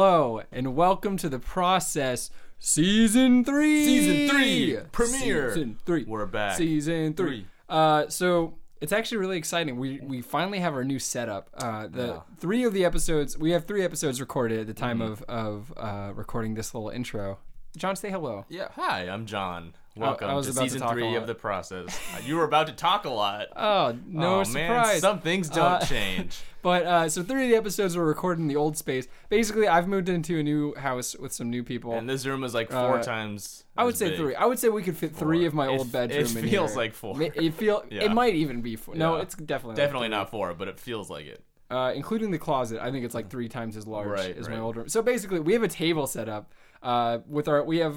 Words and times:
Hello, 0.00 0.42
and 0.52 0.76
welcome 0.76 1.16
to 1.16 1.28
the 1.28 1.40
process 1.40 2.30
season 2.60 3.44
three. 3.44 3.84
Season 3.84 4.28
three, 4.28 4.78
premiere. 4.92 5.48
Season 5.52 5.76
three. 5.84 6.04
We're 6.04 6.24
back. 6.24 6.56
Season 6.56 7.14
three. 7.14 7.26
Three. 7.40 7.46
Uh, 7.68 8.06
so 8.08 8.58
it's 8.80 8.92
actually 8.92 9.18
really 9.18 9.38
exciting. 9.38 9.76
We 9.76 9.98
we 10.00 10.22
finally 10.22 10.60
have 10.60 10.74
our 10.74 10.84
new 10.84 11.00
setup. 11.00 11.50
Uh, 11.52 11.88
the 11.88 12.06
Yeah. 12.06 12.20
three 12.38 12.62
of 12.62 12.74
the 12.74 12.84
episodes 12.84 13.36
we 13.36 13.50
have 13.50 13.64
three 13.66 13.82
episodes 13.82 14.20
recorded 14.20 14.60
at 14.60 14.66
the 14.68 14.72
time 14.72 15.00
Mm-hmm. 15.00 15.10
of 15.14 15.22
of 15.24 15.74
uh, 15.76 16.12
recording 16.14 16.54
this 16.54 16.74
little 16.74 16.90
intro. 16.90 17.38
John, 17.76 17.96
say 17.96 18.08
hello. 18.12 18.44
Yeah. 18.48 18.68
Hi, 18.76 19.08
I'm 19.08 19.26
John. 19.26 19.74
Welcome 19.98 20.30
I 20.30 20.34
to 20.40 20.42
to 20.46 20.52
season 20.52 20.80
talk 20.80 20.92
three 20.92 21.14
of 21.16 21.26
the 21.26 21.34
process. 21.34 21.98
Uh, 22.14 22.20
you 22.24 22.36
were 22.36 22.44
about 22.44 22.66
to 22.68 22.72
talk 22.72 23.04
a 23.04 23.10
lot. 23.10 23.46
Oh, 23.56 23.96
no 24.06 24.40
oh 24.40 24.44
surprise. 24.44 24.54
man, 24.54 25.00
some 25.00 25.20
things 25.20 25.48
don't 25.48 25.64
Uh, 25.64 25.84
change. 25.84 26.38
But 26.62 26.86
uh, 26.86 27.08
so 27.08 27.22
three 27.22 27.44
of 27.44 27.50
the 27.50 27.56
episodes 27.56 27.96
were 27.96 28.04
recorded 28.04 28.40
in 28.42 28.48
the 28.48 28.56
old 28.56 28.76
space. 28.76 29.06
Basically, 29.28 29.68
I've 29.68 29.86
moved 29.88 30.08
into 30.08 30.38
a 30.38 30.42
new 30.42 30.74
house 30.74 31.16
with 31.16 31.32
some 31.32 31.50
new 31.50 31.62
people. 31.62 31.94
And 31.94 32.08
this 32.08 32.26
room 32.26 32.42
is 32.44 32.54
like 32.54 32.70
four 32.70 32.98
Uh, 32.98 33.02
times. 33.02 33.64
I 33.76 33.84
would 33.84 33.96
say 33.96 34.10
big. 34.10 34.18
three. 34.18 34.34
I 34.34 34.44
would 34.44 34.58
say 34.58 34.68
we 34.68 34.82
could 34.82 34.96
fit 34.96 35.14
three 35.14 35.44
of 35.46 35.54
my 35.54 35.66
It 35.66 35.78
old 35.78 35.92
bedroom. 35.92 36.20
it 36.22 36.28
feels 36.50 36.76
like 36.76 36.94
four. 36.94 37.20
It 37.22 37.54
feel. 37.54 37.84
Yeah. 37.90 38.04
It 38.04 38.12
might 38.12 38.34
even 38.34 38.60
be 38.60 38.76
four. 38.76 38.94
No, 38.96 39.16
Yeah. 39.16 39.22
it's 39.22 39.34
definitely 39.34 39.74
not 39.74 39.76
Definitely 39.76 40.08
not 40.08 40.30
four, 40.30 40.52
but 40.54 40.68
it 40.68 40.78
feels 40.80 41.08
like 41.10 41.26
it. 41.26 41.42
Uh, 41.70 41.92
including 41.94 42.30
the 42.30 42.38
closet. 42.38 42.80
I 42.80 42.90
think 42.90 43.04
it's 43.04 43.14
like 43.14 43.28
three 43.30 43.48
times 43.48 43.76
as 43.76 43.86
large 43.86 44.08
Right, 44.08 44.36
as 44.36 44.48
my 44.48 44.58
old 44.58 44.76
room. 44.76 44.88
So 44.88 45.02
basically, 45.02 45.40
we 45.40 45.52
have 45.52 45.62
a 45.62 45.68
table 45.68 46.06
set 46.06 46.28
up. 46.28 46.52
Uh, 46.82 47.18
with 47.28 47.48
our 47.48 47.62
we 47.64 47.78
have. 47.78 47.96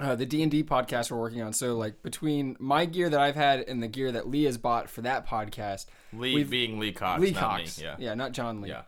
Uh, 0.00 0.14
the 0.16 0.24
D 0.26 0.42
and 0.42 0.50
D 0.50 0.64
podcast 0.64 1.10
we're 1.10 1.18
working 1.18 1.42
on. 1.42 1.52
So 1.52 1.76
like 1.76 2.02
between 2.02 2.56
my 2.58 2.86
gear 2.86 3.08
that 3.10 3.20
I've 3.20 3.34
had 3.36 3.60
and 3.60 3.82
the 3.82 3.88
gear 3.88 4.10
that 4.12 4.28
Lee 4.28 4.44
has 4.44 4.56
bought 4.56 4.88
for 4.88 5.02
that 5.02 5.26
podcast, 5.28 5.86
Lee 6.12 6.42
being 6.44 6.78
Lee 6.78 6.92
Cox, 6.92 7.20
Lee 7.20 7.32
not 7.32 7.40
Cox, 7.40 7.78
me. 7.78 7.84
Yeah. 7.84 7.96
yeah, 7.98 8.14
not 8.14 8.32
John 8.32 8.60
Lee. 8.62 8.70
Yeah. 8.70 8.82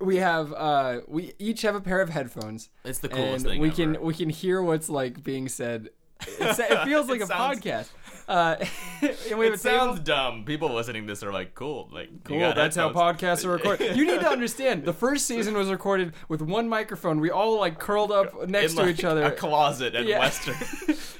We 0.00 0.16
have 0.16 0.52
uh, 0.52 1.00
we 1.08 1.32
each 1.38 1.62
have 1.62 1.74
a 1.74 1.80
pair 1.80 2.00
of 2.02 2.10
headphones. 2.10 2.68
It's 2.84 2.98
the 2.98 3.08
and 3.08 3.16
coolest 3.16 3.46
thing 3.46 3.60
we 3.60 3.68
ever. 3.68 3.76
can 3.76 4.00
we 4.02 4.12
can 4.12 4.28
hear 4.28 4.60
what's 4.60 4.88
like 4.90 5.22
being 5.24 5.48
said. 5.48 5.88
It's, 6.20 6.58
it 6.58 6.78
feels 6.84 7.08
like 7.08 7.20
It 7.20 7.24
a 7.24 7.26
sounds- 7.26 7.60
podcast. 7.60 7.88
Uh, 8.28 8.56
and 9.02 9.38
we 9.38 9.44
have 9.46 9.54
It 9.54 9.60
a 9.60 9.62
table. 9.62 9.78
sounds 9.78 10.00
dumb. 10.00 10.44
People 10.44 10.72
listening 10.72 11.02
to 11.06 11.12
this 11.12 11.22
are 11.22 11.32
like, 11.32 11.54
cool. 11.54 11.88
Like, 11.92 12.24
Cool. 12.24 12.38
That's 12.54 12.76
how 12.76 12.90
podcasts 12.90 13.44
are 13.44 13.50
recorded. 13.50 13.96
You 13.96 14.06
need 14.06 14.20
to 14.20 14.28
understand. 14.30 14.84
The 14.84 14.92
first 14.92 15.26
season 15.26 15.54
was 15.54 15.68
recorded 15.70 16.14
with 16.28 16.40
one 16.40 16.68
microphone. 16.68 17.20
We 17.20 17.30
all 17.30 17.58
like 17.60 17.78
curled 17.78 18.10
up 18.12 18.48
next 18.48 18.72
In, 18.72 18.78
to 18.78 18.84
like, 18.86 18.98
each 18.98 19.04
other. 19.04 19.22
A 19.24 19.30
closet 19.32 19.94
at 19.94 20.04
Yeah. 20.06 20.20
Western. 20.20 20.54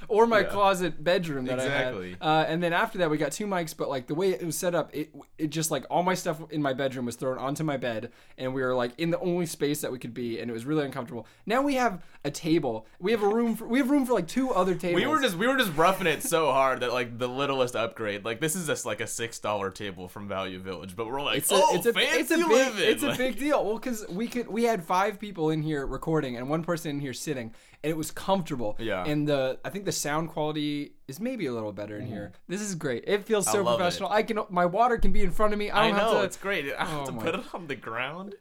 or 0.08 0.26
my 0.26 0.40
Yeah. 0.40 0.44
closet 0.48 1.02
bedroom 1.04 1.44
that 1.46 1.54
Exactly. 1.58 2.16
I 2.20 2.26
had. 2.26 2.46
Uh, 2.46 2.50
and 2.52 2.62
then 2.62 2.72
after 2.72 2.98
that, 2.98 3.10
we 3.10 3.18
got 3.18 3.32
two 3.32 3.46
mics. 3.46 3.76
But 3.76 3.88
like 3.88 4.06
the 4.06 4.14
way 4.14 4.30
it 4.30 4.44
was 4.44 4.56
set 4.56 4.74
up, 4.74 4.94
it 4.94 5.10
it 5.38 5.48
just 5.50 5.70
like 5.70 5.84
all 5.90 6.02
my 6.02 6.14
stuff 6.14 6.40
in 6.50 6.62
my 6.62 6.72
bedroom 6.72 7.04
was 7.06 7.16
thrown 7.16 7.38
onto 7.38 7.64
my 7.64 7.76
bed, 7.76 8.10
and 8.38 8.54
we 8.54 8.62
were 8.62 8.74
like 8.74 8.92
in 8.98 9.10
the 9.10 9.18
only 9.20 9.46
space 9.46 9.80
that 9.82 9.92
we 9.92 9.98
could 9.98 10.14
be, 10.14 10.40
and 10.40 10.50
it 10.50 10.54
was 10.54 10.64
really 10.64 10.84
uncomfortable. 10.84 11.26
Now 11.46 11.60
we 11.62 11.74
have 11.74 12.02
a 12.24 12.30
table. 12.30 12.86
We 12.98 13.10
have 13.12 13.22
a 13.22 13.28
room. 13.28 13.56
For, 13.56 13.66
we 13.66 13.78
have 13.78 13.90
room 13.90 14.06
for 14.06 14.14
like 14.14 14.26
two 14.28 14.50
other 14.50 14.74
tables. 14.74 15.02
We 15.02 15.06
were 15.06 15.20
just 15.20 15.36
we 15.36 15.46
were 15.46 15.56
just 15.58 15.76
roughing 15.76 16.06
it 16.06 16.22
so 16.22 16.50
hard 16.52 16.80
that 16.80 16.92
like 16.94 17.18
the 17.18 17.28
littlest 17.28 17.76
upgrade, 17.76 18.24
like 18.24 18.40
this 18.40 18.56
is 18.56 18.66
just 18.66 18.86
like 18.86 19.00
a 19.02 19.06
six 19.06 19.38
dollar 19.38 19.70
table 19.70 20.08
from 20.08 20.26
Value 20.28 20.58
Village, 20.58 20.96
but 20.96 21.06
we're 21.06 21.20
like, 21.20 21.38
It's 21.38 21.50
a, 21.50 21.56
oh, 21.56 21.74
it's 21.76 21.84
a, 21.86 21.92
fancy 21.92 22.18
it's 22.20 22.30
a 22.30 22.36
big, 22.38 22.46
living. 22.48 22.88
it's 22.90 23.02
a 23.02 23.14
big 23.14 23.38
deal. 23.38 23.62
Well, 23.64 23.74
because 23.74 24.06
we 24.08 24.26
could, 24.28 24.48
we 24.48 24.64
had 24.64 24.82
five 24.82 25.18
people 25.20 25.50
in 25.50 25.62
here 25.62 25.84
recording 25.86 26.36
and 26.36 26.48
one 26.48 26.62
person 26.64 26.90
in 26.92 27.00
here 27.00 27.12
sitting, 27.12 27.52
and 27.82 27.90
it 27.90 27.96
was 27.96 28.10
comfortable. 28.10 28.76
Yeah. 28.78 29.04
And 29.04 29.28
the, 29.28 29.58
I 29.64 29.68
think 29.68 29.84
the 29.84 29.92
sound 29.92 30.30
quality 30.30 30.94
is 31.06 31.20
maybe 31.20 31.46
a 31.46 31.52
little 31.52 31.72
better 31.72 31.98
in 31.98 32.06
here. 32.06 32.32
This 32.48 32.62
is 32.62 32.74
great. 32.74 33.04
It 33.06 33.26
feels 33.26 33.44
so 33.44 33.58
Mm-hmm. 33.58 33.68
it. 33.68 33.76
professional. 33.76 34.08
I 34.10 34.22
can, 34.22 34.38
my 34.48 34.64
water 34.66 34.96
can 34.96 35.12
be 35.12 35.22
in 35.22 35.30
front 35.30 35.52
of 35.52 35.58
me. 35.58 35.68
I 35.70 35.84
I 35.84 35.88
don't 35.88 35.98
have 35.98 36.12
know 36.12 36.18
to. 36.20 36.24
it's 36.24 36.36
great. 36.38 36.72
I 36.78 36.84
have 36.86 37.00
Oh 37.02 37.06
to 37.06 37.12
my- 37.12 37.22
put 37.22 37.34
it 37.34 37.44
on 37.54 37.66
the 37.66 37.76
ground. 37.76 38.34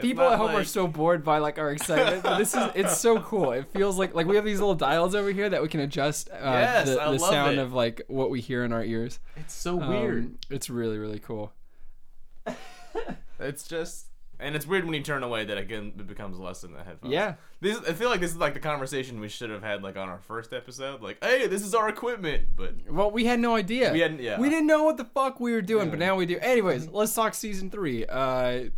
People 0.00 0.24
at 0.24 0.38
home 0.38 0.52
are 0.56 0.64
so 0.64 0.86
bored 0.86 1.22
by 1.24 1.38
like 1.38 1.58
our 1.58 1.70
excitement, 1.70 2.22
but 2.22 2.38
this 2.38 2.54
is 2.54 2.70
it's 2.74 2.98
so 2.98 3.20
cool. 3.20 3.52
It 3.52 3.66
feels 3.72 3.98
like 3.98 4.14
like 4.14 4.26
we 4.26 4.36
have 4.36 4.44
these 4.44 4.58
little 4.60 4.74
dials 4.74 5.14
over 5.14 5.30
here 5.30 5.48
that 5.50 5.60
we 5.62 5.68
can 5.68 5.80
adjust 5.80 6.30
uh, 6.30 6.36
Yes, 6.42 6.88
the, 6.88 6.94
the 6.96 7.18
sound 7.18 7.58
it. 7.58 7.62
of 7.62 7.72
like 7.72 8.02
what 8.08 8.30
we 8.30 8.40
hear 8.40 8.64
in 8.64 8.72
our 8.72 8.82
ears. 8.84 9.20
It's 9.36 9.54
so 9.54 9.80
Um, 9.80 10.38
it's 10.50 10.70
really 10.70 10.98
really 10.98 11.18
cool. 11.18 11.52
It's 13.38 13.66
just. 13.66 14.06
And 14.40 14.56
it's 14.56 14.66
weird 14.66 14.84
when 14.84 14.94
you 14.94 15.02
turn 15.02 15.22
away 15.22 15.44
that 15.44 15.56
again 15.56 15.92
it 15.96 16.06
becomes 16.08 16.36
less 16.36 16.62
than 16.62 16.72
the 16.72 16.82
headphones. 16.82 17.12
Yeah. 17.12 17.34
This 17.60 17.78
I 17.88 17.92
feel 17.92 18.08
like 18.08 18.18
this 18.20 18.32
is 18.32 18.38
like 18.38 18.54
the 18.54 18.60
conversation 18.60 19.20
we 19.20 19.28
should 19.28 19.50
have 19.50 19.62
had 19.62 19.84
like 19.84 19.96
on 19.96 20.08
our 20.08 20.18
first 20.18 20.52
episode. 20.52 21.00
Like, 21.00 21.18
hey, 21.22 21.46
this 21.46 21.62
is 21.62 21.74
our 21.76 21.88
equipment, 21.88 22.48
but 22.56 22.74
Well, 22.90 23.12
we 23.12 23.24
had 23.24 23.38
no 23.38 23.54
idea. 23.54 23.92
We 23.92 24.00
hadn't- 24.00 24.20
yeah. 24.20 24.40
We 24.40 24.50
didn't 24.50 24.66
know 24.66 24.82
what 24.82 24.96
the 24.96 25.04
fuck 25.04 25.38
we 25.38 25.52
were 25.52 25.62
doing, 25.62 25.90
but 25.90 26.00
now 26.00 26.16
we 26.16 26.26
do. 26.26 26.38
Anyways, 26.40 26.88
let's 26.88 27.14
talk 27.14 27.34
season 27.34 27.70
three. 27.70 28.04
Uh, 28.04 28.70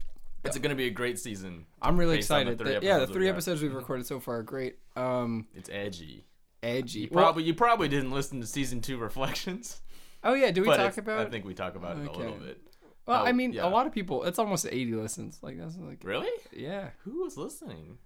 it's 0.44 0.58
gonna 0.58 0.74
be 0.74 0.86
a 0.86 0.90
great 0.90 1.18
season. 1.18 1.66
I'm 1.82 1.96
really 1.96 2.12
the 2.14 2.18
excited. 2.18 2.58
that- 2.58 2.82
yeah, 2.82 2.98
the 2.98 3.06
three 3.06 3.28
episodes 3.28 3.62
we've 3.62 3.74
recorded 3.74 4.06
so 4.06 4.20
far 4.20 4.38
are 4.38 4.42
great. 4.42 4.78
Um, 4.96 5.46
It's 5.54 5.68
edgy. 5.70 6.24
edgy. 6.62 7.06
Probably 7.06 7.44
you 7.44 7.54
probably 7.54 7.88
didn't 7.88 8.10
listen 8.10 8.40
to 8.40 8.46
season 8.46 8.80
two 8.80 8.98
reflections. 8.98 9.80
Oh 10.22 10.34
yeah, 10.34 10.50
do 10.50 10.62
we 10.62 10.68
talk 10.68 10.96
about? 10.96 11.26
I 11.26 11.30
think 11.30 11.44
we 11.44 11.52
talk 11.54 11.74
about 11.74 11.98
it 11.98 12.08
a 12.08 12.12
little 12.12 12.34
bit. 12.36 12.58
well, 13.06 13.22
oh, 13.22 13.26
I 13.26 13.32
mean, 13.32 13.52
yeah. 13.52 13.66
a 13.66 13.68
lot 13.68 13.86
of 13.86 13.92
people. 13.92 14.24
It's 14.24 14.38
almost 14.38 14.64
80 14.66 14.94
listens. 14.94 15.38
Like 15.42 15.58
that's 15.58 15.76
like, 15.76 15.98
Really? 16.02 16.30
yeah. 16.52 16.88
Who 17.04 17.22
was 17.24 17.36
listening? 17.36 17.98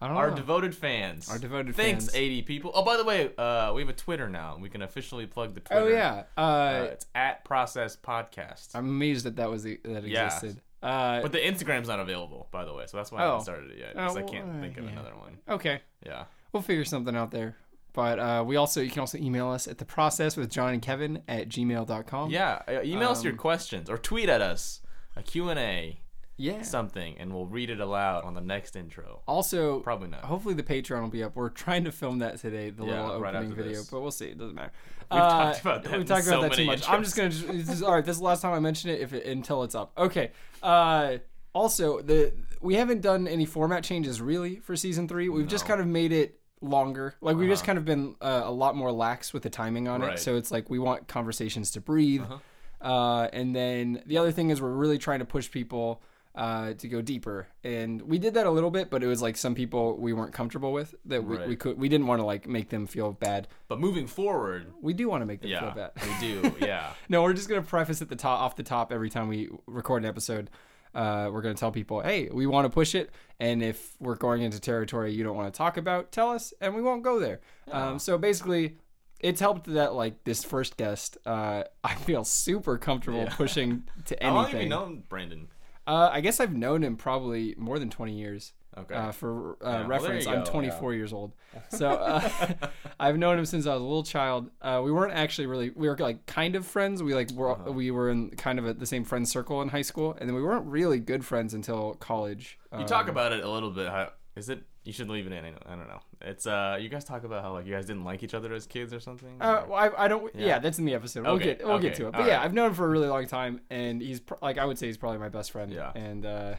I 0.00 0.08
don't 0.08 0.16
Our 0.18 0.30
know. 0.30 0.36
devoted 0.36 0.74
fans. 0.74 1.28
Our 1.30 1.38
devoted 1.38 1.74
fans. 1.74 1.76
Thanks, 1.76 2.04
fans. 2.06 2.16
80 2.16 2.42
people. 2.42 2.70
Oh, 2.74 2.82
by 2.84 2.96
the 2.98 3.04
way, 3.04 3.30
uh, 3.38 3.72
we 3.74 3.80
have 3.82 3.88
a 3.88 3.94
Twitter 3.94 4.28
now. 4.28 4.58
We 4.60 4.68
can 4.68 4.82
officially 4.82 5.26
plug 5.26 5.54
the 5.54 5.60
Twitter. 5.60 5.82
oh 5.82 5.88
yeah. 5.88 6.24
Uh, 6.36 6.40
Uh, 6.40 6.88
it's 6.92 7.06
at 7.14 7.44
Process 7.44 7.96
Podcast. 7.96 8.74
I'm 8.74 8.86
amazed 8.88 9.24
that 9.26 9.36
that 9.36 9.50
was 9.50 9.62
the, 9.62 9.78
that 9.84 10.04
Yeah. 10.04 10.26
existed. 10.26 10.60
Uh, 10.86 11.20
but 11.22 11.32
the 11.32 11.38
Instagram's 11.38 11.88
not 11.88 11.98
available, 12.00 12.48
by 12.52 12.64
the 12.64 12.72
way, 12.72 12.84
so 12.86 12.96
that's 12.96 13.10
why 13.10 13.20
I 13.20 13.24
Oh. 13.24 13.28
haven't 13.32 13.42
started 13.44 13.70
it 13.72 13.78
yet. 13.78 13.94
Because 13.94 14.16
Oh, 14.16 14.20
I 14.20 14.22
can't 14.22 14.46
well, 14.48 14.60
think 14.60 14.78
of 14.78 14.84
yeah. 14.84 14.90
another 14.90 15.16
one. 15.16 15.38
okay. 15.48 15.80
Yeah. 16.04 16.24
We'll 16.52 16.62
figure 16.62 16.84
something 16.84 17.16
out 17.16 17.30
there. 17.32 17.56
But 17.92 18.18
uh, 18.18 18.44
we 18.46 18.56
also 18.56 18.80
you 18.82 18.90
can 18.90 19.00
also 19.00 19.16
email 19.18 19.48
us 19.48 19.66
at 19.66 19.78
the 19.78 19.84
process 19.86 20.36
with 20.36 20.50
John 20.50 20.72
and 20.74 20.82
Kevin 20.82 21.22
at 21.28 21.48
gmail.com. 21.48 22.30
Yeah. 22.30 22.62
uh, 22.68 22.82
Email 22.84 23.08
us 23.10 23.24
your 23.24 23.32
Um, 23.32 23.38
questions 23.38 23.88
or 23.90 23.96
tweet 23.98 24.28
at 24.28 24.40
us 24.42 24.80
a 25.16 25.22
Q&A, 25.22 26.00
Yeah. 26.38 26.62
something, 26.62 27.16
and 27.18 27.32
we'll 27.32 27.46
read 27.46 27.70
it 27.70 27.80
aloud 27.80 28.24
on 28.24 28.34
the 28.34 28.40
next 28.40 28.76
intro. 28.76 29.22
Also, 29.26 29.80
Probably 29.80 30.08
not. 30.08 30.20
hopefully 30.24 30.54
the 30.54 30.62
Patreon 30.62 31.00
will 31.02 31.08
be 31.08 31.22
up. 31.22 31.34
We're 31.34 31.48
trying 31.48 31.84
to 31.84 31.92
film 31.92 32.18
that 32.18 32.38
today, 32.38 32.70
the 32.70 32.84
Yeah, 32.84 33.04
little 33.06 33.20
right 33.20 33.34
opening 33.34 33.54
video, 33.54 33.72
this. 33.78 33.88
but 33.90 34.00
we'll 34.00 34.10
see. 34.10 34.26
It 34.26 34.38
doesn't 34.38 34.54
matter. 34.54 34.72
We've 35.10 35.20
Uh, 35.20 35.28
talked 35.52 35.60
about 35.62 35.82
that 35.84 35.92
We've 35.96 36.06
talked 36.06 36.24
so 36.24 36.38
about 36.38 36.50
that 36.50 36.56
too 36.56 36.66
much. 36.66 36.88
I'm 36.88 37.02
just 37.02 37.16
gonna. 37.16 37.30
Just, 37.30 37.46
this 37.48 37.70
is, 37.70 37.82
all 37.82 37.94
right, 37.94 38.04
this 38.04 38.16
is 38.16 38.18
the 38.20 38.24
last 38.26 38.42
time 38.42 38.52
I 38.52 38.58
mention 38.60 38.90
it. 38.90 39.00
If 39.00 39.12
it, 39.12 39.24
until 39.26 39.62
it's 39.62 39.74
up. 39.74 39.92
Okay. 39.96 40.30
Uh, 40.62 41.18
also, 41.54 42.00
the 42.02 42.32
we 42.60 42.74
haven't 42.74 43.00
done 43.00 43.26
any 43.28 43.44
format 43.46 43.84
changes 43.84 44.20
really 44.20 44.56
for 44.56 44.76
season 44.76 45.08
three. 45.08 45.28
We've 45.28 45.46
just 45.48 45.64
kind 45.66 45.80
of 45.80 45.86
made 45.86 46.12
it 46.12 46.38
longer. 46.60 47.14
Like 47.20 47.36
we've 47.36 47.48
just 47.48 47.62
Uh-huh. 47.62 47.66
kind 47.66 47.78
of 47.78 47.84
been 47.84 48.16
uh, 48.20 48.42
a 48.44 48.50
lot 48.50 48.74
more 48.76 48.90
lax 48.92 49.32
with 49.32 49.42
the 49.42 49.50
timing 49.50 49.88
on 49.88 50.02
it. 50.02 50.18
So 50.18 50.36
it's 50.36 50.50
like 50.50 50.68
we 50.68 50.78
want 50.78 51.06
conversations 51.08 51.70
to 51.72 51.80
breathe. 51.80 52.22
Uh-huh. 52.22 52.38
Uh, 52.80 53.28
and 53.32 53.54
then 53.56 54.02
the 54.06 54.18
other 54.18 54.32
thing 54.32 54.50
is 54.50 54.60
we're 54.60 54.70
really 54.70 54.98
trying 54.98 55.20
to 55.20 55.24
push 55.24 55.50
people 55.50 56.02
uh, 56.36 56.74
to 56.74 56.86
go 56.88 57.00
deeper, 57.00 57.48
and 57.64 58.02
we 58.02 58.18
did 58.18 58.34
that 58.34 58.44
a 58.46 58.50
little 58.50 58.70
bit, 58.70 58.90
but 58.90 59.02
it 59.02 59.06
was 59.06 59.22
like 59.22 59.36
some 59.38 59.54
people 59.54 59.96
we 59.96 60.12
weren't 60.12 60.34
comfortable 60.34 60.70
with 60.72 60.94
that 61.06 61.24
we, 61.24 61.38
Right. 61.38 61.48
we 61.48 61.56
could 61.56 61.78
we 61.78 61.88
didn't 61.88 62.06
want 62.06 62.20
to 62.20 62.26
like 62.26 62.46
make 62.46 62.68
them 62.68 62.86
feel 62.86 63.12
bad. 63.12 63.48
But 63.68 63.80
moving 63.80 64.06
forward, 64.06 64.72
We 64.82 64.92
do 64.92 65.08
want 65.08 65.22
to 65.22 65.26
make 65.26 65.40
them 65.40 65.50
feel 65.50 65.70
bad. 65.72 65.90
we 66.02 66.26
do. 66.28 66.54
Yeah. 66.60 66.92
no, 67.08 67.22
we're 67.22 67.32
just 67.32 67.48
gonna 67.48 67.62
preface 67.62 68.02
at 68.02 68.08
the 68.10 68.16
top 68.16 68.40
off 68.40 68.54
the 68.56 68.62
top 68.62 68.92
every 68.92 69.08
time 69.10 69.28
we 69.28 69.48
record 69.66 70.02
an 70.02 70.08
episode. 70.08 70.50
Uh, 70.94 71.28
we're 71.32 71.42
gonna 71.42 71.54
tell 71.54 71.72
people, 71.72 72.00
hey, 72.00 72.28
we 72.32 72.46
want 72.46 72.64
to 72.64 72.70
push 72.70 72.94
it, 72.94 73.10
and 73.40 73.62
if 73.62 73.94
we're 74.00 74.14
going 74.16 74.42
into 74.42 74.58
territory 74.60 75.12
you 75.12 75.24
don't 75.24 75.36
want 75.36 75.52
to 75.52 75.56
talk 75.56 75.76
about, 75.76 76.12
tell 76.12 76.30
us, 76.30 76.52
and 76.60 76.74
we 76.74 76.82
won't 76.82 77.02
go 77.02 77.18
there. 77.20 77.40
Um, 77.70 77.98
so 77.98 78.16
basically, 78.18 78.76
it's 79.20 79.40
helped 79.40 79.66
that 79.72 79.94
like 79.94 80.24
this 80.24 80.42
first 80.44 80.76
guest, 80.76 81.16
uh, 81.26 81.64
I 81.84 81.94
feel 81.94 82.24
super 82.24 82.76
comfortable 82.78 83.20
Yeah. 83.24 83.34
pushing 83.34 83.84
to 84.06 84.16
How 84.20 84.34
long 84.34 84.44
have 84.44 84.52
you 84.52 84.58
anything. 84.60 84.70
known 84.70 85.02
Brandon? 85.08 85.48
Uh, 85.86 86.10
I 86.12 86.20
guess 86.20 86.40
I've 86.40 86.54
known 86.54 86.82
him 86.82 86.96
probably 86.96 87.54
more 87.56 87.78
than 87.78 87.90
20 87.90 88.12
years. 88.18 88.52
Okay. 88.78 88.94
Uh, 88.94 89.10
for 89.10 89.56
uh, 89.64 89.70
Yeah, 89.70 89.86
reference, 89.86 90.26
you 90.26 90.32
I'm 90.32 90.44
go, 90.44 90.50
24 90.50 90.92
years 90.94 91.12
old. 91.12 91.32
So 91.70 91.88
uh, 91.92 92.28
I've 93.00 93.16
known 93.16 93.38
him 93.38 93.46
since 93.46 93.66
I 93.66 93.72
was 93.72 93.80
a 93.80 93.84
little 93.84 94.02
child. 94.02 94.50
Uh, 94.60 94.82
we 94.84 94.92
weren't 94.92 95.14
actually 95.14 95.46
really, 95.46 95.70
we 95.74 95.88
were 95.88 95.96
like 95.96 96.26
kind 96.26 96.54
of 96.56 96.66
friends. 96.66 97.02
We 97.02 97.14
like 97.14 97.30
were, 97.30 97.52
Uh-huh. 97.52 97.72
we 97.72 97.90
were 97.90 98.10
in 98.10 98.30
kind 98.30 98.58
of 98.58 98.66
a, 98.66 98.74
the 98.74 98.84
same 98.84 99.04
friend 99.04 99.26
circle 99.26 99.62
in 99.62 99.68
high 99.70 99.80
school, 99.82 100.14
and 100.20 100.28
then 100.28 100.36
we 100.36 100.42
weren't 100.42 100.66
really 100.66 101.00
good 101.00 101.24
friends 101.24 101.54
until 101.54 101.94
college. 101.94 102.58
You 102.72 102.80
Um, 102.80 102.86
talk 102.86 103.08
about 103.08 103.32
it 103.32 103.42
a 103.42 103.48
little 103.50 103.70
bit. 103.70 103.88
How 103.88 104.10
is 104.36 104.50
it? 104.50 104.62
You 104.86 104.92
should 104.92 105.08
leave 105.10 105.26
it 105.26 105.32
in. 105.32 105.44
I 105.44 105.70
don't 105.70 105.88
know. 105.88 106.00
It's 106.22 106.46
uh, 106.46 106.78
you 106.80 106.88
guys 106.88 107.04
talk 107.04 107.24
about 107.24 107.42
how 107.42 107.52
like 107.52 107.66
you 107.66 107.74
guys 107.74 107.86
didn't 107.86 108.04
like 108.04 108.22
each 108.22 108.34
other 108.34 108.52
as 108.54 108.66
kids 108.66 108.94
or 108.94 109.00
something. 109.00 109.36
Uh, 109.40 109.64
well, 109.68 109.74
I, 109.78 110.04
I 110.04 110.08
don't. 110.08 110.32
Yeah. 110.34 110.46
Yeah. 110.46 110.58
that's 110.60 110.78
in 110.78 110.84
the 110.84 110.94
episode. 110.94 111.24
We'll 111.24 111.32
Okay, 111.32 111.44
get 111.56 111.66
we'll 111.66 111.78
get 111.80 111.94
to 111.96 112.06
it. 112.06 112.12
But 112.12 112.20
all 112.22 112.26
yeah, 112.26 112.36
right. 112.36 112.44
I've 112.44 112.54
known 112.54 112.68
him 112.68 112.74
for 112.74 112.86
a 112.86 112.88
really 112.88 113.08
long 113.08 113.26
time, 113.26 113.60
and 113.68 114.00
he's 114.00 114.20
pr- 114.20 114.34
like 114.40 114.58
I 114.58 114.64
would 114.64 114.78
say 114.78 114.86
he's 114.86 114.96
probably 114.96 115.18
my 115.18 115.28
best 115.28 115.50
friend. 115.50 115.72
Yeah. 115.72 115.90
And 115.94 116.24
uh, 116.24 116.54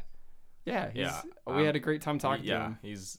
yeah, 0.65 0.89
he's, 0.89 0.97
Yeah, 1.03 1.21
we 1.47 1.53
um, 1.53 1.65
had 1.65 1.75
a 1.77 1.79
great 1.79 2.01
time 2.01 2.19
talking 2.19 2.43
to 2.43 2.49
yeah, 2.49 2.63
him. 2.65 2.77
he's. 2.81 3.17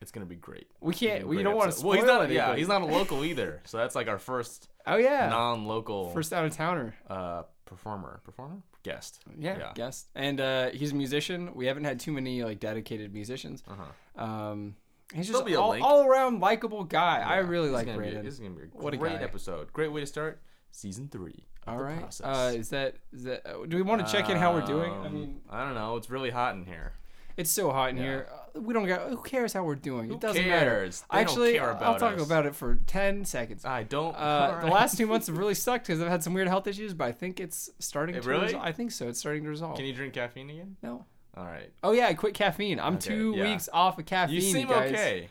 It's 0.00 0.12
gonna 0.12 0.26
be 0.26 0.36
great. 0.36 0.68
We 0.80 0.94
can't. 0.94 1.26
We 1.26 1.42
don't 1.42 1.56
want 1.56 1.72
to 1.72 1.76
spoil 1.76 1.88
Well, 1.90 1.98
he's 1.98 2.06
not. 2.06 2.30
Yeah, 2.30 2.54
he's 2.54 2.68
not 2.68 2.82
a 2.82 2.86
local 2.86 3.24
either. 3.30 3.62
So 3.64 3.78
that's 3.78 3.94
like 3.96 4.06
our 4.08 4.18
first 4.18 4.68
Oh 4.86 4.96
yeah, 4.96 5.28
non-local 5.30 6.10
first 6.10 6.32
out 6.32 6.44
of 6.44 6.52
towner. 6.52 6.94
uh 7.08 7.42
performer. 7.64 8.20
Performer. 8.22 8.58
guest. 8.84 9.20
Yeah, 9.36 9.58
Yeah. 9.58 9.72
guest, 9.74 10.06
and 10.14 10.40
uh, 10.40 10.70
he's 10.70 10.92
a 10.92 10.94
musician. 10.94 11.50
We 11.54 11.66
haven't 11.66 11.84
had 11.84 11.98
too 11.98 12.12
many 12.12 12.44
like 12.44 12.60
dedicated 12.60 13.12
musicians. 13.12 13.64
Uh-huh. 13.66 13.82
Um, 14.16 14.76
he's 15.14 15.28
just 15.28 15.42
all, 15.56 15.82
all 15.82 16.04
around 16.06 16.40
likable 16.40 16.84
guy. 16.84 17.20
I 17.20 17.38
really 17.38 17.70
like 17.70 17.86
Brandon. 17.94 18.24
This 18.24 18.34
is 18.34 18.40
gonna 18.40 18.50
be 18.54 18.62
a 18.62 18.66
What 18.72 18.98
great 18.98 19.18
guy. 19.18 19.22
episode. 19.24 19.72
Great 19.72 19.92
way 19.92 20.00
to 20.00 20.06
start 20.06 20.40
season 20.70 21.08
three. 21.08 21.46
All 21.66 21.76
right. 21.76 21.80
all 21.80 21.84
the 21.88 21.90
right. 21.94 22.00
process. 22.00 22.26
Uh, 22.26 22.58
is 22.58 22.68
that 22.70 22.94
is 23.12 23.24
that? 23.24 23.42
Uh, 23.46 23.66
do 23.66 23.76
we 23.76 23.82
want 23.82 24.06
to 24.06 24.12
check 24.12 24.30
in 24.30 24.36
how 24.36 24.54
we're 24.54 24.60
doing? 24.66 24.92
I 24.92 25.06
Um, 25.06 25.14
mean, 25.14 25.40
I 25.50 25.64
don't 25.64 25.74
know. 25.74 25.96
It's 25.96 26.10
really 26.10 26.30
hot 26.30 26.54
in 26.54 26.64
here. 26.64 26.92
it's 27.36 27.50
so 27.50 27.70
hot 27.70 27.90
in 27.90 27.96
Yeah. 27.98 28.02
here. 28.02 28.28
Uh, 28.54 28.60
we 28.62 28.72
don't 28.72 28.86
got. 28.86 29.10
Who 29.10 29.18
cares 29.20 29.52
how 29.52 29.62
we're 29.64 29.74
doing? 29.74 30.08
Who 30.08 30.14
it 30.14 30.20
doesn't 30.20 30.46
matter. 30.48 30.70
cares? 30.70 31.02
They 31.02 31.06
don't 31.18 31.20
Actually, 31.22 31.52
care 31.54 31.84
I'll 31.84 31.98
talk 31.98 32.14
us. 32.18 32.24
about 32.24 32.46
it 32.46 32.54
for 32.54 32.76
ten 32.86 33.24
seconds. 33.26 33.64
I 33.66 33.82
don't. 33.82 34.14
Uh, 34.14 34.18
Alright. 34.18 34.64
The 34.64 34.70
last 34.70 34.96
two 34.96 35.06
months 35.06 35.26
have 35.28 35.36
really 35.36 35.54
sucked 35.54 35.86
because 35.88 36.00
I've 36.00 36.08
had 36.08 36.22
some 36.22 36.32
weird 36.34 36.48
health 36.48 36.66
issues, 36.66 36.94
but 36.94 37.08
I 37.08 37.12
think 37.12 37.38
it's 37.40 37.68
starting 37.80 38.14
It 38.14 38.22
to 38.22 38.28
really? 38.30 38.54
resol- 38.54 38.60
I 38.62 38.72
think 38.72 38.90
so. 38.92 39.08
It's 39.08 39.18
starting 39.18 39.42
to 39.42 39.50
resolve. 39.50 39.76
Can 39.76 39.84
you 39.84 39.92
drink 39.92 40.14
caffeine 40.14 40.48
again? 40.48 40.76
No. 40.82 41.04
All 41.36 41.44
right. 41.44 41.70
Oh 41.82 41.92
yeah, 41.92 42.06
I 42.06 42.14
quit 42.14 42.34
caffeine. 42.34 42.80
I'm 42.80 42.94
Okay, 42.94 43.08
two 43.08 43.34
yeah. 43.36 43.44
weeks 43.50 43.68
off 43.72 43.98
of 43.98 44.06
caffeine. 44.06 44.36
You 44.36 44.40
seem 44.40 44.68
guys. 44.68 44.90
okay. 44.92 45.28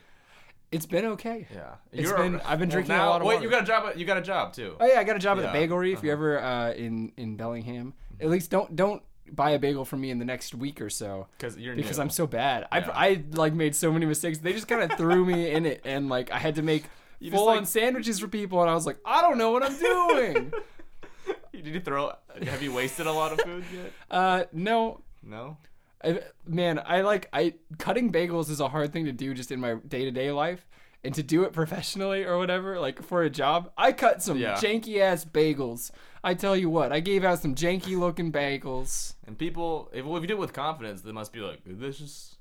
It's 0.71 0.85
been 0.85 1.05
okay. 1.05 1.47
Yeah. 1.53 1.75
It's 1.91 2.11
been- 2.11 2.41
I've 2.41 2.59
been 2.59 2.69
drinking 2.69 2.95
a 2.95 3.05
lot 3.05 3.21
of 3.21 3.27
Wait, 3.27 3.35
water. 3.35 3.45
you 3.45 3.49
got 3.51 3.63
a 3.63 3.65
job. 3.65 3.85
At, 3.87 3.97
you 3.97 4.05
got 4.05 4.17
a 4.17 4.21
job 4.21 4.53
too. 4.53 4.75
Oh 4.79 4.85
yeah, 4.85 4.99
I 4.99 5.03
got 5.03 5.15
a 5.15 5.19
job 5.19 5.37
at 5.37 5.45
Yeah, 5.45 5.51
the 5.51 5.59
bakery. 5.59 5.93
If 5.93 6.03
you're 6.03 6.13
uh-huh. 6.13 6.45
ever 6.47 6.71
uh, 6.71 6.73
in 6.73 7.11
in 7.17 7.37
Bellingham, 7.37 7.93
at 8.19 8.29
least 8.29 8.51
don't 8.51 8.75
don't 8.75 9.01
buy 9.31 9.51
a 9.51 9.59
bagel 9.59 9.85
from 9.85 10.01
me 10.01 10.11
in 10.11 10.19
the 10.19 10.25
next 10.25 10.53
week 10.53 10.79
or 10.81 10.89
so 10.89 11.27
Because 11.37 11.57
you're 11.57 11.75
because 11.75 11.97
new. 11.97 12.03
I'm 12.03 12.09
so 12.11 12.27
bad. 12.27 12.67
Yeah. 12.71 12.91
I 12.93 13.07
I 13.09 13.23
like 13.31 13.53
made 13.53 13.75
so 13.75 13.91
many 13.91 14.05
mistakes. 14.05 14.39
They 14.39 14.53
just 14.53 14.67
kind 14.67 14.83
of 14.91 14.97
threw 14.97 15.25
me 15.25 15.49
in 15.51 15.65
it, 15.65 15.81
and 15.85 16.09
like 16.09 16.29
I 16.31 16.37
had 16.39 16.55
to 16.55 16.61
make 16.61 16.83
You 17.19 17.31
full 17.31 17.47
on 17.47 17.65
sandwiches 17.65 18.19
for 18.19 18.27
people, 18.27 18.61
and 18.61 18.69
I 18.69 18.73
was 18.73 18.85
like, 18.85 18.97
I 19.05 19.21
don't 19.21 19.37
know 19.37 19.51
what 19.51 19.63
I'm 19.63 19.79
doing. 19.79 20.53
Did 21.53 21.65
you 21.67 21.79
throw? 21.79 22.11
Have 22.45 22.61
you 22.61 22.73
wasted 22.73 23.07
a 23.07 23.11
lot 23.11 23.31
of 23.31 23.39
food 23.41 23.63
yet? 23.73 23.93
uh, 24.11 24.43
no. 24.51 25.01
No. 25.23 25.57
I, 26.05 26.19
man, 26.47 26.79
I 26.85 27.01
like 27.01 27.27
I 27.33 27.55
cutting 27.79 28.11
bagels 28.11 28.49
is 28.49 28.59
a 28.59 28.69
hard 28.69 28.93
thing 28.93 29.05
to 29.05 29.11
do 29.11 29.33
just 29.33 29.51
in 29.51 29.59
my 29.59 29.75
day 29.87 30.05
to 30.05 30.11
day 30.11 30.31
life, 30.31 30.67
and 31.03 31.13
to 31.15 31.23
do 31.23 31.43
it 31.43 31.53
professionally 31.53 32.23
or 32.23 32.37
whatever, 32.37 32.79
like 32.79 33.01
for 33.03 33.23
a 33.23 33.29
job, 33.29 33.71
I 33.77 33.91
cut 33.91 34.21
some 34.21 34.37
Yeah. 34.37 34.53
janky 34.55 34.99
ass 34.99 35.25
bagels. 35.25 35.91
I 36.23 36.33
tell 36.33 36.55
you 36.57 36.69
what, 36.69 36.91
I 36.91 36.99
gave 37.01 37.23
out 37.23 37.39
some 37.39 37.53
janky 37.55 37.97
looking 37.97 38.31
bagels. 38.31 39.13
And 39.27 39.37
people, 39.37 39.89
if, 39.93 40.03
well, 40.05 40.17
if 40.17 40.21
you 40.23 40.27
do 40.27 40.33
it 40.35 40.39
with 40.39 40.53
confidence, 40.53 41.01
they 41.01 41.11
must 41.11 41.31
be 41.33 41.39
like, 41.39 41.59
this 41.65 41.99
is. 42.01 42.35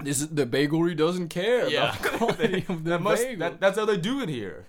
This 0.00 0.20
is 0.20 0.28
the 0.28 0.46
bagelry 0.46 0.96
doesn't 0.96 1.28
care 1.28 1.68
Yeah. 1.68 1.88
about 1.90 2.02
the 2.02 2.08
quality 2.18 2.64
of 2.68 2.84
the 2.84 2.90
That 2.90 3.02
must, 3.02 3.26
that, 3.38 3.60
that's 3.60 3.76
how 3.78 3.84
they 3.84 3.96
do 3.96 4.20
it 4.20 4.28
here. 4.28 4.66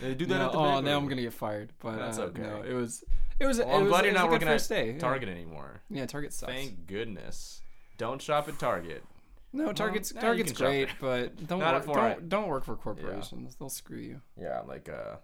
They 0.00 0.14
do 0.14 0.24
that 0.26 0.38
No, 0.38 0.46
at 0.46 0.52
the 0.52 0.58
oh, 0.58 0.62
bakery. 0.76 0.82
now 0.82 0.96
I'm 0.98 1.08
gonna 1.08 1.22
get 1.22 1.32
fired. 1.32 1.72
But 1.80 1.96
That's 1.96 2.18
uh, 2.18 2.22
okay. 2.24 2.42
No, 2.42 2.62
it 2.62 2.72
was, 2.74 3.02
it 3.38 3.46
was. 3.46 3.58
Well, 3.58 3.68
it 3.68 3.74
I'm 3.74 3.82
was, 3.82 3.90
glad 3.90 4.04
you're 4.04 4.14
not 4.14 4.30
working 4.30 4.48
at 4.48 4.68
day. 4.68 4.92
Yeah. 4.92 4.98
Target 4.98 5.28
anymore. 5.28 5.82
Yeah, 5.90 6.06
Target 6.06 6.32
sucks. 6.32 6.52
Thank 6.52 6.86
goodness. 6.86 7.60
Don't 7.98 8.20
shop 8.20 8.48
at 8.48 8.58
Target. 8.58 9.04
no, 9.52 9.72
Target's 9.72 10.12
you 10.12 10.20
Target's 10.20 10.52
great, 10.52 10.88
but 11.00 11.46
don't 11.48 11.60
work, 11.60 11.86
don't 11.86 12.28
don't 12.28 12.48
work 12.48 12.64
for 12.64 12.76
corporations. 12.76 13.56
They'll 13.56 13.68
screw 13.68 13.98
you. 13.98 14.20
Yeah, 14.40 14.60
like 14.66 14.88
uh, 14.88 15.16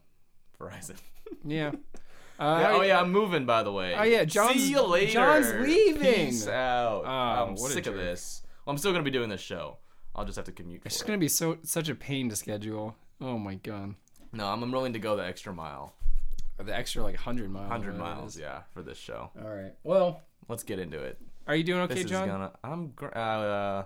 Verizon. 0.60 0.96
Yeah. 1.44 1.72
Uh, 2.38 2.58
Yeah, 2.60 2.72
oh 2.72 2.82
yeah, 2.82 3.00
I'm 3.00 3.10
moving. 3.10 3.46
By 3.46 3.62
the 3.62 3.72
way. 3.72 3.94
Oh, 3.96 4.02
yeah, 4.02 4.24
John's- 4.24 4.54
See 4.62 4.70
you 4.72 4.82
later. 4.82 5.12
John's 5.12 5.52
leaving. 5.54 6.26
Peace 6.26 6.46
out. 6.48 7.02
Oh, 7.06 7.46
I'm 7.50 7.56
sick 7.56 7.86
of 7.86 7.94
this. 7.94 8.42
Well, 8.66 8.72
I'm 8.72 8.78
still 8.78 8.92
gonna 8.92 9.04
be 9.04 9.10
doing 9.10 9.28
this 9.30 9.40
show. 9.40 9.78
I'll 10.14 10.24
just 10.26 10.36
have 10.36 10.44
to 10.46 10.52
commute. 10.52 10.82
It's 10.84 11.00
For 11.00 11.06
gonna 11.06 11.18
be 11.18 11.28
so 11.28 11.58
such 11.62 11.88
a 11.88 11.94
pain 11.94 12.28
to 12.28 12.36
schedule. 12.36 12.96
Oh 13.20 13.38
my 13.38 13.54
god, 13.54 13.94
No, 14.32 14.46
I'm 14.48 14.70
willing 14.70 14.92
to 14.94 14.98
go 14.98 15.16
the 15.16 15.24
extra 15.24 15.54
mile, 15.54 15.94
the 16.62 16.76
extra 16.76 17.02
like 17.02 17.16
hundred 17.16 17.50
miles. 17.50 17.68
hundred 17.70 17.96
miles. 17.98 18.38
Yeah, 18.38 18.62
for 18.72 18.82
this 18.82 18.98
show. 18.98 19.30
All 19.42 19.48
right. 19.50 19.72
Well, 19.84 20.22
Let's 20.48 20.64
get 20.64 20.78
into 20.78 20.98
it. 21.02 21.18
are 21.46 21.54
you 21.54 21.62
doing 21.64 21.80
okay, 21.82 21.94
this 21.94 22.04
John? 22.04 22.24
is 22.28 22.32
gonna. 22.32 22.52
I'm. 22.64 22.88
Gr- 22.90 23.14
uh, 23.14 23.18
uh, 23.18 23.84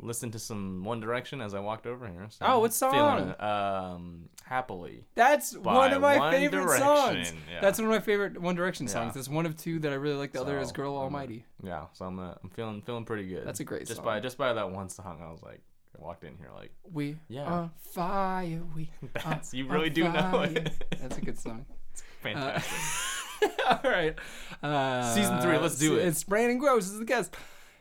listen 0.00 0.30
to 0.32 0.38
some 0.40 0.82
One 0.82 0.98
Direction 1.00 1.40
as 1.40 1.54
I 1.54 1.60
walked 1.60 1.86
over 1.86 2.06
here. 2.08 2.26
so 2.30 2.44
Oh, 2.46 2.58
what 2.58 2.72
song? 2.74 2.92
feeling. 2.92 3.34
Um, 3.40 4.28
happily. 4.44 5.04
That's 5.14 5.56
one 5.56 5.92
of 5.92 6.02
my 6.02 6.18
One 6.18 6.32
favorite 6.32 6.62
Direction, 6.64 6.84
songs. 6.86 7.32
yeah. 7.50 7.60
That's 7.60 7.78
one 7.78 7.86
of 7.86 7.92
my 7.94 8.00
favorite 8.00 8.38
One 8.40 8.56
Direction 8.56 8.88
songs. 8.88 9.08
Yeah. 9.08 9.12
That's 9.14 9.28
one 9.28 9.46
of 9.46 9.56
two 9.56 9.78
that 9.80 9.92
I 9.92 9.94
really 9.94 10.16
like. 10.16 10.32
The 10.32 10.40
other 10.40 10.58
is 10.58 10.68
So, 10.68 10.74
Girl 10.74 10.96
Almighty. 10.96 11.46
Yeah, 11.62 11.84
so 11.92 12.06
I'm. 12.06 12.18
Uh, 12.18 12.34
I'm 12.42 12.50
feeling 12.50 12.82
feeling 12.82 13.04
pretty 13.04 13.28
good. 13.28 13.46
That's 13.46 13.60
a 13.60 13.64
great 13.64 13.82
just 13.86 13.96
song. 13.96 14.04
by 14.04 14.18
just 14.20 14.36
by 14.36 14.52
that 14.52 14.70
one 14.70 14.88
song. 14.88 15.20
I 15.24 15.30
was 15.30 15.42
like, 15.44 15.60
I 15.96 16.02
walked 16.04 16.24
in 16.24 16.36
here 16.38 16.50
like, 16.56 16.72
We 16.92 17.16
Yeah. 17.28 17.44
are 17.44 17.70
fire. 17.92 18.62
We 18.74 18.90
that's 19.24 19.54
you 19.54 19.68
really 19.68 19.90
do 19.90 20.08
know 20.10 20.42
it. 20.42 20.72
That's 21.00 21.18
a 21.18 21.20
good 21.20 21.38
song. 21.38 21.66
Fantastic. 22.24 23.52
All 23.68 23.80
right. 23.90 24.14
Uh, 24.62 25.02
Season 25.14 25.40
three, 25.40 25.58
let's 25.58 25.78
do 25.78 25.96
it. 25.96 26.06
It's 26.06 26.24
Brandon 26.24 26.58
Gross 26.58 26.84
as 26.90 26.98
the 26.98 27.04
guest. 27.04 27.36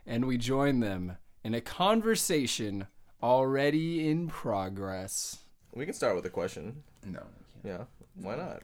And 0.06 0.26
we 0.26 0.38
join 0.38 0.80
them 0.82 1.18
in 1.44 1.54
a 1.54 1.62
conversation 1.62 2.88
already 3.22 4.10
in 4.10 4.28
progress. 4.28 5.38
We 5.74 5.86
can 5.86 5.94
start 5.94 6.16
with 6.16 6.26
a 6.26 6.30
question. 6.30 6.84
No, 7.06 7.24
Yeah. 7.64 7.86
Why 8.16 8.36
not? 8.36 8.62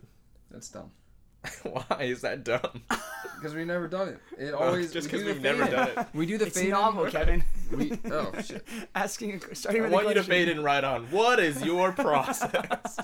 that's 0.51 0.69
dumb. 0.69 0.91
Why 1.63 2.01
is 2.03 2.21
that 2.21 2.43
dumb? 2.43 2.83
Because 3.39 3.55
we've 3.55 3.67
never 3.67 3.87
done 3.87 4.09
it. 4.09 4.19
It 4.37 4.53
always 4.53 4.91
just 4.91 5.09
we 5.09 5.19
do 5.19 5.23
'cause 5.23 5.27
the 5.27 5.31
we've 5.33 5.41
never 5.41 5.63
in. 5.63 5.71
done 5.71 5.87
it. 5.95 6.07
We 6.13 6.25
do 6.25 6.37
the 6.37 6.47
It's 6.47 6.59
fade 6.59 6.73
in. 6.73 7.09
Kevin. 7.09 7.41
We, 7.71 7.97
oh 8.11 8.33
shit. 8.43 8.67
Asking, 8.93 9.35
a, 9.49 9.55
starting 9.55 9.81
I 9.81 9.85
with 9.85 9.93
want 9.93 10.07
you 10.09 10.13
to 10.15 10.19
question. 10.19 10.31
fade 10.33 10.49
in 10.49 10.61
right 10.61 10.83
on. 10.83 11.05
What 11.05 11.39
is 11.39 11.63
your 11.63 11.93
process? 11.93 12.97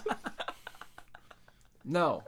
No, 1.87 2.23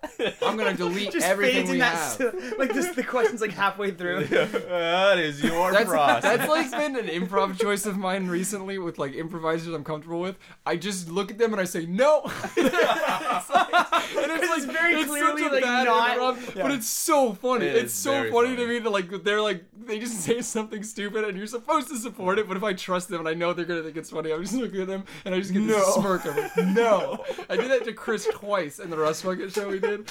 I'm 0.45 0.55
gonna 0.55 0.75
delete 0.75 1.11
Just 1.13 1.25
everything 1.25 1.55
fades 1.65 1.69
in 1.69 1.73
we 1.75 1.79
that, 1.79 1.95
have. 1.95 2.35
s- 2.35 2.57
like 2.59 2.73
this, 2.73 2.93
the 2.95 3.03
question's 3.03 3.41
like 3.41 3.51
halfway 3.53 3.89
through. 3.89 4.25
that 4.25 5.17
is 5.17 5.43
your 5.43 5.71
That's, 5.71 5.85
process? 5.89 6.21
that's 6.21 6.47
like 6.47 6.69
been 6.71 6.95
an 6.95 7.07
improv 7.07 7.59
choice 7.59 7.87
of 7.87 7.97
mine 7.97 8.27
recently 8.27 8.77
with 8.77 8.99
like 8.99 9.13
improvisers 9.15 9.73
I'm 9.73 9.83
comfortable 9.83 10.19
with. 10.19 10.37
I 10.65 10.75
just 10.75 11.09
look 11.09 11.31
at 11.31 11.39
them 11.39 11.53
and 11.53 11.59
I 11.61 11.65
say 11.65 11.87
no. 11.87 12.21
It's 12.55 13.49
like- 13.49 13.73
and 14.17 14.31
it's 14.31 14.57
it's 14.57 14.65
very 14.65 14.95
it's 14.95 15.09
clearly, 15.09 15.41
such 15.43 15.51
a 15.51 15.55
like, 15.55 15.63
bad 15.63 15.85
not- 15.85 16.17
improv, 16.17 16.55
yeah. 16.55 16.61
but 16.63 16.71
it's 16.71 16.87
so 16.87 17.33
funny. 17.33 17.65
It 17.65 17.75
it's 17.77 17.93
is 17.93 17.99
so 17.99 18.11
very 18.11 18.31
funny, 18.31 18.49
to 18.55 18.61
funny. 18.63 18.67
me 18.77 18.79
to 18.81 18.89
like 18.91 19.23
they're 19.23 19.41
like 19.41 19.63
they 19.85 19.99
just 19.99 20.21
say 20.21 20.41
something 20.41 20.83
stupid 20.83 21.23
and 21.23 21.37
you're 21.37 21.47
supposed 21.47 21.87
to 21.89 21.97
support 21.97 22.37
it, 22.39 22.47
but 22.47 22.57
if 22.57 22.63
I 22.63 22.73
trust 22.73 23.09
them 23.09 23.19
and 23.21 23.29
I 23.29 23.33
know 23.33 23.53
they're 23.53 23.65
gonna 23.65 23.83
think 23.83 23.97
it's 23.97 24.09
funny, 24.11 24.31
I'm 24.31 24.41
just 24.43 24.53
looking 24.55 24.81
at 24.81 24.87
them 24.87 25.03
and 25.25 25.33
I 25.33 25.39
just 25.39 25.51
get 25.53 25.61
No. 25.63 25.77
this 25.79 25.95
smirk. 25.95 26.25
I'm 26.25 26.35
like, 26.37 26.57
no. 26.75 27.23
I 27.49 27.55
did 27.57 27.71
that 27.71 27.85
to 27.85 27.93
Chris 27.93 28.27
twice 28.31 28.77
in 28.79 28.89
the 28.91 28.97
rest 28.97 29.07
Russ 29.07 29.23
Show 29.51 29.69
we 29.69 29.79
did. 29.79 30.09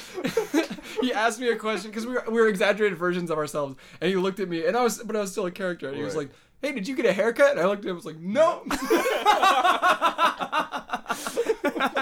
he 1.00 1.12
asked 1.12 1.40
me 1.40 1.48
a 1.48 1.56
question 1.56 1.90
because 1.90 2.06
we 2.06 2.14
were, 2.14 2.24
we 2.28 2.34
were 2.34 2.48
exaggerated 2.48 2.98
versions 2.98 3.30
of 3.30 3.38
ourselves, 3.38 3.76
and 4.00 4.10
he 4.10 4.16
looked 4.16 4.40
at 4.40 4.48
me, 4.48 4.66
and 4.66 4.76
I 4.76 4.82
was, 4.82 4.98
but 5.02 5.16
I 5.16 5.20
was 5.20 5.32
still 5.32 5.46
a 5.46 5.50
character, 5.50 5.88
and 5.88 5.96
he 5.96 6.02
was 6.02 6.14
Right. 6.14 6.28
like, 6.28 6.30
"Hey, 6.62 6.72
did 6.72 6.88
you 6.88 6.96
get 6.96 7.06
a 7.06 7.12
haircut?" 7.12 7.52
And 7.52 7.60
I 7.60 7.66
looked 7.66 7.84
at 7.84 7.90
him, 7.90 7.96
and 7.96 8.04
was 8.04 8.06
like, 8.06 8.18
"No." 8.18 8.62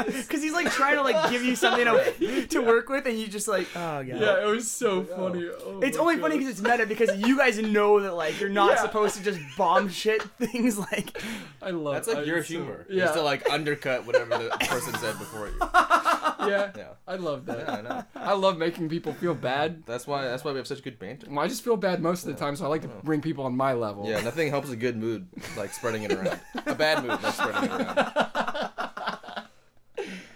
Because 0.05 0.43
he's 0.43 0.53
like 0.53 0.71
trying 0.71 0.97
to 0.97 1.03
like 1.03 1.31
give 1.31 1.43
you 1.43 1.57
something 1.57 1.85
to, 1.85 2.47
to 2.49 2.61
work 2.61 2.89
with, 2.89 3.07
and 3.07 3.19
you 3.19 3.27
just 3.27 3.49
like, 3.49 3.67
oh 3.75 4.03
god. 4.03 4.07
yeah, 4.07 4.43
it 4.43 4.47
was 4.47 4.71
so 4.71 5.07
oh 5.13 5.31
funny. 5.31 5.49
Oh 5.65 5.81
It's 5.81 5.97
only 5.97 6.17
God. 6.17 6.23
funny 6.23 6.39
because 6.39 6.51
it's 6.53 6.61
meta 6.61 6.87
because 6.87 7.17
you 7.27 7.37
guys 7.39 7.59
know 7.59 8.01
that 8.01 8.15
like 8.15 8.39
you're 8.41 8.51
not 8.51 8.73
Yeah. 8.73 8.83
supposed 8.83 9.17
to 9.17 9.23
just 9.23 9.41
bomb 9.57 9.89
shit 9.89 10.23
things 10.39 10.79
like 10.79 11.21
I 11.63 11.71
love. 11.71 11.95
That's 11.95 12.09
like 12.09 12.19
I- 12.19 12.23
your 12.23 12.39
it's 12.39 12.49
so- 12.49 12.55
humor. 12.55 12.81
Uh, 12.89 12.93
yeah, 12.93 13.05
Just 13.05 13.15
to 13.15 13.23
like 13.23 13.49
undercut 13.51 14.07
whatever 14.07 14.37
the 14.39 14.51
person 14.69 14.95
said 14.99 15.19
before 15.19 15.49
you. 15.49 15.55
yeah, 15.63 16.71
Yeah. 16.77 16.89
I 17.09 17.17
love 17.17 17.47
that. 17.47 17.59
Yeah, 17.61 17.73
I 17.73 17.81
know. 17.83 18.05
I 18.15 18.33
love 18.35 18.59
making 18.59 18.89
people 18.89 19.13
feel 19.15 19.35
bad. 19.35 19.85
That's 19.87 20.07
why. 20.07 20.23
That's 20.25 20.45
why 20.45 20.53
we 20.53 20.59
have 20.59 20.67
such 20.67 20.83
good 20.83 20.99
banter. 20.99 21.27
Well, 21.31 21.41
I 21.45 21.49
just 21.49 21.63
feel 21.65 21.77
bad 21.77 22.03
most 22.03 22.25
of 22.27 22.29
the 22.33 22.39
time, 22.39 22.55
so 22.57 22.65
I 22.65 22.69
like 22.69 22.83
to 22.83 22.89
bring 23.03 23.21
people 23.23 23.45
on 23.45 23.57
my 23.57 23.73
level. 23.73 24.09
Yeah, 24.09 24.21
nothing 24.21 24.51
helps 24.51 24.71
a 24.71 24.77
good 24.77 24.97
mood 24.97 25.27
like 25.57 25.73
spreading 25.73 26.03
it 26.03 26.13
around. 26.13 26.39
A 26.67 26.75
bad 26.75 27.03
mood 27.03 27.23
like 27.23 27.35
spreading 27.35 27.65
it 27.65 27.81
around. 27.81 28.71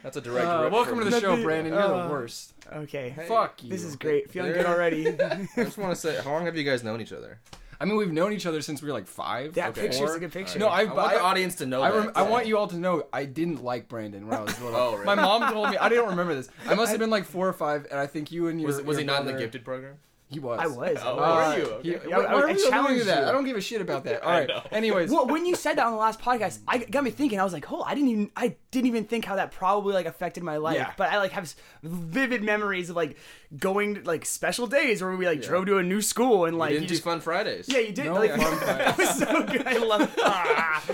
That's 0.03 0.17
a 0.17 0.21
direct. 0.21 0.47
Uh, 0.47 0.63
rip 0.65 0.73
welcome 0.73 0.99
to 0.99 1.05
the 1.05 1.21
show, 1.21 1.37
Brandon. 1.43 1.73
You're 1.73 1.83
uh, 1.83 2.05
the 2.07 2.11
worst. 2.13 2.55
okay. 2.73 3.15
Fuck 3.27 3.63
you. 3.63 3.71
This 3.71 3.83
is 3.85 3.97
great. 3.97 4.31
Feeling 4.31 4.53
There- 4.53 4.63
good 4.63 4.71
already. 4.71 5.09
I 5.23 5.47
just 5.57 5.79
want 5.79 5.95
to 5.95 6.01
say, 6.01 6.21
how 6.23 6.33
long 6.33 6.45
have 6.47 6.57
you 6.57 6.65
guys 6.65 6.83
known 6.85 7.01
each 7.01 7.13
other? 7.13 7.41
I 7.81 7.85
mean, 7.85 7.97
we've 7.97 8.11
known 8.13 8.33
each 8.33 8.45
other 8.45 8.61
since 8.61 8.83
we 8.83 8.89
were 8.89 8.93
like 8.93 9.07
five. 9.07 9.55
that 9.55 9.69
Okay. 9.71 9.83
picture's 9.83 10.01
Four. 10.01 10.17
a 10.17 10.19
good 10.21 10.33
picture. 10.33 10.59
No, 10.59 10.67
I, 10.67 10.81
I 10.81 10.85
want 10.87 11.13
the 11.13 11.21
audience 11.23 11.55
to 11.57 11.67
know 11.67 11.81
I, 11.81 11.91
that. 11.93 11.97
rem- 11.99 12.13
I 12.17 12.23
want 12.23 12.47
you 12.49 12.59
all 12.59 12.67
to 12.67 12.77
know 12.77 13.07
I 13.13 13.25
didn't 13.25 13.63
like 13.63 13.89
Brandon 13.89 14.27
when 14.27 14.37
I 14.37 14.43
was 14.43 14.61
little. 14.61 14.77
Oh, 14.79 14.93
really? 14.95 15.05
My 15.05 15.15
mom 15.15 15.53
told 15.53 15.71
me 15.71 15.77
I 15.77 15.89
didn't 15.89 16.09
remember 16.09 16.35
this. 16.35 16.49
I 16.67 16.75
must 16.75 16.91
have 16.91 16.99
been 16.99 17.11
like 17.11 17.25
four 17.25 17.47
or 17.47 17.53
five, 17.53 17.87
and 17.89 18.01
I 18.01 18.09
think 18.09 18.33
you 18.33 18.49
and 18.49 18.61
your 18.61 18.67
Was, 18.67 18.83
was 18.83 18.97
your 18.97 19.03
he 19.03 19.05
not 19.07 19.21
in 19.21 19.27
the 19.29 19.39
gifted 19.39 19.65
program? 19.65 19.95
He 20.31 20.39
was. 20.41 20.61
I 20.61 20.67
was. 20.67 20.99
Oh, 21.03 21.19
Uh, 21.19 21.55
were 21.57 21.59
you? 21.59 21.65
he- 21.83 21.97
Okay. 21.97 22.07
why- 22.09 22.17
I- 22.17 22.35
why 22.35 22.41
I 22.41 22.43
are 22.43 22.51
you 22.51 22.69
challenged 22.69 22.75
alluding 22.75 22.99
to 22.99 23.05
that? 23.07 23.23
you. 23.23 23.29
I 23.29 23.33
don't 23.33 23.45
give 23.45 23.57
a 23.57 23.61
shit 23.63 23.81
about 23.81 24.05
that. 24.09 24.23
All 24.23 24.31
right. 24.31 24.51
I 24.51 24.63
Anyways, 24.73 25.11
Well, 25.11 25.27
when 25.27 25.47
you 25.47 25.55
said 25.57 25.77
that 25.77 25.87
on 25.87 25.93
the 25.93 25.99
last 25.99 26.21
podcast, 26.21 26.59
I 26.69 26.79
got 26.79 27.03
me 27.03 27.11
thinking. 27.11 27.41
I 27.41 27.45
was 27.45 27.53
like, 27.55 27.73
"Oh, 27.73 27.83
I 27.83 27.95
didn't 27.95 28.11
even 28.11 28.31
I 28.37 28.57
didn't 28.71 28.89
even 28.89 29.05
think 29.05 29.25
how 29.25 29.37
that 29.37 29.53
probably 29.53 29.95
like 29.95 30.05
affected 30.07 30.43
my 30.43 30.59
life." 30.59 30.77
Yeah. 30.77 30.93
But 30.99 31.11
I 31.11 31.17
like 31.19 31.33
have 31.33 31.55
vivid 31.83 32.43
memories 32.43 32.91
of 32.91 32.97
like 32.97 33.17
going 33.59 33.95
to 33.95 34.03
like 34.03 34.27
special 34.27 34.67
days 34.67 35.01
where 35.03 35.17
we 35.17 35.27
like 35.27 35.41
drove 35.41 35.65
to 35.67 35.79
a 35.79 35.83
new 35.83 36.03
school 36.03 36.45
and 36.45 36.59
like 36.59 36.71
You 36.71 36.75
you, 36.75 36.81
didn't 36.81 36.89
do 36.89 36.95
just 36.95 37.05
fun 37.05 37.21
Fridays. 37.21 37.67
yeah 37.69 37.79
you 37.79 37.93
did 37.93 38.05
No 38.05 38.15
like 38.15 38.31
fun 38.37 38.41
that 38.67 38.99
was 38.99 39.09
so 39.19 39.43
good. 39.45 39.67
I 39.67 39.79
love 39.79 40.03
it. 40.03 40.11
Ah. 40.23 40.85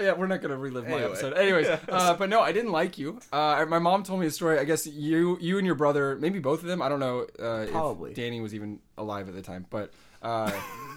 Yeah, 0.00 0.12
we're 0.12 0.26
not 0.26 0.40
gonna 0.42 0.56
relive 0.56 0.84
my 0.84 0.92
Anyway. 0.96 1.06
episode. 1.10 1.32
Anyways, 1.34 1.66
uh, 1.88 2.14
but 2.18 2.28
no, 2.28 2.40
I 2.40 2.52
didn't 2.52 2.70
like 2.70 2.96
you. 2.98 3.18
Uh, 3.32 3.64
my 3.68 3.78
mom 3.80 4.02
told 4.04 4.20
me 4.20 4.26
a 4.26 4.30
story. 4.30 4.58
I 4.58 4.64
guess 4.64 4.86
you, 4.86 5.36
you 5.40 5.58
and 5.58 5.66
your 5.66 5.74
brother, 5.74 6.16
maybe 6.20 6.38
both 6.38 6.60
of 6.60 6.66
them. 6.68 6.80
I 6.80 6.88
don't 6.88 7.00
know. 7.00 7.26
Uh, 7.40 7.62
if- 7.62 7.70
Probably. 7.72 8.14
Danny 8.18 8.40
was 8.40 8.52
even 8.52 8.80
alive 8.96 9.28
at 9.28 9.34
the 9.36 9.42
time, 9.42 9.64
but. 9.70 9.92
Uh, 10.20 10.50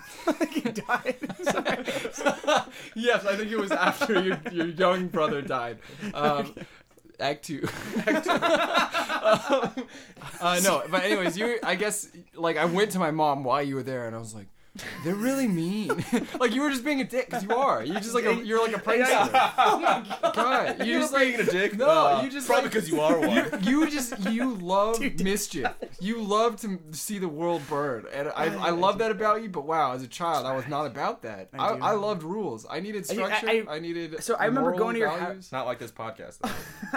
he 0.51 0.62
died. 0.62 1.16
Yes, 2.96 3.25
I 3.25 3.36
think 3.36 3.51
it 3.51 3.58
was 3.60 3.72
after 3.72 4.20
your, 4.20 4.40
your 4.51 4.66
young 4.66 5.08
brother 5.08 5.44
died. 5.44 5.78
Um, 6.16 6.56
act 7.20 7.46
two. 7.46 7.68
Act 8.08 8.25
two. 8.25 8.32
um, 8.32 9.88
uh, 10.42 10.60
no, 10.63 10.84
but 10.90 11.04
anyways, 11.04 11.38
you. 11.38 11.60
I 11.63 11.75
guess 11.75 12.10
like 12.34 12.58
I 12.58 12.66
went 12.66 12.92
to 12.92 13.00
my 13.00 13.12
mom 13.12 13.44
while 13.44 13.62
you 13.62 13.75
were 13.75 13.84
there, 13.84 14.08
and 14.08 14.16
I 14.16 14.20
was 14.20 14.34
like. 14.34 14.48
They're 15.04 15.16
really 15.16 15.50
mean. 15.50 15.90
like 16.40 16.54
you 16.54 16.62
were 16.62 16.70
just 16.70 16.86
being 16.86 17.01
a 17.01 17.04
dick 17.04 17.25
because 17.25 17.44
you 17.44 17.54
are. 17.54 17.84
You're 17.84 18.00
just 18.00 18.16
like 18.16 18.24
a, 18.25 18.36
you're 18.46 18.66
like 18.66 18.75
a 18.75 18.80
prankster. 18.80 19.30
oh 19.58 19.80
my 19.80 20.32
god! 20.32 20.86
You 20.86 21.00
just 21.00 21.12
like 21.12 21.28
being 21.36 21.42
a 21.42 21.51
dick. 21.51 21.78
No, 21.78 21.90
Uh, 21.90 22.22
you 22.24 22.30
just 22.32 22.48
probably 22.48 22.63
like, 22.63 22.72
because 22.74 22.90
you 22.90 23.01
are 23.01 23.20
one. 23.20 23.63
you 23.63 23.90
just 23.90 24.18
you 24.30 24.56
love 24.56 25.01
mischief. 25.20 25.68
You 26.00 26.22
love 26.22 26.56
to 26.62 26.80
see 26.92 27.20
the 27.20 27.28
world 27.28 27.62
burn, 27.68 28.06
and 28.13 28.30
I, 28.30 28.46
I 28.46 28.70
love 28.70 29.00
that 29.00 29.12
about 29.12 29.44
you. 29.44 29.50
But 29.50 29.66
wow, 29.66 29.92
as 29.92 30.04
a 30.04 30.08
child, 30.08 30.46
I 30.46 30.56
was 30.56 30.68
not 30.68 30.86
about 30.86 31.24
that. 31.24 31.50
I, 31.54 31.58
I. 31.58 31.78
I, 31.78 31.92
loved 31.92 32.24
rules. 32.24 32.66
I 32.70 32.80
needed 32.80 33.06
structure. 33.06 33.50
I, 33.50 33.66
I- 33.70 33.80
needed. 33.80 34.24
so 34.24 34.36
I 34.36 34.46
remember 34.46 34.70
moral 34.70 34.80
going 34.80 34.94
to 34.94 35.00
your 35.00 35.10
house. 35.10 35.51
Not 35.51 35.66
like 35.66 35.80
this 35.80 35.92
podcast. 35.92 36.38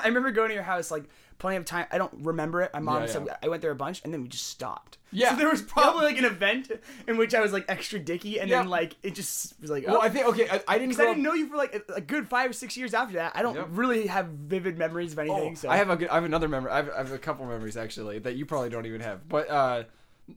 I 0.00 0.06
remember 0.06 0.30
going 0.30 0.48
to 0.48 0.54
your 0.54 0.62
house 0.62 0.90
like 0.92 1.04
plenty 1.38 1.56
of 1.56 1.64
time. 1.64 1.86
I 1.90 1.98
don't 1.98 2.12
remember 2.20 2.62
it. 2.62 2.70
My 2.72 2.80
mom 2.80 3.02
Yeah, 3.02 3.06
said 3.06 3.24
yeah. 3.26 3.36
I 3.42 3.48
went 3.48 3.62
there 3.62 3.70
a 3.70 3.76
bunch, 3.76 4.02
and 4.04 4.12
then 4.12 4.22
we 4.22 4.28
just 4.28 4.46
stopped. 4.48 4.98
Yeah. 5.10 5.30
So 5.30 5.36
there 5.36 5.48
was 5.48 5.62
probably 5.62 6.04
like 6.04 6.18
an 6.18 6.24
event 6.24 6.70
in 7.06 7.16
which 7.16 7.34
I 7.34 7.40
was 7.40 7.52
like 7.52 7.64
extra 7.68 7.98
dicky, 7.98 8.40
and 8.40 8.50
then 8.50 8.68
like 8.68 8.96
it 9.02 9.14
just 9.14 9.60
was 9.60 9.70
like. 9.70 9.86
Well, 9.86 9.98
oh. 9.98 10.00
I 10.00 10.08
think 10.08 10.26
okay. 10.28 10.48
I, 10.48 10.62
I 10.66 10.78
didn't. 10.78 10.90
Because 10.90 11.04
I 11.04 11.08
didn't 11.08 11.22
know 11.22 11.34
you 11.34 11.48
for 11.48 11.56
like 11.56 11.74
a, 11.88 11.94
a 11.94 12.00
good 12.00 12.28
five 12.28 12.50
or 12.50 12.52
six 12.52 12.76
years 12.76 12.94
after 12.94 13.14
that. 13.14 13.32
I 13.34 13.42
don't 13.42 13.54
Yep. 13.54 13.68
really 13.70 14.06
have 14.06 14.26
vivid 14.26 14.78
memories 14.78 15.12
of 15.12 15.18
anything. 15.18 15.52
Oh, 15.52 15.54
so 15.54 15.68
I 15.68 15.76
have 15.76 15.90
a 15.90 15.96
good. 15.96 16.08
I 16.08 16.14
have 16.16 16.24
another 16.24 16.48
memory. 16.48 16.70
I 16.72 16.76
have, 16.76 16.90
I 16.90 16.98
have 16.98 17.12
a 17.12 17.18
couple 17.18 17.46
memories 17.46 17.76
actually 17.76 18.18
that 18.20 18.36
you 18.36 18.46
probably 18.46 18.70
don't 18.70 18.86
even 18.86 19.00
have. 19.00 19.28
But 19.28 19.48
uh, 19.50 19.84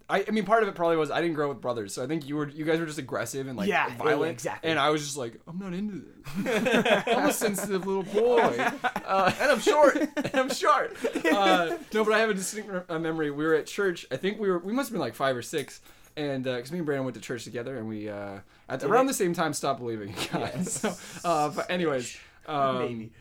I, 0.10 0.26
I 0.28 0.32
mean, 0.32 0.44
part 0.46 0.64
of 0.64 0.70
it 0.70 0.76
probably 0.76 0.98
was 0.98 1.12
I 1.12 1.22
didn't 1.22 1.36
grow 1.36 1.50
up 1.50 1.56
with 1.56 1.62
brothers, 1.62 1.94
so 1.94 2.04
I 2.04 2.08
think 2.08 2.28
you 2.28 2.36
were 2.36 2.50
you 2.50 2.66
guys 2.66 2.80
were 2.80 2.86
just 2.86 2.98
aggressive 3.00 3.48
and 3.48 3.58
like 3.58 3.70
Yeah, 3.70 3.96
violent. 3.96 4.32
exactly. 4.34 4.70
And 4.70 4.78
I 4.78 4.90
was 4.90 5.02
just 5.04 5.16
like, 5.16 5.40
I'm 5.48 5.58
not 5.60 5.74
into 5.74 6.04
this. 6.36 7.04
I'm 7.08 7.30
a 7.30 7.32
sensitive 7.34 7.88
little 7.88 8.04
boy, 8.04 8.58
uh, 9.06 9.32
and 9.40 9.52
I'm 9.52 9.60
short. 9.60 9.96
and 9.96 10.36
I'm 10.36 10.50
short. 10.50 10.96
Uh, 11.26 11.78
no, 11.94 12.04
but 12.04 12.14
I 12.14 12.20
have 12.20 12.30
a 12.30 12.34
distinct 12.34 12.70
re- 12.70 12.82
uh, 12.90 13.00
memory. 13.00 13.32
We 13.32 13.46
were 13.46 13.54
at 13.56 13.66
church. 13.66 14.06
I 14.12 14.18
think 14.18 14.40
we 14.40 14.50
were. 14.50 14.60
We 14.60 14.74
must 14.74 14.90
have 14.90 14.94
been 14.94 15.02
like 15.02 15.16
five 15.16 15.36
or 15.38 15.42
six. 15.42 15.80
And 16.18 16.44
because 16.46 16.72
me 16.72 16.80
and 16.80 16.86
Brandon 16.86 17.06
went 17.06 17.16
to 17.16 17.22
church 17.22 17.44
together, 17.44 17.78
and 17.78 17.88
we 17.88 18.10
uh, 18.10 18.40
at 18.68 18.84
around 18.84 19.06
the 19.06 19.14
same 19.14 19.34
time 19.34 19.54
stopped 19.54 19.80
believing 19.80 20.10
in 20.10 20.16
God. 20.34 20.68
So, 20.68 20.94
uh, 21.24 21.50
but 21.50 21.70
anyways, 21.70 22.18
um, 22.48 22.80
Maybe. 22.80 23.12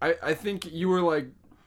I, 0.00 0.14
I 0.22 0.34
think 0.34 0.72
you 0.72 0.88
were 0.88 1.02
like 1.02 1.26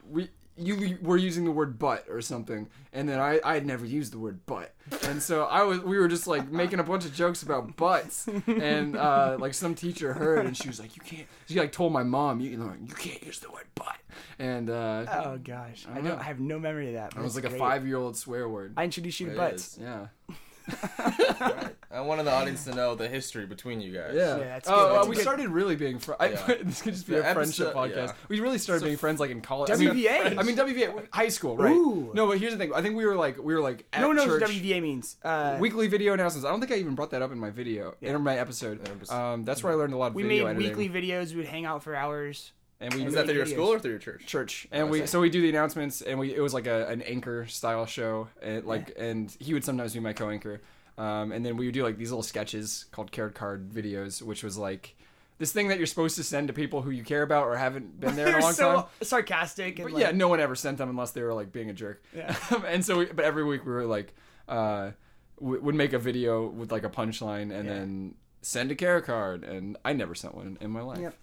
we 0.09 0.29
you 0.57 0.97
were 1.01 1.17
using 1.17 1.45
the 1.45 1.51
word 1.51 1.79
butt 1.79 2.05
or 2.09 2.21
something 2.21 2.67
and 2.93 3.07
then 3.07 3.19
I, 3.19 3.39
I 3.43 3.53
had 3.53 3.65
never 3.65 3.85
used 3.85 4.11
the 4.13 4.19
word 4.19 4.45
butt 4.45 4.73
and 5.07 5.21
so 5.23 5.45
I 5.45 5.63
was 5.63 5.79
we 5.79 5.97
were 5.97 6.07
just 6.09 6.27
like 6.27 6.51
making 6.51 6.79
a 6.79 6.83
bunch 6.83 7.05
of 7.05 7.13
jokes 7.15 7.41
about 7.41 7.75
butts 7.77 8.27
and 8.47 8.95
uh, 8.97 9.37
like 9.39 9.53
some 9.53 9.75
teacher 9.75 10.13
heard 10.13 10.45
and 10.45 10.55
she 10.55 10.67
was 10.67 10.79
like 10.79 10.95
you 10.95 11.01
can't 11.01 11.27
she 11.47 11.59
like 11.59 11.71
told 11.71 11.93
my 11.93 12.03
mom 12.03 12.39
you 12.41 12.57
know 12.57 12.73
you 12.85 12.93
can't 12.93 13.23
use 13.23 13.39
the 13.39 13.49
word 13.49 13.67
butt 13.75 13.95
and 14.39 14.69
uh, 14.69 15.05
Oh 15.09 15.39
gosh, 15.41 15.85
I, 15.89 16.01
know. 16.01 16.09
don't. 16.11 16.19
I 16.19 16.23
have 16.23 16.39
no 16.39 16.59
memory 16.59 16.87
of 16.89 16.93
that. 16.95 17.13
it 17.15 17.21
was 17.23 17.35
like 17.35 17.45
a 17.45 17.49
five 17.49 17.87
year 17.87 17.97
old 17.97 18.17
swear 18.17 18.49
word 18.49 18.73
I 18.75 18.83
introduced 18.83 19.19
you 19.21 19.29
to 19.29 19.35
butts. 19.35 19.77
is. 19.77 19.79
Yeah 20.69 21.69
I 21.93 21.99
wanted 21.99 22.23
the 22.23 22.31
audience 22.31 22.63
to 22.65 22.73
know 22.73 22.95
the 22.95 23.09
history 23.09 23.45
between 23.45 23.81
you 23.81 23.91
guys. 23.93 24.13
yeah, 24.15 24.37
Yeah, 24.37 24.43
that's 24.45 24.69
oh, 24.69 24.73
good. 24.75 24.79
uh, 24.91 24.93
That's 24.93 25.07
we 25.09 25.15
good. 25.15 25.21
started 25.23 25.49
really 25.49 25.75
being 25.75 25.99
friends. 25.99 26.39
Yeah. 26.47 26.55
this 26.63 26.81
could 26.81 26.93
just 26.93 27.05
be 27.05 27.15
The 27.15 27.29
a 27.29 27.33
friendship 27.33 27.67
episode- 27.67 27.75
podcast. 27.75 28.07
yeah. 28.07 28.13
We 28.29 28.39
really 28.39 28.59
started 28.59 28.79
So 28.79 28.85
being 28.85 28.97
friends 28.97 29.19
like 29.19 29.29
in 29.29 29.41
college. 29.41 29.69
WVA. 29.71 30.37
I 30.39 30.43
mean 30.43 30.55
WVA 30.55 31.07
high 31.11 31.27
school, 31.27 31.57
right? 31.57 31.75
Ooh. 31.75 32.11
No, 32.13 32.27
but 32.27 32.37
here's 32.37 32.53
the 32.53 32.57
thing. 32.59 32.73
I 32.73 32.81
think 32.81 32.95
we 32.95 33.05
were 33.05 33.15
like 33.15 33.37
we 33.37 33.53
were 33.53 33.59
like 33.59 33.85
at 33.91 33.99
No 33.99 34.07
one 34.07 34.15
knows 34.15 34.27
church. 34.27 34.41
what 34.41 34.49
WVA 34.51 34.81
means. 34.81 35.17
Uh, 35.21 35.57
weekly 35.59 35.87
video 35.89 36.13
announcements. 36.13 36.45
I 36.45 36.49
don't 36.51 36.61
think 36.61 36.71
I 36.71 36.75
even 36.75 36.95
brought 36.95 37.11
that 37.11 37.21
up 37.21 37.33
in 37.33 37.39
my 37.39 37.49
video, 37.49 37.93
in 38.01 38.21
my 38.21 38.37
episode. 38.37 38.87
episode. 38.87 39.13
Um, 39.13 39.43
that's 39.43 39.61
where 39.61 39.73
I 39.73 39.75
learned 39.75 39.93
a 39.93 39.97
lot 39.97 40.07
of 40.07 40.15
we 40.15 40.23
video 40.23 40.45
made 40.45 40.51
editing. 40.63 40.77
weekly 40.77 41.01
videos. 41.01 41.31
We 41.31 41.37
would 41.37 41.47
hang 41.47 41.65
out 41.65 41.83
for 41.83 41.93
hours. 41.93 42.53
And 42.81 42.93
we 42.93 43.03
did 43.05 43.13
that 43.13 43.25
through 43.25 43.35
your 43.35 43.45
videos. 43.45 43.51
school 43.53 43.67
or 43.73 43.79
through 43.79 43.91
your 43.91 43.99
church? 43.99 44.25
church, 44.25 44.67
and 44.71 44.89
we 44.89 45.05
so 45.05 45.21
we 45.21 45.29
do 45.29 45.41
the 45.41 45.49
announcements, 45.49 46.01
and 46.01 46.19
we 46.19 46.35
it 46.35 46.41
was 46.41 46.53
like 46.53 46.67
a, 46.67 46.87
an 46.87 47.01
anchor 47.03 47.45
style 47.47 47.85
show, 47.85 48.27
and 48.41 48.65
like 48.65 48.93
and 48.97 49.35
he 49.39 49.53
would 49.53 49.63
sometimes 49.63 49.93
be 49.93 49.99
my 49.99 50.13
co-anchor, 50.13 50.61
um, 50.97 51.31
and 51.31 51.45
then 51.45 51.55
we 51.57 51.65
would 51.67 51.73
do 51.73 51.83
like 51.83 51.97
these 51.97 52.09
little 52.11 52.23
sketches 52.23 52.85
called 52.91 53.11
carrot 53.11 53.35
card 53.35 53.69
videos, 53.69 54.21
which 54.21 54.43
was 54.43 54.57
like 54.57 54.95
this 55.37 55.51
thing 55.51 55.69
that 55.69 55.77
you're 55.79 55.87
supposed 55.87 56.15
to 56.17 56.23
send 56.23 56.47
to 56.49 56.53
people 56.53 56.81
who 56.83 56.91
you 56.91 57.03
care 57.03 57.23
about 57.23 57.45
or 57.47 57.55
haven't 57.57 57.99
been 57.99 58.15
there 58.15 58.27
in 58.27 58.35
a 58.35 58.39
long 58.41 58.53
so 58.53 58.75
time. 58.75 58.85
sarcastic 59.01 59.79
and 59.79 59.87
But 59.87 59.93
like, 59.95 60.01
yeah, 60.03 60.11
no 60.11 60.27
one 60.27 60.39
ever 60.39 60.53
sent 60.55 60.77
them 60.77 60.87
unless 60.89 61.11
they 61.11 61.23
were 61.23 61.33
like 61.33 61.51
being 61.51 61.69
a 61.69 61.73
jerk. 61.73 62.03
Yeah. 62.15 62.35
and 62.67 62.85
so, 62.85 62.99
we, 62.99 63.05
but 63.05 63.25
every 63.25 63.43
week 63.43 63.65
we 63.65 63.71
were 63.71 63.85
like, 63.87 64.13
uh, 64.47 64.91
we 65.39 65.57
would 65.57 65.73
make 65.73 65.93
a 65.93 65.97
video 65.99 66.45
with 66.47 66.71
like 66.71 66.83
a 66.83 66.89
punchline 66.89 67.51
and 67.51 67.65
Yeah. 67.65 67.73
then 67.73 68.15
send 68.43 68.69
a 68.71 68.75
care 68.75 69.01
card, 69.01 69.43
and 69.43 69.77
I 69.83 69.93
never 69.93 70.13
sent 70.13 70.35
one 70.35 70.59
in 70.61 70.69
my 70.69 70.81
life. 70.81 70.99
Yep. 70.99 71.15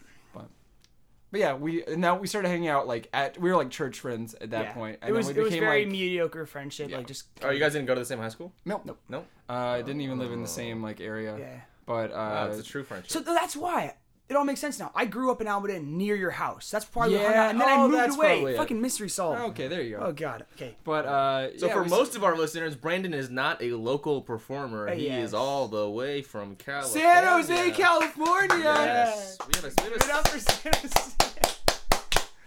But, 1.31 1.33
but 1.33 1.41
yeah, 1.41 1.55
we 1.55 1.85
now 1.97 2.17
we 2.17 2.27
started 2.27 2.49
hanging 2.49 2.69
out 2.69 2.87
like 2.87 3.09
at 3.13 3.39
we 3.41 3.51
were 3.51 3.57
like 3.57 3.71
church 3.71 4.01
friends 4.01 4.35
at 4.41 4.51
that 4.51 4.65
yeah. 4.67 4.73
point. 4.73 4.99
it 5.07 5.13
was 5.13 5.27
then 5.27 5.37
it 5.37 5.39
we 5.39 5.45
was 5.45 5.55
very 5.55 5.85
like, 5.85 5.93
mediocre 5.93 6.47
friendship. 6.47 6.91
Yeah. 6.91 6.99
Like 6.99 7.07
just 7.07 7.27
Oh, 7.43 7.51
you 7.51 7.59
guys 7.61 7.73
didn't 7.73 7.87
go 7.87 7.95
to 7.95 8.01
the 8.01 8.07
same 8.07 8.19
high 8.19 8.29
school? 8.29 8.53
nope, 8.65 8.83
nope. 8.85 8.99
No. 9.09 9.25
Uh, 9.49 9.53
I 9.53 9.83
didn't 9.83 10.01
even 10.03 10.19
live 10.19 10.33
in 10.33 10.43
the 10.43 10.49
same 10.49 10.83
like 10.83 11.01
area. 11.01 11.37
yeah. 11.39 11.61
But 11.87 12.11
uh, 12.13 12.17
Wow, 12.17 12.49
it's 12.51 12.61
a 12.61 12.63
true 12.63 12.85
friendship. 12.85 13.11
So 13.11 13.21
that's 13.21 13.57
why 13.57 13.95
it 14.29 14.37
all 14.37 14.45
makes 14.45 14.61
sense 14.61 14.79
now. 14.79 14.93
I 14.95 15.07
grew 15.07 15.31
up 15.31 15.41
in 15.41 15.47
Alberta 15.49 15.81
near 15.81 16.15
your 16.15 16.31
house. 16.33 16.71
That's 16.71 16.85
probably 16.85 17.15
where 17.15 17.21
we 17.21 17.25
hung 17.29 17.35
Yeah, 17.35 17.45
out, 17.45 17.51
and 17.53 17.61
then 17.63 17.69
I 17.69 17.77
oh, 17.77 17.89
moved 17.89 18.15
away. 18.15 18.57
Fucking 18.59 18.79
mystery 18.79 19.09
solved. 19.09 19.41
okay, 19.53 19.69
there 19.69 19.81
you 19.81 19.97
go. 19.97 20.03
Oh 20.05 20.13
god. 20.13 20.45
Okay. 20.55 20.77
But 20.85 21.07
uh, 21.07 21.57
So 21.59 21.67
yeah, 21.69 21.73
for 21.73 21.83
we- 21.85 21.89
most 21.89 22.15
of 22.15 22.23
our 22.25 22.37
listeners, 22.37 22.77
Brandon 22.77 23.15
is 23.15 23.31
not 23.31 23.63
a 23.63 23.73
local 23.73 24.21
performer. 24.21 24.89
Uh, 24.89 24.95
he 24.95 25.07
yes. 25.07 25.29
is 25.29 25.35
all 25.35 25.67
the 25.69 25.89
way 25.89 26.21
from 26.21 26.57
California. 26.57 27.03
San 27.07 27.25
Jose, 27.25 27.71
California. 27.71 28.59
Yes. 28.65 29.39
We 29.47 29.53
have 29.57 29.65
a, 29.65 29.69
we 29.69 29.85
have 29.85 29.93
a- 29.95 29.99
Give 29.99 30.09
it 30.09 30.11
up 30.15 30.29
for 30.29 30.39
San 30.39 30.73
Jose. 30.75 31.15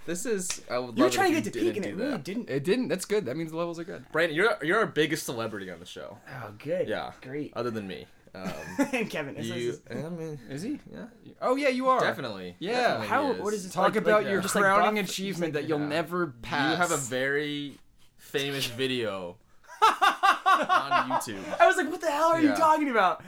This 0.06 0.26
is. 0.26 0.62
I 0.70 0.78
would 0.80 0.98
You 0.98 1.04
were 1.04 1.10
love 1.10 1.14
it 1.14 1.16
trying 1.16 1.34
to 1.36 1.42
get 1.42 1.54
to 1.54 1.60
you 1.60 1.72
peak, 1.72 1.78
and 1.78 1.86
it 1.86 1.96
really 1.96 2.12
that. 2.12 2.24
didn't. 2.24 2.50
It 2.50 2.64
didn't. 2.64 2.88
That's 2.88 3.06
good. 3.06 3.26
That 3.26 3.38
means 3.38 3.52
the 3.52 3.58
levels 3.58 3.80
are 3.80 3.84
good. 3.84 4.06
Brandon, 4.12 4.36
you're 4.36 4.58
you're 4.64 4.80
our 4.80 4.86
biggest 4.88 5.26
celebrity 5.26 5.70
on 5.72 5.80
the 5.80 5.86
show. 5.86 6.18
Oh, 6.44 6.52
good. 6.58 6.88
Yeah. 6.88 7.12
Great. 7.22 7.54
Other 7.56 7.72
than 7.72 7.88
me. 7.88 8.06
Um, 8.34 8.50
and 8.94 9.10
Kevin. 9.10 9.36
This 9.36 9.48
you. 9.48 9.72
is- 9.72 9.82
I 9.90 9.96
mean, 10.10 10.40
Is 10.50 10.62
he? 10.62 10.80
yeah. 10.92 11.06
Oh 11.42 11.56
yeah, 11.58 11.68
you 11.68 11.88
are. 11.90 12.00
Definitely. 12.00 12.56
Yeah. 12.60 12.72
Definitely 13.00 13.08
How? 13.08 13.34
What 13.44 13.54
is 13.54 13.60
is. 13.60 13.64
this? 13.66 13.74
Talk 13.74 13.84
like- 13.90 13.96
about 13.98 14.24
like- 14.24 14.32
your 14.32 14.42
just 14.42 14.56
like 14.56 14.64
crowning 14.64 15.02
buff- 15.02 15.10
achievement 15.12 15.54
just 15.54 15.62
that 15.64 15.70
you'll 15.70 15.80
Yeah. 15.82 15.88
never 15.88 16.28
pass. 16.42 16.72
You 16.72 16.78
have 16.78 16.92
a 16.92 16.98
very 16.98 17.78
famous 18.18 18.66
video 18.78 19.36
on 19.82 21.10
YouTube. 21.12 21.44
I 21.60 21.68
was 21.68 21.76
like, 21.78 21.90
what 21.90 22.02
the 22.02 22.10
hell 22.12 22.30
are 22.30 22.42
you 22.42 22.54
talking 22.56 22.90
about? 22.90 23.22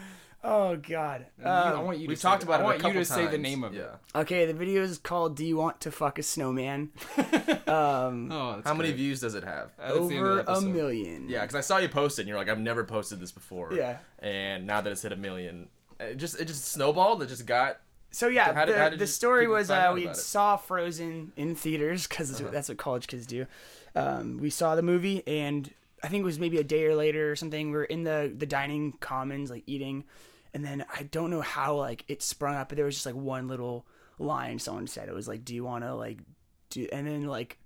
Oh 0.46 0.76
god. 0.76 1.26
You- 1.40 1.46
I 1.46 1.72
Um, 1.72 1.86
want 1.86 2.00
you. 2.00 2.08
We've 2.10 2.18
to 2.18 2.22
talked 2.22 2.42
say, 2.42 2.48
about 2.48 2.56
I 2.56 2.58
it 2.60 2.62
a 2.62 2.66
want 2.66 2.78
you 2.78 2.82
couple 2.84 3.02
to 3.02 3.06
say 3.06 3.28
the 3.28 3.38
name 3.38 3.64
of 3.64 3.74
yeah. 3.74 3.82
it. 3.84 4.18
okay, 4.18 4.46
the 4.46 4.54
video 4.54 4.82
is 4.84 4.98
called 4.98 5.38
"Do 5.38 5.46
You 5.46 5.56
Want 5.58 5.80
to 5.82 5.92
Fuck 5.92 6.20
a 6.20 6.24
Snowman?" 6.24 6.92
Um, 7.68 8.30
Oh, 8.32 8.54
that's 8.56 8.68
How 8.68 8.74
many 8.74 8.90
great. 8.90 8.98
views 8.98 9.22
does 9.22 9.36
it 9.36 9.44
have? 9.44 9.72
Uh, 9.80 9.94
that's 9.94 10.08
the 10.10 10.16
end 10.16 10.26
of 10.26 10.32
over 10.32 10.36
the 10.36 10.50
a 10.50 10.52
episode. 10.52 10.68
million. 10.74 11.30
Yeah, 11.30 11.42
because 11.42 11.56
I 11.56 11.62
saw 11.62 11.78
you 11.78 11.88
post 11.90 12.20
it, 12.20 12.24
and 12.24 12.30
you're 12.30 12.38
like, 12.38 12.50
I've 12.50 12.60
never 12.60 12.84
posted 12.84 13.20
this 13.20 13.32
before. 13.32 13.74
Yeah. 13.74 13.98
And 14.20 14.68
now 14.68 14.82
that 14.82 14.92
it's 14.92 15.02
hit 15.02 15.12
a 15.12 15.16
million, 15.16 15.70
it 16.00 16.18
just 16.18 16.40
it 16.40 16.46
just 16.46 16.66
snowballed. 16.66 17.24
It 17.24 17.28
just 17.28 17.46
got. 17.46 17.80
So 18.12 18.28
yeah, 18.28 18.54
How 18.54 18.66
did- 18.66 18.76
the, 18.76 18.80
how 18.80 18.90
did 18.90 19.00
the 19.00 19.04
you- 19.04 19.08
story 19.08 19.42
people 19.44 19.56
was 19.56 19.70
find 19.70 19.82
uh, 19.82 19.88
out 19.88 19.96
we 19.96 20.04
about 20.04 20.16
it? 20.18 20.20
saw 20.20 20.58
Frozen 20.58 21.32
in 21.36 21.56
theaters 21.56 22.06
because 22.06 22.40
Uh-huh. 22.40 22.52
that's 22.52 22.70
what 22.70 22.78
college 22.78 23.08
kids 23.08 23.26
do. 23.26 23.48
Um, 23.96 24.38
we 24.38 24.50
saw 24.52 24.76
the 24.76 24.82
movie, 24.84 25.24
and 25.26 25.72
I 26.04 26.10
think 26.10 26.22
it 26.22 26.26
was 26.26 26.38
maybe 26.38 26.58
a 26.58 26.64
day 26.64 26.86
or 26.86 26.96
later 26.96 27.32
or 27.32 27.36
something. 27.36 27.72
We 27.72 27.78
are 27.78 27.84
in 27.86 28.04
the 28.04 28.32
the 28.38 28.46
dining 28.46 28.92
commons, 29.00 29.50
like 29.50 29.64
eating, 29.66 30.04
and 30.54 30.64
then 30.64 30.86
I 30.94 31.04
don't 31.04 31.30
know 31.30 31.42
how 31.42 31.76
like 31.76 32.06
it 32.08 32.22
sprung 32.22 32.56
up, 32.56 32.70
but 32.70 32.76
there 32.76 32.86
was 32.86 32.96
just 32.96 33.06
like 33.06 33.16
one 33.16 33.48
little 33.48 33.86
line 34.20 34.60
someone 34.60 34.88
said. 34.88 35.10
It 35.10 35.16
was 35.16 35.28
like, 35.28 35.44
"Do 35.46 35.56
you 35.56 35.64
want 35.64 35.84
to 35.84 35.96
like 35.96 36.20
do?" 36.70 36.88
And 36.92 37.08
then 37.08 37.26
like 37.26 37.60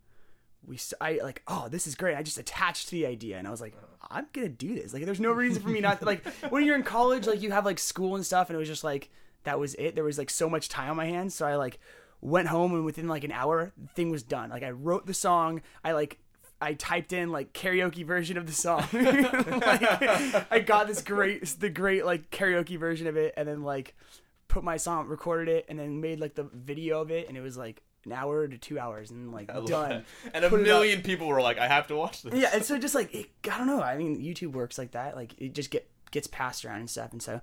we, 0.66 0.78
I 1.00 1.20
like, 1.24 1.42
oh, 1.48 1.70
this 1.70 1.88
is 1.88 1.96
great. 1.96 2.18
I 2.18 2.24
just 2.24 2.38
attached 2.38 2.90
to 2.90 2.96
the 2.96 3.06
idea, 3.06 3.38
and 3.38 3.48
I 3.48 3.52
was 3.52 3.62
like, 3.62 3.74
I'm 4.10 4.28
gonna 4.34 4.50
do 4.50 4.76
this. 4.76 4.94
Like, 4.94 5.06
there's 5.06 5.20
no 5.20 5.32
reason 5.32 5.64
for 5.64 5.70
me 5.70 5.80
not 5.80 6.02
like 6.04 6.26
when 6.50 6.66
you're 6.66 6.76
in 6.76 6.84
college, 6.84 7.26
like 7.26 7.42
you 7.42 7.52
have 7.52 7.66
like 7.66 7.80
school 7.80 8.16
and 8.16 8.26
stuff, 8.26 8.50
and 8.50 8.56
it 8.56 8.60
was 8.60 8.68
just 8.68 8.84
like 8.84 9.10
that 9.44 9.60
was 9.60 9.76
it. 9.76 9.96
There 9.96 10.04
was 10.04 10.18
like 10.18 10.30
so 10.30 10.50
much 10.50 10.70
time 10.70 10.92
on 10.92 10.98
my 10.98 11.06
hands, 11.06 11.34
so 11.34 11.48
I 11.48 11.56
like 11.56 11.80
went 12.22 12.50
home, 12.50 12.74
and 12.74 12.86
within 12.86 13.08
like 13.08 13.24
an 13.24 13.32
hour, 13.32 13.72
the 13.78 13.88
thing 13.90 14.12
was 14.12 14.24
done. 14.24 14.50
Like 14.50 14.64
I 14.64 14.72
wrote 14.72 15.06
the 15.06 15.14
song, 15.14 15.62
I 15.84 15.94
like. 15.94 16.20
I 16.60 16.74
typed 16.74 17.14
in 17.14 17.32
like 17.32 17.54
karaoke 17.54 18.06
version 18.06 18.38
of 18.38 18.48
the 18.48 18.54
song. 18.54 18.88
like, 18.94 20.52
I 20.52 20.60
got 20.66 20.88
this 20.88 21.02
great, 21.02 21.46
the 21.60 21.70
great 21.70 22.06
like 22.06 22.30
karaoke 22.32 22.80
version 22.80 23.08
of 23.08 23.16
it, 23.18 23.34
and 23.38 23.48
then 23.48 23.64
like 23.64 23.96
put 24.48 24.64
my 24.64 24.78
song, 24.78 25.08
recorded 25.08 25.50
it, 25.50 25.66
and 25.70 25.78
then 25.78 26.02
made 26.02 26.20
like 26.20 26.36
the 26.36 26.44
video 26.54 27.02
of 27.02 27.12
it, 27.12 27.28
and 27.28 27.38
it 27.38 27.42
was 27.42 27.58
like 27.58 27.82
an 28.06 28.14
hour 28.14 28.48
to 28.48 28.58
two 28.58 28.80
hours, 28.80 29.12
and 29.12 29.32
like 29.32 29.48
done. 29.68 29.90
that. 29.90 30.06
And 30.34 30.46
a 30.46 30.50
Put 30.50 30.62
up. 30.62 30.66
million 30.66 31.02
people 31.02 31.28
were 31.28 31.42
like, 31.42 31.58
I 31.60 31.68
have 31.68 31.88
to 31.88 31.96
watch 31.96 32.22
this. 32.24 32.34
Yeah, 32.34 32.50
and 32.54 32.64
so 32.64 32.78
just 32.80 32.96
like 32.96 33.14
it, 33.14 33.28
I 33.52 33.58
don't 33.58 33.68
know. 33.68 33.82
I 33.82 33.98
mean, 33.98 34.22
YouTube 34.22 34.54
works 34.54 34.78
like 34.78 34.92
that. 34.92 35.16
Like 35.16 35.34
it 35.40 35.54
just 35.54 35.70
get 35.70 35.88
gets 36.12 36.28
passed 36.28 36.66
around 36.66 36.80
and 36.80 36.90
stuff, 36.90 37.12
and 37.12 37.22
so 37.22 37.42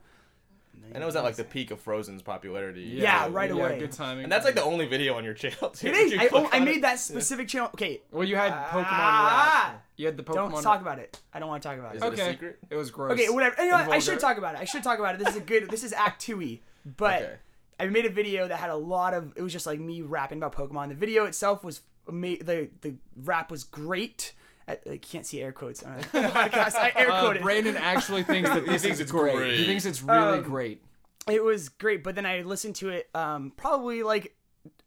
And 0.93 1.03
it 1.03 1.07
was 1.07 1.17
at 1.17 1.25
like 1.25 1.35
the 1.37 1.45
peak 1.45 1.71
of 1.73 1.81
Frozen's 1.81 2.23
popularity. 2.23 2.83
Yeah, 2.83 3.29
right 3.31 3.51
yeah, 3.51 3.57
away. 3.57 3.79
Good 3.81 3.91
timing. 3.93 4.25
And 4.25 4.33
that's 4.33 4.45
like 4.45 4.55
the 4.55 4.63
only 4.63 4.87
video 4.87 5.15
on 5.15 5.25
your 5.25 5.35
channel 5.35 5.71
too. 5.71 5.89
It 5.89 5.95
is. 5.97 6.13
You 6.13 6.21
I, 6.21 6.29
click 6.29 6.45
oh, 6.45 6.51
I 6.53 6.59
on 6.59 6.65
made 6.65 6.77
it. 6.77 6.83
that 6.83 6.99
specific 7.01 7.49
channel. 7.49 7.69
Okay, 7.75 8.03
well, 8.13 8.23
you 8.25 8.37
had 8.37 8.53
Pokemon 8.53 8.85
Ah! 8.87 9.71
rap. 9.73 9.85
You 9.97 10.07
had 10.07 10.17
the 10.17 10.23
Pokemon. 10.23 10.53
don't 10.53 10.63
talk 10.63 10.81
about 10.81 10.99
it. 10.99 11.21
I 11.33 11.39
don't 11.41 11.49
want 11.49 11.63
to 11.63 11.69
talk 11.69 11.79
about 11.79 11.95
it. 11.95 11.99
Is 11.99 12.03
it 12.03 12.07
a 12.07 12.13
Okay. 12.13 12.31
secret? 12.33 12.59
It 12.71 12.77
was 12.77 12.91
gross. 12.91 13.13
Okay, 13.13 13.29
whatever. 13.29 13.63
You 13.63 13.71
know 13.71 13.77
what? 13.79 13.91
I 13.91 13.99
should 13.99 14.21
talk 14.21 14.39
about 14.39 14.55
it. 14.55 14.61
I 14.61 14.65
should 14.65 14.83
talk 14.83 14.99
about 14.99 15.15
it. 15.17 15.19
This 15.19 15.29
is 15.31 15.37
a 15.37 15.41
good. 15.41 15.69
This 15.71 15.83
is 15.85 15.93
Act 15.93 16.21
Two 16.21 16.41
E. 16.43 16.63
But 16.97 17.23
Okay. 17.23 17.35
I 17.81 17.87
made 17.87 18.07
a 18.07 18.11
video 18.11 18.47
that 18.47 18.57
had 18.59 18.71
a 18.71 18.77
lot 18.77 19.15
of. 19.15 19.33
It 19.37 19.43
was 19.43 19.53
just 19.53 19.67
like 19.67 19.81
me 19.81 20.03
rapping 20.03 20.39
about 20.39 20.55
Pokemon. 20.55 20.89
The 20.91 20.95
video 20.95 21.25
itself 21.25 21.65
was 21.65 21.81
ama- 22.09 22.39
the 22.43 22.69
the 22.83 22.95
rap 23.17 23.51
was 23.51 23.65
great. 23.65 24.33
I, 24.67 24.79
I 24.93 24.97
can't 24.97 25.27
see 25.27 25.43
air 25.43 25.53
quotes 25.53 25.83
on 25.83 25.97
the 25.99 26.03
podcast. 26.05 26.75
I 26.77 26.93
air 26.97 27.11
Uh, 27.11 27.21
quoted. 27.21 27.43
Brandon 27.43 27.77
actually 27.77 28.23
thinks 28.33 28.49
that 28.51 28.65
this 28.67 28.83
thinks 28.83 28.97
is 28.97 29.01
it's 29.03 29.11
great. 29.13 29.37
great. 29.37 29.59
He 29.59 29.67
thinks 29.67 29.85
it's 29.85 30.03
really 30.03 30.39
Um, 30.39 30.43
great. 30.43 30.83
it 31.29 31.43
was 31.43 31.69
great, 31.69 32.03
but 32.03 32.15
then 32.15 32.25
I 32.27 32.41
listened 32.43 32.77
to 32.77 32.89
it 32.91 33.09
um, 33.15 33.53
probably 33.57 34.03
like 34.03 34.35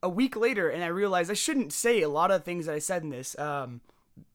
a 0.01 0.09
week 0.09 0.35
later, 0.35 0.69
and 0.69 0.83
I 0.83 0.87
realized 0.87 1.29
I 1.29 1.35
shouldn't 1.35 1.73
say 1.73 2.01
a 2.01 2.09
lot 2.09 2.31
of 2.31 2.43
things 2.43 2.65
that 2.65 2.73
I 2.75 2.79
said 2.79 3.03
in 3.03 3.09
this. 3.09 3.37
Um, 3.37 3.81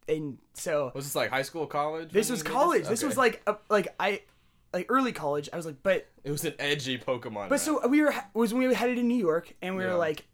and 0.08 0.38
so 0.54 0.92
Was 0.94 1.04
this 1.06 1.14
like 1.16 1.30
high 1.30 1.42
school, 1.42 1.66
college? 1.66 2.10
this 2.12 2.30
was 2.30 2.42
college. 2.42 2.86
This 2.86 3.00
Okay. 3.00 3.06
was 3.08 3.16
like 3.16 3.42
a, 3.46 3.56
like 3.68 3.88
I 3.98 4.22
like 4.72 4.86
early 4.88 5.12
college. 5.12 5.48
I 5.52 5.56
was 5.56 5.66
like, 5.66 5.76
but 5.82 6.06
it 6.24 6.30
was 6.30 6.44
an 6.44 6.54
edgy 6.58 6.98
Pokemon. 6.98 7.48
But 7.48 7.60
so 7.60 7.86
we 7.88 8.00
were 8.02 8.14
was 8.34 8.52
when 8.54 8.62
we 8.62 8.68
were 8.68 8.74
headed 8.74 8.96
to 8.96 9.02
New 9.02 9.16
York, 9.18 9.54
and 9.62 9.76
we 9.76 9.82
Yeah. 9.84 9.90
were 9.90 9.96
like, 9.96 10.24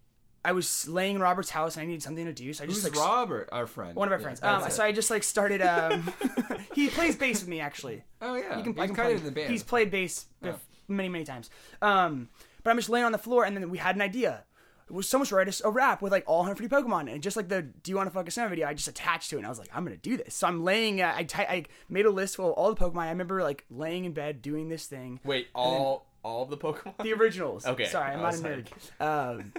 I 0.48 0.52
was 0.52 0.88
laying 0.88 1.16
in 1.16 1.20
Robert's 1.20 1.50
house, 1.50 1.76
and 1.76 1.82
I 1.82 1.86
needed 1.86 2.02
something 2.02 2.24
to 2.24 2.32
do, 2.32 2.54
so 2.54 2.64
I 2.64 2.66
just 2.66 2.82
Who's 2.82 2.96
like 2.96 3.04
Robert, 3.06 3.50
our 3.52 3.66
friend? 3.66 3.94
one 3.94 4.08
of 4.08 4.12
our 4.12 4.18
friends. 4.18 4.42
Um, 4.42 4.70
so 4.70 4.82
I 4.82 4.92
just 4.92 5.10
like 5.10 5.22
started. 5.22 5.60
Um, 5.60 6.10
he 6.74 6.88
plays 6.88 7.16
bass 7.16 7.40
with 7.40 7.48
me 7.50 7.60
actually. 7.60 8.02
Oh 8.22 8.34
yeah, 8.34 8.56
He 8.56 8.62
can, 8.62 8.72
he's 8.72 8.80
I 8.82 8.86
can 8.86 8.96
kind 8.96 9.06
play- 9.08 9.12
of 9.14 9.18
in 9.20 9.24
the 9.26 9.30
band. 9.32 9.50
He's 9.50 9.62
played 9.62 9.90
bass 9.90 10.24
bef- 10.42 10.56
many 10.88 11.10
many 11.10 11.24
times. 11.24 11.50
Um, 11.82 12.30
but 12.62 12.70
I'm 12.70 12.76
just 12.76 12.88
laying 12.88 13.04
on 13.04 13.12
the 13.12 13.18
floor, 13.18 13.44
and 13.44 13.54
then 13.54 13.68
we 13.68 13.76
had 13.76 13.94
an 13.94 14.00
idea. 14.00 14.44
It 14.88 14.94
was 14.94 15.06
so 15.06 15.18
much 15.18 15.30
write 15.32 15.48
a, 15.60 15.66
a 15.68 15.70
rap 15.70 16.00
with 16.00 16.12
like 16.12 16.24
all 16.26 16.38
150 16.38 16.74
Pokemon, 16.74 17.12
and 17.12 17.22
just 17.22 17.36
like 17.36 17.48
the 17.48 17.60
"Do 17.60 17.90
you 17.90 17.96
want 17.98 18.06
to 18.08 18.10
fuck 18.14 18.26
a 18.26 18.30
Santa" 18.30 18.48
video, 18.48 18.66
I 18.66 18.72
just 18.72 18.88
attached 18.88 19.28
to 19.28 19.36
it, 19.36 19.40
and 19.40 19.46
I 19.46 19.50
was 19.50 19.58
like, 19.58 19.68
I'm 19.74 19.84
gonna 19.84 19.98
do 19.98 20.16
this. 20.16 20.34
So 20.34 20.46
I'm 20.46 20.64
laying. 20.64 21.02
Uh, 21.02 21.12
I 21.14 21.64
made 21.90 22.06
a 22.06 22.10
list 22.10 22.38
of 22.38 22.46
all 22.46 22.74
the 22.74 22.80
Pokemon. 22.80 23.02
I 23.02 23.10
remember 23.10 23.42
like 23.42 23.66
laying 23.70 24.06
in 24.06 24.12
bed 24.12 24.40
doing 24.40 24.70
this 24.70 24.86
thing. 24.86 25.20
Wait, 25.24 25.48
all 25.54 26.06
all 26.24 26.44
of 26.44 26.48
the 26.50 26.56
Pokemon? 26.56 27.02
The 27.02 27.12
originals. 27.12 27.66
Okay, 27.66 27.84
Sorry, 27.84 28.12
I'm 28.14 28.22
not 28.22 28.34
a 28.34 28.38
nerd. 28.38 28.66
Um, 29.00 29.52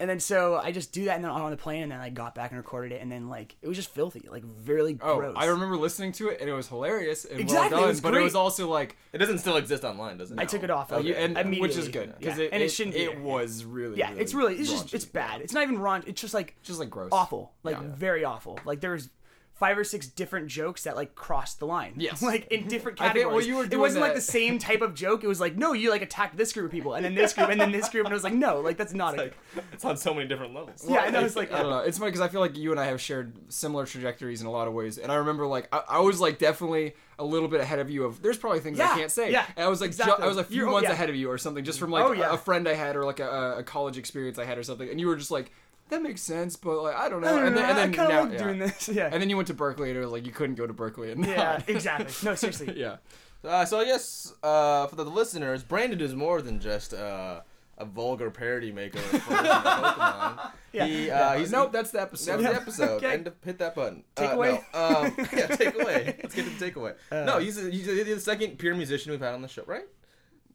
and 0.00 0.10
then 0.10 0.18
so 0.20 0.56
I 0.56 0.72
just 0.72 0.92
do 0.92 1.04
that, 1.06 1.16
and 1.16 1.24
then 1.24 1.30
on 1.30 1.50
the 1.50 1.56
plane, 1.56 1.82
and 1.82 1.92
then 1.92 2.00
I 2.00 2.10
got 2.10 2.34
back 2.34 2.50
and 2.50 2.58
recorded 2.58 2.92
it, 2.92 3.00
and 3.02 3.10
then 3.12 3.28
like 3.28 3.56
it 3.62 3.68
was 3.68 3.76
just 3.76 3.90
filthy, 3.90 4.26
like 4.30 4.42
really 4.66 4.98
Oh, 5.00 5.16
gross. 5.18 5.34
I 5.38 5.46
remember 5.46 5.76
listening 5.76 6.12
to 6.12 6.28
it 6.28 6.40
and 6.40 6.48
it 6.50 6.52
was 6.52 6.68
hilarious 6.68 7.24
and 7.24 7.38
Exactly, 7.40 7.68
it 7.68 7.70
well 7.72 7.80
done, 7.80 7.88
was 7.88 8.00
but 8.00 8.14
it 8.14 8.20
was 8.22 8.34
also 8.34 8.68
like 8.68 8.96
It 9.12 9.18
doesn't 9.18 9.38
still 9.38 9.56
exist 9.56 9.84
online, 9.84 10.18
does 10.18 10.30
it? 10.32 10.38
I 10.38 10.44
took 10.46 10.62
it 10.62 10.70
off. 10.70 10.92
Oh, 10.92 10.96
like, 10.96 11.04
you- 11.06 11.14
and 11.14 11.60
which 11.60 11.76
is 11.76 11.88
good 11.88 12.14
because 12.18 12.38
Yeah, 12.38 12.44
it, 12.46 12.50
and 12.52 12.62
it, 12.62 12.66
it, 12.66 12.68
shouldn't. 12.70 12.96
Be 12.96 13.02
it 13.04 13.16
be. 13.16 13.22
was 13.22 13.64
really 13.64 13.98
Yeah, 13.98 14.12
it's 14.12 14.34
really 14.34 14.56
it's 14.56 14.70
just 14.70 14.92
it's 14.94 15.04
bad. 15.04 15.40
It's 15.40 15.52
not 15.52 15.62
even 15.62 15.78
wrong. 15.78 16.02
It's 16.06 16.20
just 16.20 16.34
like 16.34 16.56
just 16.62 16.80
like 16.80 16.90
gross. 16.90 17.10
awful, 17.12 17.52
like 17.62 17.76
Yeah. 17.76 17.82
very 17.94 18.24
awful. 18.24 18.58
Like 18.64 18.80
there's 18.80 19.08
five 19.54 19.78
or 19.78 19.84
six 19.84 20.08
different 20.08 20.48
jokes 20.48 20.82
that 20.82 20.96
like 20.96 21.14
crossed 21.14 21.60
the 21.60 21.66
line. 21.66 21.94
Yes. 21.96 22.20
like 22.22 22.46
in 22.48 22.60
mm-hmm. 22.60 22.68
different 22.68 23.00
I 23.00 23.12
think- 23.12 23.26
well, 23.26 23.40
categories. 23.40 23.46
you 23.46 23.56
were 23.56 23.64
it 23.64 23.78
wasn't 23.78 24.02
like 24.02 24.14
the 24.14 24.20
same 24.20 24.58
type 24.58 24.82
of 24.82 24.94
joke. 24.94 25.22
It 25.24 25.28
was 25.28 25.40
like 25.40 25.56
no, 25.56 25.72
you 25.72 25.90
like 25.90 26.02
attacked 26.02 26.36
this 26.36 26.52
group 26.52 26.66
of 26.66 26.72
people, 26.72 26.94
and 26.94 27.04
then 27.04 27.14
this 27.14 27.32
group, 27.32 27.48
and 27.48 27.60
then 27.60 27.72
this 27.72 27.88
group, 27.88 28.04
and 28.04 28.12
it 28.12 28.14
was 28.14 28.24
like 28.24 28.34
no, 28.34 28.60
like 28.60 28.76
that's 28.76 28.92
not 28.92 29.14
a. 29.14 29.22
Like, 29.22 29.36
it's 29.72 29.84
on 29.84 29.96
so 29.96 30.12
many 30.12 30.26
different 30.26 30.54
levels. 30.54 30.84
yeah, 30.88 31.04
and 31.06 31.16
I 31.16 31.22
was 31.22 31.36
like, 31.36 31.52
I 31.52 31.62
don't 31.62 31.70
know. 31.70 31.78
It's 31.78 31.98
funny 31.98 32.10
because 32.10 32.20
I 32.20 32.28
feel 32.28 32.40
like 32.40 32.56
you 32.56 32.72
and 32.72 32.80
I 32.80 32.86
have 32.86 33.00
shared 33.00 33.32
similar 33.48 33.86
trajectories 33.86 34.40
in 34.40 34.46
a 34.46 34.50
lot 34.50 34.66
of 34.66 34.74
ways, 34.74 34.98
and 34.98 35.10
I 35.10 35.16
remember 35.16 35.46
like 35.46 35.68
I, 35.72 35.82
I 35.88 36.00
was 36.00 36.20
like 36.20 36.38
definitely 36.38 36.94
a 37.18 37.24
little 37.24 37.48
bit 37.48 37.60
ahead 37.60 37.78
of 37.78 37.88
you. 37.88 38.04
Of 38.04 38.22
there's 38.22 38.38
probably 38.38 38.60
things 38.60 38.80
I 38.80 38.88
can't 38.88 39.10
say. 39.10 39.30
yeah, 39.30 39.46
and 39.56 39.64
I 39.64 39.68
was 39.68 39.80
like 39.80 39.96
ju- 39.96 40.02
I 40.02 40.26
was 40.26 40.36
a 40.36 40.44
few 40.44 40.58
You're- 40.58 40.70
oh, 40.70 40.72
months 40.72 40.88
yeah. 40.88 40.94
ahead 40.94 41.10
of 41.10 41.16
you 41.16 41.30
or 41.30 41.38
something, 41.38 41.64
just 41.64 41.78
from 41.78 41.90
like 41.90 42.04
Oh, 42.04 42.12
a- 42.12 42.34
a, 42.34 42.38
friend 42.38 42.68
I 42.68 42.74
had 42.74 42.96
or 42.96 43.04
like 43.04 43.20
a, 43.20 43.56
a 43.58 43.62
college 43.62 43.98
experience 43.98 44.38
I 44.38 44.44
had 44.44 44.58
or 44.58 44.62
something, 44.62 44.88
and 44.88 45.00
you 45.00 45.06
were 45.06 45.16
just 45.16 45.30
like 45.30 45.52
that 45.90 46.02
makes 46.02 46.22
sense, 46.22 46.56
but 46.56 46.82
like 46.82 46.96
I 46.96 47.08
don't 47.08 47.20
know. 47.20 47.28
I 47.28 47.30
don't 47.38 47.46
and 47.48 47.54
know, 47.56 47.60
then, 47.62 47.70
and 47.70 47.94
I 47.94 47.96
kind 47.96 48.12
of 48.12 48.24
like 48.30 48.32
yeah. 48.38 48.44
doing 48.44 48.58
this. 48.58 48.88
Yeah. 48.92 49.10
And 49.12 49.20
then 49.20 49.28
you 49.30 49.36
went 49.36 49.48
to 49.48 49.54
Berkeley, 49.54 49.90
and 49.90 49.98
it 49.98 50.00
was 50.02 50.10
like 50.10 50.26
you 50.26 50.32
couldn't 50.32 50.56
go 50.56 50.66
to 50.66 50.72
Berkeley. 50.72 51.12
And 51.12 51.24
yeah, 51.24 51.60
exactly. 51.66 52.12
No, 52.28 52.34
seriously. 52.34 52.72
yeah. 52.76 52.96
Uh, 53.44 53.64
so 53.66 53.78
I 53.78 53.84
guess 53.84 54.32
uh, 54.42 54.86
for 54.86 54.96
the 54.96 55.04
listeners, 55.04 55.62
Brandon 55.62 56.00
is 56.00 56.14
more 56.14 56.40
than 56.40 56.60
just 56.60 56.94
uh, 56.94 57.40
a 57.76 57.84
vulgar 57.84 58.30
parody 58.30 58.72
maker 58.72 58.98
Pokemon. 59.00 60.50
Yeah. 60.72 60.86
He, 60.86 61.10
uh, 61.10 61.38
he's 61.38 61.52
nope, 61.52 61.70
that's 61.72 61.90
the 61.90 62.00
episode. 62.00 62.38
That's 62.40 62.54
the 62.54 62.60
episode. 62.62 62.90
Okay. 63.04 63.14
And 63.14 63.30
hit 63.44 63.58
that 63.58 63.74
button. 63.74 64.04
Take 64.16 64.30
Uh, 64.30 64.34
away. 64.34 64.60
No. 64.72 64.80
Um, 64.80 65.14
yeah, 65.32 65.46
take 65.48 65.74
away. 65.80 66.16
Let's 66.22 66.34
get 66.34 66.44
to 66.46 66.50
the 66.50 66.70
takeaway. 66.70 66.94
no, 67.12 67.38
he's, 67.38 67.58
a, 67.62 67.70
he's 67.70 67.86
a- 67.86 68.02
the 68.02 68.18
second 68.20 68.58
pure 68.58 68.74
musician 68.74 69.12
we've 69.12 69.20
had 69.20 69.34
on 69.34 69.42
the 69.42 69.48
show, 69.48 69.62
right? 69.66 69.84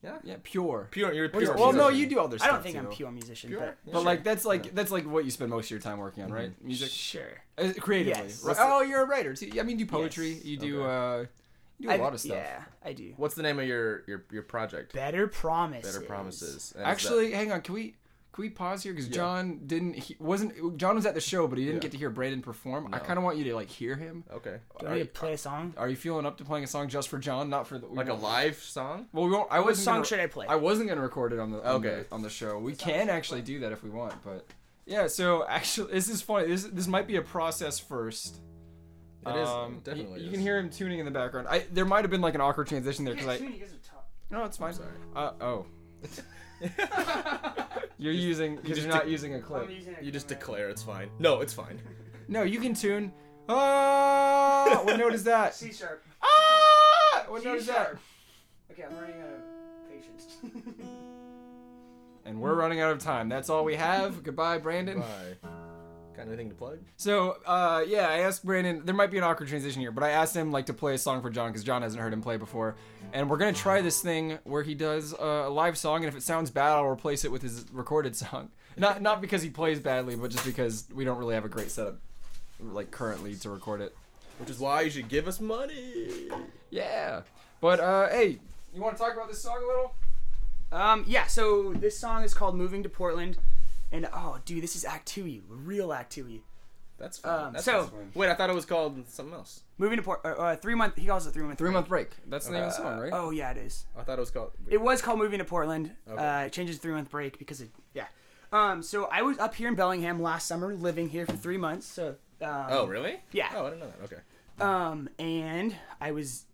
Yeah. 0.01 0.17
Yeah, 0.23 0.35
pure. 0.43 0.87
Pure. 0.91 1.13
You're 1.13 1.25
a 1.25 1.29
pure. 1.29 1.55
Well, 1.55 1.73
no, 1.73 1.89
you 1.89 2.07
do 2.07 2.19
other 2.19 2.35
I 2.35 2.37
stuff. 2.37 2.51
don't 2.51 2.63
think 2.63 2.77
I'm 2.77 2.85
too. 2.85 2.91
pure 2.95 3.11
musician, 3.11 3.49
Pure? 3.49 3.59
but 3.59 3.77
Yeah, 3.85 3.93
But 3.93 3.99
sure. 3.99 4.05
like 4.05 4.23
that's 4.23 4.45
like 4.45 4.73
that's 4.73 4.91
like 4.91 5.05
what 5.05 5.25
you 5.25 5.31
spend 5.31 5.49
most 5.51 5.65
of 5.65 5.71
your 5.71 5.79
time 5.81 5.97
working 5.97 6.23
on, 6.23 6.31
right? 6.31 6.51
Music, 6.63 6.89
sure. 6.89 7.41
uh, 7.57 7.73
creatively. 7.79 8.23
Yes. 8.23 8.43
Right? 8.43 8.55
Oh, 8.59 8.81
you're 8.81 9.01
a 9.01 9.05
writer 9.05 9.33
too. 9.35 9.49
I 9.59 9.63
mean, 9.63 9.77
you 9.77 9.85
do 9.85 9.91
poetry. 9.91 10.29
Yes. 10.33 10.45
You 10.45 10.57
do 10.57 10.83
Okay. 10.83 10.89
uh, 11.25 11.25
you 11.79 11.87
do 11.87 11.89
a 11.89 11.93
I- 11.93 11.97
lot 11.97 12.13
of 12.13 12.19
stuff. 12.21 12.37
Yeah, 12.37 12.63
I 12.83 12.93
do. 12.93 13.13
What's 13.17 13.35
the 13.35 13.43
name 13.43 13.59
of 13.59 13.65
your 13.67 14.03
your, 14.07 14.25
your 14.31 14.43
project? 14.43 14.93
Better 14.93 15.27
promises. 15.27 15.93
Better 15.95 16.05
Promises. 16.05 16.71
And 16.75 16.83
is 16.83 16.87
Actually, 16.87 17.31
hang 17.31 17.51
on. 17.51 17.61
Can 17.61 17.73
we 17.75 17.95
can 18.39 18.49
we 18.49 18.49
pause 18.49 18.83
here 18.83 18.93
because 18.93 19.09
John 19.09 19.59
didn't 19.67 19.93
he 19.95 20.15
wasn't 20.19 20.77
John 20.77 20.95
was 20.95 21.05
at 21.05 21.13
the 21.13 21.21
show, 21.21 21.47
but 21.47 21.57
he 21.57 21.65
didn't 21.65 21.77
Yeah. 21.77 21.81
get 21.81 21.91
to 21.91 21.97
hear 21.97 22.09
Brandon 22.09 22.41
perform. 22.41 22.93
I 22.93 22.99
kind 22.99 23.17
of 23.17 23.23
want 23.25 23.37
you 23.37 23.43
to 23.45 23.55
like 23.55 23.67
hear 23.69 23.95
him. 23.95 24.23
okay. 24.31 24.59
Do 24.79 24.87
I 24.87 24.89
Are, 24.89 24.95
need 24.95 24.99
to 25.01 25.05
play 25.07 25.33
a 25.33 25.37
song? 25.37 25.73
are 25.77 25.89
you 25.89 25.95
feeling 25.95 26.25
up 26.25 26.37
to 26.37 26.45
playing 26.45 26.63
a 26.63 26.67
song 26.67 26.87
just 26.87 27.09
for 27.09 27.17
John, 27.19 27.49
not 27.49 27.67
for 27.67 27.77
the 27.77 27.87
we 27.87 27.97
Like 27.97 28.09
a 28.09 28.13
live 28.13 28.57
song? 28.57 29.07
Well, 29.11 29.25
we 29.25 29.31
won't. 29.31 29.51
I 29.51 29.57
What 29.59 29.67
wasn't 29.67 29.85
song 29.85 29.93
gonna, 29.95 30.05
should 30.05 30.19
I 30.21 30.27
play? 30.27 30.47
I 30.47 30.55
wasn't 30.55 30.89
gonna 30.89 31.01
record 31.01 31.33
it 31.33 31.39
on 31.39 31.51
the 31.51 31.59
on, 31.59 31.75
Okay. 31.85 32.05
the, 32.09 32.15
on 32.15 32.21
the 32.21 32.29
show. 32.29 32.57
We 32.57 32.75
can 32.75 33.09
actually 33.09 33.41
do 33.41 33.59
that 33.59 33.71
if 33.71 33.83
we 33.83 33.89
want, 33.89 34.13
but 34.23 34.45
yeah. 34.85 35.07
So 35.07 35.45
actually, 35.47 35.91
this 35.93 36.07
is 36.09 36.21
funny. 36.21 36.47
This 36.47 36.63
this 36.63 36.87
might 36.87 37.07
be 37.07 37.17
a 37.17 37.21
process 37.21 37.77
first. 37.79 38.39
It 39.25 39.35
is. 39.35 39.49
Um, 39.49 39.73
It 39.75 39.83
definitely 39.83 40.19
you, 40.21 40.25
you 40.27 40.31
can 40.31 40.39
hear 40.39 40.57
him 40.57 40.69
tuning 40.69 40.99
in 40.99 41.05
the 41.05 41.11
background. 41.11 41.47
I 41.49 41.65
there 41.73 41.83
might 41.85 42.01
have 42.05 42.11
been 42.11 42.21
like 42.21 42.35
an 42.35 42.41
awkward 42.41 42.67
transition 42.67 43.03
there 43.03 43.15
because 43.15 43.27
I 43.41 43.51
no, 44.31 44.45
it's 44.45 44.57
fine. 44.57 44.73
sorry. 44.73 44.87
Uh 45.15 45.31
oh. 45.41 45.65
You're 47.99 48.13
using 48.13 48.55
because 48.55 48.69
just 48.77 48.81
you're 48.87 48.95
not 48.95 49.05
de- 49.05 49.11
using 49.11 49.35
a 49.35 49.41
clip. 49.41 49.69
You 50.01 50.11
just 50.11 50.27
declare 50.27 50.69
it's 50.69 50.81
fine. 50.81 51.09
No, 51.19 51.41
it's 51.41 51.53
fine. 51.53 51.79
No, 52.31 52.43
you 52.43 52.59
can 52.59 52.75
tune. 52.75 53.11
Ah, 53.49 54.81
what 54.83 54.99
note 54.99 55.15
is 55.15 55.23
that? 55.23 55.55
C 55.55 55.73
sharp. 55.73 56.03
Ah, 56.21 57.25
what 57.27 57.43
note 57.43 57.57
is 57.57 57.65
G 57.65 57.71
that? 57.71 57.75
sharp. 57.87 57.99
Okay, 58.71 58.83
I'm 58.83 58.95
running 58.95 59.19
out 59.19 59.29
of 59.29 59.89
patience. 59.89 60.37
And 62.25 62.39
we're 62.39 62.53
running 62.53 62.81
out 62.81 62.91
of 62.91 62.99
time. 62.99 63.27
That's 63.29 63.49
all 63.49 63.65
we 63.65 63.75
have. 63.77 64.21
Goodbye, 64.23 64.59
Brandon. 64.59 64.99
Bye. 64.99 65.49
Got 66.19 66.27
anything 66.27 66.49
to 66.49 66.55
plug? 66.55 66.79
So, 66.97 67.37
uh, 67.45 67.81
yeah, 67.87 68.09
I 68.09 68.19
asked 68.19 68.43
Brandon. 68.45 68.81
There 68.83 68.93
might 68.93 69.09
be 69.09 69.17
an 69.17 69.23
awkward 69.23 69.47
transition 69.47 69.79
here, 69.79 69.91
but 69.93 70.03
I 70.03 70.09
asked 70.09 70.35
him 70.35 70.51
like 70.51 70.65
to 70.65 70.73
play 70.73 70.93
a 70.93 70.97
song 70.97 71.21
for 71.21 71.29
John 71.29 71.49
because 71.49 71.63
John 71.63 71.81
hasn't 71.81 72.01
heard 72.01 72.11
him 72.11 72.21
play 72.21 72.35
before, 72.35 72.75
and 73.13 73.29
we're 73.29 73.37
gonna 73.37 73.53
try 73.53 73.81
this 73.81 74.01
thing 74.01 74.37
where 74.43 74.61
he 74.61 74.75
does 74.75 75.13
uh, 75.13 75.45
a 75.47 75.49
live 75.49 75.77
song, 75.77 76.03
and 76.03 76.07
if 76.07 76.17
it 76.17 76.21
sounds 76.23 76.49
bad, 76.51 76.73
I'll 76.73 76.87
replace 76.87 77.23
it 77.23 77.31
with 77.31 77.41
his 77.41 77.65
recorded 77.71 78.17
song. 78.17 78.49
Not 78.77 79.01
not 79.01 79.21
because 79.21 79.41
he 79.41 79.49
plays 79.49 79.79
badly, 79.79 80.17
but 80.17 80.29
just 80.29 80.45
because 80.45 80.87
we 80.93 81.05
don't 81.05 81.17
really 81.17 81.35
have 81.35 81.45
a 81.45 81.49
great 81.49 81.71
setup, 81.71 81.99
like 82.61 82.91
currently 82.91 83.35
to 83.35 83.49
record 83.49 83.79
it. 83.79 83.95
Which 84.39 84.49
is 84.49 84.59
why 84.59 84.81
you 84.81 84.89
should 84.89 85.07
give 85.07 85.25
us 85.25 85.39
money. 85.39 86.29
Yeah, 86.69 87.21
but 87.61 87.79
uh, 87.79 88.09
hey, 88.09 88.39
you 88.73 88.81
want 88.81 88.97
to 88.97 89.01
talk 89.01 89.13
about 89.13 89.29
this 89.29 89.41
song 89.41 89.57
a 89.63 89.67
little? 89.67 89.95
um, 90.71 91.03
yeah. 91.07 91.27
So 91.27 91.73
this 91.73 91.97
song 91.97 92.23
is 92.23 92.33
called 92.33 92.55
"Moving 92.55 92.83
to 92.83 92.89
Portland," 92.89 93.37
and 93.91 94.07
oh, 94.13 94.39
dude, 94.45 94.63
this 94.63 94.75
is 94.75 94.85
Act 94.85 95.07
Two 95.07 95.41
real 95.47 95.91
Act 95.93 96.11
Two. 96.11 96.41
That's 96.97 97.17
fine. 97.17 97.45
Um, 97.45 97.53
That's 97.53 97.65
so- 97.65 97.85
fine. 97.85 98.11
wait, 98.13 98.29
I 98.29 98.35
thought 98.35 98.49
it 98.49 98.55
was 98.55 98.65
called 98.65 99.07
something 99.07 99.33
else. 99.33 99.61
Moving 99.77 99.97
to 99.97 100.03
Port, 100.03 100.19
uh, 100.25 100.29
uh, 100.29 100.55
three 100.57 100.75
month. 100.75 100.97
He 100.97 101.05
calls 101.07 101.25
it 101.25 101.31
three 101.31 101.43
month. 101.43 101.57
Three 101.57 101.71
month 101.71 101.87
break. 101.87 102.09
That's 102.27 102.47
the 102.47 102.51
name 102.51 102.63
of 102.63 102.69
the 102.69 102.75
song, 102.75 102.99
right? 102.99 103.11
Oh 103.13 103.29
yeah, 103.29 103.51
it 103.51 103.57
is. 103.57 103.85
I 103.97 104.03
thought 104.03 104.17
it 104.17 104.19
was 104.19 104.31
called. 104.31 104.51
It 104.67 104.81
was 104.81 105.01
called 105.01 105.19
moving 105.19 105.39
to 105.39 105.45
Portland. 105.45 105.91
Okay. 106.09 106.21
Uh, 106.21 106.45
it 106.45 106.51
changes 106.51 106.75
to 106.75 106.81
three 106.81 106.93
month 106.93 107.09
break 107.09 107.39
because 107.39 107.61
it 107.61 107.69
yeah. 107.93 108.07
Um, 108.51 108.81
so 108.83 109.07
I 109.11 109.21
was 109.21 109.37
up 109.37 109.55
here 109.55 109.69
in 109.69 109.75
Bellingham 109.75 110.21
last 110.21 110.47
summer, 110.47 110.73
living 110.73 111.07
here 111.07 111.25
for 111.25 111.37
three 111.37 111.57
months. 111.57 111.85
So 111.85 112.15
um, 112.41 112.65
oh, 112.69 112.85
really? 112.87 113.19
Yeah. 113.31 113.49
Oh, 113.55 113.65
I 113.65 113.69
didn't 113.69 113.79
know 113.79 113.93
that. 113.99 114.03
Okay. 114.05 114.21
Um, 114.59 115.09
and 115.17 115.75
I 116.01 116.11
was 116.11 116.45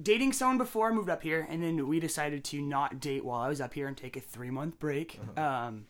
dating 0.00 0.32
someone 0.32 0.58
before 0.58 0.90
I 0.90 0.92
moved 0.94 1.10
up 1.10 1.22
here, 1.22 1.46
and 1.50 1.62
then 1.62 1.86
we 1.88 2.00
decided 2.00 2.44
to 2.44 2.62
not 2.62 3.00
date 3.00 3.24
while 3.24 3.40
I 3.40 3.48
was 3.48 3.60
up 3.60 3.74
here 3.74 3.88
and 3.88 3.96
take 3.96 4.16
a 4.16 4.20
three 4.20 4.50
month 4.50 4.78
break. 4.78 5.20
Um, 5.36 5.86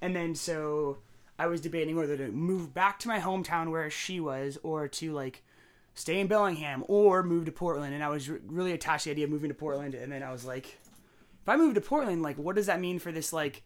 and 0.00 0.14
then 0.14 0.34
so 0.34 0.98
I 1.38 1.46
was 1.46 1.60
debating 1.60 1.96
whether 1.96 2.16
to 2.16 2.28
move 2.28 2.74
back 2.74 2.98
to 3.00 3.08
my 3.08 3.18
hometown 3.18 3.70
where 3.70 3.88
she 3.90 4.20
was, 4.20 4.58
or 4.62 4.88
to 4.88 5.12
like 5.12 5.42
stay 5.94 6.20
in 6.20 6.26
Bellingham, 6.26 6.84
or 6.88 7.22
move 7.22 7.46
to 7.46 7.52
Portland. 7.52 7.94
And 7.94 8.04
I 8.04 8.08
was 8.08 8.28
re- 8.28 8.40
really 8.46 8.72
attached 8.72 9.04
to 9.04 9.08
the 9.08 9.12
idea 9.12 9.24
of 9.24 9.30
moving 9.30 9.48
to 9.48 9.54
Portland. 9.54 9.94
And 9.94 10.12
then 10.12 10.22
I 10.22 10.32
was 10.32 10.44
like, 10.44 10.66
if 10.66 11.48
I 11.48 11.56
move 11.56 11.74
to 11.74 11.80
Portland, 11.80 12.22
like, 12.22 12.36
what 12.36 12.56
does 12.56 12.66
that 12.66 12.80
mean 12.80 12.98
for 12.98 13.12
this 13.12 13.32
like 13.32 13.62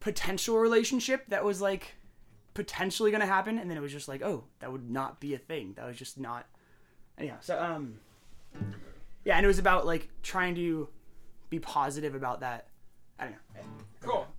potential 0.00 0.58
relationship 0.58 1.24
that 1.28 1.44
was 1.44 1.60
like 1.60 1.94
potentially 2.54 3.10
gonna 3.10 3.26
happen? 3.26 3.58
And 3.58 3.70
then 3.70 3.78
it 3.78 3.80
was 3.80 3.92
just 3.92 4.08
like, 4.08 4.22
oh, 4.22 4.44
that 4.60 4.70
would 4.70 4.90
not 4.90 5.20
be 5.20 5.34
a 5.34 5.38
thing. 5.38 5.72
That 5.76 5.86
was 5.86 5.96
just 5.96 6.20
not. 6.20 6.46
Yeah. 7.18 7.36
So 7.40 7.58
um, 7.58 8.00
yeah, 9.24 9.36
and 9.36 9.44
it 9.44 9.48
was 9.48 9.58
about 9.58 9.86
like 9.86 10.08
trying 10.22 10.54
to 10.56 10.88
be 11.48 11.58
positive 11.58 12.14
about 12.14 12.40
that. 12.40 12.68
I 13.18 13.24
don't 13.24 13.32
know. 13.32 13.62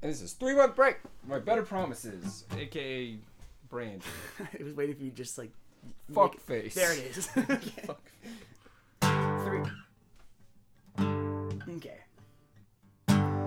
And 0.04 0.12
this 0.12 0.22
is 0.22 0.34
three 0.34 0.54
month 0.54 0.76
break. 0.76 0.98
My 1.26 1.40
better 1.40 1.64
promises, 1.64 2.44
aka 2.58 3.16
brand. 3.70 4.04
I 4.60 4.64
was 4.64 4.74
waiting 4.76 4.96
for 4.96 5.04
you 5.04 5.12
just 5.12 5.38
like 5.38 5.50
Fuck 6.14 6.38
face. 6.42 6.76
There 6.76 6.92
it 6.92 7.00
is. 7.00 7.28
Three. 9.44 9.64
Okay. 11.78 12.00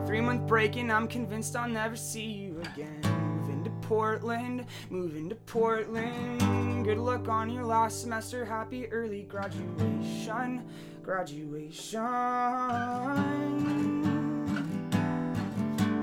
Three 0.07 0.21
month 0.23 0.47
break 0.47 0.77
and 0.77 0.90
I'm 0.90 1.07
convinced 1.09 1.55
I'll 1.57 1.69
never 1.69 1.95
see 1.97 2.25
you 2.25 2.62
again. 2.73 3.03
Moving 3.38 3.62
to 3.64 3.71
Portland, 3.87 4.64
moving 4.88 5.29
to 5.29 5.35
Portland. 5.35 6.85
Good 6.85 6.97
luck 6.99 7.29
on 7.29 7.51
your 7.51 7.64
last 7.64 8.01
semester. 8.01 8.47
Happy 8.47 8.87
early 8.88 9.25
graduation, 9.25 10.64
graduation. 11.03 11.97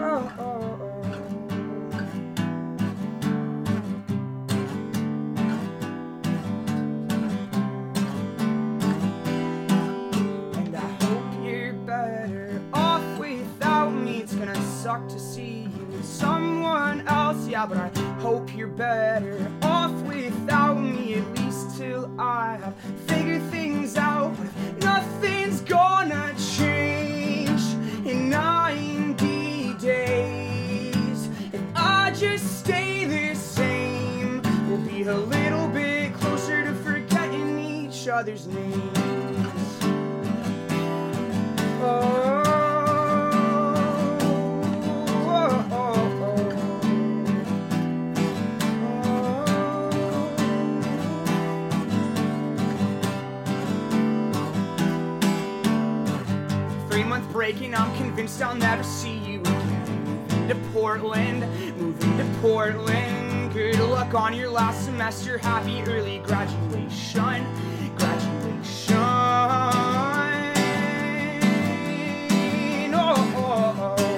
Oh, 0.05 0.29
oh. 0.37 1.01
And 10.57 10.75
I 10.75 10.79
hope 11.05 11.45
you're 11.45 11.71
better 11.85 12.61
off 12.73 13.17
without 13.17 13.91
me. 13.91 14.17
It's 14.17 14.33
gonna 14.35 14.61
suck 14.61 15.07
to 15.07 15.17
see 15.17 15.69
you 15.73 15.85
with 15.85 16.03
someone 16.03 17.07
else, 17.07 17.47
yeah, 17.47 17.65
but 17.65 17.77
I 17.77 17.87
hope 18.19 18.53
you're 18.53 18.67
better 18.67 19.49
off 19.61 19.93
without 20.01 20.73
me, 20.81 21.13
at 21.13 21.39
least 21.39 21.77
till 21.77 22.11
I 22.19 22.57
have 22.57 22.75
figured 23.07 23.43
things 23.43 23.95
out. 23.95 24.35
But 24.37 24.83
nothing's 24.83 25.61
gonna 25.61 26.35
change 26.57 27.61
in 28.05 28.29
90 28.29 28.62
just 32.13 32.59
stay 32.59 33.05
the 33.05 33.33
same, 33.33 34.41
we'll 34.67 34.77
be 34.77 35.01
a 35.03 35.15
little 35.17 35.67
bit 35.69 36.13
closer 36.13 36.63
to 36.63 36.73
forgetting 36.75 37.57
each 37.57 38.07
other's 38.07 38.45
names. 38.47 38.97
Oh, 41.81 42.43
oh, 45.25 45.67
oh, 45.71 46.49
Three 56.89 57.03
month 57.03 57.31
break 57.31 57.61
and 57.61 57.75
I'm 57.75 57.95
convinced 57.97 58.39
I'll 58.41 58.55
never 58.55 58.83
see 58.83 59.17
you 59.17 59.39
again. 59.39 59.89
To 60.49 60.55
Portland, 60.73 61.43
to 62.17 62.25
Portland. 62.41 63.53
Good 63.53 63.79
luck 63.79 64.13
on 64.13 64.35
your 64.35 64.49
last 64.49 64.85
semester. 64.85 65.37
Happy 65.37 65.81
early 65.83 66.19
graduation, 66.19 67.45
graduation. 67.97 68.97
Oh, 72.95 73.33
oh, 73.35 73.75
oh. 73.77 73.95
oh. 73.97 74.13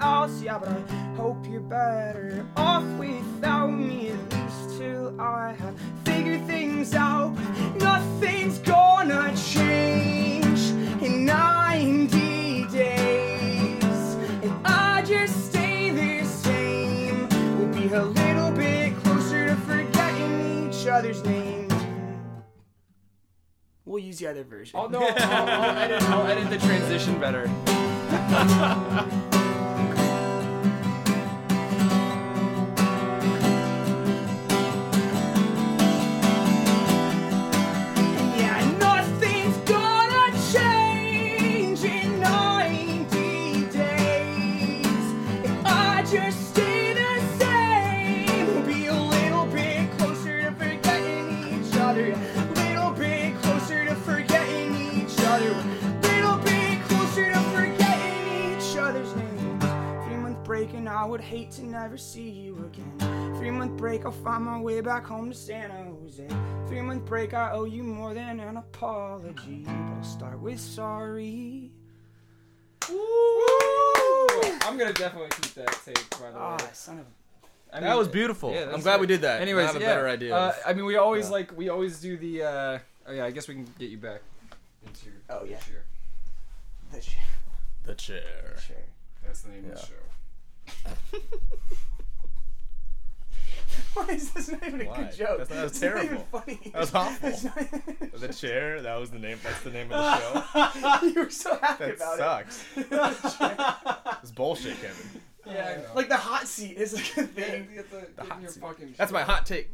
Else, 0.00 0.42
yeah, 0.42 0.58
but 0.58 0.68
I 0.68 0.93
hope 1.24 1.46
you're 1.48 1.58
better 1.58 2.46
off 2.54 2.84
without 2.98 3.68
me. 3.68 4.10
At 4.10 4.32
least 4.34 4.76
till 4.76 5.18
I 5.18 5.54
have 5.54 5.74
figured 6.04 6.46
things 6.46 6.92
out. 6.92 7.30
Nothing's 7.76 8.58
gonna 8.58 9.34
change 9.34 10.60
in 11.02 11.24
90 11.24 12.66
days. 12.66 14.16
If 14.42 14.52
I 14.66 15.02
just 15.06 15.46
stay 15.46 15.88
the 15.88 16.26
same, 16.26 17.26
we'll 17.56 17.72
be 17.72 17.88
a 17.94 18.04
little 18.04 18.50
bit 18.50 18.94
closer 19.02 19.46
to 19.46 19.56
forgetting 19.56 20.68
each 20.68 20.86
other's 20.86 21.24
names. 21.24 21.72
We'll 23.86 24.04
use 24.04 24.18
the 24.18 24.26
other 24.26 24.44
version. 24.44 24.78
Oh 24.78 24.88
no, 24.88 25.00
I'll, 25.00 25.48
I'll 25.48 25.78
edit. 25.78 26.02
I'll 26.02 26.26
edit 26.26 26.50
the 26.50 26.58
transition 26.58 27.18
better. 27.18 27.48
would 61.14 61.20
hate 61.20 61.48
to 61.52 61.64
never 61.64 61.96
see 61.96 62.28
you 62.28 62.56
again. 62.72 63.36
Three 63.38 63.52
month 63.52 63.76
break, 63.76 64.04
I'll 64.04 64.10
find 64.10 64.42
my 64.42 64.60
way 64.60 64.80
back 64.80 65.06
home 65.06 65.30
to 65.30 65.36
San 65.36 65.70
Jose. 65.70 66.26
Three 66.66 66.80
month 66.80 67.04
break, 67.04 67.32
I 67.34 67.52
owe 67.52 67.66
you 67.66 67.84
more 67.84 68.14
than 68.14 68.40
an 68.40 68.56
apology. 68.56 69.62
But 69.64 69.70
I'll 69.70 70.02
start 70.02 70.40
with 70.40 70.58
sorry. 70.58 71.70
I'm 74.66 74.76
gonna 74.76 74.92
definitely 74.92 75.28
keep 75.40 75.54
that 75.54 75.78
tape. 75.84 76.10
By 76.20 76.32
the 76.32 76.36
Ah, 76.36 76.56
way, 76.56 76.64
son 76.72 76.98
of. 76.98 77.06
I 77.72 77.78
That 77.78 77.96
was 77.96 78.08
beautiful. 78.08 78.52
yeah, 78.52 78.62
I'm 78.62 78.70
that's 78.72 78.82
glad 78.82 78.96
it. 78.96 79.00
we 79.02 79.06
did 79.06 79.20
that. 79.20 79.40
Anyways, 79.40 79.62
I 79.62 79.66
have 79.68 79.76
a 79.76 79.80
yeah. 79.80 79.94
better 79.94 80.08
idea. 80.08 80.34
Uh, 80.34 80.52
I 80.66 80.72
mean, 80.72 80.84
we 80.84 80.96
always 80.96 81.26
Yeah. 81.26 81.30
like 81.32 81.56
we 81.56 81.68
always 81.68 82.00
do 82.00 82.16
the. 82.16 82.42
Uh, 82.42 82.78
oh 83.06 83.12
yeah, 83.12 83.24
I 83.24 83.30
guess 83.30 83.46
we 83.46 83.54
can 83.54 83.72
get 83.78 83.88
you 83.90 83.98
back 83.98 84.20
into 84.84 85.06
your. 85.06 85.14
Oh, 85.30 85.44
yeah. 85.44 85.58
chair. 85.60 85.84
The 86.90 86.98
chair. 87.00 87.22
the 87.84 87.94
chair. 87.94 88.22
That's 89.24 89.42
the 89.42 89.50
name 89.50 89.60
of 89.60 89.68
Yeah. 89.68 89.74
the 89.76 89.80
show. 89.80 89.94
Why 93.94 94.06
is 94.08 94.32
this 94.32 94.48
not 94.50 94.62
even 94.66 94.80
a 94.80 94.84
Why? 94.84 94.96
good 94.96 95.12
joke? 95.14 95.38
That's- 95.38 95.48
that 95.48 95.62
was 95.62 95.72
It's 95.72 95.82
not 95.82 95.88
even 96.04 96.06
terrible. 96.08 96.24
funny. 96.32 96.70
That 96.72 96.80
was 96.80 96.94
awful. 96.94 97.28
It's 97.28 97.44
not- 97.44 98.20
The 98.20 98.28
chair. 98.32 98.82
That 98.82 98.96
was 98.96 99.10
the 99.10 99.18
name. 99.20 99.38
That's 99.42 99.60
the 99.62 99.70
name 99.70 99.92
of 99.92 99.98
the 100.42 100.72
show. 101.00 101.06
you 101.06 101.14
were 101.22 101.30
so 101.30 101.56
happy 101.56 101.84
That 101.84 101.94
about 101.96 102.18
sucks. 102.18 102.64
it. 102.76 104.16
It's 104.22 104.30
bullshit, 104.32 104.80
Kevin. 104.80 105.20
Yeah, 105.46 105.82
I 105.90 105.94
like 105.94 106.08
the 106.08 106.16
hot 106.16 106.46
seat 106.48 106.76
is 106.76 106.94
like 106.94 107.12
a 107.12 107.14
good 107.20 107.34
thing. 107.34 107.68
get 107.74 107.90
the, 107.90 108.06
get 108.16 108.26
hot 108.26 108.40
your 108.42 108.50
seat. 108.50 108.60
fucking 108.62 108.94
That's 108.96 109.12
my 109.12 109.22
hot 109.22 109.46
take. 109.46 109.70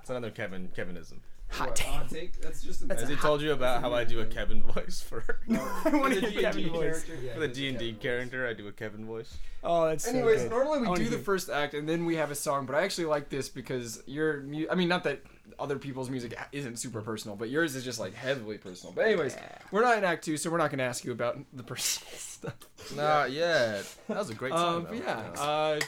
It's 0.00 0.10
another 0.10 0.30
Kevin 0.30 0.68
Kevinism. 0.76 1.18
Hot 1.52 1.68
What, 1.68 1.76
take. 1.76 1.86
hot 1.88 2.08
take. 2.08 2.40
That's 2.40 2.62
just 2.62 2.82
a 2.82 2.86
That's 2.86 3.02
Has 3.02 3.10
he 3.10 3.16
told 3.16 3.42
you 3.42 3.52
about 3.52 3.82
how 3.82 3.92
I 3.92 4.04
do 4.04 4.20
a. 4.20 4.26
Kevin 4.26 4.62
voice 4.62 5.00
for 5.02 5.22
I 5.50 5.90
want 5.94 6.14
to 6.14 6.20
the 6.22 6.28
hear 6.30 6.40
Kevin 6.42 6.62
D&D 6.64 6.70
voice. 6.74 7.04
character, 7.04 7.12
for 7.16 7.20
the 7.20 7.26
there's 7.40 7.50
a 7.50 7.54
D 7.54 7.68
and 7.68 7.78
D 7.78 7.92
character? 7.92 8.46
I 8.46 8.54
do 8.54 8.66
a 8.68 8.72
Kevin 8.72 9.04
voice. 9.04 9.36
Oh, 9.62 9.86
that's 9.88 10.04
so 10.04 10.10
Anyways, 10.10 10.42
good. 10.42 10.50
normally 10.50 10.78
we 10.88 10.96
do 10.96 11.04
the 11.04 11.10
hear- 11.16 11.18
first 11.18 11.50
act 11.50 11.74
and 11.74 11.86
then 11.88 12.06
we 12.06 12.16
have 12.16 12.30
a 12.30 12.34
song, 12.34 12.64
but 12.66 12.74
I 12.74 12.82
actually 12.82 13.04
like 13.04 13.28
this 13.28 13.48
because 13.50 14.02
your 14.06 14.40
mu- 14.40 14.66
I 14.70 14.74
mean, 14.74 14.88
not 14.88 15.04
that 15.04 15.20
other 15.58 15.78
people's 15.78 16.08
music 16.08 16.34
isn't 16.52 16.78
super 16.78 17.02
personal, 17.02 17.36
but 17.36 17.50
yours 17.50 17.76
is 17.76 17.84
just 17.84 18.00
like 18.00 18.14
heavily 18.14 18.56
personal. 18.56 18.94
But 18.94 19.04
anyways, 19.06 19.36
we're 19.70 19.82
not 19.82 19.98
in 19.98 20.04
Act 20.04 20.24
Two, 20.24 20.38
so 20.38 20.50
we're 20.50 20.56
not 20.58 20.70
going 20.70 20.78
to 20.78 20.84
ask 20.84 21.04
you 21.04 21.12
about 21.12 21.38
the 21.52 21.62
personal 21.62 22.10
stuff. 22.16 22.54
Not 22.96 23.30
yet. 23.30 23.84
That 24.08 24.16
was 24.18 24.30
a 24.30 24.34
great 24.34 24.54
song. 24.54 24.86
Um, 24.86 24.96
yeah, 24.96 25.18
uh, 25.38 25.80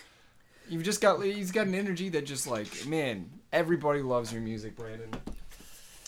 you've 0.69 0.83
just 0.83 1.01
got 1.01 1.23
he's 1.25 1.51
got 1.51 1.67
an 1.67 1.75
energy 1.75 2.11
that 2.11 2.27
just 2.27 2.47
like 2.47 2.87
man, 2.87 3.31
everybody 3.53 4.03
loves 4.03 4.31
your 4.33 4.43
music, 4.43 4.77
Brandon. 4.77 5.09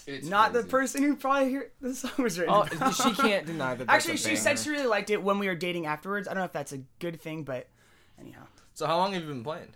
It's 0.07 0.29
Not 0.29 0.53
the 0.53 0.63
person 0.63 1.03
who 1.03 1.17
probably 1.17 1.51
hear 1.51 1.73
the 1.81 1.95
song 1.95 2.13
was 2.19 2.39
written. 2.39 2.55
Oh, 2.55 2.63
about. 2.71 2.95
she 2.95 3.13
can't 3.15 3.45
deny 3.45 3.75
that. 3.75 3.87
Actually, 3.89 4.15
a 4.15 4.19
she 4.19 4.37
said 4.37 4.59
she 4.59 4.71
really 4.71 4.87
liked 4.87 5.11
it 5.11 5.21
when 5.21 5.39
we 5.41 5.49
were 5.49 5.57
dating 5.57 5.87
afterwards. 5.87 6.29
I 6.29 6.33
don't 6.33 6.43
know 6.43 6.45
if 6.45 6.53
that's 6.53 6.73
a 6.73 6.79
good 7.01 7.21
thing, 7.21 7.43
but 7.43 7.69
anyhow. 8.21 8.43
So 8.75 8.87
how 8.87 8.99
long 8.99 9.15
have 9.15 9.23
you 9.23 9.29
been 9.29 9.43
playing? 9.43 9.75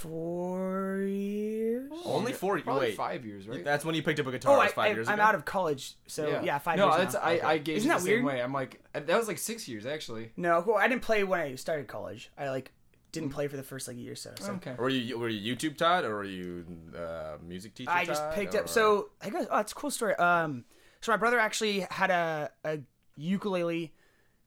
Four 0.00 1.02
years. 1.06 1.92
Only 2.06 2.32
four. 2.32 2.58
Probably 2.60 2.86
Wait, 2.88 2.96
five 2.96 3.26
years, 3.26 3.46
right? 3.46 3.62
that's 3.62 3.84
when 3.84 3.94
you 3.94 4.02
picked 4.02 4.18
up 4.18 4.26
a 4.26 4.30
guitar. 4.30 4.56
Oh, 4.56 4.60
I, 4.60 4.64
was 4.64 4.72
five 4.72 4.92
I, 4.92 4.94
years 4.94 5.08
I'm 5.08 5.14
ago. 5.14 5.22
out 5.24 5.34
of 5.34 5.44
college, 5.44 5.96
so 6.06 6.40
yeah, 6.42 6.56
five 6.58 6.78
no, 6.78 6.86
years. 6.86 6.96
that's 6.96 7.14
now. 7.14 7.20
I, 7.20 7.52
I 7.52 7.58
gauge 7.58 7.76
Isn't 7.78 7.90
that 7.90 7.98
the 7.98 8.04
same 8.04 8.12
weird? 8.22 8.24
way. 8.24 8.40
I'm 8.42 8.54
like 8.54 8.80
that 8.94 9.06
was 9.08 9.28
like 9.28 9.36
six 9.36 9.68
years 9.68 9.84
actually. 9.84 10.32
No, 10.38 10.64
well, 10.66 10.78
I 10.78 10.88
didn't 10.88 11.02
play 11.02 11.22
when 11.22 11.40
I 11.40 11.54
started 11.56 11.86
college. 11.86 12.30
I 12.38 12.48
like 12.48 12.72
didn't 13.12 13.30
play 13.30 13.48
for 13.48 13.56
the 13.56 13.62
first 13.62 13.88
like 13.88 13.96
year 13.96 14.12
or 14.12 14.16
so. 14.16 14.32
so. 14.38 14.52
Okay. 14.52 14.74
Were 14.78 14.88
you 14.88 15.18
were 15.18 15.28
you 15.28 15.54
YouTube 15.54 15.76
taught 15.76 16.04
or 16.04 16.14
were 16.16 16.24
you 16.24 16.64
uh, 16.96 17.36
music 17.46 17.74
teacher? 17.74 17.90
I 17.90 18.04
just 18.04 18.22
taught, 18.22 18.34
picked 18.34 18.54
or- 18.54 18.60
up. 18.60 18.68
So 18.68 19.10
I 19.20 19.30
guess 19.30 19.46
oh, 19.50 19.58
it's 19.58 19.72
a 19.72 19.74
cool 19.74 19.90
story. 19.90 20.14
Um, 20.16 20.64
so 21.00 21.12
my 21.12 21.16
brother 21.16 21.38
actually 21.38 21.86
had 21.90 22.10
a 22.10 22.50
a 22.64 22.78
ukulele 23.16 23.92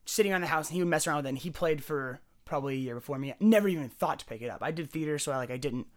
sitting 0.05 0.31
around 0.31 0.41
the 0.41 0.47
house, 0.47 0.69
and 0.69 0.75
he 0.75 0.81
would 0.81 0.89
mess 0.89 1.07
around 1.07 1.17
with 1.17 1.25
it. 1.25 1.29
And 1.29 1.37
he 1.37 1.49
played 1.49 1.83
for 1.83 2.19
probably 2.45 2.75
a 2.75 2.79
year 2.79 2.95
before 2.95 3.17
me. 3.17 3.31
I 3.31 3.35
never 3.39 3.67
even 3.67 3.89
thought 3.89 4.19
to 4.19 4.25
pick 4.25 4.41
it 4.41 4.49
up. 4.49 4.61
I 4.61 4.71
did 4.71 4.91
theater, 4.91 5.17
so 5.17 5.31
I 5.31 5.37
like 5.37 5.51
I 5.51 5.57
didn't 5.57 5.87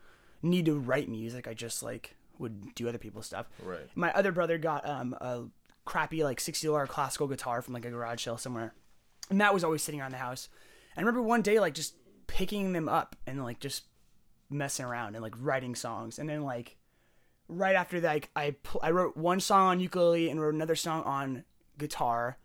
need 0.42 0.66
to 0.66 0.78
write 0.78 1.08
music. 1.08 1.48
I 1.48 1.54
just 1.54 1.82
like 1.82 2.16
would 2.38 2.74
do 2.74 2.88
other 2.88 2.98
people's 2.98 3.26
stuff. 3.26 3.46
Right. 3.62 3.88
My 3.94 4.12
other 4.12 4.32
brother 4.32 4.58
got 4.58 4.88
um 4.88 5.14
a 5.20 5.44
crappy 5.84 6.24
like 6.24 6.40
sixty 6.40 6.66
dollar 6.66 6.86
classical 6.86 7.26
guitar 7.26 7.62
from 7.62 7.74
like 7.74 7.84
a 7.84 7.90
garage 7.90 8.24
sale 8.24 8.38
somewhere, 8.38 8.74
and 9.30 9.40
that 9.40 9.54
was 9.54 9.64
always 9.64 9.82
sitting 9.82 10.00
around 10.00 10.12
the 10.12 10.18
house. 10.18 10.48
I 10.96 11.00
remember 11.00 11.20
one 11.22 11.42
day 11.42 11.60
like 11.60 11.74
just 11.74 11.94
picking 12.26 12.72
them 12.72 12.88
up 12.88 13.16
and 13.26 13.42
like 13.44 13.60
just 13.60 13.84
messing 14.50 14.84
around 14.86 15.14
and 15.14 15.22
like 15.22 15.34
writing 15.38 15.74
songs, 15.74 16.18
and 16.18 16.28
then 16.28 16.42
like 16.42 16.76
right 17.48 17.76
after 17.76 18.00
that, 18.00 18.12
like, 18.12 18.30
I 18.34 18.56
pl- 18.62 18.80
I 18.82 18.90
wrote 18.90 19.16
one 19.16 19.40
song 19.40 19.68
on 19.68 19.80
ukulele 19.80 20.30
and 20.30 20.40
wrote 20.40 20.54
another 20.54 20.76
song 20.76 21.02
on 21.04 21.44
guitar, 21.78 22.38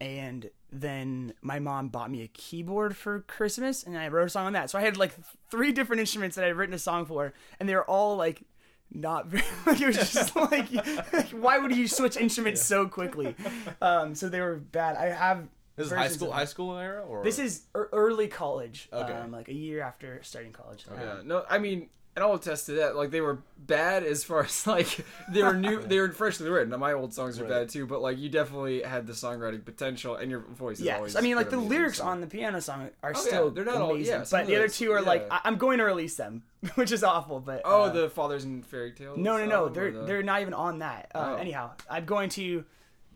and 0.00 0.50
then 0.70 1.34
my 1.40 1.58
mom 1.58 1.88
bought 1.88 2.10
me 2.10 2.22
a 2.22 2.28
keyboard 2.28 2.96
for 2.96 3.20
Christmas, 3.20 3.82
and 3.82 3.96
I 3.96 4.08
wrote 4.08 4.26
a 4.26 4.30
song 4.30 4.46
on 4.46 4.52
that. 4.54 4.70
So 4.70 4.78
I 4.78 4.82
had 4.82 4.96
like 4.96 5.12
three 5.50 5.72
different 5.72 6.00
instruments 6.00 6.36
that 6.36 6.44
I'd 6.44 6.56
written 6.56 6.74
a 6.74 6.78
song 6.78 7.06
for, 7.06 7.32
and 7.58 7.68
they 7.68 7.74
were 7.74 7.88
all 7.88 8.16
like 8.16 8.42
not 8.90 9.26
very. 9.26 9.44
Like, 9.66 9.80
it 9.80 9.86
was 9.86 9.96
just 9.96 10.34
like, 10.36 10.72
like, 11.12 11.28
why 11.30 11.58
would 11.58 11.76
you 11.76 11.88
switch 11.88 12.16
instruments 12.16 12.62
so 12.62 12.88
quickly? 12.88 13.34
Um, 13.82 14.14
so 14.14 14.28
they 14.28 14.40
were 14.40 14.56
bad. 14.56 14.96
I 14.96 15.06
have. 15.06 15.46
This 15.78 15.86
is 15.86 15.92
high 15.92 16.08
school 16.08 16.28
of- 16.28 16.34
high 16.34 16.44
school 16.44 16.76
era 16.76 17.02
or 17.04 17.24
This 17.24 17.38
is 17.38 17.62
er- 17.74 17.88
early 17.92 18.28
college. 18.28 18.88
Okay. 18.92 19.12
Um, 19.12 19.30
like 19.32 19.48
a 19.48 19.54
year 19.54 19.80
after 19.82 20.20
starting 20.22 20.52
college. 20.52 20.84
Yeah, 20.94 21.20
no, 21.24 21.44
I 21.48 21.58
mean, 21.58 21.88
and 22.16 22.24
I'll 22.24 22.34
attest 22.34 22.66
to 22.66 22.72
that. 22.72 22.96
Like 22.96 23.12
they 23.12 23.20
were 23.20 23.38
bad 23.56 24.02
as 24.02 24.24
far 24.24 24.40
as 24.44 24.66
like 24.66 25.04
they 25.30 25.40
were 25.42 25.54
new, 25.54 25.80
they 25.80 26.00
were 26.00 26.10
freshly 26.10 26.50
written. 26.50 26.70
Now 26.70 26.76
my 26.78 26.92
old 26.92 27.14
songs 27.14 27.38
are 27.38 27.44
Right. 27.44 27.50
bad 27.50 27.68
too, 27.68 27.86
but 27.86 28.00
like 28.02 28.18
you 28.18 28.28
definitely 28.28 28.82
had 28.82 29.06
the 29.06 29.12
songwriting 29.12 29.64
potential, 29.64 30.16
and 30.16 30.28
your 30.30 30.40
voice 30.40 30.80
is 30.80 30.86
Yes, 30.86 30.96
always. 30.96 31.14
I 31.16 31.20
mean, 31.20 31.36
like 31.36 31.48
the 31.50 31.54
incredibly 31.56 31.76
lyrics 31.78 31.98
amazing, 32.00 32.10
on 32.12 32.20
the 32.22 32.26
piano 32.26 32.60
song 32.60 32.90
are 33.04 33.12
Oh, 33.14 33.18
still 33.20 33.44
yeah, 33.46 33.50
they're 33.54 33.64
not 33.64 33.76
all- 33.76 33.90
amazing, 33.92 34.14
yeah, 34.14 34.22
some 34.24 34.38
but 34.38 34.42
of 34.42 34.46
the 34.48 34.56
other 34.56 34.64
those- 34.66 34.76
two 34.78 34.90
are 34.92 35.00
like 35.02 35.22
yeah. 35.28 35.34
I- 35.36 35.40
I'm 35.44 35.58
going 35.58 35.78
to 35.78 35.84
release 35.84 36.16
them, 36.16 36.42
which 36.74 36.90
is 36.90 37.04
awful. 37.04 37.38
But 37.38 37.62
Oh, 37.64 37.82
uh, 37.84 37.88
the 37.90 38.10
fathers 38.10 38.42
and 38.42 38.66
fairy 38.66 38.90
tales. 38.90 39.16
no, 39.16 39.38
no, 39.38 39.44
no, 39.46 39.54
album, 39.66 39.70
or 39.70 39.74
they're 39.74 39.92
the- 39.92 40.06
they're 40.06 40.22
not 40.24 40.40
even 40.40 40.54
on 40.54 40.80
that. 40.80 41.12
Uh, 41.14 41.34
Oh. 41.34 41.36
Anyhow, 41.36 41.70
I'm 41.88 42.04
going 42.04 42.30
to. 42.30 42.64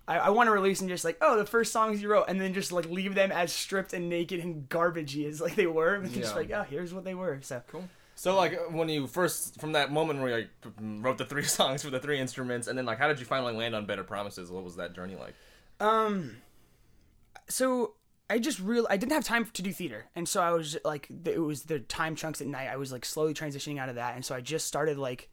I, 0.08 0.18
I 0.18 0.30
want 0.30 0.48
to 0.48 0.50
release 0.52 0.80
and 0.80 0.90
just 0.90 1.04
like 1.04 1.16
oh 1.20 1.38
the 1.38 1.46
first 1.46 1.72
songs 1.72 2.02
you 2.02 2.08
wrote 2.10 2.24
and 2.28 2.40
then 2.40 2.54
just 2.54 2.72
like 2.72 2.86
leave 2.86 3.14
them 3.14 3.30
as 3.30 3.52
stripped 3.52 3.92
and 3.92 4.08
naked 4.08 4.40
and 4.40 4.68
garbagey 4.68 5.28
as 5.28 5.40
like 5.40 5.54
they 5.54 5.66
were 5.66 5.94
and 5.94 6.10
just 6.12 6.32
Yeah. 6.32 6.36
like 6.36 6.50
oh 6.50 6.62
here's 6.68 6.92
what 6.92 7.04
they 7.04 7.14
were 7.14 7.38
so 7.42 7.62
cool. 7.68 7.84
So 8.14 8.36
like 8.36 8.58
when 8.70 8.88
you 8.88 9.06
first 9.06 9.60
from 9.60 9.72
that 9.72 9.90
moment 9.92 10.20
where 10.20 10.28
you 10.40 10.48
like, 10.64 10.74
wrote 11.04 11.18
the 11.18 11.24
three 11.24 11.42
songs 11.58 11.82
for 11.82 11.90
the 11.90 11.98
three 12.00 12.18
instruments, 12.20 12.66
and 12.68 12.76
then 12.76 12.84
like 12.84 12.98
how 12.98 13.08
did 13.08 13.18
you 13.20 13.26
finally 13.26 13.54
land 13.54 13.74
on 13.74 13.86
Better 13.86 14.04
Promises? 14.04 14.50
What 14.50 14.64
was 14.64 14.76
that 14.76 14.92
journey 14.94 15.16
like? 15.16 15.34
Um, 15.80 16.36
so 17.48 17.94
I 18.30 18.38
just 18.38 18.60
real 18.60 18.86
I 18.88 18.96
didn't 18.96 19.12
have 19.12 19.24
time 19.24 19.46
to 19.52 19.62
do 19.62 19.72
theater, 19.72 20.06
and 20.14 20.28
so 20.28 20.42
I 20.42 20.52
was 20.52 20.76
like, 20.84 21.08
it 21.24 21.38
was 21.38 21.64
the 21.64 21.80
time 21.80 22.14
chunks 22.16 22.40
at 22.40 22.46
night. 22.46 22.68
I 22.68 22.76
was 22.76 22.92
like 22.92 23.04
slowly 23.04 23.34
transitioning 23.34 23.78
out 23.78 23.88
of 23.88 23.96
that, 23.96 24.14
and 24.14 24.24
so 24.24 24.34
I 24.34 24.40
just 24.40 24.66
started 24.66 24.98
like 24.98 25.28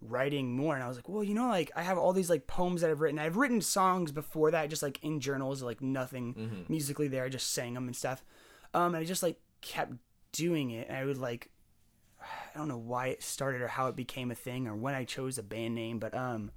writing 0.00 0.56
more, 0.56 0.74
and 0.74 0.82
I 0.82 0.88
was 0.88 0.96
like, 0.96 1.08
well, 1.08 1.22
you 1.24 1.34
know, 1.34 1.48
like 1.48 1.70
I 1.76 1.82
have 1.82 1.98
all 1.98 2.12
these 2.12 2.30
like 2.30 2.46
poems 2.46 2.80
that 2.80 2.90
I've 2.90 3.00
written. 3.00 3.18
I've 3.18 3.36
written 3.36 3.60
songs 3.60 4.12
before 4.12 4.50
that, 4.50 4.70
just 4.70 4.82
like 4.82 5.02
in 5.02 5.20
journals, 5.20 5.62
like 5.62 5.80
nothing 5.80 6.64
musically 6.68 7.08
there. 7.08 7.24
I 7.24 7.28
just 7.28 7.52
sang 7.52 7.74
them 7.74 7.86
and 7.86 7.96
stuff. 7.96 8.24
Um, 8.72 8.94
and 8.94 8.98
I 8.98 9.04
just 9.04 9.22
like 9.22 9.38
kept 9.60 9.92
doing 10.32 10.70
it, 10.70 10.88
and 10.88 10.96
I 10.96 11.04
would 11.04 11.18
like. 11.18 11.50
I 12.20 12.58
don't 12.58 12.68
know 12.68 12.78
why 12.78 13.08
it 13.08 13.22
started 13.22 13.62
or 13.62 13.68
how 13.68 13.86
it 13.86 13.96
became 13.96 14.30
a 14.30 14.34
thing 14.34 14.66
or 14.66 14.74
when 14.74 14.94
I 14.94 15.04
chose 15.04 15.38
a 15.38 15.42
band 15.42 15.74
name, 15.74 15.98
but 15.98 16.14
um, 16.14 16.50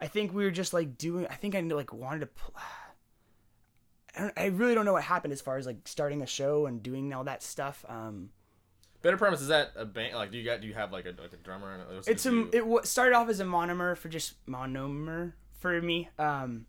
I 0.00 0.06
think 0.06 0.32
we 0.32 0.44
were 0.44 0.50
just 0.50 0.72
like 0.72 0.98
doing. 0.98 1.26
I 1.28 1.34
think 1.34 1.54
I 1.54 1.60
like 1.60 1.92
wanted 1.92 2.20
to. 2.20 2.26
Pl- 2.26 2.54
I, 4.16 4.20
don't, 4.20 4.32
I 4.36 4.46
really 4.46 4.74
don't 4.74 4.84
know 4.84 4.94
what 4.94 5.04
happened 5.04 5.32
as 5.32 5.40
far 5.40 5.58
as 5.58 5.66
like 5.66 5.86
starting 5.86 6.22
a 6.22 6.26
show 6.26 6.66
and 6.66 6.82
doing 6.82 7.12
all 7.12 7.24
that 7.24 7.42
stuff. 7.42 7.84
Um, 7.88 8.30
Better 9.02 9.16
Promise 9.16 9.42
is 9.42 9.48
that 9.48 9.72
a 9.76 9.84
band? 9.84 10.14
Like 10.14 10.32
do 10.32 10.38
you 10.38 10.44
got 10.44 10.60
do 10.60 10.66
you 10.66 10.74
have 10.74 10.92
like 10.92 11.06
a 11.06 11.14
like 11.20 11.32
a 11.32 11.36
drummer? 11.36 11.74
And 11.74 12.04
it's 12.06 12.26
a 12.26 12.48
it 12.52 12.66
wa- 12.66 12.82
started 12.82 13.14
off 13.14 13.28
as 13.28 13.40
a 13.40 13.44
monomer 13.44 13.96
for 13.96 14.08
just 14.08 14.44
monomer 14.46 15.32
for 15.58 15.80
me. 15.80 16.08
Um, 16.18 16.66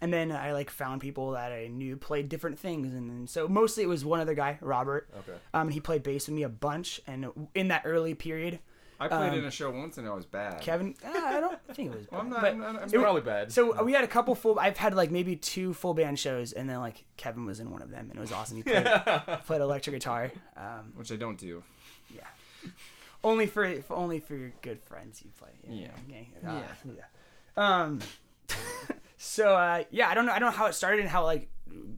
and 0.00 0.12
then 0.12 0.30
I 0.30 0.52
like 0.52 0.70
found 0.70 1.00
people 1.00 1.32
that 1.32 1.50
I 1.52 1.66
knew 1.68 1.96
played 1.96 2.28
different 2.28 2.58
things, 2.58 2.94
and, 2.94 3.10
then 3.10 3.26
so 3.26 3.48
mostly 3.48 3.82
it 3.82 3.88
was 3.88 4.04
one 4.04 4.20
other 4.20 4.34
guy, 4.34 4.58
Robert. 4.60 5.08
Okay. 5.18 5.38
Um, 5.52 5.68
and 5.68 5.72
he 5.72 5.80
played 5.80 6.02
bass 6.02 6.28
with 6.28 6.36
me 6.36 6.44
a 6.44 6.48
bunch, 6.48 7.00
and 7.06 7.26
in 7.54 7.68
that 7.68 7.82
early 7.84 8.14
period, 8.14 8.60
I 9.00 9.06
played 9.08 9.32
Um, 9.32 9.38
in 9.38 9.44
a 9.44 9.50
show 9.50 9.70
once 9.70 9.96
and 9.98 10.06
it 10.06 10.10
was 10.12 10.26
bad. 10.26 10.60
Kevin. 10.60 10.94
ah, 11.04 11.36
I 11.36 11.40
don't 11.40 11.58
think 11.74 11.92
it 11.92 11.96
was. 11.96 12.06
Well, 12.12 12.20
I'm 12.20 12.30
not. 12.30 12.44
I'm 12.44 12.58
not 12.58 12.76
I'm 12.76 12.82
It's 12.82 12.92
probably 12.92 13.20
bad. 13.22 13.52
So 13.52 13.82
we 13.84 13.92
had 13.92 14.02
a 14.02 14.08
couple 14.08 14.34
full. 14.34 14.58
I've 14.58 14.76
had 14.76 14.94
like 14.94 15.10
maybe 15.10 15.36
two 15.36 15.72
full 15.72 15.94
band 15.94 16.18
shows, 16.18 16.52
and 16.52 16.68
then 16.68 16.80
like 16.80 17.04
Kevin 17.16 17.44
was 17.46 17.60
in 17.60 17.70
one 17.70 17.80
of 17.82 17.90
them, 17.90 18.08
and 18.10 18.18
it 18.18 18.20
was 18.20 18.32
awesome. 18.32 18.56
He 18.56 18.62
played, 18.64 18.84
played 19.46 19.60
electric 19.60 19.94
guitar. 19.94 20.32
Um, 20.56 20.92
which 20.96 21.12
I 21.12 21.16
don't 21.16 21.38
do. 21.38 21.62
Yeah. 22.12 22.22
Only 23.22 23.46
for, 23.46 23.82
for 23.82 23.94
only 23.96 24.20
for 24.20 24.34
your 24.36 24.52
good 24.62 24.82
friends 24.82 25.22
you 25.24 25.30
play. 25.38 25.50
Yeah. 25.68 25.88
yeah. 26.08 26.50
Uh, 26.50 26.60
yeah. 26.96 27.04
Um. 27.56 28.00
so 29.16 29.54
uh, 29.54 29.84
yeah, 29.90 30.08
I 30.08 30.14
don't 30.14 30.26
know. 30.26 30.32
I 30.32 30.38
don't 30.38 30.50
know 30.50 30.56
how 30.56 30.66
it 30.66 30.74
started 30.74 31.00
and 31.00 31.08
how 31.08 31.22
it, 31.22 31.26
like 31.26 31.48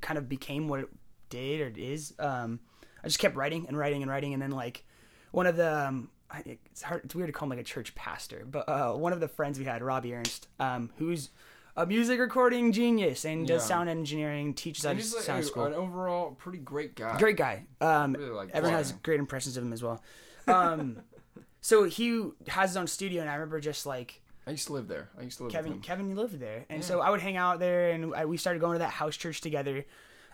kind 0.00 0.18
of 0.18 0.28
became 0.28 0.68
what 0.68 0.80
it 0.80 0.88
did 1.28 1.60
or 1.60 1.80
is. 1.80 2.14
Um, 2.18 2.60
I 3.02 3.06
just 3.06 3.18
kept 3.18 3.36
writing 3.36 3.66
and 3.68 3.78
writing 3.78 4.02
and 4.02 4.10
writing, 4.10 4.32
and 4.34 4.42
then 4.42 4.50
like 4.50 4.84
one 5.30 5.46
of 5.46 5.56
the 5.56 5.86
um, 5.88 6.10
I, 6.10 6.19
it's 6.44 6.82
hard. 6.82 7.02
It's 7.04 7.14
weird 7.14 7.28
to 7.28 7.32
call 7.32 7.46
him 7.46 7.50
like 7.50 7.58
a 7.60 7.64
church 7.64 7.94
pastor, 7.94 8.44
but 8.48 8.68
uh, 8.68 8.92
one 8.92 9.12
of 9.12 9.20
the 9.20 9.28
friends 9.28 9.58
we 9.58 9.64
had, 9.64 9.82
Robbie 9.82 10.14
Ernst, 10.14 10.48
um, 10.58 10.90
who's 10.96 11.30
a 11.76 11.86
music 11.86 12.18
recording 12.20 12.72
genius 12.72 13.24
and 13.24 13.46
does 13.46 13.62
Yeah. 13.62 13.68
sound 13.68 13.88
engineering, 13.88 14.54
teaches 14.54 14.84
at 14.84 14.90
And 14.92 14.98
a 15.00 15.02
he's 15.02 15.14
like 15.14 15.22
sound 15.24 15.42
a- 15.44 15.46
school. 15.46 15.64
an 15.66 15.74
overall 15.74 16.32
pretty 16.32 16.58
great 16.58 16.94
guy. 16.96 17.16
Great 17.18 17.36
guy. 17.36 17.64
Um, 17.80 18.14
Really 18.14 18.30
like 18.30 18.50
everyone 18.52 18.76
has 18.78 18.92
great 18.92 19.20
impressions 19.20 19.56
of 19.56 19.64
him 19.64 19.72
as 19.72 19.82
well. 19.82 20.02
Um, 20.46 20.98
so 21.60 21.84
he 21.84 22.30
has 22.48 22.70
his 22.70 22.76
own 22.76 22.86
studio, 22.86 23.20
and 23.20 23.30
I 23.30 23.34
remember 23.34 23.60
just 23.60 23.86
like 23.86 24.22
I 24.46 24.52
used 24.52 24.66
to 24.68 24.72
live 24.72 24.88
there. 24.88 25.10
I 25.18 25.22
used 25.22 25.36
to 25.38 25.44
live 25.44 25.52
Kevin. 25.52 25.80
Kevin 25.80 26.14
lived 26.16 26.40
there, 26.40 26.64
and 26.68 26.82
so 26.82 27.00
I 27.00 27.10
would 27.10 27.20
hang 27.20 27.36
out 27.36 27.60
there, 27.60 27.90
and 27.90 28.14
I, 28.14 28.24
we 28.24 28.36
started 28.36 28.58
going 28.60 28.72
to 28.74 28.78
that 28.80 28.90
house 28.90 29.16
church 29.16 29.40
together. 29.40 29.84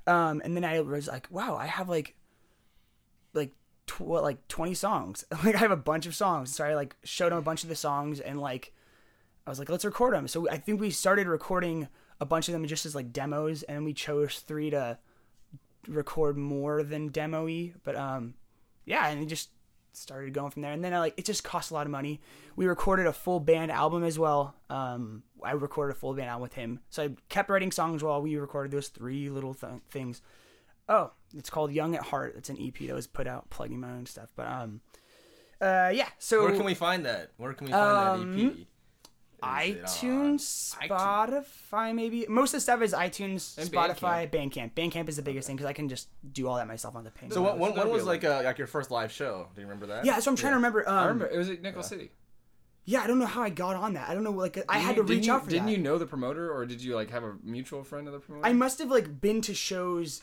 Um, 0.06 0.40
and 0.44 0.56
then 0.56 0.64
I 0.64 0.80
was 0.80 1.08
like, 1.08 1.26
wow, 1.30 1.56
I 1.56 1.66
have 1.66 1.88
like, 1.88 2.14
like, 3.34 3.50
tw- 3.86 4.00
like 4.00 4.46
twenty 4.48 4.74
songs. 4.74 5.24
like 5.44 5.54
I 5.54 5.58
have 5.58 5.70
a 5.70 5.76
bunch 5.76 6.06
of 6.06 6.14
songs. 6.14 6.54
So 6.54 6.64
I 6.64 6.74
like 6.74 6.96
showed 7.04 7.32
him 7.32 7.38
a 7.38 7.42
bunch 7.42 7.62
of 7.62 7.68
the 7.68 7.76
songs, 7.76 8.20
and 8.20 8.40
like, 8.40 8.72
I 9.46 9.50
was 9.50 9.58
like, 9.58 9.68
let's 9.68 9.84
record 9.84 10.14
them. 10.14 10.28
So 10.28 10.48
I 10.48 10.58
think 10.58 10.80
we 10.80 10.90
started 10.90 11.26
recording 11.26 11.88
a 12.20 12.26
bunch 12.26 12.48
of 12.48 12.52
them 12.52 12.66
just 12.66 12.86
as 12.86 12.94
like 12.94 13.12
demos, 13.12 13.62
and 13.64 13.84
we 13.84 13.92
chose 13.92 14.38
three 14.38 14.70
to 14.70 14.98
record 15.86 16.36
more 16.36 16.82
than 16.82 17.08
demo-y. 17.08 17.72
But 17.84 17.96
um, 17.96 18.34
yeah, 18.84 19.08
and 19.08 19.22
it 19.22 19.26
just 19.26 19.50
started 19.92 20.34
going 20.34 20.50
from 20.50 20.62
there. 20.62 20.72
And 20.72 20.84
then 20.84 20.92
I 20.92 20.98
like 20.98 21.14
it 21.16 21.24
just 21.24 21.44
cost 21.44 21.70
a 21.70 21.74
lot 21.74 21.86
of 21.86 21.90
money. 21.90 22.20
We 22.54 22.66
recorded 22.66 23.06
a 23.06 23.12
full 23.12 23.40
band 23.40 23.70
album 23.70 24.04
as 24.04 24.18
well. 24.18 24.54
Um, 24.70 25.22
I 25.42 25.52
recorded 25.52 25.96
a 25.96 25.98
full 25.98 26.14
band 26.14 26.28
album 26.28 26.42
with 26.42 26.54
him, 26.54 26.80
so 26.90 27.04
I 27.04 27.10
kept 27.28 27.50
writing 27.50 27.72
songs 27.72 28.02
while 28.02 28.20
we 28.22 28.36
recorded 28.36 28.72
those 28.72 28.88
three 28.88 29.30
little 29.30 29.54
th- 29.54 29.72
things. 29.90 30.22
Oh, 30.88 31.10
it's 31.36 31.50
called 31.50 31.72
Young 31.72 31.94
at 31.96 32.02
Heart. 32.02 32.34
It's 32.36 32.48
an 32.48 32.56
EP 32.60 32.86
that 32.86 32.94
was 32.94 33.06
put 33.06 33.26
out, 33.26 33.50
plugging 33.50 33.80
my 33.80 33.90
own 33.90 34.06
stuff. 34.06 34.28
But 34.36 34.46
um, 34.46 34.80
uh, 35.60 35.90
yeah. 35.92 36.08
So 36.18 36.42
Where 36.44 36.52
can 36.52 36.64
we 36.64 36.74
find 36.74 37.04
that? 37.06 37.32
Where 37.36 37.52
can 37.52 37.66
we 37.66 37.72
find 37.72 38.20
Um, 38.20 38.36
that 38.36 38.44
EP? 38.46 38.52
Is 38.58 38.66
iTunes, 39.42 40.74
iTunes? 40.78 40.88
Spotify, 40.88 41.94
maybe. 41.94 42.24
Most 42.28 42.50
of 42.50 42.56
the 42.56 42.60
stuff 42.60 42.80
is 42.82 42.92
iTunes, 42.94 43.56
And 43.58 43.70
Spotify, 43.70 44.28
Bandcamp. 44.30 44.72
Bandcamp 44.72 45.08
is 45.08 45.16
the 45.16 45.22
biggest 45.22 45.46
thing 45.46 45.56
because 45.56 45.68
I 45.68 45.72
can 45.74 45.88
just 45.88 46.08
do 46.32 46.48
all 46.48 46.56
that 46.56 46.66
myself 46.66 46.96
on 46.96 47.04
the 47.04 47.10
page. 47.10 47.32
So 47.32 47.42
what, 47.42 47.58
when, 47.58 47.74
when 47.74 47.90
was 47.90 48.04
like 48.04 48.24
uh, 48.24 48.42
like 48.44 48.58
your 48.58 48.66
first 48.66 48.90
live 48.90 49.12
show? 49.12 49.48
Do 49.54 49.60
you 49.60 49.66
remember 49.66 49.86
that? 49.86 50.04
yeah, 50.04 50.18
so 50.20 50.30
I'm 50.30 50.36
trying 50.36 50.52
to 50.52 50.56
remember. 50.56 50.88
Um, 50.88 50.94
I 50.96 51.02
remember 51.02 51.26
it 51.26 51.36
was 51.36 51.50
at 51.50 51.62
Nickel 51.62 51.82
City. 51.82 52.10
Yeah, 52.86 53.02
I 53.02 53.08
don't 53.08 53.18
know 53.18 53.26
how 53.26 53.42
I 53.42 53.50
got 53.50 53.74
on 53.76 53.94
that. 53.94 54.08
I 54.08 54.14
don't 54.14 54.22
know. 54.22 54.30
Like, 54.30 54.62
I 54.68 54.78
had 54.78 54.94
to 54.96 55.02
Didn't 55.02 55.08
reach 55.16 55.26
you- 55.26 55.32
out 55.32 55.44
for 55.44 55.50
Didn't 55.50 55.66
that. 55.66 55.72
you 55.72 55.78
know 55.78 55.98
the 55.98 56.06
promoter, 56.06 56.52
or 56.52 56.64
did 56.66 56.80
you 56.82 56.94
like 56.94 57.10
have 57.10 57.24
a 57.24 57.34
mutual 57.42 57.82
friend 57.84 58.06
of 58.06 58.12
the 58.14 58.20
promoter? 58.20 58.46
I 58.46 58.52
must 58.52 58.78
have 58.78 58.90
like 58.90 59.20
been 59.20 59.40
to 59.42 59.54
shows. 59.54 60.22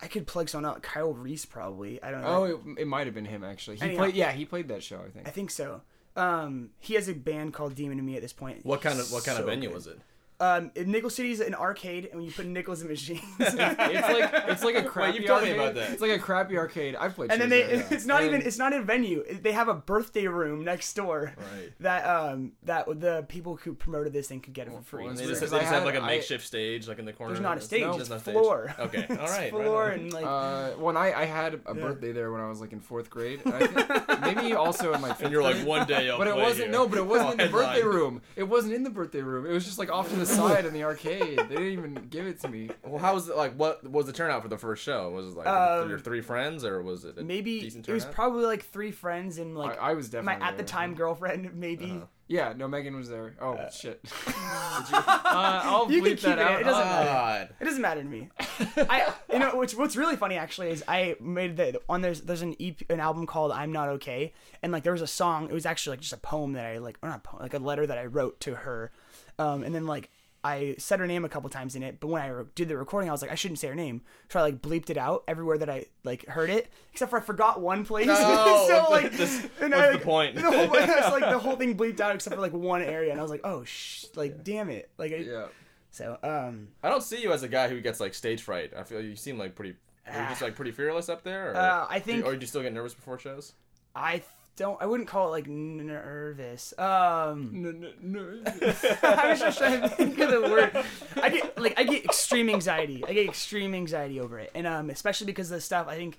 I 0.00 0.06
could 0.06 0.26
plug 0.26 0.48
someone 0.48 0.70
out. 0.70 0.82
Kyle 0.82 1.12
Reese 1.12 1.44
probably. 1.44 2.02
I 2.02 2.10
don't 2.10 2.22
know. 2.22 2.28
Oh, 2.28 2.44
it, 2.44 2.80
it 2.82 2.86
might 2.86 3.06
have 3.06 3.14
been 3.14 3.24
him 3.24 3.42
actually. 3.42 3.76
He 3.76 3.82
Anyhow. 3.82 3.98
played. 3.98 4.14
Yeah, 4.14 4.32
he 4.32 4.44
played 4.44 4.68
that 4.68 4.82
show. 4.82 5.00
I 5.04 5.10
think. 5.10 5.26
I 5.26 5.30
think 5.30 5.50
so. 5.50 5.82
Um, 6.16 6.70
he 6.80 6.94
has 6.94 7.08
a 7.08 7.14
band 7.14 7.54
called 7.54 7.74
Demon 7.74 7.98
and 7.98 8.06
Me 8.06 8.16
at 8.16 8.22
this 8.22 8.32
point. 8.32 8.64
What 8.64 8.80
kind 8.80 8.98
of 8.98 9.10
what 9.12 9.24
kind 9.24 9.38
of 9.38 9.46
venue 9.46 9.68
good. 9.68 9.74
was 9.74 9.86
it? 9.86 9.98
Um, 10.40 10.70
Nickel 10.76 11.10
is 11.18 11.40
an 11.40 11.54
arcade, 11.56 12.04
and 12.06 12.14
when 12.14 12.24
you 12.24 12.30
put 12.32 12.46
nickels 12.46 12.80
in 12.82 12.86
machines, 12.88 13.20
it's 13.40 13.56
like 13.56 14.30
it's 14.48 14.62
like 14.62 14.76
a 14.76 14.84
crappy 14.84 15.18
you 15.18 15.26
told 15.26 15.42
me 15.42 15.48
arcade. 15.50 15.60
about 15.60 15.74
that. 15.74 15.90
It's 15.90 16.00
like 16.00 16.12
a 16.12 16.18
crappy 16.18 16.56
arcade. 16.56 16.94
I've 16.94 17.14
played. 17.16 17.32
and 17.32 17.40
then 17.40 17.48
they 17.48 17.62
there, 17.66 17.76
yeah. 17.78 17.86
it's 17.90 18.06
not 18.06 18.22
And- 18.22 18.28
even 18.34 18.46
it's 18.46 18.56
not 18.58 18.72
a 18.72 18.80
venue. 18.80 19.24
They 19.42 19.50
have 19.50 19.66
a 19.66 19.74
birthday 19.74 20.28
room 20.28 20.64
next 20.64 20.92
door. 20.94 21.32
Right. 21.36 21.72
That 21.80 22.04
um 22.06 22.52
that 22.62 22.86
the 23.00 23.24
people 23.28 23.56
who 23.56 23.74
promoted 23.74 24.12
this 24.12 24.28
thing 24.28 24.38
could 24.40 24.52
get 24.54 24.68
it 24.68 24.74
for 24.74 24.82
free. 24.82 25.04
well, 25.06 25.14
They 25.14 25.22
It's 25.24 25.28
just, 25.40 25.40
weird, 25.42 25.50
they 25.50 25.56
'cause 25.56 25.62
just 25.64 25.72
I 25.72 25.74
have 25.74 25.84
like 25.84 25.96
a 25.96 25.98
a 25.98 26.02
I- 26.02 26.06
makeshift 26.06 26.46
stage 26.46 26.86
like 26.86 27.00
in 27.00 27.04
the 27.04 27.12
corner. 27.12 27.32
There's 27.34 27.42
not 27.42 27.58
a 27.58 27.60
stage. 27.60 27.80
No, 27.82 27.96
it's 27.96 28.08
There's 28.08 28.24
no 28.26 28.32
floor. 28.32 28.70
Stage. 28.74 28.86
Okay, 28.86 29.06
All 29.10 29.16
right. 29.16 29.20
It's 29.24 29.32
right. 29.32 29.40
right 29.40 29.50
floor 29.50 29.88
and 29.88 30.12
like 30.12 30.24
Uh, 30.24 30.70
when 30.78 30.96
I, 30.96 31.12
I 31.14 31.24
had 31.24 31.54
a 31.66 31.74
birthday 31.74 32.12
there 32.12 32.30
when 32.30 32.40
I 32.40 32.48
was 32.48 32.60
like 32.60 32.72
in 32.72 32.78
fourth 32.78 33.10
grade. 33.10 33.40
I 33.44 33.66
think, 33.66 34.20
maybe 34.20 34.54
also 34.54 34.92
in 34.92 35.00
my 35.00 35.08
fifth 35.08 35.22
And 35.22 35.32
you're 35.32 35.42
like 35.42 35.56
one 35.66 35.84
day. 35.88 36.08
I'll 36.10 36.18
But 36.18 36.28
it 36.28 36.36
wasn't 36.36 36.68
here. 36.68 36.68
no, 36.70 36.86
but 36.86 36.98
it 36.98 37.06
wasn't 37.06 37.32
in 37.32 37.36
the 37.38 37.42
Headline. 37.44 37.64
birthday 37.74 37.82
room. 37.84 38.22
It 38.36 38.44
wasn't 38.44 38.74
in 38.74 38.84
the 38.84 38.90
birthday 38.90 39.22
room. 39.22 39.44
It 39.46 39.52
was 39.52 39.64
just 39.64 39.78
like 39.80 39.90
off 39.90 40.08
to 40.10 40.16
the 40.16 40.27
it 40.30 40.64
in 40.66 40.72
the 40.72 40.84
arcade. 40.84 41.38
They 41.38 41.56
didn't 41.56 41.72
even 41.72 41.94
give 42.10 42.26
it 42.26 42.40
to 42.40 42.48
me. 42.48 42.70
Well, 42.84 42.98
how 42.98 43.14
was 43.14 43.28
it 43.28 43.36
like? 43.36 43.54
What 43.54 43.88
was 43.88 44.06
the 44.06 44.12
turnout 44.12 44.42
for 44.42 44.48
the 44.48 44.58
first 44.58 44.82
show? 44.82 45.10
Was 45.10 45.26
it 45.26 45.36
like 45.36 45.46
Um, 45.46 45.88
your 45.88 45.98
three 45.98 46.20
friends, 46.20 46.64
or 46.64 46.82
was 46.82 47.04
it 47.04 47.18
a 47.18 47.22
Maybe 47.24 47.58
it 47.60 47.88
was 47.88 48.04
probably 48.04 48.44
like 48.44 48.64
three 48.64 48.90
friends 48.90 49.38
and 49.38 49.56
like 49.56 49.80
I, 49.80 49.90
I 49.90 49.94
was 49.94 50.12
my 50.12 50.20
definitely 50.22 50.46
at 50.48 50.56
the 50.58 50.64
time 50.64 50.94
girlfriend. 50.94 51.54
Maybe 51.54 51.90
Uh-huh. 51.92 52.06
Yeah, 52.30 52.52
no, 52.54 52.68
Megan 52.68 52.94
was 52.94 53.08
there. 53.08 53.34
Oh 53.40 53.58
shit. 53.72 54.02
Did 54.02 54.12
you? 54.26 54.96
Uh, 54.98 55.60
I'll 55.64 55.90
You 55.90 56.02
can 56.02 56.12
bleep 56.12 56.20
that 56.20 56.36
keep 56.36 56.38
it. 56.38 56.38
out. 56.38 56.60
It 56.60 56.64
doesn't 56.64 56.82
Uh, 56.82 56.90
matter. 56.90 57.54
It 57.58 57.64
doesn't 57.64 57.80
matter 57.80 58.02
to 58.02 58.06
me. 58.08 58.28
I, 58.76 59.14
you 59.32 59.38
know, 59.38 59.56
which 59.56 59.74
what's 59.74 59.96
really 59.96 60.14
funny 60.16 60.34
actually 60.36 60.68
is 60.68 60.84
I 60.86 61.16
made 61.20 61.56
the 61.56 61.80
on 61.88 62.02
there's 62.02 62.20
there's 62.20 62.42
an 62.42 62.54
EP, 62.60 62.76
an 62.90 63.00
album 63.00 63.24
called 63.24 63.50
I'm 63.52 63.72
Not 63.72 63.88
Okay, 63.90 64.34
and 64.62 64.72
like 64.72 64.82
there 64.82 64.92
was 64.92 65.00
a 65.00 65.06
song. 65.06 65.48
It 65.48 65.54
was 65.54 65.64
actually 65.64 65.94
like 65.94 66.00
just 66.00 66.12
a 66.12 66.18
poem 66.18 66.52
that 66.52 66.66
I 66.66 66.76
like, 66.78 66.98
or 67.02 67.08
not 67.08 67.18
a 67.18 67.22
poem, 67.22 67.42
like 67.42 67.54
a 67.54 67.58
letter 67.60 67.86
that 67.86 67.96
I 67.96 68.04
wrote 68.04 68.40
to 68.40 68.56
her, 68.56 68.92
um, 69.38 69.62
and 69.62 69.74
then 69.74 69.86
like 69.86 70.10
I 70.44 70.76
said 70.78 71.00
her 71.00 71.06
name 71.06 71.24
a 71.24 71.28
couple 71.28 71.50
times 71.50 71.74
in 71.74 71.82
it. 71.82 71.98
But 72.00 72.08
when 72.08 72.22
I 72.22 72.28
re- 72.28 72.44
did 72.54 72.68
the 72.68 72.76
recording, 72.76 73.08
I 73.08 73.12
was 73.12 73.22
like, 73.22 73.30
I 73.32 73.34
shouldn't 73.34 73.58
say 73.58 73.68
her 73.68 73.74
name, 73.74 74.02
so 74.28 74.38
I 74.38 74.42
like 74.42 74.62
bleeped 74.62 74.88
it 74.88 74.96
out 74.96 75.24
everywhere 75.26 75.58
that 75.58 75.68
I 75.68 75.86
like 76.04 76.26
heard 76.26 76.48
it, 76.50 76.68
except 76.92 77.10
for 77.10 77.18
I 77.18 77.22
forgot 77.22 77.60
one 77.60 77.84
place. 77.84 78.06
No, 78.08 78.14
so 78.68 78.78
what's 78.88 78.90
like, 79.02 79.10
the- 79.12 79.16
this- 79.18 79.48
and 79.60 79.72
what's 79.72 79.82
I, 79.82 79.86
the 79.88 79.92
like, 79.94 80.02
point? 80.02 80.34
The 80.36 80.42
whole, 80.42 80.74
it's 80.74 81.10
like 81.10 81.28
the 81.28 81.38
whole 81.38 81.56
thing 81.56 81.76
bleeped 81.76 82.00
out 82.00 82.14
except 82.14 82.34
for 82.36 82.40
like 82.42 82.52
one 82.52 82.82
area, 82.82 83.10
and 83.10 83.18
I 83.18 83.22
was 83.22 83.30
like, 83.30 83.40
oh 83.44 83.64
sh, 83.64 84.04
like 84.14 84.44
damn 84.44 84.70
it, 84.70 84.90
like 84.96 85.12
I, 85.12 85.16
Yeah. 85.16 85.46
so 85.90 86.18
um. 86.22 86.68
I 86.82 86.88
don't 86.88 87.02
see 87.02 87.20
you 87.20 87.32
as 87.32 87.42
a 87.42 87.48
guy 87.48 87.68
who 87.68 87.80
gets 87.80 87.98
like 88.00 88.14
stage 88.14 88.42
fright. 88.42 88.72
I 88.76 88.84
feel 88.84 89.00
you 89.00 89.16
seem 89.16 89.38
like 89.38 89.54
pretty. 89.54 89.74
Are 90.06 90.22
you 90.22 90.28
just 90.30 90.40
like 90.40 90.54
pretty 90.54 90.70
fearless 90.72 91.08
up 91.10 91.22
there? 91.22 91.52
Or, 91.52 91.56
Uh, 91.56 91.86
I 91.90 91.98
think- 91.98 92.24
Or 92.24 92.32
do 92.34 92.40
you 92.40 92.46
still 92.46 92.62
get 92.62 92.72
nervous 92.72 92.94
before 92.94 93.18
shows? 93.18 93.52
I 93.94 94.22
don't. 94.58 94.80
I 94.82 94.86
wouldn't 94.86 95.08
call 95.08 95.28
it 95.28 95.30
like 95.30 95.46
nervous. 95.46 96.74
Um, 96.78 97.50
No, 97.62 97.70
no, 97.70 97.90
no. 98.02 98.42
I 99.02 99.30
was 99.30 99.40
just 99.40 99.58
trying 99.58 99.80
to 99.82 99.88
think 99.88 100.18
of 100.18 100.30
the 100.30 100.42
word. 100.42 100.84
I 101.22 101.30
get 101.30 101.58
like 101.58 101.78
I 101.78 101.84
get 101.84 102.04
extreme 102.04 102.50
anxiety. 102.50 103.04
I 103.06 103.12
get 103.14 103.26
extreme 103.26 103.74
anxiety 103.74 104.20
over 104.20 104.38
it, 104.38 104.50
and 104.54 104.66
um, 104.66 104.90
especially 104.90 105.26
because 105.26 105.50
of 105.50 105.56
the 105.56 105.60
stuff. 105.60 105.86
I 105.88 105.96
think 105.96 106.18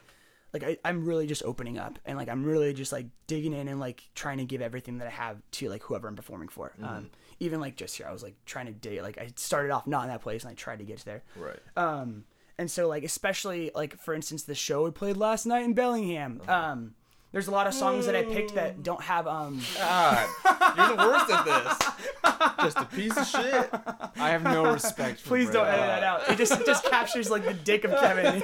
like 0.54 0.64
I, 0.64 0.78
I'm 0.84 1.06
really 1.06 1.28
just 1.28 1.44
opening 1.44 1.78
up, 1.78 2.00
and 2.06 2.18
like 2.18 2.30
I'm 2.30 2.44
really 2.44 2.74
just 2.74 2.92
like 2.92 3.08
digging 3.28 3.54
in 3.54 3.68
and 3.68 3.80
like 3.80 4.04
trying 4.16 4.38
to 4.40 4.46
give 4.46 4.62
everything 4.62 4.98
that 5.00 5.08
I 5.08 5.12
have 5.12 5.38
to 5.52 5.70
like 5.70 5.84
whoever 5.84 6.08
I'm 6.08 6.16
performing 6.16 6.48
for. 6.50 6.72
Um, 6.82 7.12
even 7.40 7.60
like 7.60 7.76
just 7.76 7.98
here, 7.98 8.08
I 8.08 8.12
was 8.12 8.24
like 8.24 8.36
trying 8.46 8.66
to 8.66 8.72
dig. 8.72 9.02
Like 9.02 9.18
I 9.18 9.30
started 9.36 9.72
off 9.72 9.86
not 9.86 10.04
in 10.04 10.10
that 10.10 10.22
place, 10.22 10.44
and 10.44 10.52
I 10.52 10.56
tried 10.56 10.80
to 10.80 10.86
get 10.86 11.00
to 11.00 11.06
there. 11.06 11.24
Right. 11.36 11.60
Um, 11.78 12.24
and 12.58 12.70
so 12.70 12.88
like 12.88 13.04
especially 13.04 13.72
like 13.76 13.98
for 14.00 14.14
instance 14.14 14.44
the 14.44 14.56
show 14.56 14.84
we 14.84 14.92
played 14.92 15.18
last 15.18 15.46
night 15.46 15.64
in 15.64 15.74
Bellingham. 15.74 16.42
Um, 16.48 16.96
there's 17.32 17.48
a 17.48 17.52
lot 17.52 17.68
of 17.68 17.74
songs 17.74 18.08
that 18.08 18.16
I 18.16 18.24
picked 18.24 18.56
that 18.56 18.82
don't 18.82 19.02
have 19.02 19.28
um. 19.28 19.62
God, 19.78 20.28
you're 20.78 20.88
the 20.90 20.96
worst 20.96 21.30
at 21.30 21.46
this. 21.46 21.90
Just 22.64 22.78
a 22.78 22.86
piece 22.86 23.16
of 23.18 23.28
shit. 23.28 23.70
I 24.18 24.30
have 24.32 24.44
no 24.44 24.72
respect. 24.74 25.22
For 25.22 25.30
Please 25.30 25.50
don't 25.50 25.66
Brett. 25.66 25.80
edit 25.80 25.88
that 25.88 26.04
out. 26.04 26.30
It 26.30 26.38
just 26.38 26.60
it 26.60 26.66
just 26.66 26.84
captures 26.86 27.30
like 27.30 27.46
the 27.46 27.54
dick 27.54 27.84
of 27.86 27.92
Kevin 27.92 28.42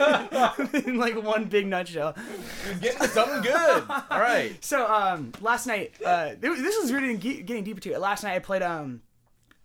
in 0.86 0.98
like 0.98 1.22
one 1.22 1.46
big 1.46 1.68
nutshell. 1.68 2.16
You're 2.66 2.76
getting 2.76 3.00
to 3.02 3.08
something 3.08 3.42
good. 3.42 3.84
All 3.90 4.20
right. 4.20 4.54
So 4.62 4.86
um, 4.92 5.32
last 5.42 5.68
night, 5.68 5.94
uh, 6.04 6.32
this 6.40 6.78
was 6.82 6.92
really 6.94 7.18
getting 7.18 7.64
deeper 7.64 7.80
to 7.82 7.92
it. 7.94 8.00
Last 8.00 8.24
night 8.24 8.36
I 8.36 8.40
played 8.40 8.62
um, 8.62 9.02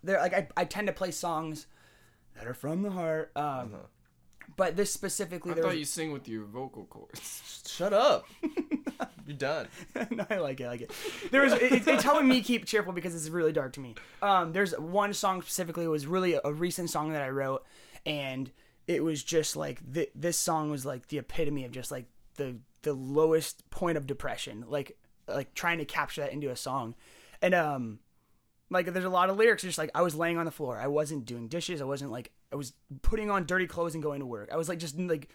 there 0.03 0.19
like 0.19 0.33
I, 0.33 0.47
I 0.57 0.65
tend 0.65 0.87
to 0.87 0.93
play 0.93 1.11
songs 1.11 1.67
that 2.35 2.47
are 2.47 2.53
from 2.53 2.81
the 2.81 2.91
heart. 2.91 3.31
Um, 3.35 3.75
but 4.57 4.75
this 4.75 4.91
specifically, 4.91 5.51
I 5.51 5.55
there 5.55 5.63
thought 5.63 5.69
was, 5.71 5.79
you 5.79 5.85
sing 5.85 6.11
with 6.11 6.27
your 6.27 6.45
vocal 6.45 6.85
cords. 6.85 7.63
Shut 7.67 7.93
up. 7.93 8.25
You're 9.31 9.37
done. 9.37 9.67
no, 10.11 10.25
I 10.29 10.37
like 10.37 10.59
it. 10.59 10.65
I 10.65 10.67
like 10.67 10.81
it. 10.81 10.91
There 11.31 11.41
was 11.41 11.53
it, 11.53 11.87
it's 11.87 12.03
helping 12.03 12.27
me 12.27 12.41
keep 12.41 12.65
cheerful 12.65 12.91
because 12.91 13.15
it's 13.15 13.29
really 13.29 13.53
dark 13.53 13.71
to 13.73 13.79
me. 13.79 13.95
Um, 14.21 14.51
there's 14.51 14.77
one 14.77 15.13
song 15.13 15.41
specifically. 15.41 15.85
It 15.85 15.89
was 15.89 16.05
really 16.05 16.37
a, 16.43 16.51
recent 16.51 16.89
song 16.89 17.13
that 17.13 17.21
I 17.21 17.29
wrote, 17.29 17.65
and 18.05 18.51
it 18.87 19.03
was 19.03 19.23
just 19.23 19.55
like 19.55 19.79
th- 19.93 20.11
this 20.13 20.37
song 20.37 20.69
was 20.69 20.85
like 20.85 21.07
the 21.07 21.17
epitome 21.17 21.63
of 21.63 21.71
just 21.71 21.91
like 21.91 22.07
the 22.35 22.57
the 22.81 22.93
lowest 22.93 23.69
point 23.69 23.97
of 23.97 24.05
depression. 24.05 24.65
Like 24.67 24.97
like 25.29 25.53
trying 25.53 25.77
to 25.77 25.85
capture 25.85 26.21
that 26.21 26.33
into 26.33 26.51
a 26.51 26.57
song, 26.57 26.95
and 27.41 27.55
um, 27.55 27.99
like 28.69 28.91
there's 28.91 29.05
a 29.05 29.09
lot 29.09 29.29
of 29.29 29.37
lyrics 29.37 29.63
just 29.63 29.77
like 29.77 29.91
I 29.95 30.01
was 30.01 30.13
laying 30.13 30.37
on 30.37 30.43
the 30.43 30.51
floor. 30.51 30.77
I 30.77 30.87
wasn't 30.87 31.25
doing 31.25 31.47
dishes. 31.47 31.81
I 31.81 31.85
wasn't 31.85 32.11
like 32.11 32.31
I 32.51 32.57
was 32.57 32.73
putting 33.01 33.31
on 33.31 33.45
dirty 33.45 33.65
clothes 33.65 33.93
and 33.93 34.03
going 34.03 34.19
to 34.19 34.25
work. 34.25 34.49
I 34.51 34.57
was 34.57 34.67
like 34.67 34.79
just 34.79 34.99
like 34.99 35.29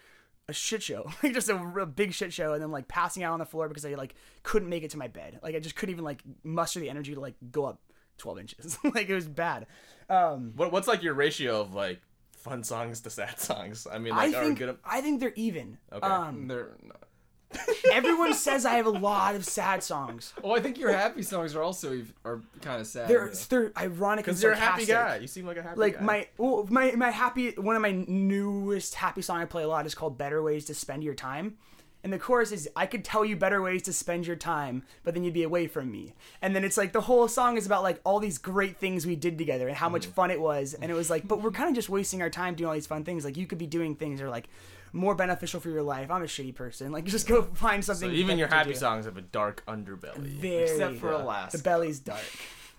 a 0.48 0.52
shit 0.52 0.82
show, 0.82 1.10
like 1.22 1.34
just 1.34 1.48
a 1.48 1.56
real 1.56 1.86
big 1.86 2.12
shit 2.12 2.32
show, 2.32 2.52
and 2.52 2.62
then 2.62 2.70
like 2.70 2.88
passing 2.88 3.22
out 3.22 3.32
on 3.32 3.38
the 3.38 3.46
floor 3.46 3.68
because 3.68 3.84
I 3.84 3.94
like 3.94 4.14
couldn't 4.42 4.68
make 4.68 4.82
it 4.82 4.90
to 4.90 4.98
my 4.98 5.08
bed. 5.08 5.40
Like 5.42 5.54
I 5.54 5.58
just 5.58 5.76
couldn't 5.76 5.92
even 5.92 6.04
like 6.04 6.22
muster 6.44 6.80
the 6.80 6.90
energy 6.90 7.14
to 7.14 7.20
like 7.20 7.34
go 7.50 7.64
up 7.64 7.80
twelve 8.18 8.38
inches. 8.38 8.78
like 8.94 9.08
it 9.08 9.14
was 9.14 9.28
bad. 9.28 9.66
Um, 10.08 10.52
What, 10.56 10.72
what's 10.72 10.88
like 10.88 11.02
your 11.02 11.14
ratio 11.14 11.60
of 11.60 11.74
like 11.74 12.00
fun 12.32 12.62
songs 12.62 13.00
to 13.02 13.10
sad 13.10 13.38
songs? 13.40 13.86
I 13.90 13.98
mean, 13.98 14.12
I 14.12 14.26
like, 14.26 14.36
are 14.36 14.44
think 14.44 14.58
good. 14.58 14.78
I 14.84 15.00
think 15.00 15.20
they're 15.20 15.32
even. 15.34 15.78
Okay. 15.92 16.06
Um, 16.06 16.48
They're 16.48 16.76
not. 16.82 17.02
Everyone 17.92 18.34
says 18.34 18.66
I 18.66 18.74
have 18.74 18.86
a 18.86 18.90
lot 18.90 19.34
of 19.34 19.44
sad 19.44 19.82
songs. 19.82 20.32
Well, 20.42 20.56
I 20.56 20.60
think 20.60 20.78
your 20.78 20.92
happy 20.92 21.22
songs 21.22 21.54
are 21.54 21.62
also 21.62 21.92
ev- 21.92 22.14
are 22.24 22.40
kind 22.60 22.80
of 22.80 22.86
sad. 22.86 23.08
They're 23.08 23.32
they're 23.48 23.72
ironic 23.76 24.24
Because 24.24 24.42
you're 24.42 24.52
a 24.52 24.56
happy 24.56 24.86
guy. 24.86 25.16
You 25.16 25.26
seem 25.26 25.46
like 25.46 25.56
a 25.56 25.62
happy 25.62 25.80
like 25.80 25.98
guy. 25.98 26.04
my 26.04 26.28
well, 26.38 26.66
my 26.70 26.92
my 26.92 27.10
happy 27.10 27.50
one 27.52 27.76
of 27.76 27.82
my 27.82 27.92
newest 27.92 28.94
happy 28.94 29.22
song 29.22 29.40
I 29.40 29.44
play 29.44 29.62
a 29.62 29.68
lot 29.68 29.86
is 29.86 29.94
called 29.94 30.18
Better 30.18 30.42
Ways 30.42 30.64
to 30.66 30.74
Spend 30.74 31.04
Your 31.04 31.14
Time. 31.14 31.56
And 32.06 32.12
the 32.12 32.20
chorus 32.20 32.52
is 32.52 32.68
I 32.76 32.86
could 32.86 33.04
tell 33.04 33.24
you 33.24 33.34
better 33.34 33.60
ways 33.60 33.82
to 33.82 33.92
spend 33.92 34.28
your 34.28 34.36
time, 34.36 34.84
but 35.02 35.14
then 35.14 35.24
you'd 35.24 35.34
be 35.34 35.42
away 35.42 35.66
from 35.66 35.90
me. 35.90 36.14
And 36.40 36.54
then 36.54 36.62
it's 36.62 36.76
like 36.76 36.92
the 36.92 37.00
whole 37.00 37.26
song 37.26 37.56
is 37.56 37.66
about 37.66 37.82
like 37.82 38.00
all 38.04 38.20
these 38.20 38.38
great 38.38 38.76
things 38.76 39.04
we 39.04 39.16
did 39.16 39.36
together 39.36 39.66
and 39.66 39.76
how 39.76 39.88
much 39.88 40.06
mm. 40.06 40.12
fun 40.12 40.30
it 40.30 40.40
was. 40.40 40.74
And 40.74 40.88
it 40.88 40.94
was 40.94 41.10
like, 41.10 41.26
but 41.26 41.42
we're 41.42 41.50
kind 41.50 41.68
of 41.68 41.74
just 41.74 41.88
wasting 41.88 42.22
our 42.22 42.30
time 42.30 42.54
doing 42.54 42.68
all 42.68 42.74
these 42.74 42.86
fun 42.86 43.02
things. 43.02 43.24
Like 43.24 43.36
you 43.36 43.48
could 43.48 43.58
be 43.58 43.66
doing 43.66 43.96
things 43.96 44.20
or 44.20 44.30
like 44.30 44.48
more 44.92 45.14
beneficial 45.14 45.60
for 45.60 45.70
your 45.70 45.82
life. 45.82 46.10
I'm 46.10 46.22
a 46.22 46.26
shitty 46.26 46.54
person. 46.54 46.92
Like 46.92 47.04
just 47.04 47.26
go 47.28 47.42
find 47.42 47.84
So 47.84 47.92
something. 47.94 48.10
even 48.16 48.38
your 48.38 48.48
happy 48.48 48.72
do. 48.72 48.76
songs 48.78 49.04
have 49.06 49.16
a 49.16 49.22
dark 49.22 49.62
underbelly. 49.66 50.18
Very, 50.18 50.62
except 50.62 50.96
for 50.96 51.10
the 51.10 51.22
Alaska. 51.22 51.56
The 51.58 51.62
belly's 51.62 52.00
dark. 52.00 52.20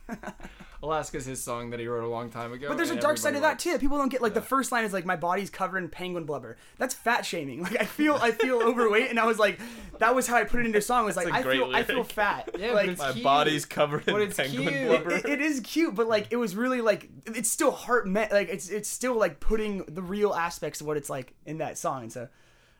Alaska's 0.84 1.26
his 1.26 1.43
song 1.43 1.72
that 1.72 1.80
he 1.80 1.88
wrote 1.88 2.04
a 2.04 2.08
long 2.08 2.30
time 2.30 2.54
ago. 2.54 2.67
But 2.67 2.78
there's 2.78 2.91
a 2.91 2.96
dark 2.96 3.17
side 3.17 3.36
of 3.36 3.41
that 3.41 3.58
too. 3.58 3.72
that 3.72 3.82
People 3.82 3.98
don't 3.98 4.10
get 4.10 4.22
like 4.22 4.36
the 4.36 4.41
first 4.41 4.72
line 4.72 4.86
is 4.86 4.93
like 4.93 5.06
my 5.06 5.15
body's 5.15 5.50
covered 5.50 5.80
in 5.80 5.89
penguin 5.89 6.26
blubber. 6.26 6.56
That's 6.78 6.93
fat 6.93 7.26
shaming. 7.26 7.63
Like 7.67 7.82
I 7.82 7.86
feel 7.86 8.15
I 8.15 8.32
feel 8.32 8.62
overweight, 8.62 9.10
and 9.10 9.20
I 9.20 9.26
was 9.26 9.39
like, 9.39 9.60
that 10.00 10.13
was 10.15 10.28
how 10.28 10.36
I 10.38 10.43
put 10.43 10.60
it 10.60 10.67
into 10.67 10.78
a 10.78 10.82
song. 10.82 11.04
It 11.04 11.06
was 11.08 11.17
like 11.17 11.26
That's 11.26 11.38
a 11.38 11.39
I 11.39 11.43
great 11.43 11.58
feel 11.60 11.76
I 11.76 11.84
feel 11.84 12.04
fat. 12.04 12.50
Yeah, 12.58 12.67
but 12.67 12.76
like, 12.76 12.88
it's 12.89 13.00
My 13.00 13.12
cute. 13.12 13.24
body's 13.24 13.65
covered 13.65 14.06
But 14.06 14.22
in 14.22 14.28
it's 14.30 14.38
penguin 14.38 14.67
cute. 14.70 14.88
blubber. 14.88 15.12
it, 15.12 15.26
it 15.26 15.41
is 15.41 15.60
cute, 15.62 15.96
but 15.96 16.08
like 16.08 16.28
it 16.30 16.36
was 16.38 16.56
really 16.56 16.82
like 16.82 17.10
it's 17.26 17.50
still 17.50 17.72
heart 17.72 18.08
met. 18.08 18.32
Like 18.32 18.50
it's 18.50 18.70
it's 18.70 18.88
still 18.88 19.15
like 19.17 19.39
putting 19.39 19.84
the 19.86 20.02
real 20.04 20.34
aspects 20.34 20.80
of 20.82 20.88
what 20.88 20.96
it's 20.98 21.10
like 21.10 21.34
in 21.46 21.58
that 21.58 21.78
song. 21.78 22.04
And 22.04 22.12
so 22.13 22.28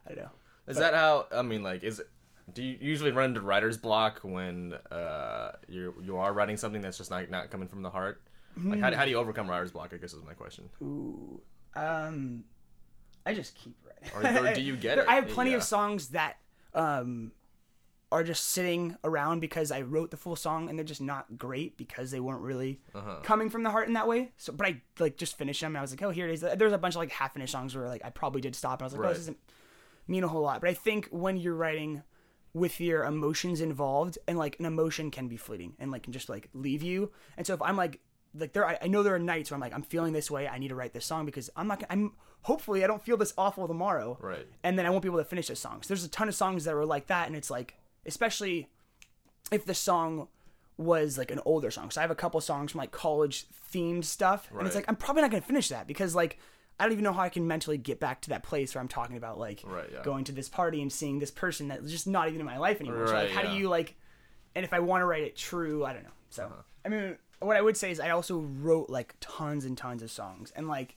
I 0.06 0.10
don't 0.14 0.24
know. 0.24 0.32
Is 0.68 0.78
that 0.78 0.94
how? 0.94 1.26
I 1.34 1.42
mean, 1.44 1.64
like, 1.64 1.84
is 1.84 2.00
it? 2.02 2.10
Do 2.54 2.64
you 2.64 2.78
usually 2.80 3.12
run 3.12 3.30
into 3.30 3.42
writer's 3.42 3.78
block 3.78 4.20
when 4.24 4.74
uh, 4.92 5.52
you 5.68 5.94
you 6.02 6.18
are 6.18 6.32
writing 6.34 6.56
something 6.58 6.82
that's 6.82 6.98
just 6.98 7.10
not 7.12 7.30
not 7.30 7.52
coming 7.52 7.68
from 7.68 7.82
the 7.82 7.90
heart? 7.90 8.22
Like, 8.64 8.80
how, 8.80 8.90
do- 8.90 8.96
how 8.96 9.06
do 9.06 9.12
you 9.12 9.18
overcome 9.18 9.50
writer's 9.50 9.72
block? 9.72 9.92
I 9.94 9.98
guess 9.98 10.14
is 10.14 10.24
my 10.24 10.34
question. 10.34 10.70
Ooh, 10.82 11.42
um, 11.76 12.44
I 13.26 13.34
just 13.36 13.54
keep 13.56 13.76
writing. 14.16 14.38
or 14.46 14.54
do 14.54 14.62
you 14.62 14.76
get 14.88 14.98
it? 14.98 15.06
I 15.08 15.16
have 15.16 15.28
plenty 15.28 15.52
Yeah. 15.52 15.58
of 15.58 15.64
songs 15.64 16.10
that 16.10 16.38
um 16.74 17.32
are 18.10 18.24
just 18.24 18.46
sitting 18.46 18.96
around 19.04 19.42
because 19.42 19.70
I 19.70 19.82
wrote 19.82 20.12
the 20.12 20.18
full 20.18 20.38
song 20.38 20.70
and 20.70 20.80
they're 20.80 20.86
just 20.86 21.02
not 21.02 21.38
great 21.38 21.76
because 21.78 22.10
they 22.10 22.22
weren't 22.22 22.40
really 22.42 22.80
Uh-huh. 22.96 23.18
coming 23.22 23.50
from 23.50 23.64
the 23.64 23.70
heart 23.70 23.90
in 23.90 23.94
that 23.96 24.08
way. 24.08 24.32
So, 24.38 24.54
but 24.54 24.66
I 24.66 24.82
like 24.98 25.18
just 25.18 25.38
finished 25.38 25.60
them 25.60 25.72
and 25.72 25.78
I 25.78 25.82
was 25.82 25.92
like, 25.92 26.02
oh, 26.02 26.10
here 26.12 26.26
it 26.30 26.32
is. 26.32 26.40
There's 26.40 26.72
a 26.72 26.78
bunch 26.78 26.96
of 26.96 27.00
like 27.00 27.12
half 27.12 27.34
finished 27.34 27.52
songs 27.52 27.76
where 27.76 27.90
like 27.90 28.06
I 28.06 28.10
probably 28.10 28.40
did 28.40 28.56
stop 28.56 28.80
and 28.80 28.84
I 28.84 28.86
was 28.86 28.94
like, 28.94 29.06
oh, 29.06 29.10
this 29.10 29.18
doesn't 29.18 29.38
mean 30.08 30.24
a 30.24 30.30
whole 30.30 30.42
lot. 30.42 30.62
But 30.62 30.70
I 30.70 30.74
think 30.74 31.10
when 31.12 31.36
you're 31.36 31.54
writing 31.56 32.02
with 32.54 32.80
your 32.80 33.04
emotions 33.04 33.62
involved 33.62 34.18
and 34.28 34.38
like 34.38 34.58
an 34.60 34.66
emotion 34.66 35.12
can 35.12 35.28
be 35.28 35.38
fleeting 35.38 35.74
and 35.80 35.92
like 35.92 36.04
can 36.04 36.14
just 36.14 36.30
like 36.30 36.50
leave 36.54 36.82
you. 36.82 37.12
And 37.38 37.46
so 37.46 37.54
if 37.54 37.62
I'm 37.62 37.78
like 37.78 38.00
like 38.34 38.54
there 38.54 38.66
I, 38.68 38.78
I 38.82 38.88
know 38.88 39.04
there 39.04 39.16
are 39.16 39.20
nights 39.20 39.52
where 39.52 39.56
I'm 39.56 39.62
like 39.62 39.74
I'm 39.74 39.84
feeling 39.84 40.14
this 40.14 40.30
way, 40.32 40.48
I 40.48 40.58
need 40.58 40.70
to 40.70 40.76
write 40.76 40.94
this 40.94 41.06
song 41.06 41.26
because 41.26 41.50
I'm 41.56 41.68
not 41.68 41.80
gonna- 41.80 41.92
I'm 41.92 42.14
hopefully 42.42 42.84
I 42.84 42.88
don't 42.88 43.02
feel 43.04 43.18
this 43.18 43.34
awful 43.38 43.68
tomorrow. 43.68 44.18
Right. 44.22 44.48
And 44.64 44.78
then 44.78 44.86
I 44.86 44.90
won't 44.90 45.02
be 45.04 45.10
able 45.10 45.20
to 45.20 45.26
finish 45.26 45.48
this 45.48 45.60
song 45.60 45.82
so 45.82 45.88
There's 45.90 46.04
a 46.04 46.10
ton 46.10 46.28
of 46.28 46.36
songs 46.36 46.64
that 46.66 46.76
were 46.76 46.86
like 46.86 47.08
that 47.08 47.28
and 47.28 47.36
it's 47.36 47.50
like 47.50 47.76
especially 48.06 48.70
if 49.52 49.66
the 49.66 49.74
song 49.74 50.28
was 50.78 51.18
like 51.18 51.32
an 51.32 51.40
older 51.46 51.72
song. 51.72 51.90
So 51.90 52.00
I 52.00 52.04
have 52.04 52.12
a 52.12 52.16
couple 52.16 52.40
songs 52.42 52.72
from 52.72 52.80
like 52.80 52.92
college 52.92 53.46
themed 53.74 54.06
stuff, 54.06 54.48
and 54.52 54.68
it's 54.68 54.76
like 54.76 54.86
I'm 54.88 54.96
probably 54.96 55.24
not 55.24 55.32
gonna 55.32 55.42
finish 55.42 55.70
that 55.70 55.88
because 55.88 56.14
like 56.14 56.38
I 56.80 56.84
don't 56.84 56.92
even 56.94 57.04
know 57.04 57.14
how 57.14 57.22
I 57.24 57.30
can 57.30 57.48
mentally 57.48 57.78
get 57.78 58.00
back 58.00 58.22
to 58.22 58.30
that 58.30 58.44
place 58.44 58.76
where 58.76 58.82
I'm 58.82 58.88
talking 58.88 59.18
about 59.18 59.40
like 59.40 59.64
Right, 59.66 59.90
yeah. 59.92 60.04
going 60.04 60.24
to 60.26 60.32
this 60.32 60.48
party 60.50 60.82
and 60.82 60.92
seeing 60.94 61.20
this 61.20 61.32
person 61.32 61.68
that's 61.70 61.90
just 61.92 62.06
not 62.08 62.28
even 62.28 62.40
in 62.40 62.46
my 62.46 62.58
life 62.58 62.80
anymore. 62.80 63.08
so 63.08 63.14
like 63.14 63.32
how 63.32 63.42
yeah. 63.44 63.52
do 63.52 63.58
you 63.58 63.68
like? 63.70 63.96
And 64.56 64.64
if 64.66 64.74
I 64.74 64.80
want 64.80 65.02
to 65.02 65.06
write 65.06 65.24
it 65.24 65.36
true, 65.36 65.84
I 65.86 65.94
don't 65.94 66.04
know. 66.04 66.10
So 66.30 66.44
Uh-huh. 66.46 66.62
I 66.86 66.90
mean, 66.90 67.18
what 67.40 67.56
I 67.58 67.62
would 67.62 67.78
say 67.78 67.92
is 67.92 68.00
I 68.00 68.12
also 68.12 68.40
wrote 68.40 68.90
like 68.90 69.16
tons 69.20 69.66
and 69.66 69.78
tons 69.78 70.02
of 70.04 70.10
songs, 70.12 70.52
and 70.56 70.68
like 70.68 70.96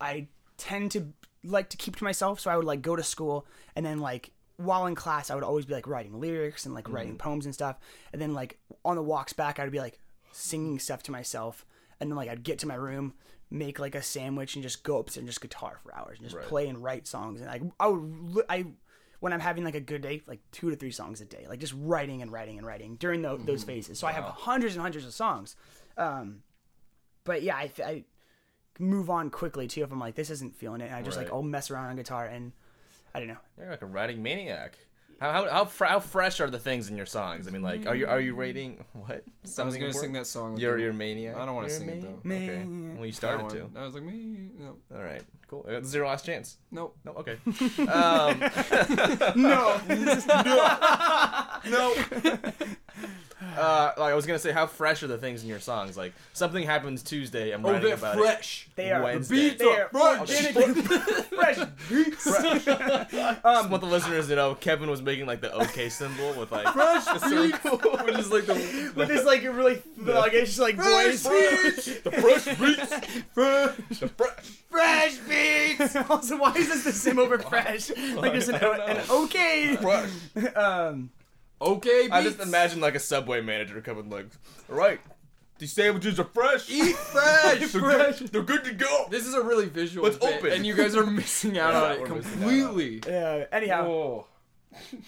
I 0.00 0.28
tend 0.56 0.90
to 0.92 1.12
like 1.44 1.68
to 1.70 1.76
keep 1.76 1.96
to 1.96 2.04
myself. 2.04 2.40
So 2.40 2.50
I 2.50 2.56
would 2.56 2.64
like 2.66 2.82
go 2.82 2.96
to 2.96 3.02
school 3.02 3.46
and 3.76 3.84
then 3.86 3.98
like 4.00 4.32
while 4.56 4.86
in 4.86 4.94
class 4.96 5.30
I 5.30 5.34
would 5.36 5.44
always 5.44 5.64
be 5.66 5.74
like 5.74 5.86
writing 5.86 6.18
lyrics 6.20 6.66
and 6.66 6.74
like 6.74 6.88
writing 6.88 7.12
Mm-hmm. 7.12 7.18
poems 7.28 7.44
and 7.46 7.54
stuff. 7.54 7.78
And 8.12 8.20
then 8.20 8.34
like 8.34 8.58
on 8.84 8.96
the 8.96 9.02
walks 9.02 9.32
back 9.32 9.58
I 9.58 9.62
would 9.62 9.72
be 9.72 9.78
like 9.78 9.98
singing 10.32 10.78
stuff 10.78 11.02
to 11.04 11.12
myself 11.12 11.64
and 12.00 12.10
then 12.10 12.16
like 12.16 12.28
I'd 12.28 12.42
get 12.42 12.58
to 12.60 12.66
my 12.68 12.74
room, 12.74 13.14
make 13.50 13.78
like 13.78 13.94
a 13.94 14.02
sandwich, 14.02 14.54
and 14.56 14.62
just 14.62 14.82
go 14.82 14.98
upstairs 14.98 15.22
and 15.22 15.28
just 15.28 15.40
guitar 15.40 15.78
for 15.82 15.94
hours 15.94 16.18
and 16.18 16.26
just 16.26 16.36
Right. 16.36 16.46
play 16.46 16.68
and 16.68 16.82
write 16.82 17.06
songs. 17.06 17.40
And 17.40 17.50
like 17.50 17.62
I 17.80 17.88
would 17.88 18.44
I 18.48 18.66
when 19.20 19.32
I'm 19.32 19.40
having 19.40 19.64
like 19.64 19.74
a 19.74 19.80
good 19.80 20.02
day, 20.02 20.22
like 20.26 20.40
two 20.52 20.70
to 20.70 20.76
three 20.76 20.90
songs 20.92 21.20
a 21.20 21.24
day, 21.24 21.46
like 21.48 21.58
just 21.58 21.74
writing 21.76 22.22
and 22.22 22.30
writing 22.30 22.56
and 22.58 22.66
writing 22.66 22.96
during 22.96 23.22
tho- 23.22 23.36
those 23.38 23.64
phases. 23.64 23.98
So 23.98 24.06
I 24.06 24.12
have 24.12 24.24
hundreds 24.24 24.74
and 24.74 24.82
hundreds 24.82 25.04
of 25.06 25.12
songs. 25.12 25.56
Um, 25.96 26.42
but 27.24 27.42
yeah, 27.42 27.56
I, 27.56 27.70
I 27.84 28.04
move 28.78 29.10
on 29.10 29.28
quickly 29.30 29.66
too 29.66 29.82
if 29.82 29.90
I'm 29.90 29.98
like 29.98 30.14
this 30.14 30.30
isn't 30.30 30.54
feeling 30.54 30.80
it. 30.80 30.86
And 30.86 30.94
I 30.94 31.02
just 31.02 31.16
like 31.16 31.28
Right. 31.28 31.34
I'll 31.34 31.42
mess 31.42 31.70
around 31.70 31.86
on 31.86 31.96
guitar 31.96 32.26
and 32.26 32.52
I 33.14 33.18
don't 33.18 33.28
know. 33.28 33.38
You're 33.58 33.70
like 33.70 33.82
a 33.82 33.86
writing 33.86 34.22
maniac. 34.22 34.78
How 35.20 35.32
how 35.32 35.48
how, 35.50 35.64
fr- 35.64 35.84
how 35.86 35.98
fresh 36.00 36.40
are 36.40 36.48
the 36.48 36.60
things 36.60 36.88
in 36.88 36.96
your 36.96 37.06
songs? 37.06 37.48
I 37.48 37.50
mean, 37.50 37.62
like, 37.62 37.86
are 37.86 37.94
you 37.96 38.06
are 38.06 38.20
you 38.20 38.34
rating 38.34 38.84
what? 38.92 39.10
I 39.10 39.16
was 39.44 39.56
gonna 39.56 39.66
important? 39.74 39.94
sing 39.94 40.12
that 40.12 40.26
song. 40.26 40.52
with 40.52 40.62
You're 40.62 40.78
you. 40.78 40.92
maniac. 40.92 41.36
I 41.36 41.44
don't 41.44 41.54
wanna 41.56 41.68
You're 41.68 41.76
sing 41.76 41.88
it, 41.88 42.02
though. 42.02 42.08
Okay. 42.08 42.18
Maniac. 42.22 42.96
Well, 42.96 43.06
you 43.06 43.12
started 43.12 43.48
to. 43.50 43.70
I 43.76 43.84
was 43.84 43.94
like 43.94 44.04
me. 44.04 44.50
No, 44.58 44.76
All 44.94 45.02
right. 45.02 45.22
Cool. 45.48 45.64
Uh, 45.68 45.82
Zero 45.82 46.06
last 46.08 46.24
chance. 46.26 46.58
nope. 46.70 46.96
No. 47.04 47.12
Okay. 47.12 47.38
um, 47.88 48.38
No, 49.34 49.80
no. 51.64 51.94
Uh, 53.40 53.92
like 53.96 54.12
I 54.12 54.14
was 54.14 54.26
gonna 54.26 54.38
say, 54.38 54.50
how 54.50 54.66
fresh 54.66 55.02
are 55.04 55.06
the 55.06 55.16
things 55.18 55.42
in 55.42 55.48
your 55.48 55.60
songs? 55.60 55.96
Like 55.96 56.12
something 56.32 56.64
happens 56.64 57.04
Tuesday, 57.04 57.52
I'm 57.52 57.64
writing 57.64 57.92
about 57.92 58.18
it. 58.18 58.66
they 58.74 58.90
are. 58.90 59.02
Wednesday. 59.02 59.50
They 59.50 59.64
are 59.64 59.88
organic, 59.94 60.54
fresh 61.26 61.58
beats. 61.88 62.26
I 62.36 63.06
just 63.44 63.70
want 63.70 63.80
the 63.80 63.88
listeners 63.88 64.26
to 64.28 64.34
know 64.34 64.56
Kevin 64.56 64.90
was 64.90 65.02
making 65.02 65.26
like 65.26 65.40
the 65.40 65.52
OK 65.52 65.88
symbol 65.88 66.34
with 66.34 66.50
like 66.50 66.64
the 66.64 67.18
circle, 67.18 67.78
which 68.04 68.18
is 68.18 68.30
like 68.32 68.46
the 68.46 68.92
With 68.96 69.08
this 69.08 69.24
like 69.24 69.42
really 69.44 69.76
thuggish 70.00 70.58
like 70.58 70.74
voice. 70.74 71.22
the 71.22 72.10
fresh 72.10 72.44
beats. 72.58 73.98
The 74.00 74.08
fresh. 74.08 74.38
fresh 74.68 75.18
beats. 75.18 75.96
also, 76.10 76.38
why 76.38 76.54
is 76.54 76.68
this 76.68 76.84
the 76.84 76.92
sim 76.92 77.20
over 77.20 77.38
fresh? 77.38 77.90
Like 77.90 78.32
there's 78.32 78.48
an, 78.48 78.56
I 78.56 78.76
an 78.76 79.10
okay. 79.10 79.76
fresh. 79.76 80.10
Um, 80.56 81.10
Okay, 81.60 82.08
I 82.10 82.22
just 82.22 82.40
imagine 82.40 82.80
like 82.80 82.94
a 82.94 83.00
subway 83.00 83.40
manager 83.40 83.80
coming 83.80 84.08
like, 84.10 84.26
all 84.70 84.76
right, 84.76 85.00
these 85.58 85.72
sandwiches 85.72 86.20
are 86.20 86.24
fresh. 86.24 86.70
Eat 86.70 86.94
fresh. 86.96 87.58
they're, 87.58 87.80
Good, 87.80 88.16
they're 88.28 88.42
good 88.42 88.64
to 88.64 88.72
go. 88.74 89.06
This 89.10 89.26
is 89.26 89.34
a 89.34 89.42
really 89.42 89.66
visual 89.66 90.04
Let's 90.06 90.18
bit, 90.18 90.36
open. 90.38 90.52
and 90.52 90.64
you 90.66 90.74
guys 90.74 90.94
are 90.94 91.04
missing 91.04 91.58
out 91.58 91.72
Yeah, 91.74 91.82
on 91.84 91.92
it 91.92 92.00
we're 92.00 92.06
completely. 92.06 93.02
yeah. 93.06 93.44
Anyhow, 93.50 93.86
Oh. 93.88 94.26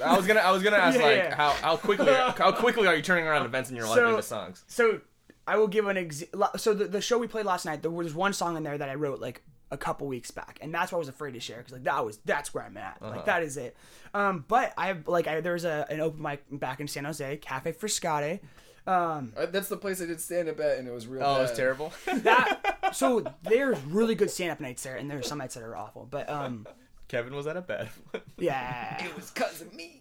I 0.05 0.17
was 0.17 0.27
gonna, 0.27 0.41
I 0.41 0.51
was 0.51 0.63
gonna 0.63 0.77
ask 0.79 0.99
Yeah, 0.99 1.05
like, 1.05 1.17
yeah. 1.17 1.35
how 1.37 1.51
how 1.51 1.77
quickly, 1.77 2.07
how 2.13 2.51
quickly 2.53 2.87
are 2.89 2.97
you 2.97 3.03
turning 3.03 3.27
around 3.27 3.45
events 3.47 3.71
in 3.71 3.77
your 3.77 3.87
life 3.87 3.95
So- 3.97 4.11
into 4.11 4.23
songs? 4.23 4.65
so 4.67 5.01
I 5.47 5.57
will 5.57 5.69
give 5.69 5.87
an 5.87 5.97
ex. 5.97 6.25
So 6.57 6.75
the, 6.75 6.87
the 6.87 7.01
show 7.01 7.19
we 7.19 7.27
played 7.27 7.45
last 7.47 7.65
night, 7.67 7.83
there 7.83 7.91
was 7.91 8.15
one 8.15 8.33
song 8.33 8.57
in 8.57 8.63
there 8.63 8.77
that 8.79 8.89
I 8.89 8.95
wrote 8.95 9.21
like 9.21 9.43
a 9.71 9.77
couple 9.77 10.07
weeks 10.07 10.31
back, 10.31 10.59
and 10.61 10.75
that's 10.75 10.91
what 10.93 10.97
I 10.97 11.01
was 11.01 11.09
afraid 11.09 11.33
to 11.35 11.41
share 11.41 11.59
because 11.59 11.73
like 11.73 11.85
that 11.85 12.05
was 12.05 12.19
that's 12.25 12.53
where 12.55 12.65
I'm 12.65 12.77
at. 12.77 12.99
Uh-huh. 13.01 13.17
Like 13.17 13.27
that 13.27 13.43
is 13.43 13.57
it. 13.57 13.77
Um, 14.15 14.45
but 14.49 14.73
I 14.77 14.89
have 14.89 15.07
like 15.09 15.27
I, 15.29 15.41
there 15.41 15.53
was 15.55 15.65
a 15.65 15.87
an 15.91 16.01
open 16.01 16.21
mic 16.23 16.43
back 16.51 16.81
in 16.81 16.89
San 16.89 17.05
Jose, 17.05 17.37
Cafe 17.39 17.73
Frascati. 17.73 18.41
Um, 18.87 19.33
Uh, 19.37 19.47
That's 19.47 19.69
the 19.69 19.77
place 19.77 20.01
I 20.03 20.07
did 20.07 20.21
stand 20.21 20.49
up 20.49 20.59
at, 20.59 20.79
and 20.79 20.89
it 20.89 20.91
was 20.91 21.07
real. 21.07 21.23
Oh, 21.23 21.37
bad. 21.37 21.43
it's 21.49 21.57
terrible. 21.57 21.93
that 22.23 22.89
so 22.93 23.23
there's 23.43 23.79
really 23.85 24.15
good 24.15 24.31
stand 24.31 24.51
up 24.53 24.61
nights 24.61 24.83
there, 24.83 24.97
and 24.97 25.11
there's 25.11 25.29
some 25.29 25.39
nights 25.39 25.55
that 25.55 25.63
are 25.63 25.77
awful. 25.77 26.09
But 26.11 26.29
um, 26.31 26.67
Kevin 27.07 27.35
was 27.35 27.45
that 27.45 27.57
a 27.57 27.61
bad 27.61 27.89
one? 28.11 28.23
yeah, 28.39 29.05
It 29.05 29.15
was 29.15 29.31
cause 29.31 29.61
of 29.61 29.73
me. 29.75 30.01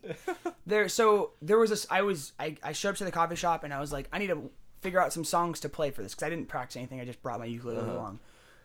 there 0.66 0.88
so 0.88 1.32
there 1.42 1.58
was 1.58 1.70
this 1.72 1.88
i 1.90 2.02
was 2.04 2.32
I, 2.40 2.56
I 2.64 2.72
showed 2.72 2.92
up 2.92 2.96
to 2.98 3.04
the 3.04 3.12
coffee 3.12 3.36
shop 3.36 3.64
and 3.64 3.74
i 3.74 3.80
was 3.80 3.92
like 3.92 4.08
i 4.14 4.20
need 4.20 4.28
to 4.28 4.50
figure 4.82 5.02
out 5.02 5.12
some 5.12 5.24
songs 5.24 5.60
to 5.62 5.70
play 5.70 5.90
for 5.90 6.04
this 6.04 6.14
because 6.14 6.28
i 6.28 6.30
didn't 6.30 6.48
practice 6.48 6.76
anything 6.78 7.00
i 7.02 7.06
just 7.06 7.22
brought 7.24 7.40
my 7.40 7.46
ukulele 7.46 7.80
Uh-huh. 7.80 7.92
along 7.94 8.20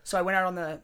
so 0.05 0.19
i 0.19 0.23
went 0.23 0.37
out 0.37 0.45
on 0.45 0.55
the 0.55 0.81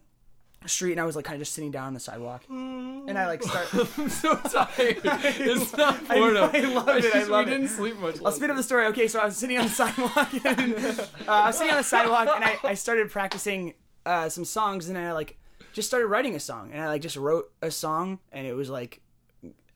street 0.69 0.93
and 0.93 1.01
i 1.01 1.05
was 1.05 1.17
like 1.17 1.25
kind 1.25 1.37
of 1.37 1.41
just 1.41 1.55
sitting 1.55 1.71
down 1.71 1.87
on 1.87 1.95
the 1.95 2.01
sidewalk 2.01 2.43
and 2.51 3.19
i 3.19 3.27
like 3.27 3.43
start 3.43 3.67
I'm 3.99 4.09
so 4.11 4.35
tired. 4.37 4.99
It's 5.05 5.75
not 5.77 5.95
I, 6.11 6.17
Florida. 6.17 6.51
I 6.53 6.61
love 6.61 6.89
it 6.89 6.95
i 6.97 7.01
just- 7.01 7.31
love 7.31 7.47
we 7.47 7.53
it 7.53 7.55
didn't 7.57 7.69
sleep 7.69 7.97
much. 7.99 8.17
I'll 8.25 8.33
speed 8.33 8.51
up 8.51 8.57
the 8.57 8.63
story. 8.63 8.87
Okay, 8.87 9.09
so 9.09 9.21
I 9.21 9.25
was 9.27 9.37
sitting 9.37 9.57
on 9.59 9.65
the 9.65 9.71
sidewalk. 9.83 10.29
And, 10.45 10.75
uh, 10.75 11.07
I 11.31 11.47
was 11.47 11.57
sitting 11.57 11.71
on 11.73 11.79
the 11.79 11.83
sidewalk, 11.85 12.29
and 12.35 12.45
I, 12.45 12.59
I 12.63 12.75
started 12.75 13.11
practicing 13.11 13.75
uh, 14.05 14.29
some 14.29 14.45
songs, 14.45 14.89
and 14.89 14.99
I 14.99 15.13
like 15.13 15.39
just 15.73 15.89
started 15.89 16.07
writing 16.09 16.35
a 16.37 16.41
song, 16.41 16.71
and 16.73 16.83
I 16.83 16.89
like 16.89 17.01
just 17.03 17.17
wrote 17.17 17.51
a 17.63 17.71
song, 17.71 18.19
and 18.33 18.47
it 18.47 18.55
was 18.55 18.69
like 18.69 19.01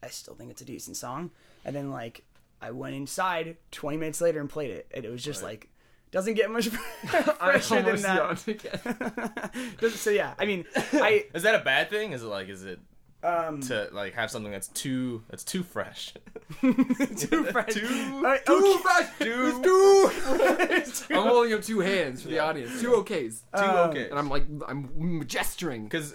I 0.02 0.08
still 0.08 0.34
think 0.34 0.50
it's 0.50 0.60
a 0.62 0.66
decent 0.66 0.96
song, 0.98 1.30
and 1.64 1.74
then 1.74 1.90
like 1.90 2.24
I 2.60 2.70
went 2.72 2.94
inside 2.94 3.56
20 3.70 3.96
minutes 3.96 4.20
later 4.20 4.40
and 4.40 4.50
played 4.50 4.70
it, 4.70 4.86
and 4.94 5.04
it 5.04 5.10
was 5.10 5.22
just 5.24 5.42
like 5.42 5.68
doesn't 6.14 6.34
get 6.34 6.50
much 6.50 6.68
fresher 7.38 7.82
than 7.82 8.00
that. 8.02 8.16
yawned 8.16 8.44
again. 8.48 9.90
So 9.90 10.10
yeah, 10.10 10.32
I 10.38 10.46
mean, 10.46 10.64
I 10.76 11.26
Is 11.34 11.42
that 11.42 11.54
a 11.54 11.64
bad 11.64 11.90
thing? 11.90 12.12
Is 12.12 12.22
it 12.22 12.26
like, 12.26 12.48
is 12.48 12.64
it 12.64 12.78
um 13.22 13.60
to 13.62 13.88
like 13.92 14.14
have 14.14 14.30
something 14.30 14.52
that's 14.52 14.68
too 14.68 15.22
that's 15.28 15.42
too 15.44 15.62
fresh? 15.62 16.14
too 16.60 17.44
fresh. 17.44 17.74
Too- 17.74 18.22
Uh, 18.24 18.38
okay. 18.48 18.78
fresh, 18.82 19.10
too, 19.18 21.14
I'm 21.14 21.22
holding 21.26 21.52
up 21.54 21.62
two 21.62 21.80
hands 21.80 22.22
for 22.22 22.28
the 22.28 22.38
audience. 22.38 22.80
Two 22.80 22.90
OKs. 22.92 23.40
Two 23.56 23.62
Um, 23.64 23.90
okay. 23.90 24.08
And 24.08 24.18
I'm 24.18 24.28
like, 24.28 24.44
I'm 24.68 25.24
gesturing 25.26 25.84
Because 25.84 26.14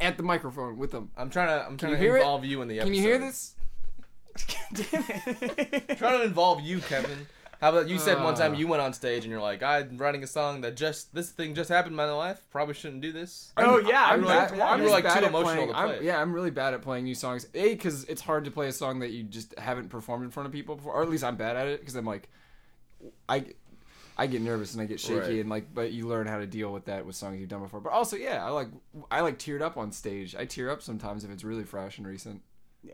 at 0.00 0.16
the 0.16 0.22
microphone 0.22 0.76
with 0.78 0.90
them. 0.92 1.10
I'm 1.16 1.30
trying 1.30 1.48
to, 1.48 1.66
I'm 1.66 1.76
trying 1.76 1.92
to 1.92 1.98
hear 1.98 2.16
it? 2.16 2.20
involve 2.20 2.44
you 2.44 2.62
in 2.62 2.68
the 2.68 2.78
episode. 2.80 2.86
Can 2.86 2.94
you 2.94 3.02
hear 3.02 3.18
this? 3.18 3.54
Damn 4.74 5.04
it. 5.08 5.98
trying 5.98 6.18
to 6.18 6.24
involve 6.24 6.60
you, 6.60 6.80
Kevin. 6.80 7.26
How 7.60 7.70
about 7.70 7.88
you 7.88 7.98
said 7.98 8.22
one 8.22 8.34
time 8.34 8.52
Uh. 8.54 8.58
you 8.58 8.66
went 8.66 8.82
on 8.82 8.92
stage 8.92 9.24
and 9.24 9.30
you're 9.30 9.40
like, 9.40 9.62
I'm 9.62 9.96
writing 9.96 10.22
a 10.22 10.26
song 10.26 10.60
that 10.60 10.76
just 10.76 11.14
this 11.14 11.30
thing 11.30 11.54
just 11.54 11.68
happened 11.70 11.92
in 11.92 11.96
my 11.96 12.10
life. 12.10 12.42
Probably 12.50 12.74
shouldn't 12.74 13.00
do 13.00 13.12
this. 13.12 13.52
Oh 13.56 13.78
yeah, 13.78 14.04
I'm, 14.04 14.12
I'm 14.14 14.20
were 14.20 14.26
bad- 14.26 14.50
like- 14.50 14.60
I'm 14.60 14.78
you 14.80 14.84
were 14.84 14.90
like 14.90 15.04
too 15.18 15.24
emotional 15.24 15.54
playing- 15.54 15.68
to 15.70 15.76
I'm- 15.76 16.04
yeah, 16.04 16.20
I'm 16.20 16.32
really 16.32 16.50
bad 16.50 16.74
at 16.74 16.82
playing 16.82 17.04
new 17.04 17.14
songs. 17.14 17.46
A, 17.54 17.74
because 17.74 18.04
it's 18.04 18.20
hard 18.20 18.44
to 18.44 18.50
play 18.50 18.68
a 18.68 18.72
song 18.72 18.98
that 19.00 19.10
you 19.10 19.22
just 19.22 19.58
haven't 19.58 19.88
performed 19.88 20.24
in 20.24 20.30
front 20.30 20.46
of 20.46 20.52
people 20.52 20.76
before, 20.76 20.92
or 20.94 21.02
at 21.02 21.08
least 21.08 21.24
I'm 21.24 21.36
bad 21.36 21.56
at 21.56 21.66
it 21.66 21.80
because 21.80 21.94
I'm 21.96 22.04
like, 22.06 22.28
I, 23.28 23.46
I 24.18 24.26
get 24.26 24.40
nervous 24.42 24.72
and 24.74 24.82
I 24.82 24.86
get 24.86 25.00
shaky 25.00 25.18
Right. 25.20 25.30
and 25.40 25.48
like, 25.50 25.72
but 25.74 25.92
you 25.92 26.06
learn 26.08 26.26
how 26.26 26.38
to 26.38 26.46
deal 26.46 26.72
with 26.72 26.86
that 26.86 27.04
with 27.06 27.16
songs 27.16 27.38
you've 27.40 27.48
done 27.48 27.62
before. 27.62 27.80
But 27.80 27.92
also, 27.92 28.16
yeah, 28.16 28.44
I 28.44 28.48
like, 28.50 28.68
I 29.10 29.20
like 29.20 29.38
teared 29.38 29.62
up 29.62 29.76
on 29.76 29.92
stage. 29.92 30.34
I 30.34 30.44
tear 30.46 30.70
up 30.70 30.82
sometimes 30.82 31.24
if 31.24 31.30
it's 31.30 31.44
really 31.44 31.64
fresh 31.64 31.98
and 31.98 32.06
recent. 32.06 32.42
Yeah. 32.82 32.92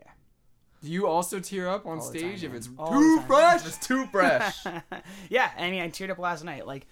Do 0.83 0.91
you 0.91 1.07
also 1.07 1.39
tear 1.39 1.69
up 1.69 1.85
on 1.85 1.99
All 1.99 2.11
the 2.11 2.19
stage 2.19 2.41
time, 2.41 2.45
if 2.45 2.51
man. 2.51 2.55
it's 2.57 2.69
All 2.77 2.91
too 2.91 3.17
time. 3.19 3.27
fresh? 3.27 3.65
It's 3.65 3.77
too 3.87 4.05
fresh. 4.07 4.65
yeah, 5.29 5.49
I 5.57 5.69
mean, 5.71 5.81
I 5.81 5.89
teared 5.89 6.09
up 6.09 6.19
last 6.19 6.43
night. 6.43 6.67
Like, 6.67 6.87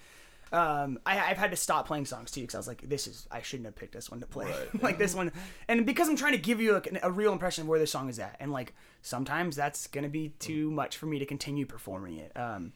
um, 0.50 0.98
I, 1.06 1.18
I've 1.30 1.38
had 1.38 1.50
to 1.50 1.56
stop 1.56 1.86
playing 1.86 2.04
songs 2.06 2.30
too 2.30 2.40
because 2.42 2.54
I 2.54 2.58
was 2.58 2.68
like, 2.68 2.82
this 2.88 3.06
is 3.06 3.26
I 3.30 3.42
shouldn't 3.42 3.66
have 3.66 3.74
picked 3.76 3.92
this 3.94 4.10
one 4.10 4.20
to 4.20 4.26
play. 4.26 4.46
Right, 4.46 4.82
like 4.82 4.98
this 4.98 5.14
one, 5.14 5.30
and 5.68 5.84
because 5.86 6.08
I'm 6.08 6.16
trying 6.16 6.32
to 6.32 6.38
give 6.38 6.60
you 6.60 6.72
like, 6.74 6.86
an- 6.86 6.98
a 7.02 7.10
real 7.10 7.32
impression 7.32 7.62
of 7.62 7.68
where 7.68 7.78
the 7.78 7.86
song 7.86 8.08
is 8.08 8.18
at, 8.18 8.36
and 8.40 8.50
like 8.52 8.74
sometimes 9.02 9.56
that's 9.56 9.86
gonna 9.86 10.08
be 10.10 10.30
too 10.38 10.70
much 10.70 10.96
for 10.96 11.06
me 11.06 11.18
to 11.18 11.26
continue 11.26 11.64
performing 11.66 12.16
it. 12.18 12.32
Um, 12.36 12.72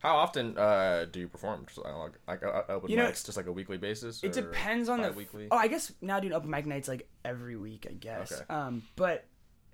How 0.00 0.16
often 0.16 0.56
uh, 0.56 1.06
do 1.10 1.20
you 1.20 1.28
perform? 1.28 1.64
Just 1.66 1.78
like, 1.78 2.12
like 2.26 2.42
uh, 2.44 2.62
open 2.68 2.90
You 2.90 2.96
know, 2.96 3.06
mics, 3.06 3.24
just 3.26 3.36
like 3.36 3.46
a 3.46 3.52
weekly 3.52 3.76
basis. 3.78 4.22
it 4.22 4.36
or 4.36 4.42
depends 4.42 4.88
on 4.88 5.00
the. 5.02 5.08
bi-weekly? 5.10 5.48
Oh, 5.50 5.56
I 5.56 5.68
guess 5.68 5.92
now 6.00 6.20
doing 6.20 6.32
open 6.32 6.48
mic 6.50 6.66
nights 6.66 6.88
like 6.88 7.08
every 7.24 7.56
week, 7.56 7.86
I 7.90 7.94
guess. 7.94 8.32
Okay. 8.32 8.44
Um, 8.48 8.82
but 8.96 9.26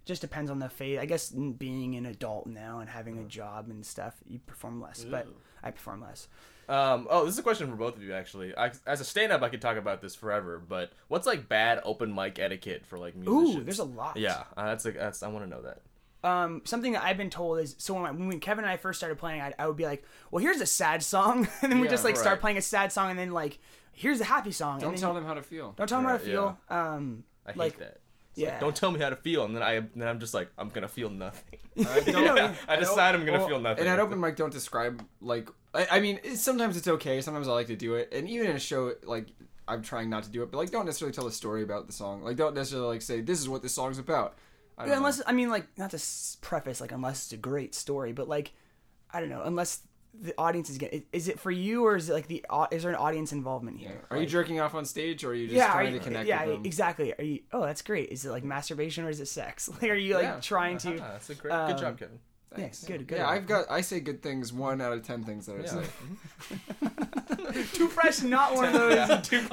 just 0.04 0.20
depends 0.20 0.50
on 0.50 0.58
the 0.58 0.68
phase. 0.68 0.98
I 0.98 1.06
guess 1.06 1.30
being 1.30 1.94
an 1.96 2.06
adult 2.06 2.46
now 2.46 2.80
and 2.80 2.88
having 2.90 3.18
a 3.18 3.24
job 3.24 3.68
and 3.70 3.84
stuff, 3.84 4.14
you 4.26 4.38
perform 4.38 4.80
less. 4.80 5.04
But 5.04 5.28
I 5.62 5.70
perform 5.70 6.02
less. 6.02 6.28
Um, 6.68 7.06
oh, 7.10 7.24
this 7.26 7.34
is 7.34 7.38
a 7.38 7.42
question 7.42 7.68
for 7.68 7.76
both 7.76 7.96
of 7.96 8.02
you 8.02 8.14
actually. 8.14 8.56
I, 8.56 8.70
as 8.86 9.00
a 9.00 9.04
stand-up, 9.04 9.42
I 9.42 9.50
could 9.50 9.60
talk 9.60 9.76
about 9.76 10.00
this 10.00 10.14
forever, 10.14 10.58
but 10.66 10.92
what's 11.08 11.26
like 11.26 11.46
bad 11.48 11.80
open 11.84 12.14
mic 12.14 12.38
etiquette 12.38 12.86
for 12.86 12.98
like 12.98 13.14
musicians? 13.14 13.56
Ooh, 13.56 13.64
there's 13.64 13.78
a 13.80 13.84
lot. 13.84 14.16
Yeah, 14.16 14.44
uh, 14.56 14.64
that's 14.66 14.84
like 14.86 14.94
that's 14.94 15.22
I 15.22 15.28
want 15.28 15.44
to 15.44 15.50
know 15.50 15.60
that. 15.62 15.82
um, 16.26 16.62
something 16.64 16.92
that 16.92 17.02
I've 17.04 17.18
been 17.18 17.28
told 17.28 17.58
is 17.58 17.74
so 17.78 17.92
when, 17.94 18.06
I, 18.06 18.10
when 18.12 18.40
Kevin 18.40 18.64
and 18.64 18.72
I 18.72 18.78
first 18.78 18.98
started 18.98 19.18
playing, 19.18 19.42
I, 19.42 19.52
I 19.58 19.66
would 19.66 19.76
be 19.76 19.84
like, 19.84 20.04
"Well, 20.30 20.42
here's 20.42 20.60
a 20.62 20.66
sad 20.66 21.02
song," 21.02 21.46
and 21.62 21.70
then 21.70 21.80
we 21.80 21.86
Yeah, 21.86 21.90
just 21.90 22.04
like 22.04 22.16
start 22.16 22.40
playing 22.40 22.56
a 22.56 22.62
sad 22.62 22.92
song, 22.92 23.10
and 23.10 23.18
then 23.18 23.30
like, 23.32 23.58
"Here's 23.92 24.22
a 24.22 24.24
happy 24.24 24.50
song." 24.52 24.78
Don't 24.78 24.88
and 24.88 24.96
then 24.96 25.00
tell 25.02 25.10
you- 25.10 25.16
them 25.20 25.26
how 25.26 25.34
to 25.34 25.42
feel. 25.42 25.72
Don't 25.76 25.86
tell 25.86 25.98
them 26.00 26.06
how 26.08 26.16
to 26.16 26.22
Right, 26.24 26.32
feel. 26.32 26.58
Um, 26.70 27.24
I 27.46 27.50
hate 27.52 27.58
like, 27.58 27.78
that. 27.78 27.98
It's 28.36 28.42
like, 28.42 28.52
yeah. 28.54 28.60
don't 28.60 28.74
tell 28.74 28.90
me 28.90 29.00
how 29.00 29.10
to 29.10 29.16
feel, 29.16 29.44
and 29.44 29.54
then 29.54 29.62
I 29.62 29.80
then 29.94 30.08
I'm 30.08 30.18
just 30.20 30.34
like 30.34 30.48
I'm 30.58 30.68
gonna 30.68 30.88
feel 30.88 31.08
nothing. 31.10 31.58
I 31.78 31.98
Yeah, 32.06 32.54
I 32.68 32.76
decide 32.76 33.14
I'm 33.14 33.24
gonna 33.24 33.38
Well, 33.38 33.48
feel 33.48 33.60
nothing. 33.60 33.80
And 33.80 33.88
at 33.88 33.98
open 34.00 34.20
mic, 34.20 34.36
don't 34.36 34.52
describe 34.52 35.04
like. 35.20 35.48
I, 35.72 35.86
I 35.92 36.00
mean, 36.00 36.20
it, 36.22 36.36
sometimes 36.38 36.76
it's 36.76 36.88
okay. 36.88 37.20
Sometimes 37.20 37.48
I 37.48 37.52
like 37.52 37.68
to 37.68 37.76
do 37.76 37.94
it, 37.94 38.12
and 38.12 38.28
even 38.28 38.48
in 38.50 38.56
a 38.56 38.60
show, 38.60 38.92
like 39.04 39.26
I'm 39.66 39.82
trying 39.82 40.10
not 40.10 40.24
to 40.24 40.30
do 40.30 40.42
it, 40.42 40.50
but 40.50 40.58
like 40.58 40.70
don't 40.70 40.84
necessarily 40.86 41.12
tell 41.14 41.26
a 41.26 41.32
story 41.32 41.62
about 41.62 41.86
the 41.86 41.92
song. 41.92 42.22
Like 42.22 42.36
don't 42.36 42.54
necessarily 42.54 42.88
like 42.88 43.02
say 43.02 43.20
this 43.20 43.40
is 43.40 43.48
what 43.48 43.62
this 43.62 43.72
song's 43.74 43.98
about. 43.98 44.36
I 44.76 44.82
don't 44.82 44.90
know. 44.90 44.96
unless 44.98 45.22
I 45.26 45.32
mean, 45.32 45.50
like, 45.50 45.66
not 45.78 45.90
to 45.90 45.96
s- 45.96 46.36
preface, 46.40 46.80
like, 46.80 46.90
unless 46.90 47.24
it's 47.26 47.32
a 47.32 47.36
great 47.36 47.76
story, 47.76 48.12
but 48.12 48.28
like, 48.28 48.52
I 49.12 49.20
don't 49.20 49.28
know, 49.28 49.42
unless 49.44 49.82
the 50.20 50.34
audience 50.38 50.70
is 50.70 50.78
getting, 50.78 51.04
is 51.12 51.28
it 51.28 51.38
for 51.38 51.50
you 51.50 51.84
or 51.84 51.96
is 51.96 52.08
it 52.08 52.12
like 52.12 52.28
the? 52.28 52.44
Is 52.70 52.82
there 52.82 52.90
an 52.90 52.96
audience 52.96 53.32
involvement 53.32 53.78
here? 53.78 54.00
Are 54.10 54.16
you 54.16 54.26
jerking 54.26 54.60
off 54.60 54.74
on 54.74 54.84
stage, 54.84 55.24
or 55.24 55.30
are 55.30 55.34
you 55.34 55.46
just 55.46 55.56
yeah, 55.56 55.72
trying 55.72 55.92
you, 55.92 55.98
to 55.98 56.04
connect 56.04 56.28
yeah, 56.28 56.44
with 56.44 56.54
them? 56.54 56.64
Yeah, 56.64 56.68
exactly. 56.68 57.14
Are 57.18 57.24
you? 57.24 57.40
Oh, 57.52 57.62
that's 57.62 57.82
great. 57.82 58.10
Is 58.10 58.24
it 58.24 58.30
like 58.30 58.44
masturbation 58.44 59.04
or 59.04 59.10
is 59.10 59.20
it 59.20 59.26
sex? 59.26 59.68
Like, 59.82 59.90
are 59.90 59.94
you 59.94 60.14
like 60.14 60.22
Yeah. 60.24 60.40
trying 60.40 60.78
to? 60.78 60.98
Ah, 60.98 61.08
that's 61.12 61.30
a 61.30 61.34
great 61.34 61.52
um, 61.52 61.70
good 61.70 61.78
job, 61.78 61.98
Kevin. 61.98 62.18
Yeah, 62.56 62.68
good, 62.86 63.08
good. 63.08 63.18
Yeah, 63.18 63.28
I've 63.28 63.46
got. 63.46 63.68
I 63.68 63.80
say 63.80 63.98
good 64.00 64.22
things. 64.22 64.52
One 64.52 64.80
out 64.80 64.92
of 64.92 65.02
ten 65.02 65.24
things 65.24 65.46
that 65.46 65.56
I 65.56 65.60
Yeah. 65.60 65.82
say. 67.54 67.64
Too 67.74 67.88
fresh, 67.88 68.22
not 68.22 68.54
one 68.54 68.66
of 68.66 68.72
those. 68.72 68.94
Yeah. 68.94 69.06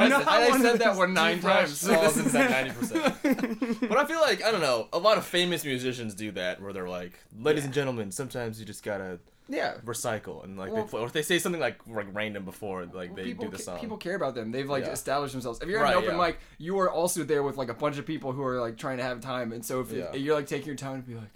Not 0.08 0.28
I 0.28 0.50
one 0.50 0.62
said 0.62 0.74
of 0.74 0.80
that 0.80 0.96
one 0.96 1.14
nine 1.14 1.40
times. 1.40 1.80
So 1.80 1.90
this 1.90 2.18
is 2.18 2.32
that 2.34 2.52
ninety 2.52 2.72
percent. 2.72 3.80
But 3.90 3.98
I 3.98 4.06
feel 4.06 4.22
like 4.22 4.44
I 4.44 4.52
don't 4.52 4.62
know. 4.62 4.88
A 4.94 5.00
lot 5.00 5.18
of 5.18 5.26
famous 5.26 5.66
musicians 5.66 6.14
do 6.14 6.32
that, 6.34 6.62
where 6.62 6.74
they're 6.74 6.88
like, 6.90 7.14
"Ladies 7.40 7.66
and 7.66 7.74
gentlemen, 7.74 8.12
sometimes 8.12 8.60
you 8.60 8.66
just 8.66 8.84
gotta 8.84 9.20
Yeah. 9.52 9.76
recycle," 9.86 10.44
and 10.44 10.58
like 10.58 10.72
Well- 10.72 10.84
they 10.84 10.90
play, 10.90 11.02
or 11.02 11.06
if 11.06 11.14
they 11.14 11.22
say 11.22 11.38
something 11.40 11.60
like 11.62 11.86
like 11.88 12.08
random 12.14 12.46
before, 12.46 12.86
like 12.86 13.16
they 13.16 13.24
people, 13.26 13.46
do 13.46 13.52
the 13.52 13.58
ca- 13.58 13.64
song. 13.64 13.80
people 13.80 13.98
care 13.98 14.16
about 14.16 14.34
them. 14.36 14.52
They've 14.52 14.70
like 14.70 14.86
Yeah. 14.86 14.92
established 14.92 15.34
themselves. 15.34 15.60
If 15.62 15.68
you're 15.68 15.80
at 15.80 15.84
Right, 15.84 15.98
an 15.98 16.04
open 16.04 16.18
yeah. 16.18 16.28
mic, 16.28 16.40
you 16.58 16.80
are 16.80 16.90
also 16.90 17.24
there 17.24 17.44
with 17.44 17.58
like 17.58 17.70
a 17.70 17.74
bunch 17.74 17.98
of 17.98 18.06
people 18.06 18.32
who 18.32 18.44
are 18.44 18.60
like 18.62 18.78
trying 18.78 18.98
to 18.98 19.04
have 19.04 19.20
time. 19.20 19.52
And 19.52 19.64
so 19.66 19.82
if 19.82 19.92
Yeah. 19.92 20.14
you're 20.14 20.36
like 20.36 20.48
taking 20.48 20.68
your 20.68 20.76
time 20.76 21.02
to 21.04 21.08
be 21.08 21.16
like, 21.16 21.32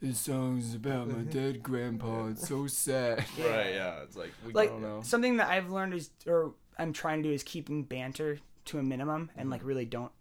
this 0.00 0.18
song's 0.18 0.74
about 0.74 1.08
my 1.08 1.22
dead 1.30 1.62
grandpa. 1.62 2.28
It's 2.28 2.48
so 2.48 2.66
sad. 2.66 3.18
Right? 3.38 3.74
Yeah. 3.74 4.02
It's 4.02 4.16
like 4.16 4.32
we 4.46 4.52
like 4.52 4.70
don't 4.70 4.80
know. 4.82 5.02
something 5.02 5.36
that 5.36 5.48
I've 5.48 5.70
learned 5.70 5.92
is, 5.94 6.10
or 6.26 6.54
I'm 6.78 6.92
trying 6.94 7.22
to 7.22 7.28
do 7.28 7.34
is 7.34 7.42
keeping 7.42 7.84
banter 7.84 8.38
to 8.66 8.78
a 8.78 8.82
minimum 8.82 9.30
and 9.34 9.42
Mm-hmm. 9.44 9.50
like 9.52 9.64
really 9.64 9.84
don't 9.84 10.12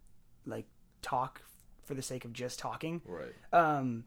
like 0.45 0.65
talk 1.01 1.41
for 1.85 1.93
the 1.93 2.01
sake 2.01 2.25
of 2.25 2.33
just 2.33 2.59
talking. 2.59 3.01
right. 3.05 3.33
Um, 3.53 4.03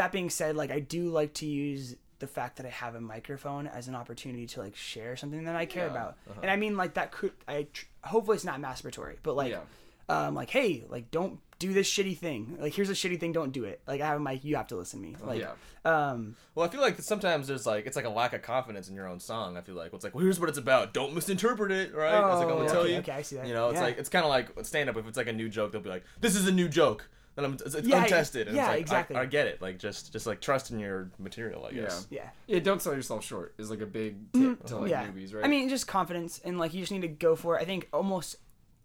that 0.00 0.12
being 0.12 0.30
said, 0.30 0.56
like 0.56 0.70
I 0.70 0.80
do 0.80 1.10
like 1.10 1.34
to 1.34 1.46
use 1.46 1.94
the 2.18 2.26
fact 2.26 2.56
that 2.56 2.66
I 2.66 2.70
have 2.70 2.94
a 2.94 3.00
microphone 3.00 3.66
as 3.66 3.88
an 3.88 3.94
opportunity 3.94 4.46
to 4.48 4.60
like 4.60 4.76
share 4.76 5.16
something 5.16 5.44
that 5.44 5.56
I 5.56 5.64
care 5.66 5.86
Yeah, 5.86 5.90
about, 5.92 6.16
uh-huh. 6.28 6.40
and 6.42 6.50
I 6.50 6.56
mean 6.56 6.76
like 6.76 6.94
that 6.94 7.12
could 7.12 7.32
I 7.48 7.66
tr- 7.72 7.86
hopefully 8.04 8.34
it's 8.36 8.44
not 8.44 8.60
masturbatory, 8.60 9.16
but 9.22 9.36
like 9.36 9.52
Yeah. 9.52 9.60
um 10.08 10.34
like 10.34 10.50
hey 10.50 10.84
like 10.88 11.10
don't 11.10 11.38
do 11.58 11.72
this 11.74 11.90
shitty 11.90 12.16
thing 12.16 12.56
like 12.58 12.72
here's 12.74 12.88
a 12.88 12.94
shitty 12.94 13.20
thing 13.20 13.32
don't 13.32 13.52
do 13.52 13.64
it 13.64 13.82
like 13.86 14.00
I 14.00 14.06
have 14.06 14.16
a 14.16 14.20
mic 14.20 14.44
you 14.44 14.56
have 14.56 14.66
to 14.68 14.76
listen 14.76 15.02
to 15.02 15.06
me 15.08 15.14
like 15.22 15.40
yeah. 15.40 15.52
um 15.84 16.34
Well, 16.54 16.66
I 16.66 16.70
feel 16.70 16.80
like 16.80 16.98
sometimes 17.02 17.48
there's 17.48 17.66
like 17.66 17.86
it's 17.86 17.96
like 17.96 18.06
a 18.06 18.10
lack 18.10 18.32
of 18.34 18.42
confidence 18.42 18.88
in 18.88 18.94
your 18.94 19.06
own 19.08 19.20
song. 19.20 19.56
I 19.56 19.60
feel 19.62 19.74
like 19.74 19.92
it's 19.92 20.04
like, 20.04 20.14
well, 20.14 20.24
here's 20.24 20.40
what 20.40 20.48
it's 20.48 20.58
about. 20.58 20.92
Don't 20.94 21.14
misinterpret 21.14 21.70
it, 21.72 21.94
right? 21.94 22.14
I 22.14 22.28
was 22.28 22.38
like, 22.40 22.48
I'm 22.48 22.54
Oh, 22.54 22.56
gonna 22.58 22.70
tell 22.70 22.86
you. 22.88 22.96
okay, 22.98 23.12
I 23.12 23.22
see 23.22 23.36
that. 23.36 23.46
You 23.46 23.54
know, 23.54 23.68
it's 23.70 23.80
like 23.80 23.98
it's 23.98 24.08
kind 24.10 24.24
of 24.24 24.30
like 24.30 24.48
stand 24.64 24.88
up. 24.90 24.96
If 24.96 25.06
it's 25.06 25.16
like 25.18 25.28
a 25.28 25.32
new 25.34 25.48
joke, 25.50 25.72
they'll 25.72 25.80
be 25.82 25.90
like, 25.90 26.04
"This 26.20 26.34
is 26.36 26.46
a 26.48 26.52
new 26.52 26.68
joke," 26.68 27.08
and 27.36 27.46
I'm 27.46 27.52
it's, 27.54 27.74
it's 27.74 27.86
Yeah, 27.88 28.02
untested. 28.02 28.48
And 28.48 28.56
yeah, 28.56 28.64
it's 28.64 28.70
like, 28.70 28.80
exactly. 28.80 29.16
I, 29.16 29.22
I 29.22 29.26
get 29.26 29.46
it. 29.46 29.60
Like 29.62 29.78
just 29.78 30.12
just 30.12 30.26
like 30.26 30.40
trust 30.40 30.70
in 30.70 30.78
your 30.78 31.10
material. 31.18 31.64
I 31.66 31.72
guess. 31.72 32.06
yeah 32.10 32.30
Yeah, 32.46 32.58
don't 32.60 32.82
sell 32.82 32.94
yourself 32.94 33.24
short 33.24 33.54
is 33.58 33.70
like 33.70 33.80
a 33.80 33.86
big 33.86 34.32
tip 34.32 34.64
to 34.66 34.76
like 34.76 34.84
Mm-hmm. 34.84 34.86
yeah. 34.90 35.06
movies, 35.06 35.32
right? 35.34 35.44
I 35.44 35.48
mean, 35.48 35.68
just 35.68 35.86
confidence 35.86 36.40
and 36.44 36.58
like 36.58 36.74
you 36.74 36.80
just 36.80 36.92
need 36.92 37.02
to 37.02 37.08
go 37.08 37.36
for 37.36 37.56
it. 37.58 37.62
I 37.62 37.64
think 37.64 37.88
almost 37.92 38.36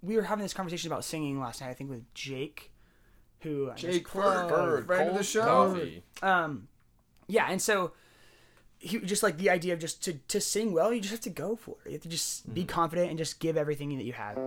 we 0.01 0.15
were 0.15 0.23
having 0.23 0.43
this 0.43 0.53
conversation 0.53 0.91
about 0.91 1.03
singing 1.03 1.39
last 1.39 1.61
night. 1.61 1.69
I 1.69 1.73
think 1.73 1.89
with 1.89 2.13
Jake, 2.13 2.71
who 3.39 3.71
Jake 3.75 4.11
Bird, 4.13 4.49
Bird, 4.49 4.85
friend 4.85 5.09
of 5.09 5.17
the 5.17 5.23
show. 5.23 5.41
coffee. 5.43 6.03
um, 6.21 6.67
yeah, 7.27 7.47
and 7.49 7.59
so 7.61 7.91
he 8.77 8.99
just 8.99 9.23
like 9.23 9.37
the 9.37 9.49
idea 9.49 9.73
of 9.73 9.79
just 9.79 10.03
to 10.03 10.13
to 10.27 10.39
sing 10.39 10.71
well, 10.73 10.93
you 10.93 11.01
just 11.01 11.11
have 11.11 11.21
to 11.21 11.29
go 11.31 11.55
for 11.55 11.75
it. 11.85 11.89
You 11.89 11.91
have 11.93 12.01
to 12.03 12.09
just 12.09 12.53
be 12.53 12.65
confident 12.65 13.09
and 13.09 13.17
just 13.17 13.39
give 13.39 13.57
everything 13.57 13.97
that 13.97 14.03
you 14.03 14.13
have. 14.13 14.37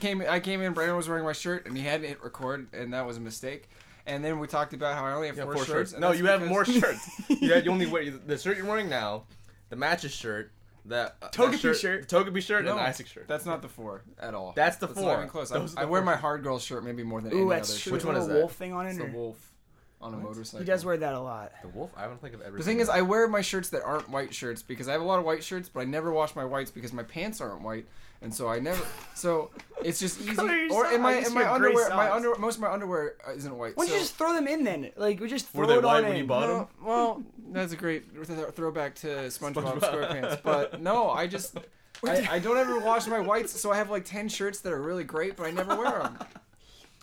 Came. 0.00 0.22
I 0.28 0.40
came 0.40 0.60
in. 0.62 0.72
Brandon 0.72 0.96
was 0.96 1.08
wearing 1.08 1.24
my 1.24 1.32
shirt, 1.32 1.66
and 1.66 1.76
he 1.76 1.84
hadn't 1.84 2.06
hit 2.08 2.22
record, 2.22 2.68
and 2.72 2.92
that 2.94 3.06
was 3.06 3.16
a 3.16 3.20
mistake. 3.20 3.68
And 4.06 4.24
then 4.24 4.38
we 4.38 4.46
talked 4.46 4.72
about 4.72 4.94
how 4.96 5.04
I 5.04 5.12
only 5.12 5.26
have 5.26 5.36
You 5.36 5.42
have 5.42 5.48
four, 5.52 5.56
four 5.56 5.64
shirts. 5.66 5.90
shirts. 5.90 6.00
No, 6.00 6.12
you 6.12 6.24
have 6.26 6.46
more 6.46 6.64
shirts. 6.64 7.06
you, 7.28 7.52
had, 7.52 7.64
you 7.66 7.70
only 7.70 7.86
wear 7.86 8.10
the 8.10 8.38
shirt 8.38 8.56
you're 8.56 8.64
wearing 8.66 8.88
now, 8.88 9.24
the 9.68 9.76
matches 9.76 10.12
shirt, 10.12 10.50
that 10.86 11.16
uh, 11.20 11.26
that 11.26 11.32
Togepi 11.34 11.74
shirt. 11.78 12.08
the 12.08 12.16
Togepi 12.16 12.40
shirt, 12.42 12.64
No, 12.64 12.70
and 12.70 12.78
the 12.80 12.84
Isaac 12.84 13.06
shirt. 13.06 13.28
That's 13.28 13.44
not 13.44 13.60
the 13.60 13.68
four 13.68 14.02
at 14.18 14.32
all. 14.34 14.54
That's 14.56 14.78
the 14.78 14.86
not 14.86 14.96
four. 14.96 15.14
even 15.14 15.28
close. 15.28 15.52
I, 15.52 15.58
Those 15.58 15.74
are 15.76 15.80
I 15.80 15.82
the 15.82 15.88
wear 15.88 16.00
four 16.00 16.06
my 16.06 16.16
hard 16.16 16.42
girl 16.42 16.58
shirt 16.58 16.84
maybe 16.84 17.02
more 17.02 17.20
than 17.20 17.34
Ooh, 17.34 17.40
any 17.42 17.50
that's 17.50 17.68
other 17.70 17.78
true. 17.78 17.90
shirt. 17.90 17.92
Which 17.92 18.04
one 18.06 18.16
is 18.16 18.24
a 18.24 18.28
that? 18.28 18.38
wolf 18.38 18.54
thing 18.54 18.72
on 18.72 18.86
it. 18.86 18.90
It's 18.90 18.98
the 18.98 19.04
wolf 19.06 19.52
on 20.00 20.14
a 20.14 20.16
motorcycle. 20.16 20.60
He 20.60 20.64
does 20.64 20.84
wear 20.86 20.96
that 20.96 21.12
a 21.12 21.20
lot. 21.20 21.52
the 21.60 21.68
wolf. 21.68 21.90
I 21.94 22.06
don't 22.06 22.18
think 22.18 22.34
I've 22.34 22.40
ever. 22.40 22.56
The 22.56 22.62
thing 22.64 22.80
is. 22.80 22.88
I 22.88 23.02
wear 23.02 23.28
my 23.28 23.42
shirts 23.42 23.68
that 23.70 23.82
aren't 23.82 24.08
white 24.08 24.32
shirts 24.32 24.62
because 24.62 24.88
I 24.88 24.92
have 24.92 25.02
a 25.02 25.04
lot 25.04 25.18
of 25.18 25.26
white 25.26 25.44
shirts, 25.44 25.68
but 25.68 25.80
I 25.80 25.84
never 25.84 26.10
wash 26.12 26.34
my 26.34 26.46
whites 26.46 26.70
because 26.70 26.94
my 26.94 27.02
pants 27.02 27.42
aren't 27.42 27.60
white, 27.60 27.86
and 28.22 28.34
so 28.34 28.48
I 28.48 28.58
never. 28.58 28.82
So 29.14 29.50
it's 29.84 29.98
just 30.00 30.20
easy. 30.22 30.34
Color 30.34 30.68
Or 30.70 30.92
in 30.92 31.00
my 31.00 31.14
in 31.14 31.32
my 31.34 31.50
underwear, 31.50 31.88
my 31.90 32.10
under 32.10 32.34
most 32.36 32.56
of 32.56 32.60
my 32.62 32.70
underwear 32.70 33.14
uh, 33.26 33.32
isn't 33.32 33.56
white. 33.56 33.76
Why 33.76 33.84
don't 33.84 33.88
so, 33.90 33.94
you 33.94 34.00
just 34.00 34.16
throw 34.16 34.32
them 34.32 34.48
in 34.48 34.64
then? 34.64 34.90
Like 34.96 35.20
we 35.20 35.28
just 35.28 35.48
throw 35.48 35.60
Were 35.62 35.66
they 35.66 35.74
it 35.74 35.82
white 35.82 35.98
on 36.04 36.08
when 36.08 36.16
you 36.16 36.22
in. 36.22 36.26
bought 36.26 36.42
'em? 36.44 36.50
well, 36.50 36.66
well, 36.82 37.22
that's 37.52 37.72
a 37.72 37.76
great 37.76 38.12
th- 38.26 38.48
throwback 38.54 38.94
to 38.96 39.06
SpongeBob, 39.06 39.80
SpongeBob. 39.80 39.80
SquarePants. 39.80 40.42
But 40.42 40.80
no, 40.82 41.10
I 41.10 41.26
just 41.26 41.58
I, 42.06 42.28
I 42.32 42.38
don't 42.38 42.56
ever 42.58 42.78
wash 42.78 43.06
my 43.06 43.20
whites, 43.20 43.58
so 43.60 43.72
I 43.72 43.76
have 43.76 43.90
like 43.90 44.04
ten 44.04 44.28
shirts 44.28 44.60
that 44.60 44.72
are 44.72 44.80
really 44.82 45.04
great, 45.04 45.36
but 45.36 45.46
I 45.46 45.50
never 45.50 45.74
wear 45.76 45.90
them. 46.00 46.18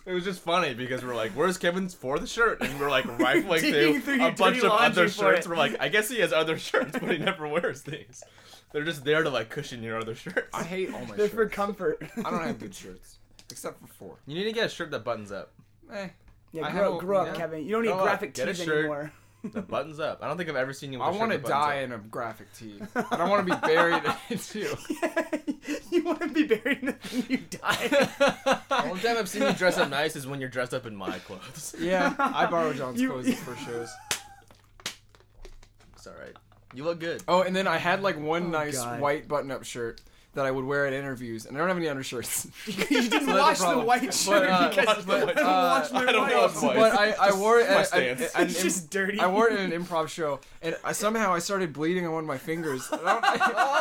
It 0.06 0.12
was 0.12 0.22
just 0.22 0.40
funny 0.40 0.72
because 0.72 1.04
we're 1.04 1.16
like, 1.16 1.32
"Where's 1.32 1.58
Kevin's 1.58 1.92
for 1.92 2.18
the 2.20 2.28
shirt?" 2.28 2.60
And 2.60 2.78
we're 2.78 2.90
like 2.90 3.06
rifling 3.18 3.60
through 3.72 4.00
through 4.00 4.24
a 4.24 4.30
bunch 4.32 4.58
of 4.58 4.70
other 4.70 5.08
shirts. 5.08 5.46
it. 5.46 5.48
We're 5.48 5.56
like, 5.56 5.76
"I 5.80 5.88
guess 5.88 6.08
he 6.08 6.20
has 6.20 6.32
other 6.32 6.56
shirts, 6.58 6.92
but 6.92 7.10
he 7.10 7.18
never 7.18 7.48
wears 7.48 7.82
these." 7.82 8.22
They're 8.76 8.84
just 8.84 9.06
there 9.06 9.22
to 9.22 9.30
like 9.30 9.48
cushion 9.48 9.82
your 9.82 9.98
other 9.98 10.14
shirts. 10.14 10.50
I 10.52 10.62
hate 10.62 10.92
all 10.92 11.00
my 11.00 11.06
shirts. 11.06 11.16
They're 11.16 11.28
for 11.30 11.48
comfort. 11.48 11.98
I 12.18 12.30
don't 12.30 12.42
have 12.44 12.58
good 12.58 12.74
shirts 12.82 13.16
except 13.50 13.80
for 13.80 13.86
four. 13.86 14.16
You 14.26 14.34
need 14.34 14.44
to 14.44 14.52
get 14.52 14.66
a 14.66 14.68
shirt 14.68 14.90
that 14.90 15.02
buttons 15.02 15.32
up. 15.32 15.54
Eh. 15.90 16.08
Yeah, 16.52 16.66
I 16.66 16.72
grow, 16.72 16.90
have- 16.92 17.00
grow 17.00 17.18
up, 17.20 17.26
yeah. 17.28 17.34
Kevin. 17.36 17.64
You 17.64 17.70
don't 17.72 17.82
need 17.84 17.88
Grow 17.88 18.00
up. 18.00 18.04
graphic 18.04 18.34
Get 18.34 18.48
a 18.48 18.52
tees 18.52 18.62
shirt. 18.66 18.78
anymore. 18.80 19.12
That 19.54 19.66
buttons 19.66 19.98
up. 19.98 20.22
I 20.22 20.28
don't 20.28 20.36
think 20.36 20.50
I've 20.50 20.56
ever 20.56 20.74
seen 20.74 20.92
you. 20.92 20.98
With 20.98 21.06
I 21.06 21.10
a 21.10 21.12
shirt 21.14 21.16
I 21.16 21.20
want 21.20 21.32
to 21.32 21.38
that 21.38 21.42
buttons 21.48 21.64
die 21.66 21.78
up. 21.78 21.84
in 21.84 21.92
a 21.92 21.98
graphic 22.10 22.52
tee. 22.52 22.80
I 22.94 23.16
don't 23.16 23.30
want 23.30 23.46
to 23.48 23.54
be 23.54 23.60
buried 23.66 24.04
in 24.04 24.12
it 24.28 24.42
too. 24.42 24.76
you 25.96 26.04
want 26.04 26.20
to 26.20 26.28
be 26.28 26.44
buried 26.44 26.78
in 26.80 26.86
the 26.86 26.92
thing 26.92 27.24
you 27.30 27.38
died. 27.38 27.90
The 27.90 28.60
only 28.84 29.00
time 29.00 29.16
I've 29.16 29.28
seen 29.30 29.40
you 29.44 29.52
dress 29.54 29.78
up 29.78 29.88
nice 29.88 30.16
is 30.16 30.26
when 30.26 30.38
you're 30.38 30.50
dressed 30.50 30.74
up 30.74 30.84
in 30.84 30.94
my 30.94 31.18
clothes. 31.20 31.74
Yeah, 31.80 32.14
I 32.18 32.44
borrow 32.44 32.74
John's 32.74 33.00
You- 33.00 33.08
clothes 33.12 33.32
for 33.36 33.56
shows. 33.56 33.88
It's 35.94 36.06
all 36.06 36.12
right. 36.20 36.36
You 36.76 36.84
look 36.84 37.00
good. 37.00 37.22
Oh, 37.26 37.40
and 37.42 37.56
then 37.56 37.66
I 37.66 37.78
had 37.78 38.02
like 38.02 38.18
one 38.20 38.44
Oh, 38.44 38.48
nice 38.50 38.76
God. 38.78 39.00
white 39.00 39.26
button-up 39.28 39.64
shirt 39.64 40.00
that 40.36 40.46
I 40.46 40.50
would 40.50 40.64
wear 40.64 40.86
at 40.86 40.92
interviews, 40.92 41.46
and 41.46 41.56
I 41.56 41.60
don't 41.60 41.68
have 41.68 41.76
any 41.76 41.88
undershirts. 41.88 42.46
you 42.66 42.74
didn't 42.86 43.26
that's 43.26 43.26
wash 43.26 43.58
the 43.58 43.64
the 43.64 43.68
problem. 43.72 43.86
white 43.86 44.02
But, 44.02 44.14
shirt 44.14 44.48
uh, 44.50 44.68
because 44.68 45.04
but, 45.04 45.16
I 45.28 45.32
don't 45.32 45.38
uh, 45.38 45.80
wash 45.80 45.90
my 45.92 46.00
I 46.06 46.12
don't 46.12 46.22
white. 46.22 46.36
wash 46.36 46.62
white. 46.62 46.76
but 46.76 46.92
I, 46.98 47.10
I 47.28 47.32
wore 47.32 47.58
it 47.58 47.68
at, 47.68 47.76
at, 47.78 47.86
stance. 47.88 48.20
at 48.22 48.34
an 48.36 48.46
It's 48.48 48.56
im- 48.58 48.62
just 48.64 48.90
dirty. 48.90 49.18
I 49.18 49.26
wore 49.26 49.48
it 49.50 49.58
in 49.58 49.72
an 49.72 49.82
improv 49.84 50.08
show, 50.08 50.40
and 50.62 50.76
I, 50.84 50.92
somehow 50.92 51.34
I 51.34 51.38
started 51.40 51.72
bleeding 51.72 52.06
on 52.06 52.12
one 52.12 52.24
of 52.24 52.28
my 52.28 52.38
fingers. 52.38 52.88
And 52.92 53.00
I 53.04 53.12
don't- 53.14 53.22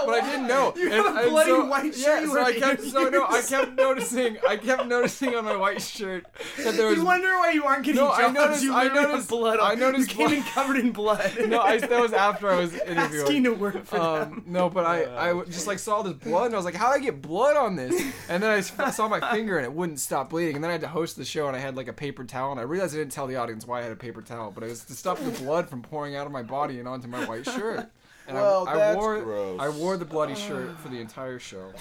but 0.05 0.13
I 0.23 0.29
didn't 0.31 0.47
know. 0.47 0.73
You 0.75 0.85
and, 0.91 0.93
have 0.93 1.25
a 1.25 1.29
bloody 1.29 1.49
so, 1.51 1.65
white 1.65 1.93
shirt 1.95 2.21
you 2.23 2.31
so 2.33 2.41
I 2.43 2.53
kept 2.53 2.81
so 2.81 3.09
no, 3.09 3.25
I 3.27 3.41
kept 3.41 3.73
noticing. 3.73 4.37
I 4.47 4.57
kept 4.57 4.87
noticing 4.87 5.35
on 5.35 5.45
my 5.45 5.55
white 5.55 5.81
shirt 5.81 6.25
that 6.63 6.75
there 6.75 6.87
was 6.87 6.97
You 6.97 7.05
wonder 7.05 7.27
why 7.37 7.51
you 7.51 7.63
aren't 7.65 7.83
getting 7.85 8.01
No, 8.01 8.11
I 8.11 8.31
noticed- 8.31 8.63
you 8.63 8.73
I 8.73 8.83
literally 8.83 9.01
have 9.01 9.09
noticed- 9.11 9.29
blood. 9.29 9.59
On. 9.59 9.71
I 9.71 9.75
noticed 9.75 10.09
you 10.11 10.15
came 10.27 10.37
in 10.37 10.43
covered 10.43 10.77
in 10.77 10.91
blood. 10.91 11.31
no. 11.47 11.59
I, 11.61 11.77
that 11.79 12.01
was 12.01 12.13
after 12.13 12.49
I 12.49 12.59
was 12.59 12.73
asking 12.75 12.95
interviewing. 12.97 13.43
to 13.43 13.53
work 13.53 13.85
for 13.85 13.97
them. 13.99 14.05
Um, 14.33 14.43
no, 14.45 14.69
but 14.69 14.85
I 14.85 15.43
just 15.45 15.67
like 15.67 15.79
saw 15.79 16.01
this 16.01 16.13
blood 16.13 16.44
and 16.45 16.55
I 16.55 16.57
was 16.57 16.65
like, 16.65 16.75
how 16.75 16.89
do 16.89 16.95
I 16.95 16.99
get 16.99 17.21
blood 17.21 17.57
on 17.57 17.75
this? 17.75 17.93
And 18.29 18.41
then 18.41 18.63
I 18.79 18.89
saw 18.91 19.07
my 19.07 19.19
finger 19.31 19.57
and 19.57 19.65
it 19.65 19.71
wouldn't 19.71 19.99
stop 19.99 20.31
bleeding. 20.31 20.55
And 20.55 20.63
then 20.63 20.69
I 20.69 20.73
had 20.73 20.81
to 20.81 20.87
host 20.87 21.15
the 21.15 21.25
show 21.25 21.47
and 21.47 21.55
I 21.55 21.59
had 21.59 21.75
like 21.75 21.87
a 21.87 21.93
paper 21.93 22.23
towel 22.23 22.51
and 22.51 22.59
I 22.59 22.63
realized 22.63 22.95
I 22.95 22.97
didn't 22.97 23.11
tell 23.11 23.27
the 23.27 23.35
audience 23.35 23.67
why 23.67 23.79
I 23.79 23.83
had 23.83 23.91
a 23.91 23.95
paper 23.95 24.21
towel, 24.23 24.49
but 24.51 24.63
it 24.63 24.69
was 24.69 24.83
to 24.85 24.93
stop 24.93 25.19
the 25.19 25.31
blood 25.31 25.69
from 25.69 25.81
pouring 25.83 26.15
out 26.15 26.25
of 26.25 26.31
my 26.31 26.41
body 26.41 26.79
and 26.79 26.87
onto 26.87 27.07
my 27.07 27.23
white 27.25 27.45
shirt. 27.45 27.87
And 28.27 28.35
Well, 28.37 28.67
I, 28.67 28.71
I 28.71 28.77
that's 28.77 28.97
wore 28.97 29.21
gross. 29.21 29.59
I 29.61 29.69
wore 29.69 29.97
the 29.97 30.05
bloody 30.05 30.33
shirt 30.33 30.79
for 30.79 30.89
the 30.89 30.99
entire 31.07 31.37
show. 31.37 31.71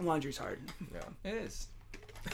Laundry's 0.00 0.36
hard. 0.36 0.58
Yeah, 0.92 1.30
it 1.30 1.34
is. 1.36 1.68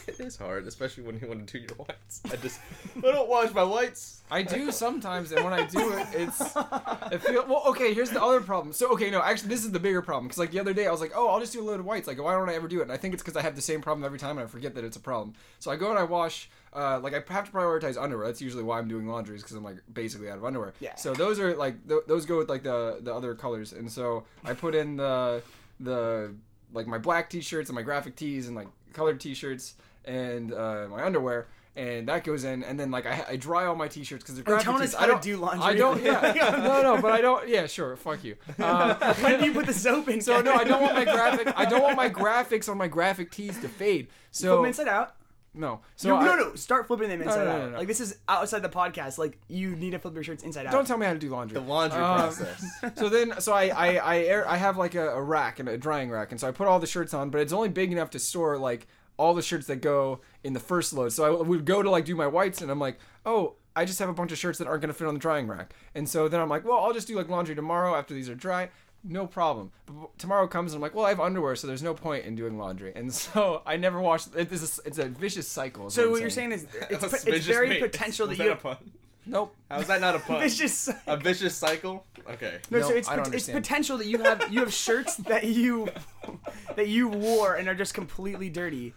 It 0.09 0.20
is 0.20 0.36
hard, 0.36 0.66
especially 0.66 1.05
when 1.05 1.18
you 1.20 1.28
want 1.28 1.47
to 1.47 1.59
do 1.59 1.64
your 1.64 1.76
whites. 1.76 2.22
I 2.30 2.36
just 2.36 2.61
I 2.97 3.01
don't 3.01 3.28
wash 3.28 3.53
my 3.53 3.62
whites. 3.62 4.22
I 4.30 4.43
do 4.43 4.70
sometimes, 4.84 5.32
and 5.32 5.45
when 5.45 5.53
I 5.53 5.66
do 5.66 5.93
it, 5.93 6.07
it's 6.12 6.40
it 6.40 7.18
feel 7.22 7.47
well. 7.47 7.62
Okay, 7.66 7.95
here's 7.95 8.11
the 8.11 8.22
other 8.22 8.40
problem. 8.40 8.72
So 8.72 8.93
okay, 8.93 9.11
no, 9.11 9.22
actually, 9.22 9.51
this 9.51 9.64
is 9.64 9.70
the 9.72 9.80
bigger 9.80 10.03
problem 10.03 10.26
because 10.26 10.38
like 10.38 10.51
the 10.51 10.61
other 10.61 10.74
day, 10.74 10.86
I 10.86 10.90
was 10.90 11.01
like, 11.01 11.12
oh, 11.14 11.28
I'll 11.28 11.40
just 11.40 11.53
do 11.53 11.62
a 11.62 11.64
load 11.64 11.80
of 11.80 11.86
whites. 11.86 12.07
Like, 12.07 12.22
why 12.22 12.32
don't 12.32 12.49
I 12.49 12.55
ever 12.55 12.68
do 12.68 12.80
it? 12.80 12.82
And 12.82 12.93
I 12.93 12.97
think 12.97 13.14
it's 13.14 13.22
because 13.22 13.36
I 13.36 13.43
have 13.43 13.57
the 13.57 13.62
same 13.62 13.80
problem 13.80 14.05
every 14.05 14.18
time, 14.18 14.38
and 14.38 14.47
I 14.47 14.51
forget 14.51 14.74
that 14.74 14.84
it's 14.84 14.97
a 14.97 15.01
problem. 15.01 15.34
So 15.59 15.70
I 15.70 15.76
go 15.76 15.90
and 15.90 15.99
I 15.99 16.05
wash. 16.05 16.51
Uh, 16.74 16.99
like 17.01 17.12
I 17.12 17.22
have 17.32 17.45
to 17.45 17.53
prioritize 17.53 18.03
underwear. 18.03 18.26
That's 18.26 18.40
usually 18.40 18.62
why 18.62 18.78
I'm 18.78 18.88
doing 18.88 19.07
laundry, 19.07 19.36
is 19.36 19.43
because 19.43 19.57
I'm 19.57 19.64
like 19.64 19.76
basically 19.93 20.30
out 20.30 20.38
of 20.38 20.45
underwear. 20.45 20.72
Yeah. 20.80 20.95
So 20.97 21.12
those 21.12 21.38
are 21.38 21.55
like 21.55 21.86
th- 21.86 22.03
those 22.07 22.24
go 22.24 22.38
with 22.38 22.49
like 22.49 22.62
the 22.62 22.99
the 23.03 23.14
other 23.14 23.34
colors, 23.34 23.72
and 23.72 23.90
so 23.90 24.24
I 24.45 24.55
put 24.55 24.74
in 24.74 24.97
the 24.97 25.43
the 25.80 26.34
like 26.72 26.86
my 26.86 26.99
black 26.99 27.28
t-shirts 27.28 27.68
and 27.68 27.76
my 27.76 27.82
graphic 27.82 28.16
tees 28.16 28.47
and 28.47 28.57
like 28.57 28.68
colored 28.93 29.20
t-shirts 29.20 29.74
and 30.05 30.53
uh, 30.53 30.86
my 30.90 31.05
underwear. 31.05 31.49
And 31.74 32.07
that 32.09 32.22
goes 32.22 32.45
in, 32.45 32.62
and 32.64 32.78
then 32.78 32.90
like 32.90 33.07
I, 33.07 33.24
I 33.30 33.36
dry 33.36 33.64
all 33.64 33.74
my 33.74 33.88
t-shirts 33.88 34.22
because 34.22 34.34
they're 34.34 34.45
graphic 34.45 34.64
telling 34.66 34.82
tees. 34.82 34.95
us 34.95 35.01
I 35.01 35.07
don't 35.07 35.22
do 35.22 35.38
laundry. 35.38 35.64
I 35.64 35.74
don't. 35.74 36.03
Yeah. 36.03 36.34
no, 36.62 36.82
no, 36.82 37.01
but 37.01 37.12
I 37.12 37.22
don't. 37.22 37.49
Yeah, 37.49 37.66
sure. 37.66 37.97
Fuck 37.97 38.24
you. 38.24 38.36
Uh, 38.59 39.14
when 39.14 39.40
do 39.40 39.47
you 39.47 39.55
put 39.55 39.64
the 39.64 39.72
soap 39.72 40.09
in? 40.11 40.20
so 40.28 40.43
no, 40.43 40.53
I 40.53 40.64
don't 40.64 40.82
want 40.82 40.95
my 40.95 41.05
graphic. 41.05 41.51
I 41.57 41.64
don't 41.64 41.82
want 41.82 41.97
my 41.97 42.11
graphics 42.11 42.68
on 42.68 42.76
my 42.76 42.88
graphic 42.88 43.30
tees 43.30 43.59
to 43.61 43.68
fade. 43.68 44.09
Put 44.09 44.14
So 44.32 44.57
them 44.57 44.66
inside 44.66 44.88
out. 44.88 45.14
No. 45.55 45.80
So 45.96 46.09
no, 46.09 46.16
I- 46.16 46.24
no, 46.24 46.36
no. 46.36 46.55
Start 46.55 46.86
flipping 46.86 47.09
them 47.09 47.20
inside 47.22 47.44
no, 47.44 47.50
out. 47.50 47.59
no, 47.59 47.70
no. 47.70 47.78
Like 47.78 47.88
this 47.88 48.00
is 48.00 48.18
outside 48.28 48.61
the 48.62 48.68
podcast. 48.68 49.18
Like 49.18 49.38
you 49.48 49.76
need 49.76 49.90
to 49.90 49.98
flip 49.98 50.14
your 50.14 50.22
shirts 50.24 50.42
inside 50.42 50.66
out. 50.66 50.72
Don't 50.72 50.86
tell 50.86 50.96
me 50.98 51.07
how 51.07 51.12
to 51.12 51.18
do 51.18 51.28
laundry. 51.30 51.55
The 51.55 51.66
laundry 51.66 52.00
Um, 52.00 52.18
process. 52.18 52.64
so 52.96 53.09
then, 53.09 53.40
so 53.40 53.53
I 53.53 53.68
I 53.68 53.96
I, 53.96 54.18
air, 54.20 54.48
I 54.48 54.57
have 54.57 54.76
like 54.76 54.94
a, 54.94 55.11
a 55.11 55.22
rack 55.22 55.59
and 55.61 55.68
a 55.68 55.76
drying 55.76 56.11
rack, 56.11 56.30
and 56.30 56.40
so 56.40 56.48
I 56.48 56.53
put 56.53 56.66
all 56.68 56.78
the 56.80 56.86
shirts 56.86 57.12
on, 57.14 57.30
but 57.30 57.40
it's 57.40 57.53
only 57.53 57.68
big 57.68 57.92
enough 57.92 58.11
to 58.11 58.18
store 58.18 58.57
like 58.59 58.86
all 59.18 59.34
the 59.34 59.42
shirts 59.42 59.66
that 59.66 59.76
go 59.76 60.20
in 60.42 60.53
the 60.55 60.61
first 60.61 60.92
load. 60.94 61.12
So 61.12 61.24
I 61.24 61.42
would 61.42 61.64
go 61.64 61.82
to 61.82 61.90
like 61.90 62.05
do 62.07 62.16
my 62.16 62.26
whites, 62.26 62.62
and 62.62 62.70
I'm 62.70 62.78
like, 62.80 62.98
oh, 63.26 63.55
I 63.76 63.84
just 63.84 63.98
have 63.98 64.09
a 64.09 64.14
bunch 64.14 64.32
of 64.32 64.38
shirts 64.38 64.59
that 64.59 64.66
aren't 64.66 64.80
gonna 64.80 64.94
fit 64.94 65.07
on 65.07 65.14
the 65.14 65.20
drying 65.20 65.46
rack, 65.48 65.74
and 65.94 66.09
so 66.09 66.28
then 66.28 66.40
I'm 66.40 66.48
like, 66.48 66.64
well, 66.64 66.78
I'll 66.78 66.94
just 66.94 67.09
do 67.09 67.16
like 67.16 67.28
laundry 67.28 67.55
tomorrow 67.55 67.94
after 67.94 68.14
these 68.14 68.28
are 68.30 68.34
dry. 68.34 68.70
No 69.05 69.26
problem. 69.26 69.72
But 69.86 70.16
tomorrow 70.18 70.46
comes 70.46 70.72
and 70.72 70.78
I'm 70.78 70.82
like, 70.82 70.94
well, 70.94 71.05
I 71.05 71.09
have 71.09 71.18
underwear, 71.20 71.57
so 71.57 71.66
there's 71.66 71.82
no 71.82 71.92
point 71.94 72.24
in 72.24 72.34
doing 72.36 72.57
laundry, 72.59 72.92
and 72.94 73.12
so 73.24 73.62
I 73.66 73.76
never 73.76 74.00
wash. 74.00 74.26
It 74.36 74.53
is 74.53 74.78
a, 74.78 74.86
it's 74.88 74.98
a 74.98 75.07
vicious 75.09 75.48
cycle. 75.48 75.88
is 75.88 75.94
So 75.94 76.05
I'm 76.05 76.11
what 76.12 76.20
you're 76.20 76.30
saying 76.30 76.53
is 76.53 76.64
it's, 76.90 77.00
That 77.00 77.24
it's 77.26 77.46
very 77.46 77.68
mate. 77.68 77.80
potential 77.80 78.28
Was 78.28 78.38
that 78.38 78.44
you 78.44 78.53
a 78.53 78.57
pun? 78.57 78.76
Nope. 79.24 79.55
How's 79.70 79.86
that 79.86 80.00
not 80.00 80.16
a 80.16 80.18
pun? 80.28 80.40
vicious. 80.40 80.88
A 81.07 81.16
vicious 81.16 81.57
cycle? 81.57 82.05
Okay. 82.30 82.59
No, 82.70 82.78
No, 82.80 82.88
so 82.88 82.94
it's 82.94 83.09
I 83.09 83.16
don't 83.16 83.24
pot- 83.26 83.34
it's 83.34 83.48
potential 83.48 83.98
that 83.98 84.07
you 84.07 84.18
have 84.18 84.53
you 84.53 84.61
have 84.61 84.72
shirts 84.72 85.16
that 85.16 85.44
you 85.44 85.88
that 86.76 86.88
you 86.88 87.09
wore 87.09 87.55
and 87.55 87.68
are 87.68 87.74
just 87.74 87.94
completely 87.94 88.50
dirty, 88.50 88.94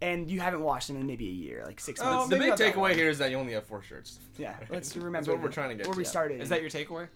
and 0.00 0.28
you 0.30 0.40
haven't 0.40 0.62
washed 0.62 0.88
them 0.88 0.96
in 0.96 1.06
maybe 1.06 1.26
a 1.28 1.32
year, 1.32 1.64
like 1.66 1.78
six 1.80 2.00
months. 2.00 2.28
The 2.28 2.38
big 2.38 2.52
takeaway 2.54 2.94
here 2.94 3.08
is 3.08 3.18
that 3.18 3.30
you 3.30 3.36
only 3.36 3.52
have 3.52 3.64
four 3.66 3.82
shirts. 3.82 4.18
yeah, 4.36 4.54
let's 4.70 4.96
remember 4.96 5.32
what 5.32 5.42
we're 5.42 5.48
trying 5.48 5.70
to 5.70 5.74
get 5.76 5.86
where 5.86 5.94
to. 5.94 5.98
we 5.98 6.04
started. 6.04 6.40
Is 6.40 6.48
that 6.48 6.60
your 6.60 6.70
takeaway? 6.70 7.06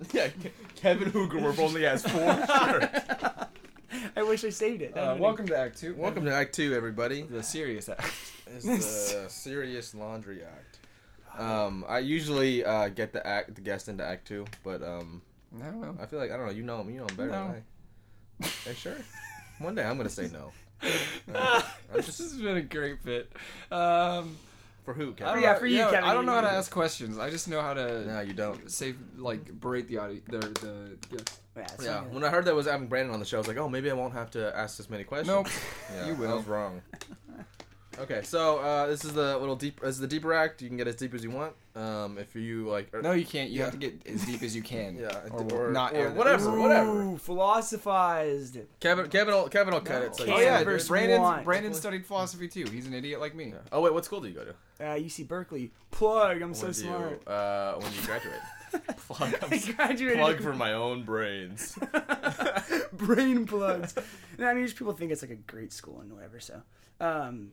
Yeah, 0.12 0.28
Ke- 0.28 0.74
Kevin 0.76 1.10
Hoogerwerf 1.12 1.58
only 1.58 1.82
has 1.84 2.02
four 2.02 2.20
shirts. 2.46 3.00
I 4.16 4.22
wish 4.22 4.44
I 4.44 4.50
saved 4.50 4.82
it. 4.82 4.94
That 4.94 5.00
Uh, 5.00 5.06
would've 5.08 5.20
welcome 5.20 5.46
to 5.48 5.56
Act 5.56 5.78
Two. 5.78 5.94
Welcome 5.94 6.24
to 6.24 6.34
Act 6.34 6.54
Two, 6.54 6.74
everybody. 6.74 7.22
the 7.22 7.42
serious 7.42 7.88
act. 7.88 8.04
It's 8.46 8.64
the 9.12 9.24
Serious 9.28 9.94
Laundry 9.94 10.42
Act. 10.42 10.78
Um, 11.40 11.84
I 11.88 11.98
usually 12.00 12.64
uh, 12.64 12.88
get 12.88 13.12
the 13.12 13.26
act 13.26 13.54
the 13.54 13.60
guest 13.60 13.88
into 13.88 14.04
Act 14.04 14.26
Two, 14.26 14.44
but 14.62 14.82
um, 14.82 15.22
I 15.60 15.66
don't 15.66 15.80
know. 15.80 15.96
I 16.00 16.06
feel 16.06 16.18
like 16.18 16.30
I 16.30 16.36
don't 16.36 16.46
know. 16.46 16.52
You 16.52 16.62
know 16.62 16.80
him. 16.80 16.90
You 16.90 16.98
know 16.98 17.06
him 17.06 17.16
better 17.16 17.30
No. 17.30 17.46
than 17.48 17.64
I. 18.42 18.46
Hey, 18.68 18.74
sure. 18.74 18.96
One 19.58 19.74
day 19.74 19.84
I'm 19.84 19.96
gonna 19.96 20.08
say 20.10 20.28
no. 20.32 20.52
Uh, 21.32 21.62
I'm 21.90 21.96
This 21.96 22.06
just 22.06 22.18
has 22.20 22.32
been 22.34 22.56
a 22.56 22.62
great 22.62 23.02
bit. 23.04 23.32
Um, 23.70 24.36
for 24.84 24.94
who, 24.94 25.02
I 25.02 25.06
don't 25.06 25.16
Kevin? 25.16 25.42
Yeah, 25.42 25.54
for 25.54 25.66
you, 25.66 25.78
know, 25.78 25.90
Kevin, 25.90 26.08
I 26.08 26.12
don't 26.12 26.26
know 26.26 26.34
how 26.34 26.42
to 26.42 26.50
ask 26.50 26.70
questions. 26.70 27.18
I 27.18 27.30
just 27.30 27.48
know 27.48 27.60
how 27.60 27.74
to 27.74 28.04
No, 28.06 28.20
you 28.20 28.34
don't. 28.34 28.70
Save 28.70 28.96
like 29.16 29.60
berate 29.60 29.88
the 29.88 29.98
audio. 29.98 30.20
The 30.28 30.38
the 30.38 30.98
yeah. 31.10 31.20
Yeah, 31.56 31.66
Yeah, 31.80 32.00
when 32.10 32.24
I 32.24 32.30
heard 32.30 32.44
that 32.46 32.54
was 32.54 32.66
having 32.66 32.88
Brandon 32.88 33.14
on 33.14 33.20
the 33.20 33.26
show, 33.26 33.36
I 33.36 33.40
was 33.40 33.48
like, 33.48 33.58
oh, 33.58 33.68
maybe 33.68 33.88
I 33.88 33.94
won't 33.94 34.12
have 34.12 34.30
to 34.32 34.56
ask 34.56 34.76
this 34.76 34.90
many 34.90 35.04
questions. 35.04 35.28
Nope. 35.28 35.46
Yeah, 35.94 36.06
You 36.08 36.14
will. 36.14 36.30
I 36.30 36.34
was 36.34 36.46
wrong. 36.46 36.82
Okay, 37.98 38.22
so 38.22 38.58
uh, 38.58 38.86
this 38.86 39.04
is 39.04 39.12
the 39.12 39.38
little 39.38 39.56
deep. 39.56 39.80
This 39.80 39.90
is 39.94 40.00
the 40.00 40.06
deeper 40.06 40.32
act. 40.34 40.60
You 40.62 40.68
can 40.68 40.76
get 40.76 40.88
as 40.88 40.96
deep 40.96 41.14
as 41.14 41.22
you 41.22 41.30
want. 41.30 41.52
Um, 41.76 42.18
if 42.18 42.34
you 42.34 42.68
like. 42.68 42.92
or- 42.94 43.02
No, 43.02 43.12
you 43.12 43.24
can't. 43.24 43.50
You 43.50 43.58
Yeah. 43.60 43.64
have 43.66 43.72
to 43.74 43.78
get 43.78 44.06
as 44.06 44.24
deep 44.24 44.42
as 44.42 44.54
you 44.54 44.62
can. 44.62 44.96
Yeah, 45.00 45.20
or, 45.30 45.42
or- 45.68 45.70
not. 45.72 45.94
or 45.94 46.10
whatever. 46.10 46.50
Ooh, 46.50 46.60
whatever. 46.62 47.18
philosophized. 47.18 48.58
Kevin, 48.80 49.08
Kevin, 49.08 49.34
will, 49.34 49.48
Kevin 49.48 49.74
will 49.74 49.80
cut 49.80 50.00
No. 50.00 50.06
it. 50.06 50.16
So 50.16 50.24
Oh 50.24 50.38
you- 50.38 50.44
yeah, 50.44 50.62
Brandon. 50.86 51.44
Brandon 51.44 51.74
studied 51.74 52.04
philosophy 52.06 52.48
too. 52.48 52.64
He's 52.70 52.86
an 52.86 52.94
idiot 52.94 53.20
like 53.20 53.34
me. 53.34 53.46
Yeah. 53.48 53.58
Oh 53.72 53.80
wait, 53.80 53.92
what 53.92 54.04
school 54.04 54.20
do 54.20 54.28
you 54.28 54.34
go 54.34 54.44
to? 54.44 54.54
Uh, 54.84 54.96
UC 54.96 55.26
Berkeley. 55.28 55.72
Plug. 55.90 56.42
I'm 56.42 56.52
so 56.54 56.64
When 56.66 56.72
do 56.72 56.80
smart. 56.80 57.22
You, 57.26 57.32
uh, 57.32 57.74
when 57.78 57.90
do 57.92 57.96
you 57.98 58.06
graduate? 58.06 58.40
plug. 59.08 59.34
I 59.52 59.58
graduated. 59.76 60.18
plug 60.18 60.40
for 60.40 60.52
my 60.52 60.72
own 60.72 61.04
brains. 61.04 61.78
brain 62.92 63.46
plugs. 63.46 63.94
no, 64.38 64.46
I 64.48 64.54
mean, 64.54 64.64
just 64.64 64.76
people 64.76 64.92
think 64.94 65.12
it's 65.12 65.22
like 65.22 65.30
a 65.30 65.36
great 65.36 65.72
school 65.72 66.00
and 66.00 66.12
whatever. 66.12 66.40
So, 66.40 66.60
um, 67.00 67.52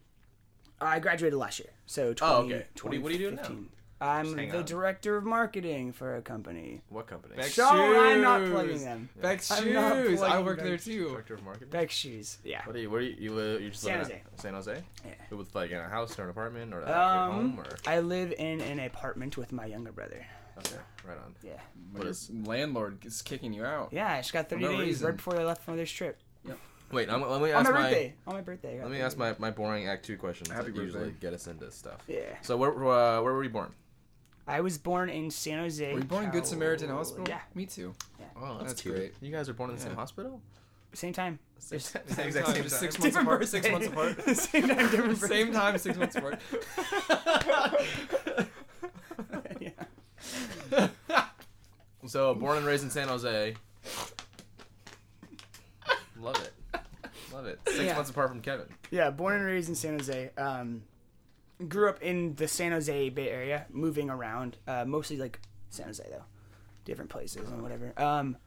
I 0.82 1.00
graduated 1.00 1.38
last 1.38 1.60
year. 1.60 1.70
So 1.86 2.14
20, 2.14 2.34
Oh, 2.34 2.38
okay. 2.46 2.66
What 2.82 2.92
do 2.92 2.98
you- 2.98 3.04
what 3.04 3.12
are 3.12 3.16
you 3.16 3.20
doing 3.30 3.36
now? 3.36 3.56
I'm 4.04 4.36
the 4.36 4.58
out. 4.58 4.66
director 4.66 5.16
of 5.16 5.26
marketing 5.26 5.94
for 5.94 6.16
a 6.16 6.24
company. 6.24 6.82
What 6.90 7.06
company? 7.06 7.36
Beck's 7.36 7.54
So 7.54 7.68
I'm 7.68 8.20
not 8.24 8.40
Shoes. 8.42 8.50
plugging 8.50 8.80
them. 8.84 9.10
Beck's 9.22 9.52
I'm 9.52 9.64
shoes. 9.64 9.76
I 10.24 10.28
plugging 10.28 10.46
worked 10.46 10.64
there 10.64 10.72
Beck's 10.72 10.86
too. 10.86 11.10
Director 11.10 11.34
of 11.36 11.44
marketing. 11.44 11.70
Beck 11.70 11.92
shoes. 11.92 12.40
Yeah. 12.44 12.66
What 12.66 12.74
do 12.74 12.82
you? 12.82 12.90
Where 12.90 13.02
do 13.02 13.06
you? 13.06 13.16
You, 13.20 13.34
live, 13.34 13.62
you 13.62 13.70
just 13.70 13.84
San 13.84 14.00
live 14.00 14.10
in 14.10 14.16
Jose. 14.18 14.24
San 14.38 14.54
Jose. 14.56 14.84
Yeah. 15.06 15.36
With 15.38 15.54
like 15.54 15.70
in 15.70 15.78
a 15.78 15.88
house 15.88 16.18
or 16.18 16.24
an 16.24 16.30
apartment 16.32 16.74
or 16.74 16.82
like, 16.82 16.90
Um, 16.90 17.28
your 17.28 17.42
home 17.44 17.60
or. 17.60 17.66
I 17.86 18.00
live 18.00 18.34
in 18.40 18.62
an 18.62 18.80
apartment 18.80 19.38
with 19.38 19.52
my 19.52 19.68
younger 19.68 19.92
brother. 19.92 20.26
Okay, 20.58 20.78
right 21.08 21.18
on. 21.20 21.36
Yeah. 21.44 21.60
But 21.94 22.04
Your 22.06 22.14
landlord 22.44 23.06
is 23.06 23.22
kicking 23.22 23.54
you 23.54 23.66
out. 23.66 23.90
Yeah, 23.94 24.12
I 24.14 24.18
just 24.22 24.34
got 24.34 24.50
30 24.50 24.64
no 24.64 24.72
days 24.72 24.80
reason. 24.80 25.08
right 25.08 25.16
before 25.16 25.40
I 25.40 25.44
left 25.44 25.64
for 25.64 25.76
this 25.76 25.92
trip. 25.92 26.20
Wait, 26.92 27.10
I'm, 27.10 27.22
let 27.22 27.42
me 27.42 27.52
On 27.52 27.62
ask 27.62 27.72
my 27.72 27.78
my. 27.80 27.84
birthday. 27.84 28.14
On 28.28 28.34
my 28.36 28.42
birthday. 28.42 28.82
Let 28.82 28.92
me 28.92 29.02
ask 29.02 29.18
my, 29.18 29.36
my 29.40 29.52
boring 29.52 29.88
Act 29.88 30.06
Two 30.06 30.18
questions 30.18 30.50
Happy 30.50 30.72
that 30.72 30.82
usually 30.82 31.12
get 31.20 31.34
us 31.34 31.48
into 31.48 31.70
stuff. 31.72 32.02
Yeah. 32.08 32.20
So 32.42 32.58
where 32.58 32.72
uh, 32.72 33.22
where 33.22 33.34
were 33.34 33.44
you 33.44 33.50
born? 33.50 33.72
I 34.48 34.62
was 34.62 34.78
born 34.78 35.10
in 35.10 35.30
San 35.32 35.60
Jose. 35.60 35.94
Were 35.94 36.00
you 36.00 36.06
born 36.06 36.26
in 36.26 36.32
Good 36.32 36.46
Samaritan 36.46 36.90
Hospital? 36.90 37.26
Yeah. 37.30 37.40
Me 37.56 37.66
too. 37.66 37.94
Oh, 38.36 38.56
that's, 38.58 38.70
That's 38.72 38.82
cute. 38.82 38.96
great. 38.96 39.14
You 39.22 39.32
guys 39.32 39.48
are 39.50 39.54
born 39.54 39.70
in 39.70 39.76
the 39.76 39.82
same 39.82 39.96
hospital? 39.96 40.42
Same 40.94 41.14
time. 41.14 41.40
Same, 41.60 41.80
Just- 41.80 41.92
same, 42.10 42.28
exact 42.28 42.48
time, 42.48 42.56
same 42.56 42.64
just 42.64 42.82
time. 42.82 42.92
six 42.92 43.00
months 43.00 43.18
apart. 43.18 43.48
Six 43.48 43.70
months 43.72 43.88
apart. 43.88 44.22
Same 44.38 44.68
time, 44.68 44.78
different. 44.92 45.18
Same 45.20 45.54
time, 45.54 45.78
six 45.78 45.98
months 45.98 46.16
apart. 46.16 46.40
yeah. 49.60 50.88
So 52.08 52.34
born 52.34 52.58
and 52.58 52.66
raised 52.66 52.84
in 52.84 52.90
San 52.90 53.08
Jose. 53.08 53.54
Love 56.20 56.42
it. 56.42 56.54
Love 57.42 57.48
it. 57.54 57.60
Six 57.68 57.80
Yeah. 57.80 57.96
months 57.96 58.10
apart 58.12 58.30
from 58.30 58.42
Kevin. 58.42 58.68
Yeah, 58.92 59.10
born 59.10 59.36
and 59.36 59.46
raised 59.46 59.68
in 59.70 59.74
San 59.76 59.98
Jose. 59.98 60.32
Um, 60.38 60.84
grew 61.68 61.90
up 61.90 62.02
in 62.04 62.36
the 62.36 62.48
San 62.48 62.72
Jose 62.72 63.10
Bay 63.10 63.30
Area, 63.30 63.66
moving 63.72 64.10
around. 64.12 64.58
Uh, 64.68 64.86
mostly 64.86 65.18
like 65.18 65.40
San 65.70 65.88
Jose 65.88 66.04
though, 66.10 66.26
different 66.86 67.10
places 67.10 67.50
and 67.50 67.64
whatever. 67.64 67.94
Um, 67.98 68.38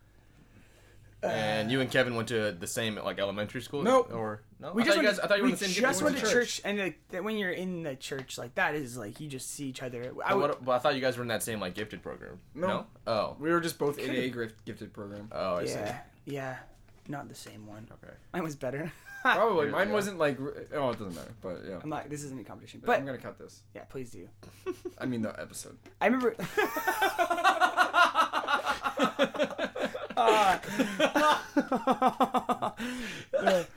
And 1.23 1.71
you 1.71 1.81
and 1.81 1.91
Kevin 1.91 2.15
went 2.17 2.29
to 2.29 2.53
the 2.53 2.67
same 2.67 2.97
like 2.97 3.19
elementary 3.19 3.63
school? 3.63 3.83
Nope. 3.83 4.13
Or 4.13 4.43
no? 4.61 4.73
we 4.75 4.83
I 4.83 4.85
just 4.85 4.97
thought 4.97 5.03
you 5.03 5.07
went 5.09 5.17
guys. 5.17 5.25
I 5.25 5.27
thought 5.29 5.39
you 5.39 5.45
we 5.45 5.53
in 5.53 5.57
the 5.59 5.65
same. 5.65 5.75
just 5.83 6.03
went 6.03 6.15
went 6.17 6.27
to 6.27 6.33
church, 6.33 6.61
and 6.65 6.79
like, 6.79 7.01
that 7.09 7.25
when 7.25 7.37
you're 7.39 7.51
in 7.51 7.83
the 7.83 7.97
church, 7.97 8.37
like 8.37 8.55
that 8.57 8.75
is 8.75 8.97
like 8.99 9.19
you 9.21 9.27
just 9.29 9.51
see 9.51 9.67
each 9.67 9.83
other. 9.83 10.13
I 10.25 10.33
I, 10.33 10.35
would, 10.35 10.51
what, 10.51 10.63
well, 10.63 10.77
I 10.77 10.81
thought 10.81 10.95
you 10.95 11.01
guys 11.01 11.17
were 11.17 11.23
in 11.23 11.29
that 11.29 11.43
same 11.43 11.61
like 11.61 11.75
gifted 11.75 12.03
program. 12.03 12.39
No. 12.55 12.87
Oh. 13.07 13.37
We 13.41 13.51
were 13.51 13.61
just 13.61 13.79
both 13.79 13.99
in 13.99 14.11
a 14.11 14.29
gifted 14.67 14.93
program. 14.93 15.31
Oh, 15.33 15.57
I 15.57 15.65
see. 15.65 15.73
yeah, 15.79 15.99
yeah, 16.27 16.57
not 17.09 17.29
the 17.29 17.35
same 17.35 17.67
one. 17.67 17.87
Okay. 17.93 18.13
Mine 18.33 18.43
was 18.43 18.57
better. 18.57 18.93
Probably. 19.23 19.67
Yeah. 19.67 19.73
Mine 19.73 19.93
wasn't 19.93 20.19
like. 20.19 20.39
Oh, 20.75 20.91
it 20.91 20.99
doesn't 20.99 21.15
matter. 21.15 21.33
But 21.41 21.63
yeah. 21.67 21.79
I'm 21.83 21.89
not. 21.89 22.11
This 22.11 22.25
isn't 22.25 22.41
a 22.41 22.45
competition, 22.45 22.83
But 22.85 22.99
I'm 22.99 23.07
gonna 23.07 23.19
cut 23.19 23.39
this. 23.39 23.63
yeah, 23.75 23.83
please 23.85 24.11
do. 24.11 24.29
I 24.99 25.07
mean 25.07 25.23
the 25.23 25.39
episode. 25.41 25.79
I 26.01 26.07
remember. 26.07 26.35
Uh, 30.17 30.59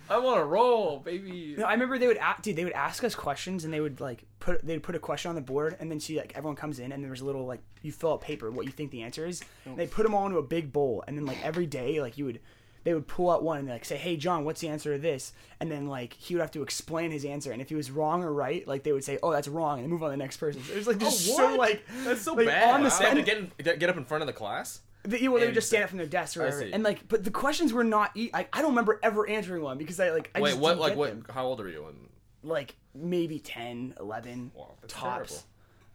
I 0.10 0.20
want 0.20 0.40
to 0.40 0.46
roll, 0.46 1.00
baby. 1.00 1.56
No, 1.58 1.66
I 1.66 1.74
remember 1.74 1.98
they 1.98 2.08
would 2.08 2.18
ask, 2.18 2.42
dude. 2.44 2.56
They 2.56 2.64
would 2.64 2.74
ask 2.74 3.04
us 3.04 3.16
questions, 3.16 3.66
and 3.66 3.74
they 3.74 3.80
would 3.80 4.00
like 4.00 4.24
put 4.40 4.66
they'd 4.66 4.84
put 4.84 4.96
a 4.96 5.00
question 5.00 5.30
on 5.30 5.36
the 5.36 5.42
board, 5.42 5.76
and 5.80 5.92
then 5.92 6.00
see 6.00 6.18
like 6.18 6.34
everyone 6.36 6.56
comes 6.56 6.80
in, 6.80 6.92
and 6.92 7.04
there 7.04 7.12
was 7.12 7.22
a 7.22 7.26
little 7.26 7.46
like 7.46 7.62
you 7.82 7.92
fill 7.92 8.14
out 8.14 8.22
paper 8.22 8.50
what 8.52 8.66
you 8.66 8.72
think 8.72 8.92
the 8.92 9.02
answer 9.02 9.26
is. 9.26 9.42
And 9.66 9.78
they 9.78 9.88
put 9.88 10.04
them 10.04 10.14
all 10.14 10.26
into 10.26 10.38
a 10.38 10.44
big 10.44 10.72
bowl, 10.72 11.04
and 11.08 11.18
then 11.18 11.26
like 11.26 11.44
every 11.44 11.66
day 11.66 12.02
like 12.02 12.18
you 12.18 12.26
would 12.26 12.40
they 12.88 12.94
would 12.94 13.06
pull 13.06 13.30
out 13.30 13.44
one 13.44 13.60
and 13.60 13.68
like 13.68 13.84
say, 13.84 13.98
"Hey 13.98 14.16
John, 14.16 14.46
what's 14.46 14.62
the 14.62 14.70
answer 14.70 14.94
to 14.94 14.98
this?" 14.98 15.34
And 15.60 15.70
then 15.70 15.90
like 15.90 16.14
he 16.14 16.34
would 16.34 16.40
have 16.40 16.52
to 16.52 16.64
explain 16.64 17.12
his 17.12 17.26
answer, 17.26 17.52
and 17.52 17.62
if 17.62 17.68
he 17.68 17.76
was 17.76 17.92
wrong 17.92 18.24
or 18.24 18.32
right, 18.32 18.66
like 18.66 18.84
they 18.84 18.94
would 18.94 19.04
say, 19.04 19.20
"Oh, 19.22 19.30
that's 19.34 19.50
wrong," 19.50 19.80
and 19.80 19.90
move 19.90 20.02
on 20.04 20.08
to 20.10 20.14
the 20.14 20.18
next 20.24 20.38
person. 20.38 20.64
So 20.64 20.72
it 20.72 20.78
was 20.78 20.88
like 20.88 20.98
just 20.98 21.30
oh, 21.30 21.36
so 21.36 21.56
like 21.58 21.86
That's 22.06 22.22
so 22.22 22.34
like, 22.34 22.48
bad. 22.48 22.76
on 22.76 22.84
the 22.84 22.90
They 22.90 23.06
have 23.06 23.16
to 23.16 23.24
get, 23.24 23.38
in, 23.40 23.52
get 23.78 23.90
up 23.90 23.98
in 23.98 24.06
front 24.06 24.22
of 24.22 24.28
the 24.28 24.32
class. 24.32 24.80
The, 25.04 25.28
well, 25.28 25.42
they 25.42 25.48
would 25.48 25.54
just 25.54 25.68
stand 25.68 25.84
up 25.84 25.90
from 25.90 25.98
their 25.98 26.08
desk 26.08 26.38
or 26.38 26.46
whatever, 26.46 26.62
and 26.62 26.82
like, 26.82 27.06
but 27.10 27.26
the 27.26 27.32
questions 27.32 27.74
were 27.74 27.84
not. 27.84 28.16
E- 28.16 28.30
I, 28.34 28.48
I 28.54 28.62
don't 28.62 28.72
remember 28.72 29.02
ever 29.04 29.30
answering 29.30 29.64
one 29.64 29.78
because 29.78 30.00
I 30.00 30.12
like. 30.12 30.32
I 30.34 30.40
Wait, 30.40 30.58
what? 30.58 30.78
Like 30.78 30.96
what? 30.96 31.10
them. 31.10 31.26
How 31.30 31.46
old 31.46 31.60
are 31.60 31.68
you? 31.68 31.88
And 31.88 32.08
like 32.42 32.74
maybe 32.96 33.40
10, 33.40 33.96
11 34.00 34.52
Wow, 34.56 34.76
tops. 34.88 35.44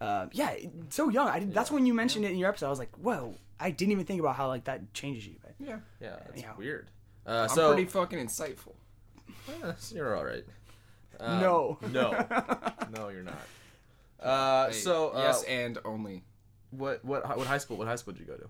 Uh, 0.03 0.27
yeah, 0.33 0.53
so 0.89 1.09
young. 1.09 1.27
I 1.29 1.39
did, 1.39 1.53
that's 1.53 1.71
when 1.71 1.85
you 1.85 1.93
mentioned 1.93 2.25
it 2.25 2.31
in 2.31 2.37
your 2.37 2.49
episode. 2.49 2.67
I 2.67 2.69
was 2.69 2.79
like, 2.79 2.93
whoa, 2.97 3.35
I 3.59 3.71
didn't 3.71 3.91
even 3.93 4.05
think 4.05 4.19
about 4.19 4.35
how 4.35 4.47
like 4.47 4.65
that 4.65 4.93
changes 4.93 5.25
you. 5.25 5.35
But 5.41 5.53
Yeah. 5.59 5.79
yeah, 6.01 6.17
that's 6.27 6.41
Yeah. 6.41 6.55
weird. 6.57 6.89
Uh, 7.25 7.47
I'm 7.49 7.49
so 7.49 7.73
pretty 7.73 7.87
fucking 7.89 8.19
insightful. 8.19 8.73
eh, 9.63 9.71
you're 9.93 10.15
all 10.17 10.25
right. 10.25 10.43
Um, 11.19 11.39
No. 11.39 11.77
no, 11.91 12.11
no, 12.95 13.07
you're 13.09 13.23
not. 13.23 13.39
Uh, 14.19 14.67
Hey, 14.67 14.73
so 14.73 15.09
uh, 15.11 15.19
yes, 15.19 15.43
and 15.43 15.77
only. 15.85 16.23
what 16.71 17.03
what 17.05 17.25
what 17.37 17.47
high 17.47 17.57
school? 17.59 17.77
What 17.77 17.87
high 17.87 17.95
school 17.95 18.13
did 18.13 18.19
you 18.21 18.25
go 18.27 18.35
to? 18.37 18.45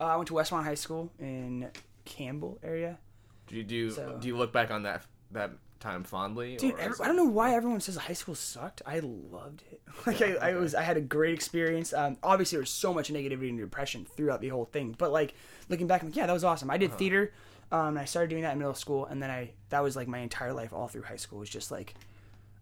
uh, 0.00 0.04
I 0.04 0.16
went 0.16 0.26
to 0.28 0.34
Westmont 0.34 0.64
High 0.64 0.74
School 0.74 1.12
in 1.20 1.70
Campbell 2.04 2.58
area. 2.62 2.98
Do 3.46 3.54
you 3.56 3.62
do 3.64 3.90
So- 3.92 4.18
do 4.20 4.26
you 4.28 4.36
look 4.36 4.52
back 4.52 4.70
on 4.72 4.82
that 4.84 5.04
that 5.30 5.50
time 5.90 6.04
fondly? 6.04 6.56
Dude, 6.56 6.74
every, 6.78 6.96
I 7.02 7.06
don't 7.06 7.16
know 7.16 7.24
why 7.24 7.54
everyone 7.54 7.80
says 7.80 7.96
high 7.96 8.12
school 8.12 8.34
sucked. 8.34 8.82
I 8.86 9.00
loved 9.00 9.62
it. 9.70 9.80
Like 10.06 10.20
I, 10.20 10.50
I 10.50 10.54
was, 10.54 10.74
I 10.74 10.82
had 10.82 10.96
a 10.98 11.00
great 11.00 11.32
experience. 11.34 11.92
Um, 11.94 12.18
obviously 12.22 12.56
there 12.56 12.60
was 12.62 12.70
so 12.70 12.92
much 12.92 13.10
negativity 13.10 13.48
and 13.48 13.58
depression 13.58 14.04
throughout 14.16 14.40
the 14.42 14.48
whole 14.48 14.66
thing. 14.66 14.94
But 14.98 15.10
like 15.10 15.34
looking 15.70 15.86
back, 15.86 16.02
I'm 16.02 16.08
like, 16.08 16.16
yeah, 16.16 16.26
that 16.26 16.32
was 16.32 16.44
awesome. 16.44 16.70
I 16.70 16.76
did 16.76 16.90
Uh-huh. 16.90 16.98
theater. 16.98 17.32
Um, 17.72 17.88
and 17.88 17.98
I 17.98 18.04
started 18.04 18.28
doing 18.28 18.42
that 18.42 18.52
in 18.52 18.58
middle 18.58 18.74
school, 18.74 19.06
and 19.06 19.20
then 19.22 19.28
I 19.30 19.50
that 19.70 19.82
was 19.82 19.96
like 19.96 20.06
my 20.06 20.18
entire 20.18 20.52
life 20.52 20.72
all 20.72 20.86
through 20.86 21.02
high 21.02 21.16
school 21.16 21.40
was 21.40 21.48
just 21.50 21.70
like 21.72 21.94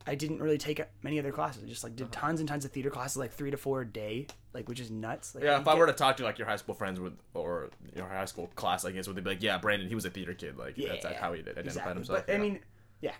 I 0.07 0.15
didn't 0.15 0.41
really 0.41 0.57
take 0.59 0.81
many 1.03 1.19
other 1.19 1.33
classes. 1.33 1.63
I 1.65 1.67
just 1.69 1.83
like 1.85 1.97
did 1.97 2.11
tons 2.13 2.39
and 2.41 2.49
tons 2.49 2.65
of 2.65 2.73
theater 2.73 2.89
classes, 2.91 3.17
like 3.19 3.33
three 3.33 3.51
to 3.51 3.57
four 3.59 3.83
a 3.83 3.87
day, 3.87 4.27
like 4.55 4.67
which 4.69 4.81
is 4.81 4.91
nuts. 4.91 5.35
Like, 5.35 5.45
Yeah, 5.45 5.57
you 5.57 5.61
if 5.63 5.69
I 5.69 5.73
get- 5.73 5.79
were 5.81 5.87
to 5.89 5.93
talk 5.93 6.17
to 6.19 6.25
like 6.25 6.39
your 6.39 6.47
high 6.47 6.57
school 6.57 6.75
friends 6.75 7.01
with 7.01 7.15
or 7.35 7.69
your 7.95 8.07
high 8.09 8.25
school 8.27 8.47
class, 8.55 8.85
I 8.87 8.93
guess 8.93 9.07
would 9.07 9.17
they 9.17 9.21
be 9.23 9.31
like, 9.31 9.43
yeah, 9.43 9.59
Brandon, 9.59 9.89
he 9.89 9.95
was 9.95 10.05
a 10.07 10.11
theater 10.11 10.33
kid, 10.35 10.57
like 10.57 10.77
that's 10.77 11.05
like, 11.05 11.17
how 11.17 11.33
he 11.35 11.43
did 11.43 11.59
identify 11.59 11.69
exactly. 11.91 11.95
himself. 11.95 12.25
But 12.27 12.35
I 12.35 12.39
mean, 12.39 12.61
yeah, 13.01 13.13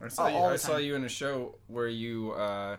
I 0.00 0.08
saw, 0.08 0.26
Oh, 0.26 0.28
you, 0.28 0.44
I 0.54 0.56
saw 0.56 0.76
you 0.76 0.94
in 0.94 1.04
a 1.04 1.08
show 1.08 1.56
where 1.66 1.88
you. 1.88 2.32
Uh, 2.32 2.76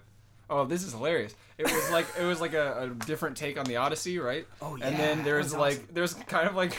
oh, 0.50 0.66
this 0.66 0.84
is 0.84 0.94
hilarious! 0.94 1.36
It 1.58 1.64
was 1.64 1.92
like 1.92 2.08
it 2.20 2.26
was 2.26 2.42
like 2.42 2.54
a, 2.54 2.84
a 2.84 3.06
different 3.06 3.38
take 3.38 3.58
on 3.58 3.66
the 3.66 3.78
Odyssey, 3.78 4.20
right? 4.20 4.48
Oh, 4.62 4.76
yeah. 4.76 4.88
And 4.88 4.98
then 4.98 5.18
that 5.18 5.26
there's 5.26 5.46
was 5.46 5.56
like 5.56 5.74
awesome. 5.74 5.88
there's 5.94 6.14
kind 6.14 6.48
of 6.48 6.56
like, 6.56 6.76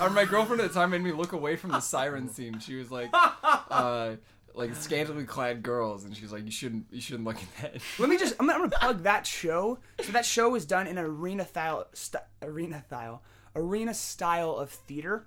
or 0.00 0.10
my 0.10 0.24
girlfriend 0.24 0.62
at 0.62 0.68
the 0.68 0.74
time 0.74 0.90
made 0.90 1.02
me 1.02 1.12
look 1.12 1.32
away 1.32 1.56
from 1.56 1.70
the 1.70 1.80
siren 1.80 2.28
scene. 2.28 2.58
She 2.60 2.76
was 2.76 2.90
like, 2.90 3.10
uh, 3.70 4.12
like 4.54 4.74
scantily 4.76 5.24
clad 5.24 5.62
girls, 5.62 6.04
and 6.04 6.16
she 6.16 6.22
was 6.22 6.32
like, 6.32 6.44
you 6.44 6.50
shouldn't 6.50 6.86
you 6.90 7.00
shouldn't 7.00 7.24
look 7.24 7.36
at 7.36 7.62
that. 7.62 7.82
Let 7.98 8.08
me 8.08 8.16
just 8.16 8.34
I'm 8.38 8.46
gonna, 8.46 8.54
I'm 8.54 8.70
gonna 8.70 8.78
plug 8.78 9.02
that 9.02 9.26
show. 9.26 9.78
So 10.00 10.12
that 10.12 10.24
show 10.24 10.50
was 10.50 10.64
done 10.64 10.86
in 10.86 10.98
arena 10.98 11.46
style 11.46 11.86
st- 11.92 12.22
arena 12.42 12.82
style 12.86 13.22
arena 13.56 13.94
style 13.94 14.52
of 14.56 14.70
theater, 14.70 15.26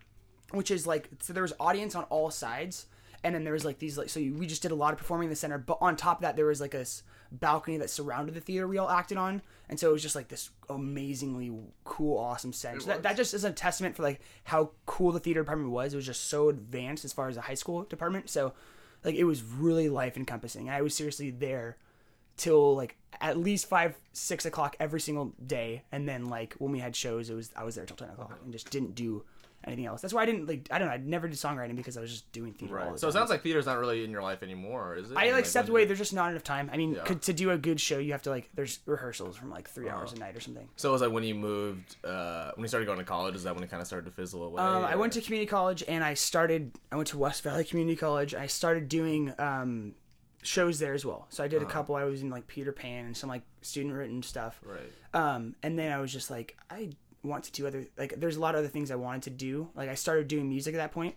which 0.51 0.71
is 0.71 0.87
like 0.87 1.09
so 1.21 1.33
there 1.33 1.43
was 1.43 1.53
audience 1.59 1.93
on 1.95 2.03
all 2.05 2.31
sides, 2.31 2.85
and 3.27 3.35
then 3.35 3.43
there 3.43 3.51
was 3.53 3.65
like 3.65 3.77
these 3.79 3.97
like 3.97 4.07
so 4.07 4.19
you, 4.21 4.33
we 4.33 4.47
just 4.47 4.61
did 4.61 4.71
a 4.71 4.75
lot 4.75 4.93
of 4.93 4.97
performing 4.97 5.25
in 5.25 5.29
the 5.29 5.35
center, 5.35 5.57
but 5.57 5.77
on 5.81 5.97
top 5.97 6.19
of 6.19 6.21
that 6.21 6.37
there 6.37 6.45
was 6.45 6.61
like 6.61 6.73
a 6.73 6.79
s- 6.79 7.03
balcony 7.29 7.75
that 7.77 7.89
surrounded 7.89 8.33
the 8.33 8.39
theater 8.39 8.65
we 8.67 8.77
all 8.77 8.89
acted 8.89 9.17
on, 9.17 9.41
and 9.67 9.77
so 9.77 9.89
it 9.89 9.93
was 9.93 10.01
just 10.01 10.15
like 10.15 10.29
this 10.29 10.49
amazingly 10.69 11.51
cool, 11.83 12.17
awesome 12.17 12.53
set. 12.53 12.81
So 12.81 12.87
that, 12.87 13.03
that 13.03 13.17
just 13.17 13.33
is 13.33 13.43
a 13.43 13.51
testament 13.51 13.95
for 13.97 14.03
like 14.03 14.21
how 14.45 14.71
cool 14.85 15.11
the 15.11 15.19
theater 15.19 15.41
department 15.41 15.71
was. 15.71 15.93
It 15.93 15.97
was 15.97 16.05
just 16.05 16.29
so 16.29 16.47
advanced 16.47 17.03
as 17.03 17.11
far 17.11 17.27
as 17.27 17.35
the 17.35 17.41
high 17.41 17.53
school 17.55 17.83
department. 17.83 18.29
So 18.29 18.53
like 19.03 19.15
it 19.15 19.25
was 19.25 19.43
really 19.43 19.89
life 19.89 20.15
encompassing. 20.15 20.69
I 20.69 20.81
was 20.81 20.95
seriously 20.95 21.29
there 21.29 21.77
till 22.37 22.75
like 22.75 22.95
at 23.19 23.37
least 23.37 23.67
five, 23.67 23.97
six 24.13 24.45
o'clock 24.45 24.75
every 24.79 25.01
single 25.01 25.33
day, 25.45 25.83
and 25.91 26.07
then 26.07 26.29
like 26.29 26.55
when 26.59 26.71
we 26.71 26.79
had 26.79 26.95
shows, 26.95 27.29
it 27.29 27.33
was 27.35 27.51
I 27.57 27.63
was 27.65 27.75
there 27.75 27.85
till 27.85 27.97
ten 27.97 28.09
o'clock 28.09 28.39
and 28.43 28.53
just 28.53 28.69
didn't 28.69 28.95
do 28.95 29.25
anything 29.67 29.85
else. 29.85 30.01
That's 30.01 30.13
why 30.13 30.23
I 30.23 30.25
didn't 30.25 30.47
like 30.47 30.67
I 30.71 30.79
don't 30.79 30.87
know 30.87 30.93
I 30.93 30.97
never 30.97 31.27
did 31.27 31.37
songwriting 31.37 31.75
because 31.75 31.97
I 31.97 32.01
was 32.01 32.09
just 32.11 32.31
doing 32.31 32.53
theater. 32.53 32.79
All 32.79 32.85
right. 32.85 32.93
the 32.93 32.99
So 32.99 33.07
it 33.07 33.11
sounds 33.11 33.29
like 33.29 33.43
theater's 33.43 33.65
not 33.65 33.77
really 33.77 34.03
in 34.03 34.11
your 34.11 34.21
life 34.23 34.41
anymore, 34.43 34.95
is 34.95 35.11
it? 35.11 35.17
I 35.17 35.31
like 35.31 35.45
stepped 35.45 35.69
away. 35.69 35.81
you- 35.81 35.87
There's 35.87 35.99
just 35.99 36.13
not 36.13 36.31
enough 36.31 36.43
time. 36.43 36.69
I 36.73 36.77
mean, 36.77 36.93
Yeah. 36.93 37.03
could, 37.03 37.21
to 37.23 37.33
do 37.33 37.51
a 37.51 37.57
good 37.57 37.79
show, 37.79 37.97
you 37.99 38.13
have 38.13 38.21
to 38.23 38.29
like 38.29 38.49
there's 38.55 38.79
rehearsals 38.85 39.35
from 39.37 39.49
like 39.49 39.69
3 39.69 39.89
hours 39.89 40.11
Uh-huh. 40.13 40.17
a 40.17 40.19
night 40.25 40.35
or 40.35 40.39
something. 40.39 40.67
So 40.77 40.89
it 40.89 40.91
was 40.93 41.01
like 41.01 41.11
when 41.11 41.23
you 41.23 41.35
moved, 41.35 41.95
uh, 42.03 42.51
when 42.55 42.63
you 42.63 42.67
started 42.67 42.85
going 42.85 42.99
to 42.99 43.05
college, 43.05 43.35
is 43.35 43.43
that 43.43 43.53
when 43.53 43.63
it 43.63 43.69
kind 43.69 43.81
of 43.81 43.87
started 43.87 44.05
to 44.05 44.11
fizzle 44.11 44.43
away? 44.43 44.61
Um, 44.61 44.85
I 44.85 44.95
went 44.95 45.13
to 45.13 45.21
community 45.21 45.47
college 45.49 45.83
and 45.87 46.03
I 46.03 46.13
started. 46.13 46.71
I 46.91 46.95
went 46.95 47.09
to 47.09 47.17
West 47.17 47.43
Valley 47.43 47.63
Community 47.63 47.95
College. 47.97 48.33
I 48.33 48.47
started 48.47 48.87
doing 48.89 49.33
um, 49.39 49.93
shows 50.43 50.79
there 50.79 50.93
as 50.93 51.05
well. 51.05 51.25
So 51.29 51.43
I 51.43 51.47
did 51.47 51.61
a 51.61 51.65
couple. 51.65 51.95
I 51.95 52.03
was 52.05 52.21
in 52.21 52.29
like 52.29 52.47
Peter 52.47 52.71
Pan 52.71 53.05
and 53.05 53.17
some 53.17 53.29
like 53.29 53.41
student 53.61 53.93
written 53.93 54.23
stuff. 54.23 54.61
Right. 54.63 54.91
Um, 55.13 55.55
and 55.63 55.77
then 55.77 55.91
I 55.91 55.99
was 55.99 56.13
just 56.13 56.29
like, 56.31 56.55
I 56.69 56.91
want 57.23 57.43
to 57.45 57.51
do 57.51 57.67
other 57.67 57.85
like. 57.97 58.13
There's 58.17 58.37
a 58.37 58.39
lot 58.39 58.55
of 58.55 58.59
other 58.59 58.67
things 58.67 58.91
I 58.91 58.95
wanted 58.95 59.23
to 59.23 59.29
do. 59.31 59.69
Like 59.75 59.89
I 59.89 59.95
started 59.95 60.27
doing 60.27 60.47
music 60.49 60.73
at 60.73 60.77
that 60.77 60.91
point. 60.91 61.15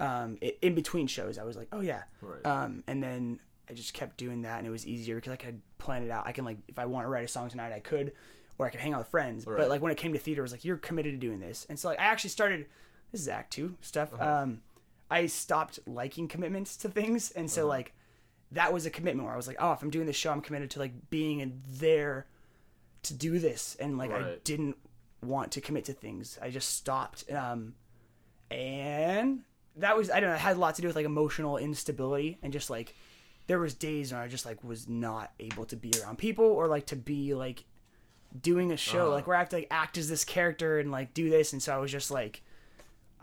Um, 0.00 0.38
i 0.42 0.54
in 0.62 0.74
between 0.74 1.06
shows, 1.06 1.38
I 1.38 1.44
was 1.44 1.56
like, 1.56 1.68
oh 1.72 1.80
yeah. 1.80 2.02
Right. 2.20 2.44
Um, 2.44 2.82
and 2.86 3.02
then 3.02 3.38
I 3.70 3.74
just 3.74 3.94
kept 3.94 4.16
doing 4.16 4.42
that, 4.42 4.58
and 4.58 4.66
it 4.66 4.70
was 4.70 4.86
easier 4.86 5.16
because 5.16 5.32
I 5.32 5.36
could 5.36 5.60
plan 5.78 6.02
it 6.02 6.10
out. 6.10 6.26
I 6.26 6.32
can 6.32 6.44
like, 6.44 6.58
if 6.68 6.78
I 6.78 6.86
want 6.86 7.04
to 7.04 7.08
write 7.08 7.24
a 7.24 7.28
song 7.28 7.48
tonight, 7.48 7.72
I 7.72 7.80
could, 7.80 8.12
or 8.58 8.66
I 8.66 8.70
could 8.70 8.80
hang 8.80 8.92
out 8.92 8.98
with 9.00 9.08
friends. 9.08 9.46
Right. 9.46 9.56
But 9.58 9.68
like 9.70 9.80
when 9.82 9.92
it 9.92 9.98
came 9.98 10.12
to 10.12 10.18
theater, 10.18 10.40
it 10.40 10.42
was 10.42 10.52
like 10.52 10.64
you're 10.64 10.76
committed 10.76 11.12
to 11.12 11.18
doing 11.18 11.40
this, 11.40 11.66
and 11.68 11.78
so 11.78 11.88
like 11.88 12.00
I 12.00 12.04
actually 12.04 12.30
started. 12.30 12.66
This 13.12 13.20
is 13.20 13.28
Act 13.28 13.52
Two 13.52 13.76
stuff. 13.80 14.12
Uh-huh. 14.12 14.42
Um, 14.42 14.60
I 15.10 15.26
stopped 15.26 15.78
liking 15.86 16.26
commitments 16.26 16.76
to 16.78 16.88
things, 16.88 17.30
and 17.30 17.44
Uh-huh. 17.46 17.54
so 17.54 17.66
like 17.68 17.92
that 18.50 18.72
was 18.72 18.86
a 18.86 18.90
commitment 18.90 19.24
where 19.26 19.34
I 19.34 19.36
was 19.36 19.46
like, 19.46 19.56
oh, 19.60 19.72
if 19.72 19.82
I'm 19.82 19.90
doing 19.90 20.06
this 20.06 20.16
show, 20.16 20.32
I'm 20.32 20.40
committed 20.40 20.70
to 20.72 20.78
like 20.80 21.10
being 21.10 21.40
in 21.40 21.60
there 21.68 22.26
to 23.04 23.14
do 23.14 23.38
this, 23.38 23.76
and 23.78 23.96
like 23.98 24.10
I 24.10 24.36
didn't 24.44 24.76
want 25.26 25.52
to 25.52 25.60
commit 25.60 25.84
to 25.86 25.92
things. 25.92 26.38
I 26.42 26.50
just 26.50 26.76
stopped. 26.76 27.30
Um, 27.30 27.74
and 28.50 29.40
that 29.76 29.96
was 29.96 30.10
I 30.10 30.20
don't 30.20 30.30
know. 30.30 30.36
It 30.36 30.40
had 30.40 30.56
a 30.56 30.60
lot 30.60 30.74
to 30.76 30.82
do 30.82 30.88
with 30.88 30.96
like 30.96 31.06
emotional 31.06 31.56
instability 31.58 32.38
and 32.42 32.52
just 32.52 32.70
like 32.70 32.94
there 33.46 33.58
was 33.58 33.74
days 33.74 34.12
when 34.12 34.20
I 34.20 34.28
just 34.28 34.46
like 34.46 34.62
was 34.64 34.88
not 34.88 35.32
able 35.40 35.64
to 35.66 35.76
be 35.76 35.92
around 36.02 36.18
people 36.18 36.44
or 36.46 36.66
like 36.68 36.86
to 36.86 36.96
be 36.96 37.34
like 37.34 37.64
doing 38.40 38.72
a 38.72 38.76
show 38.76 39.06
Uh-huh. 39.06 39.10
like 39.14 39.26
where 39.26 39.36
I 39.36 39.40
have 39.40 39.48
to 39.50 39.56
like 39.56 39.68
act 39.70 39.98
as 39.98 40.08
this 40.08 40.24
character 40.24 40.78
and 40.78 40.90
like 40.90 41.14
do 41.14 41.28
this 41.30 41.52
and 41.52 41.62
so 41.62 41.74
I 41.74 41.78
was 41.78 41.90
just 41.92 42.10
like 42.10 42.42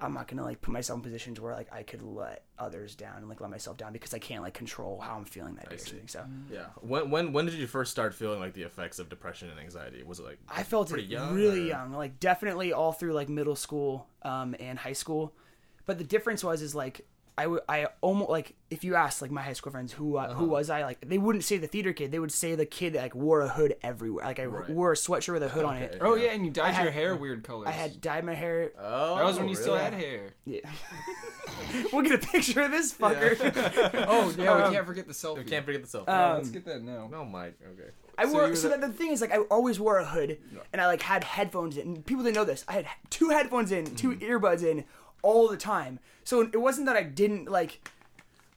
I'm 0.01 0.13
not 0.13 0.27
gonna 0.27 0.43
like 0.43 0.61
put 0.61 0.71
myself 0.71 0.97
in 0.97 1.03
positions 1.03 1.39
where 1.39 1.53
like 1.53 1.71
I 1.71 1.83
could 1.83 2.01
let 2.01 2.43
others 2.57 2.95
down 2.95 3.17
and 3.17 3.29
like 3.29 3.39
let 3.39 3.49
myself 3.51 3.77
down 3.77 3.93
because 3.93 4.13
I 4.13 4.19
can't 4.19 4.41
like 4.41 4.53
control 4.53 4.99
how 4.99 5.15
I'm 5.15 5.25
feeling 5.25 5.55
that 5.55 5.69
day 5.69 5.75
or 5.75 5.79
something. 5.79 6.07
So 6.07 6.25
Yeah. 6.51 6.65
When 6.81 7.09
when 7.11 7.33
when 7.33 7.45
did 7.45 7.53
you 7.55 7.67
first 7.67 7.91
start 7.91 8.13
feeling 8.13 8.39
like 8.39 8.53
the 8.53 8.63
effects 8.63 8.99
of 8.99 9.09
depression 9.09 9.49
and 9.49 9.59
anxiety? 9.59 10.03
Was 10.03 10.19
it 10.19 10.25
like 10.25 10.39
I 10.49 10.63
felt 10.63 10.89
pretty 10.89 11.03
it 11.03 11.09
young, 11.09 11.35
really 11.35 11.61
or- 11.61 11.75
young, 11.75 11.93
like 11.93 12.19
definitely 12.19 12.73
all 12.73 12.91
through 12.91 13.13
like 13.13 13.29
middle 13.29 13.55
school 13.55 14.07
um, 14.23 14.55
and 14.59 14.79
high 14.79 14.93
school. 14.93 15.33
But 15.85 15.97
the 15.97 16.03
difference 16.03 16.43
was 16.43 16.61
is 16.61 16.73
like 16.75 17.05
I 17.41 17.47
would 17.47 17.61
I 17.67 17.87
almost 18.01 18.29
like 18.29 18.53
if 18.69 18.83
you 18.83 18.95
asked 18.95 19.21
like 19.21 19.31
my 19.31 19.41
high 19.41 19.53
school 19.53 19.71
friends 19.71 19.91
who 19.91 20.17
uh, 20.17 20.21
Uh-huh. 20.21 20.33
who 20.35 20.45
was 20.45 20.69
I 20.69 20.83
like 20.83 20.99
they 21.13 21.17
wouldn't 21.17 21.43
say 21.43 21.57
the 21.57 21.67
theater 21.67 21.91
kid 21.93 22.11
they 22.11 22.19
would 22.19 22.31
say 22.31 22.55
the 22.55 22.65
kid 22.65 22.93
that 22.93 23.01
like 23.01 23.15
wore 23.15 23.41
a 23.41 23.49
hood 23.49 23.75
everywhere 23.83 24.25
like 24.25 24.39
I 24.39 24.45
Right. 24.45 24.69
wore 24.69 24.91
a 24.91 24.95
sweatshirt 24.95 25.33
with 25.33 25.43
a 25.43 25.49
hood 25.49 25.65
on 25.65 25.77
it. 25.77 25.97
Oh 26.01 26.15
yeah, 26.15 26.31
and 26.35 26.45
you 26.45 26.51
dyed 26.51 26.73
had- 26.75 26.83
your 26.83 26.91
hair 26.91 27.15
weird 27.15 27.43
colors. 27.43 27.67
I 27.67 27.71
had 27.71 27.99
dyed 28.01 28.23
my 28.25 28.33
hair. 28.35 28.71
Oh, 28.79 29.15
That 29.17 29.25
was 29.25 29.37
when 29.39 29.49
you 29.49 29.55
still 29.55 29.75
had 29.77 29.93
hair. 29.93 30.35
Yeah. 30.45 30.59
we'll 31.93 32.01
get 32.03 32.23
a 32.23 32.27
picture 32.27 32.61
of 32.61 32.71
this 32.71 32.93
fucker. 32.93 33.31
Oh 34.07 34.33
yeah, 34.37 34.51
Um, 34.51 34.69
we 34.69 34.75
can't 34.75 34.85
forget 34.85 35.07
the 35.07 35.13
selfie. 35.13 35.39
We 35.39 35.43
can't 35.45 35.65
forget 35.65 35.81
the 35.83 35.87
selfie. 35.97 36.07
Yeah, 36.07 36.31
Um, 36.31 36.37
let's 36.37 36.49
get 36.49 36.65
that 36.65 36.81
now. 36.83 37.07
no, 37.11 37.25
Mike. 37.25 37.55
Okay. 37.73 37.89
I 38.17 38.25
So 38.25 38.33
wore 38.33 38.55
so 38.55 38.69
that 38.69 38.81
the 38.81 38.89
thing 38.89 39.11
is 39.11 39.21
like 39.21 39.31
I 39.33 39.37
always 39.49 39.79
wore 39.79 39.97
a 39.97 40.05
hood 40.05 40.37
and 40.71 40.81
I 40.81 40.87
like 40.87 41.01
had 41.01 41.23
headphones 41.23 41.77
in. 41.77 41.87
And 41.87 42.05
people 42.05 42.23
didn't 42.23 42.35
know 42.35 42.45
this. 42.45 42.63
I 42.67 42.73
had 42.73 42.85
two 43.09 43.29
headphones 43.29 43.71
in, 43.71 43.95
2 43.95 44.11
Mm-hmm. 44.11 44.23
earbuds 44.31 44.63
in 44.63 44.83
all 45.21 45.47
the 45.47 45.57
time. 45.57 45.99
So 46.23 46.41
it 46.41 46.57
wasn't 46.61 46.85
that 46.87 46.95
I 46.95 47.03
didn't 47.03 47.49
like 47.49 47.87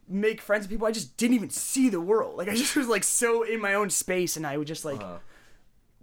make 0.08 0.40
friends 0.40 0.64
with 0.64 0.70
people. 0.70 0.86
I 0.86 0.92
just 0.92 1.16
didn't 1.16 1.34
even 1.34 1.50
see 1.50 1.88
the 1.88 2.00
world. 2.00 2.36
Like 2.36 2.48
I 2.48 2.54
just 2.56 2.76
was 2.76 2.88
like 2.88 3.04
so 3.04 3.42
in 3.42 3.60
my 3.60 3.74
own 3.74 3.90
space 3.90 4.36
and 4.36 4.46
I 4.46 4.56
would 4.58 4.66
just 4.66 4.84
like 4.84 5.00
Uh-huh. 5.00 5.18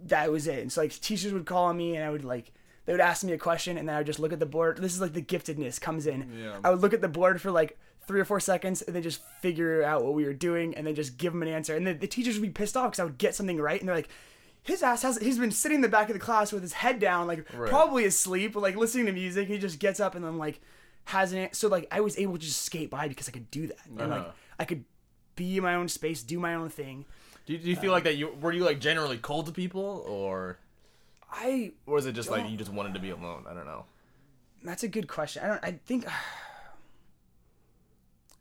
that 0.06 0.30
was 0.32 0.46
it. 0.46 0.58
And 0.60 0.72
so 0.72 0.80
like 0.82 0.92
teachers 1.00 1.32
would 1.32 1.46
call 1.46 1.66
on 1.66 1.76
me 1.76 1.96
and 1.96 2.04
I 2.04 2.10
would 2.10 2.24
like 2.24 2.52
they 2.84 2.92
would 2.92 3.00
ask 3.00 3.22
me 3.22 3.32
a 3.32 3.38
question 3.38 3.78
and 3.78 3.88
then 3.88 3.94
I 3.94 3.98
would 3.98 4.06
just 4.08 4.18
look 4.18 4.32
at 4.32 4.40
the 4.40 4.46
board. 4.46 4.78
This 4.78 4.92
is 4.94 5.00
like 5.00 5.12
the 5.12 5.22
giftedness 5.22 5.80
comes 5.80 6.06
in. 6.06 6.28
Yeah. 6.36 6.56
I 6.64 6.70
would 6.70 6.80
look 6.80 6.92
at 6.92 7.00
the 7.00 7.08
board 7.08 7.40
for 7.40 7.52
like 7.52 7.78
three 8.08 8.18
or 8.20 8.24
four 8.24 8.40
seconds 8.40 8.82
and 8.82 8.96
then 8.96 9.02
just 9.04 9.22
figure 9.40 9.84
out 9.84 10.02
what 10.04 10.14
we 10.14 10.24
were 10.24 10.32
doing 10.32 10.74
and 10.74 10.84
then 10.84 10.96
just 10.96 11.16
give 11.16 11.32
them 11.32 11.42
an 11.42 11.48
answer. 11.48 11.76
And 11.76 11.86
then 11.86 12.00
the 12.00 12.08
teachers 12.08 12.34
would 12.34 12.42
be 12.42 12.50
pissed 12.50 12.76
off 12.76 12.90
because 12.90 12.98
I 12.98 13.04
would 13.04 13.18
get 13.18 13.36
something 13.36 13.60
right 13.60 13.78
and 13.78 13.88
they're 13.88 13.94
like, 13.94 14.08
his 14.62 14.82
ass 14.82 15.02
has 15.02 15.18
he's 15.18 15.38
been 15.38 15.50
sitting 15.50 15.76
in 15.76 15.82
the 15.82 15.88
back 15.88 16.08
of 16.08 16.14
the 16.14 16.20
class 16.20 16.52
with 16.52 16.62
his 16.62 16.72
head 16.74 16.98
down, 17.00 17.26
like 17.26 17.46
Right. 17.52 17.68
probably 17.70 18.04
asleep, 18.04 18.54
like 18.56 18.76
listening 18.76 19.06
to 19.06 19.12
music. 19.12 19.48
He 19.48 19.58
just 19.58 19.78
gets 19.78 19.98
up 20.00 20.14
and 20.14 20.24
then 20.24 20.38
like 20.38 20.60
has 21.06 21.32
an 21.32 21.48
so 21.52 21.68
like 21.68 21.88
I 21.90 22.00
was 22.00 22.16
able 22.18 22.34
to 22.34 22.38
just 22.38 22.62
skate 22.62 22.90
by 22.90 23.08
because 23.08 23.28
I 23.28 23.32
could 23.32 23.50
do 23.50 23.66
that. 23.66 23.78
And 23.86 23.98
like 24.10 24.20
Uh-huh. 24.20 24.30
I 24.58 24.64
could 24.64 24.84
be 25.34 25.56
in 25.56 25.62
my 25.62 25.74
own 25.74 25.88
space, 25.88 26.22
do 26.22 26.38
my 26.38 26.54
own 26.54 26.68
thing. 26.68 27.04
Do 27.46 27.54
you, 27.54 27.58
do 27.58 27.68
you 27.70 27.76
feel 27.76 27.90
like 27.90 28.04
that? 28.04 28.16
You 28.16 28.36
were 28.40 28.52
you 28.52 28.64
like 28.64 28.78
generally 28.78 29.18
cold 29.18 29.46
to 29.46 29.52
people, 29.52 30.04
or 30.06 30.58
I 31.32 31.72
or 31.86 31.94
was 31.94 32.06
it 32.06 32.12
just 32.12 32.30
like 32.30 32.48
you 32.48 32.56
just 32.56 32.72
wanted 32.72 32.94
to 32.94 33.00
be 33.00 33.10
alone? 33.10 33.46
I 33.48 33.54
don't 33.54 33.66
know. 33.66 33.86
That's 34.62 34.84
a 34.84 34.88
good 34.88 35.08
question. 35.08 35.42
I 35.42 35.48
don't. 35.48 35.64
I 35.64 35.72
think. 35.86 36.06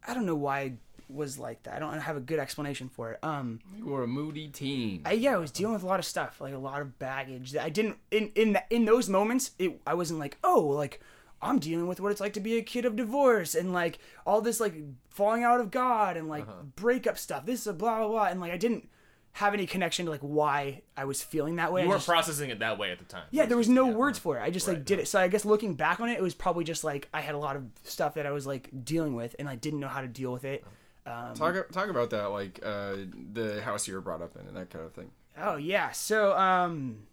I 0.08 0.14
don't 0.14 0.26
know 0.26 0.36
why 0.36 0.60
I 0.60 0.74
was 1.14 1.38
like 1.38 1.64
that. 1.64 1.76
I 1.76 1.80
don't 1.80 2.00
have 2.00 2.18
a 2.18 2.22
good 2.22 2.40
explanation 2.40 2.90
for 2.90 3.12
it. 3.12 3.20
Um. 3.24 3.60
You 3.78 3.86
were 3.86 4.04
a 4.04 4.08
moody 4.08 4.48
teen. 4.48 5.02
I, 5.06 5.14
yeah, 5.14 5.34
I 5.34 5.38
was 5.38 5.52
dealing 5.52 5.74
with 5.74 5.84
a 5.84 5.88
lot 5.88 6.00
of 6.00 6.06
stuff, 6.06 6.40
like 6.42 6.54
a 6.54 6.58
lot 6.58 6.82
of 6.82 6.98
baggage 7.00 7.52
that 7.52 7.64
I 7.64 7.70
didn't 7.70 7.98
in 8.12 8.32
in 8.36 8.54
the, 8.54 8.64
in 8.70 8.86
those 8.86 9.10
moments. 9.10 9.52
It 9.60 9.80
I 9.86 9.94
wasn't 9.94 10.20
like, 10.20 10.38
oh, 10.44 10.62
like 10.62 11.02
I'm 11.42 11.60
dealing 11.60 11.88
with 11.88 12.00
what 12.00 12.12
it's 12.12 12.22
like 12.22 12.34
to 12.34 12.40
be 12.40 12.58
a 12.58 12.62
kid 12.62 12.86
of 12.86 12.96
divorce 12.96 13.56
and 13.56 13.74
like 13.74 14.00
all 14.26 14.42
this 14.42 14.60
like 14.60 14.76
falling 15.10 15.44
out 15.44 15.60
of 15.60 15.72
God 15.72 16.16
and 16.18 16.28
like 16.28 16.44
uh-huh. 16.44 16.64
breakup 16.76 17.18
stuff. 17.18 17.46
This 17.46 17.66
is 17.66 17.74
blah 17.74 18.00
blah 18.00 18.08
blah, 18.08 18.26
and 18.26 18.40
like 18.40 18.52
I 18.52 18.58
didn't 18.58 18.88
have 19.36 19.54
any 19.54 19.66
connection 19.66 20.06
to 20.06 20.12
like 20.12 20.20
why 20.20 20.82
I 20.98 21.06
was 21.06 21.24
feeling 21.24 21.56
that 21.56 21.72
way. 21.72 21.84
You 21.84 21.88
weren't 21.88 22.00
just- 22.00 22.10
processing 22.10 22.50
it 22.50 22.60
that 22.60 22.78
way 22.78 22.92
at 22.92 23.00
the 23.00 23.06
time. 23.06 23.24
yeah, 23.32 23.46
there 23.46 23.58
was 23.58 23.70
no 23.70 23.88
Yeah. 23.90 23.96
words 23.96 24.20
for 24.20 24.38
it. 24.38 24.42
I 24.42 24.50
just 24.50 24.68
like 24.68 24.78
Right, 24.78 24.86
did 24.86 25.00
it. 25.00 25.08
So 25.08 25.20
I 25.22 25.30
guess 25.30 25.46
looking 25.46 25.74
back 25.76 26.02
on 26.02 26.10
it, 26.10 26.18
it 26.18 26.22
was 26.22 26.36
probably 26.36 26.66
just 26.66 26.84
like 26.84 27.08
I 27.14 27.22
had 27.22 27.34
a 27.34 27.38
lot 27.38 27.56
of 27.56 27.64
stuff 27.84 28.16
that 28.16 28.26
I 28.26 28.32
was 28.32 28.46
like 28.46 28.70
dealing 28.84 29.16
with, 29.16 29.36
and 29.40 29.48
I 29.48 29.56
didn't 29.56 29.80
know 29.80 29.88
how 29.88 30.02
to 30.02 30.08
deal 30.08 30.34
with 30.34 30.44
it. 30.44 30.62
Uh-huh. 30.64 30.76
Um, 31.06 31.34
Talk 31.34 31.70
talk 31.72 31.90
about 31.90 32.12
that, 32.12 32.26
like 32.32 32.60
uh, 32.64 32.94
the 33.34 33.62
house 33.64 33.88
you 33.88 33.96
were 33.96 34.02
brought 34.02 34.22
up 34.22 34.36
in 34.36 34.48
and 34.48 34.56
that 34.56 34.70
kind 34.70 34.86
of 34.86 34.94
thing. 34.94 35.10
oh 35.38 35.56
yeah, 35.56 35.92
so 35.92 36.38
um, 36.38 37.08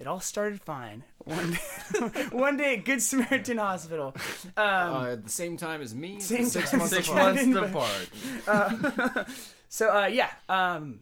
it 0.00 0.06
all 0.06 0.20
started 0.20 0.60
fine 0.62 1.04
one 1.24 1.58
one 2.30 2.56
day 2.56 2.76
at 2.76 2.84
Good 2.86 3.02
Samaritan 3.02 3.58
Hospital. 3.58 4.14
Um, 4.56 4.64
uh, 4.64 5.06
at 5.12 5.24
the 5.24 5.30
same 5.30 5.56
time 5.58 5.82
as 5.82 5.94
me, 5.94 6.20
same 6.20 6.46
six 6.46 6.70
time. 6.70 6.78
months 6.80 6.94
Six 6.94 7.08
apart. 7.08 7.34
months 7.46 8.06
apart. 8.46 9.28
so 9.68 9.94
uh, 9.94 10.06
yeah, 10.06 10.30
um, 10.48 11.00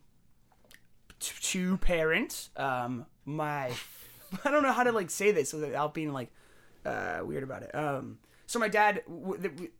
t- 1.20 1.32
two 1.40 1.76
parents. 1.78 2.50
Um, 2.56 3.06
my 3.24 3.70
I 4.44 4.50
don't 4.50 4.64
know 4.64 4.72
how 4.72 4.82
to 4.82 4.90
like 4.92 5.10
say 5.10 5.30
this 5.30 5.52
without 5.52 5.94
being 5.94 6.12
like 6.12 6.32
uh, 6.84 7.20
weird 7.22 7.44
about 7.44 7.62
it. 7.62 7.72
Um, 7.74 8.18
so 8.46 8.58
my 8.58 8.68
dad, 8.68 9.02
w- 9.08 9.38
the, 9.40 9.48
we- 9.50 9.70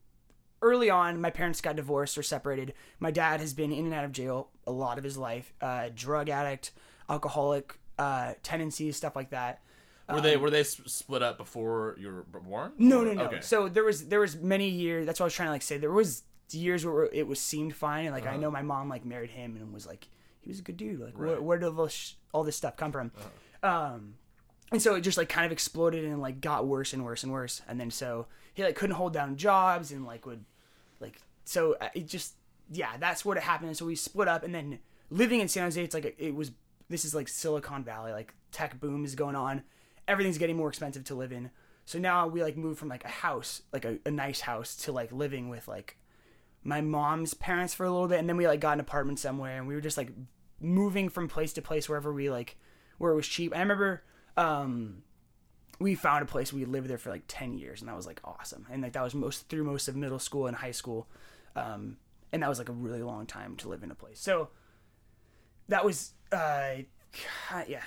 early 0.62 0.90
on, 0.90 1.20
my 1.20 1.30
parents 1.30 1.60
got 1.60 1.76
divorced 1.76 2.16
or 2.18 2.22
separated. 2.22 2.74
My 2.98 3.10
dad 3.10 3.40
has 3.40 3.54
been 3.54 3.72
in 3.72 3.84
and 3.86 3.94
out 3.94 4.04
of 4.04 4.12
jail 4.12 4.48
a 4.66 4.72
lot 4.72 4.98
of 4.98 5.04
his 5.04 5.16
life. 5.16 5.52
Uh, 5.60 5.88
drug 5.94 6.28
addict, 6.28 6.72
alcoholic 7.08 7.78
uh, 7.98 8.34
tendencies, 8.42 8.96
stuff 8.96 9.16
like 9.16 9.30
that. 9.30 9.60
Were 10.08 10.20
they 10.20 10.36
were 10.36 10.50
they 10.50 10.62
split 10.62 11.20
up 11.22 11.36
before 11.36 11.96
you 11.98 12.06
were 12.32 12.40
born? 12.40 12.72
No, 12.78 13.02
no, 13.02 13.12
no. 13.12 13.24
Okay. 13.24 13.40
So 13.40 13.68
there 13.68 13.82
was 13.82 14.06
there 14.06 14.20
was 14.20 14.36
many 14.36 14.68
years. 14.68 15.04
That's 15.04 15.18
what 15.18 15.24
I 15.24 15.26
was 15.26 15.34
trying 15.34 15.48
to 15.48 15.52
like 15.52 15.62
say. 15.62 15.78
There 15.78 15.90
was 15.90 16.22
years 16.52 16.86
where 16.86 17.06
it 17.12 17.26
was 17.26 17.40
seemed 17.40 17.74
fine, 17.74 18.06
and 18.06 18.14
like 18.14 18.24
Uh-huh. 18.24 18.34
I 18.34 18.38
know 18.38 18.50
my 18.52 18.62
mom 18.62 18.88
like 18.88 19.04
married 19.04 19.30
him 19.30 19.56
and 19.56 19.72
was 19.74 19.84
like 19.84 20.06
he 20.40 20.48
was 20.48 20.60
a 20.60 20.62
good 20.62 20.76
dude. 20.76 21.00
Like 21.00 21.18
where, 21.18 21.26
Right. 21.26 21.32
Uh-huh. 21.34 21.42
where 21.42 21.58
did 21.58 21.66
all 21.66 21.84
this, 21.86 22.14
all 22.32 22.44
this 22.44 22.54
stuff 22.56 22.76
come 22.76 22.92
from? 22.92 23.10
Um, 23.64 24.14
and 24.72 24.82
so 24.82 24.94
it 24.94 25.02
just 25.02 25.18
like 25.18 25.28
kind 25.28 25.46
of 25.46 25.52
exploded 25.52 26.04
and 26.04 26.20
like 26.20 26.40
got 26.40 26.66
worse 26.66 26.92
and 26.92 27.04
worse 27.04 27.22
and 27.22 27.32
worse. 27.32 27.62
And 27.68 27.78
then 27.80 27.90
so 27.90 28.26
he 28.54 28.64
like 28.64 28.74
couldn't 28.74 28.96
hold 28.96 29.12
down 29.12 29.36
jobs 29.36 29.92
and 29.92 30.04
like 30.04 30.26
would 30.26 30.44
like 31.00 31.20
so 31.44 31.76
uh, 31.80 31.88
it 31.94 32.06
just 32.08 32.34
yeah 32.70 32.96
that's 32.98 33.24
what 33.24 33.36
it 33.36 33.42
happened. 33.42 33.68
And 33.68 33.76
so 33.76 33.86
we 33.86 33.94
split 33.94 34.28
up 34.28 34.42
and 34.42 34.54
then 34.54 34.78
living 35.10 35.40
in 35.40 35.48
San 35.48 35.64
Jose, 35.64 35.82
it's 35.82 35.94
like 35.94 36.16
it 36.18 36.34
was 36.34 36.52
this 36.88 37.04
is 37.04 37.14
like 37.14 37.28
Silicon 37.28 37.84
Valley, 37.84 38.12
like 38.12 38.34
tech 38.52 38.80
boom 38.80 39.04
is 39.04 39.14
going 39.14 39.36
on. 39.36 39.62
Everything's 40.08 40.38
getting 40.38 40.56
more 40.56 40.68
expensive 40.68 41.04
to 41.04 41.14
live 41.14 41.32
in. 41.32 41.50
So 41.84 41.98
now 41.98 42.26
we 42.26 42.42
like 42.42 42.56
moved 42.56 42.78
from 42.78 42.88
like 42.88 43.04
a 43.04 43.08
house, 43.08 43.62
like 43.72 43.84
a, 43.84 43.98
a 44.04 44.10
nice 44.10 44.40
house, 44.40 44.74
to 44.76 44.92
like 44.92 45.12
living 45.12 45.48
with 45.48 45.68
like 45.68 45.96
my 46.64 46.80
mom's 46.80 47.34
parents 47.34 47.74
for 47.74 47.86
a 47.86 47.90
little 47.90 48.08
bit, 48.08 48.18
and 48.18 48.28
then 48.28 48.36
we 48.36 48.46
like 48.46 48.60
got 48.60 48.74
an 48.74 48.80
apartment 48.80 49.20
somewhere, 49.20 49.58
and 49.58 49.68
we 49.68 49.74
were 49.74 49.80
just 49.80 49.96
like 49.96 50.10
moving 50.60 51.08
from 51.08 51.28
place 51.28 51.52
to 51.52 51.62
place 51.62 51.88
wherever 51.88 52.12
we 52.12 52.28
like 52.30 52.56
where 52.98 53.12
it 53.12 53.16
was 53.16 53.28
cheap. 53.28 53.54
I 53.54 53.60
remember 53.60 54.02
um 54.36 55.02
we 55.78 55.94
found 55.94 56.22
a 56.22 56.26
place 56.26 56.52
we 56.52 56.64
lived 56.64 56.88
there 56.88 56.98
for 56.98 57.10
like 57.10 57.24
10 57.28 57.58
years 57.58 57.80
and 57.80 57.88
that 57.88 57.96
was 57.96 58.06
like 58.06 58.20
awesome 58.24 58.66
and 58.70 58.82
like 58.82 58.92
that 58.92 59.02
was 59.02 59.14
most 59.14 59.48
through 59.48 59.64
most 59.64 59.88
of 59.88 59.96
middle 59.96 60.18
school 60.18 60.46
and 60.46 60.56
high 60.56 60.70
school 60.70 61.06
um 61.54 61.96
and 62.32 62.42
that 62.42 62.48
was 62.48 62.58
like 62.58 62.68
a 62.68 62.72
really 62.72 63.02
long 63.02 63.26
time 63.26 63.56
to 63.56 63.68
live 63.68 63.82
in 63.82 63.90
a 63.90 63.94
place 63.94 64.18
so 64.20 64.48
that 65.68 65.84
was 65.84 66.12
uh 66.32 66.76
yeah 67.66 67.82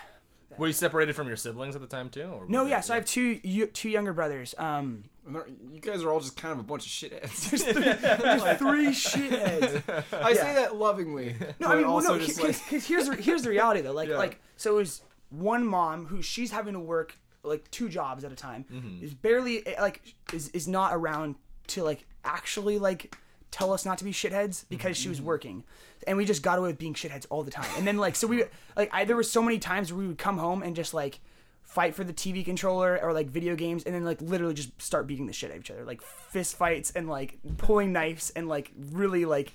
Were 0.58 0.68
you 0.68 0.74
separated 0.74 1.16
from 1.16 1.28
your 1.28 1.38
siblings 1.38 1.76
at 1.76 1.82
the 1.82 1.88
time 1.88 2.10
too? 2.10 2.24
Or 2.24 2.46
no 2.48 2.64
were 2.64 2.70
yeah 2.70 2.78
they- 2.78 2.82
so 2.82 2.94
i 2.94 2.98
have 2.98 3.06
two 3.06 3.40
you- 3.44 3.68
two 3.68 3.90
younger 3.90 4.14
brothers 4.14 4.54
um 4.58 5.04
You 5.28 5.80
guys 5.80 6.04
are 6.04 6.12
all 6.12 6.20
just 6.20 6.36
kind 6.38 6.54
of 6.54 6.60
a 6.60 6.64
bunch 6.64 6.86
of 6.86 6.92
shitheads. 6.92 7.50
there's 7.52 8.58
three 8.58 8.88
shitheads 8.90 9.84
I 10.12 10.34
say 10.34 10.54
that 10.56 10.76
lovingly. 10.76 11.36
No, 11.60 11.68
I 11.68 11.76
mean, 11.76 11.86
well, 11.86 11.96
also 11.96 12.14
no, 12.18 12.20
just 12.26 12.38
because 12.38 12.60
like, 12.72 12.84
here's 12.84 13.08
the, 13.08 13.16
here's 13.16 13.44
the 13.44 13.50
reality 13.50 13.82
though. 13.82 13.92
Like 13.94 14.10
Yeah. 14.14 14.18
like 14.18 14.40
so 14.58 14.72
it 14.72 14.78
was 14.78 15.02
one 15.30 15.66
mom 15.66 16.06
who 16.08 16.22
she's 16.22 16.52
having 16.52 16.74
to 16.74 16.80
work 16.80 17.18
like 17.44 17.70
two 17.72 17.88
jobs 17.90 18.24
at 18.24 18.32
a 18.32 18.36
time. 18.36 18.66
Mm-hmm. 18.72 19.04
Is 19.04 19.14
barely 19.14 19.64
like 19.80 20.16
is 20.34 20.50
is 20.50 20.68
not 20.68 20.92
around 20.94 21.36
to 21.68 21.84
like 21.84 22.06
actually 22.26 22.80
like 22.80 23.16
tell 23.52 23.74
us 23.74 23.86
not 23.86 23.98
to 23.98 24.04
be 24.04 24.12
shitheads 24.12 24.66
because 24.70 24.96
she 24.98 25.04
Mm-hmm. 25.06 25.10
was 25.12 25.22
working. 25.22 25.64
And 26.08 26.18
we 26.18 26.26
just 26.26 26.44
got 26.44 26.58
away 26.60 26.70
with 26.70 26.78
being 26.78 26.94
shitheads 26.94 27.26
all 27.30 27.44
the 27.44 27.52
time. 27.52 27.70
And 27.78 27.88
then 27.88 27.98
like 27.98 28.16
so 28.16 28.28
we 28.28 28.44
like 28.76 28.90
I 28.94 29.06
there 29.06 29.16
were 29.16 29.24
so 29.24 29.42
many 29.42 29.60
times 29.60 29.92
where 29.92 30.00
we 30.00 30.08
would 30.08 30.18
come 30.18 30.38
home 30.38 30.62
and 30.64 30.76
just 30.76 30.94
like 30.94 31.20
fight 31.64 31.94
for 31.94 32.04
the 32.04 32.14
TV 32.14 32.44
controller 32.44 33.00
or 33.02 33.14
like 33.14 33.28
video 33.30 33.56
games 33.56 33.84
and 33.84 33.94
then 33.94 34.04
like 34.04 34.20
literally 34.22 34.56
just 34.56 34.80
start 34.82 35.06
beating 35.06 35.28
the 35.28 35.34
shit 35.34 35.52
out 35.52 35.58
of 35.58 35.62
each 35.64 35.72
other. 35.72 35.86
Like 35.86 36.02
fist 36.02 36.56
fights 36.56 36.92
and 36.92 37.08
like 37.08 37.38
pulling 37.58 37.94
knives 37.94 38.32
and 38.32 38.48
like 38.48 38.72
really 38.92 39.26
like 39.26 39.54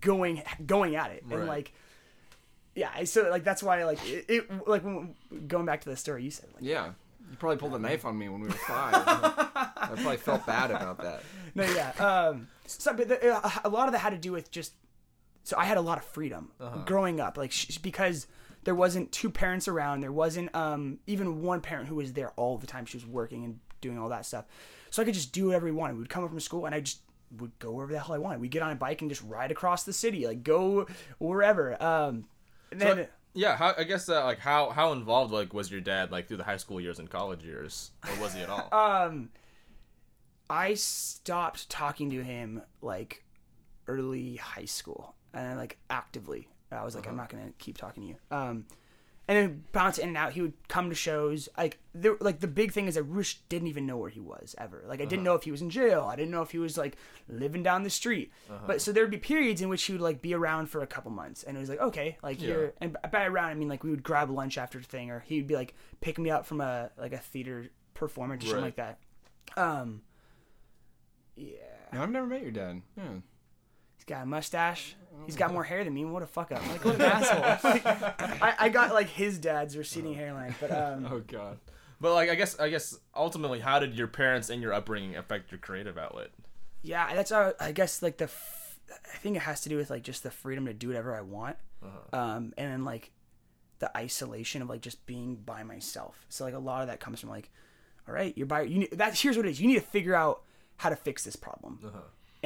going 0.00 0.42
going 0.64 0.96
at 0.96 1.10
it. 1.10 1.24
And 1.30 1.46
like 1.46 1.72
yeah, 2.76 3.02
so 3.04 3.28
like 3.30 3.42
that's 3.42 3.62
why 3.62 3.82
like 3.84 3.98
it, 4.08 4.24
it 4.28 4.68
like 4.68 4.84
when, 4.84 5.14
going 5.48 5.66
back 5.66 5.80
to 5.80 5.88
the 5.88 5.96
story 5.96 6.22
you 6.22 6.30
said 6.30 6.48
like 6.54 6.62
yeah. 6.62 6.90
You 7.28 7.36
probably 7.38 7.56
pulled 7.56 7.74
a 7.74 7.78
knife 7.80 8.04
on 8.04 8.16
me 8.16 8.28
when 8.28 8.40
we 8.40 8.46
were 8.46 8.52
five. 8.54 8.94
I 9.06 9.88
probably 9.96 10.16
felt 10.16 10.46
bad 10.46 10.70
about 10.70 10.98
that. 10.98 11.22
no 11.56 11.64
yeah 11.64 11.90
um 11.98 12.46
so 12.66 12.94
but 12.94 13.08
the, 13.08 13.34
uh, 13.34 13.50
a 13.64 13.68
lot 13.68 13.88
of 13.88 13.92
that 13.92 13.98
had 13.98 14.10
to 14.10 14.18
do 14.18 14.30
with 14.30 14.50
just 14.52 14.74
so 15.42 15.56
I 15.58 15.64
had 15.64 15.76
a 15.76 15.80
lot 15.80 15.98
of 15.98 16.04
freedom 16.04 16.52
growing 16.84 17.18
up 17.20 17.36
like 17.36 17.50
sh- 17.50 17.78
because 17.78 18.28
there 18.62 18.74
wasn't 18.76 19.10
two 19.10 19.28
parents 19.30 19.66
around 19.66 20.02
there 20.02 20.12
wasn't 20.12 20.54
um 20.54 20.98
even 21.08 21.42
one 21.42 21.60
parent 21.60 21.88
who 21.88 21.96
was 21.96 22.12
there 22.12 22.30
all 22.36 22.58
the 22.58 22.66
time 22.68 22.84
she 22.84 22.96
was 22.96 23.06
working 23.06 23.44
and 23.44 23.58
doing 23.80 23.98
all 23.98 24.08
that 24.10 24.24
stuff 24.24 24.44
so 24.90 25.02
I 25.02 25.04
could 25.04 25.14
just 25.14 25.32
do 25.32 25.46
whatever 25.46 25.66
we 25.66 25.72
wanted 25.72 25.98
we'd 25.98 26.08
come 26.08 26.22
up 26.22 26.30
from 26.30 26.38
school 26.40 26.64
and 26.66 26.74
I 26.76 26.80
just 26.80 27.00
would 27.38 27.58
go 27.58 27.72
wherever 27.72 27.92
the 27.92 27.98
hell 27.98 28.14
I 28.14 28.18
wanted 28.18 28.40
we'd 28.40 28.52
get 28.52 28.62
on 28.62 28.70
a 28.70 28.76
bike 28.76 29.00
and 29.02 29.10
just 29.10 29.22
ride 29.22 29.50
across 29.50 29.82
the 29.82 29.92
city 29.92 30.26
like 30.28 30.44
go 30.44 30.86
wherever 31.18 31.80
um 31.82 32.26
and 32.70 32.80
then 32.80 32.96
So, 32.96 33.06
yeah, 33.34 33.56
how, 33.56 33.74
I 33.76 33.84
guess 33.84 34.08
uh, 34.08 34.24
like 34.24 34.38
how 34.38 34.70
how 34.70 34.92
involved 34.92 35.32
like 35.32 35.52
was 35.52 35.70
your 35.70 35.80
dad 35.80 36.10
like 36.10 36.28
through 36.28 36.38
the 36.38 36.44
high 36.44 36.56
school 36.56 36.80
years 36.80 36.98
and 36.98 37.08
college 37.10 37.44
years, 37.44 37.90
or 38.08 38.14
was 38.16 38.34
he 38.34 38.40
at 38.42 38.48
all? 38.48 38.68
Um, 38.72 39.30
I 40.48 40.74
stopped 40.74 41.68
talking 41.68 42.10
to 42.10 42.22
him 42.22 42.62
like 42.80 43.24
early 43.88 44.36
high 44.36 44.64
school, 44.64 45.14
and 45.34 45.58
like 45.58 45.78
actively. 45.90 46.48
I 46.72 46.84
was 46.84 46.94
like, 46.94 47.06
I'm 47.06 47.16
not 47.16 47.28
gonna 47.28 47.52
keep 47.58 47.78
talking 47.78 48.02
to 48.02 48.08
you. 48.08 48.16
Um, 48.30 48.66
and 49.28 49.36
then 49.36 49.64
bounce 49.72 49.98
in 49.98 50.08
and 50.08 50.16
out. 50.16 50.32
He 50.32 50.40
would 50.42 50.52
come 50.68 50.88
to 50.88 50.94
shows. 50.94 51.48
Like, 51.58 51.78
there, 51.94 52.16
like 52.20 52.40
the 52.40 52.46
big 52.46 52.72
thing 52.72 52.86
is, 52.86 52.96
I 52.96 53.00
Rush 53.00 53.38
didn't 53.48 53.68
even 53.68 53.84
know 53.86 53.96
where 53.96 54.10
he 54.10 54.20
was 54.20 54.54
ever. 54.58 54.84
Like, 54.86 55.00
I 55.00 55.04
didn't 55.04 55.24
know 55.24 55.34
if 55.34 55.42
he 55.42 55.50
was 55.50 55.62
in 55.62 55.70
jail. 55.70 56.08
I 56.10 56.14
didn't 56.16 56.30
know 56.30 56.42
if 56.42 56.52
he 56.52 56.58
was 56.58 56.78
like 56.78 56.96
living 57.28 57.62
down 57.62 57.82
the 57.82 57.90
street. 57.90 58.30
But 58.66 58.80
so 58.80 58.92
there'd 58.92 59.10
be 59.10 59.18
periods 59.18 59.60
in 59.60 59.68
which 59.68 59.82
he 59.82 59.92
would 59.92 60.00
like 60.00 60.22
be 60.22 60.32
around 60.34 60.66
for 60.66 60.80
a 60.82 60.86
couple 60.86 61.10
months, 61.10 61.42
and 61.42 61.56
it 61.56 61.60
was 61.60 61.68
like, 61.68 61.80
okay, 61.80 62.18
like 62.22 62.38
here. 62.38 62.74
And 62.80 62.96
by 63.10 63.24
around, 63.24 63.50
I 63.50 63.54
mean 63.54 63.68
like 63.68 63.82
we 63.82 63.90
would 63.90 64.02
grab 64.04 64.30
lunch 64.30 64.58
after 64.58 64.78
the 64.78 64.84
thing, 64.86 65.10
or 65.10 65.20
he'd 65.26 65.46
be 65.48 65.56
like 65.56 65.74
pick 66.00 66.18
me 66.18 66.30
up 66.30 66.46
from 66.46 66.60
a 66.60 66.90
like 66.96 67.12
a 67.12 67.18
theater 67.18 67.66
performance 67.94 68.44
or 68.44 68.48
something 68.48 68.64
like 68.64 68.76
that. 68.76 68.98
Um, 69.56 70.02
yeah, 71.36 71.52
No, 71.92 72.02
I've 72.02 72.10
never 72.10 72.26
met 72.26 72.42
your 72.42 72.50
dad. 72.50 72.82
Yeah. 72.96 73.04
He's 74.06 74.14
got 74.14 74.22
a 74.22 74.26
mustache. 74.26 74.94
He's 75.24 75.36
got 75.36 75.52
more 75.52 75.64
hair 75.64 75.82
than 75.82 75.92
me. 75.94 76.04
What 76.04 76.22
a 76.22 76.26
fuck 76.26 76.52
up! 76.52 76.62
Like 76.68 76.84
what 76.84 76.94
an 76.96 77.02
asshole. 77.02 77.40
Like, 77.72 77.86
I, 78.42 78.54
I 78.60 78.68
got 78.68 78.92
like 78.92 79.08
his 79.08 79.38
dad's 79.38 79.76
receding 79.76 80.14
hairline, 80.14 80.54
but 80.60 80.70
um, 80.70 81.06
Oh 81.10 81.20
god. 81.20 81.58
But 82.00 82.14
like 82.14 82.28
I 82.30 82.34
guess 82.34 82.58
I 82.60 82.68
guess 82.68 82.98
ultimately, 83.14 83.60
how 83.60 83.78
did 83.78 83.94
your 83.94 84.06
parents 84.06 84.50
and 84.50 84.60
your 84.62 84.72
upbringing 84.72 85.16
affect 85.16 85.50
your 85.50 85.58
creative 85.58 85.98
outlet? 85.98 86.30
yeah, 86.82 87.12
that's 87.14 87.32
our. 87.32 87.54
I 87.58 87.72
guess 87.72 88.02
like 88.02 88.18
the. 88.18 88.24
F- 88.24 88.78
I 89.12 89.16
think 89.18 89.36
it 89.36 89.40
has 89.42 89.62
to 89.62 89.68
do 89.68 89.76
with 89.78 89.90
like 89.90 90.02
just 90.02 90.22
the 90.22 90.30
freedom 90.30 90.66
to 90.66 90.74
do 90.74 90.88
whatever 90.88 91.16
I 91.16 91.22
want, 91.22 91.56
um, 92.12 92.52
and 92.56 92.70
then 92.72 92.84
like 92.84 93.10
the 93.80 93.94
isolation 93.96 94.62
of 94.62 94.68
like 94.68 94.80
just 94.82 95.04
being 95.06 95.34
by 95.36 95.62
myself. 95.64 96.24
So 96.28 96.44
like 96.44 96.54
a 96.54 96.58
lot 96.58 96.82
of 96.82 96.88
that 96.88 97.00
comes 97.00 97.20
from 97.20 97.30
like, 97.30 97.50
all 98.06 98.14
right, 98.14 98.32
you're 98.36 98.46
by 98.46 98.62
you. 98.62 98.80
Need, 98.80 98.90
that 98.92 99.18
here's 99.18 99.36
what 99.36 99.44
it 99.46 99.50
is. 99.50 99.60
You 99.60 99.66
need 99.66 99.74
to 99.74 99.80
figure 99.80 100.14
out 100.14 100.42
how 100.76 100.90
to 100.90 100.96
fix 100.96 101.24
this 101.24 101.34
problem. 101.36 101.80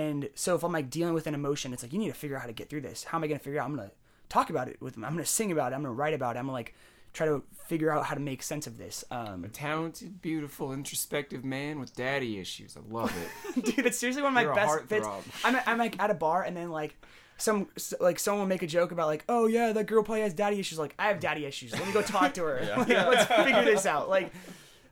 And 0.00 0.30
so 0.34 0.54
if 0.54 0.62
I'm 0.64 0.72
like 0.72 0.88
dealing 0.88 1.12
with 1.14 1.26
an 1.26 1.34
emotion, 1.34 1.72
it's 1.74 1.82
like 1.82 1.92
you 1.92 1.98
need 1.98 2.08
to 2.08 2.14
figure 2.14 2.36
out 2.36 2.40
how 2.40 2.46
to 2.46 2.54
get 2.54 2.70
through 2.70 2.80
this. 2.80 3.04
How 3.04 3.18
am 3.18 3.24
I 3.24 3.26
gonna 3.26 3.38
figure 3.38 3.60
out? 3.60 3.66
I'm 3.66 3.76
gonna 3.76 3.90
talk 4.30 4.48
about 4.48 4.68
it 4.68 4.80
with 4.80 4.94
them. 4.94 5.04
I'm 5.04 5.12
gonna 5.12 5.26
sing 5.26 5.52
about 5.52 5.72
it. 5.72 5.74
I'm 5.74 5.82
gonna 5.82 5.92
write 5.94 6.14
about 6.14 6.36
it. 6.36 6.38
I'm 6.38 6.46
gonna 6.46 6.54
like 6.54 6.74
try 7.12 7.26
to 7.26 7.42
figure 7.66 7.90
out 7.90 8.06
how 8.06 8.14
to 8.14 8.20
make 8.20 8.42
sense 8.42 8.66
of 8.66 8.78
this. 8.78 9.04
Um, 9.10 9.44
a 9.44 9.48
Talented, 9.48 10.22
beautiful, 10.22 10.72
introspective 10.72 11.44
man 11.44 11.80
with 11.80 11.94
daddy 11.94 12.38
issues. 12.38 12.76
I 12.76 12.80
love 12.92 13.12
it. 13.56 13.64
dude, 13.76 13.84
it's 13.86 13.98
seriously 13.98 14.22
one 14.22 14.30
of 14.30 14.34
my 14.34 14.42
You're 14.42 14.52
a 14.52 14.54
best 14.54 14.88
bits. 14.88 15.06
heartthrob. 15.06 15.22
I'm, 15.44 15.60
I'm 15.66 15.78
like 15.78 16.00
at 16.00 16.10
a 16.10 16.14
bar 16.14 16.44
and 16.44 16.56
then 16.56 16.70
like 16.70 16.96
some 17.36 17.68
like 18.00 18.18
someone 18.18 18.40
will 18.42 18.48
make 18.48 18.62
a 18.62 18.66
joke 18.66 18.92
about 18.92 19.06
like, 19.06 19.24
oh 19.28 19.48
yeah, 19.48 19.72
that 19.72 19.86
girl 19.86 20.02
probably 20.02 20.22
has 20.22 20.32
daddy 20.32 20.58
issues. 20.60 20.78
Like 20.78 20.94
I 20.98 21.08
have 21.08 21.20
daddy 21.20 21.44
issues. 21.44 21.72
Let 21.72 21.86
me 21.86 21.92
go 21.92 22.00
talk 22.00 22.32
to 22.34 22.44
her. 22.44 22.60
Like, 22.78 22.88
let's 22.88 23.26
figure 23.26 23.64
this 23.64 23.84
out. 23.86 24.08
Like, 24.08 24.32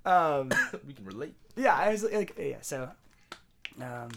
um, 0.04 0.50
We 0.86 0.92
can 0.92 1.04
relate. 1.04 1.34
yeah, 1.56 1.74
I 1.74 1.90
was 1.90 2.02
like, 2.04 2.36
yeah. 2.38 2.56
So, 2.62 2.90
um, 3.80 4.08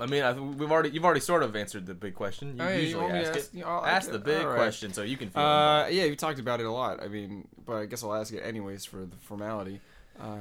I 0.00 0.06
mean, 0.06 0.22
I, 0.24 0.32
we've 0.32 0.70
already 0.72 0.90
you've 0.90 1.04
already 1.04 1.20
sort 1.20 1.42
of 1.44 1.54
answered 1.54 1.86
the 1.86 1.94
big 1.94 2.14
question. 2.14 2.56
You 2.56 2.64
yeah, 2.64 2.74
you 2.74 2.82
usually 2.82 3.02
want 3.04 3.14
ask 3.16 3.36
ask- 3.36 3.54
it. 3.54 3.58
yeah, 3.58 3.66
I'll- 3.68 3.84
ask 3.86 4.08
okay, 4.08 4.18
the 4.18 4.24
big 4.24 4.40
all 4.42 4.48
right. 4.48 4.56
question 4.56 4.92
so 4.92 5.02
you 5.02 5.16
can 5.16 5.30
feel. 5.30 5.42
Uh, 5.42 5.86
yeah, 5.88 6.04
you 6.04 6.16
talked 6.16 6.40
about 6.40 6.60
it 6.60 6.66
a 6.66 6.70
lot. 6.72 7.02
I 7.02 7.08
mean, 7.08 7.46
but 7.64 7.74
I 7.76 7.86
guess 7.86 8.02
I'll 8.02 8.14
ask 8.14 8.32
it 8.32 8.40
anyways 8.40 8.84
for 8.84 9.04
the 9.06 9.16
formality. 9.16 9.80
Uh, 10.20 10.36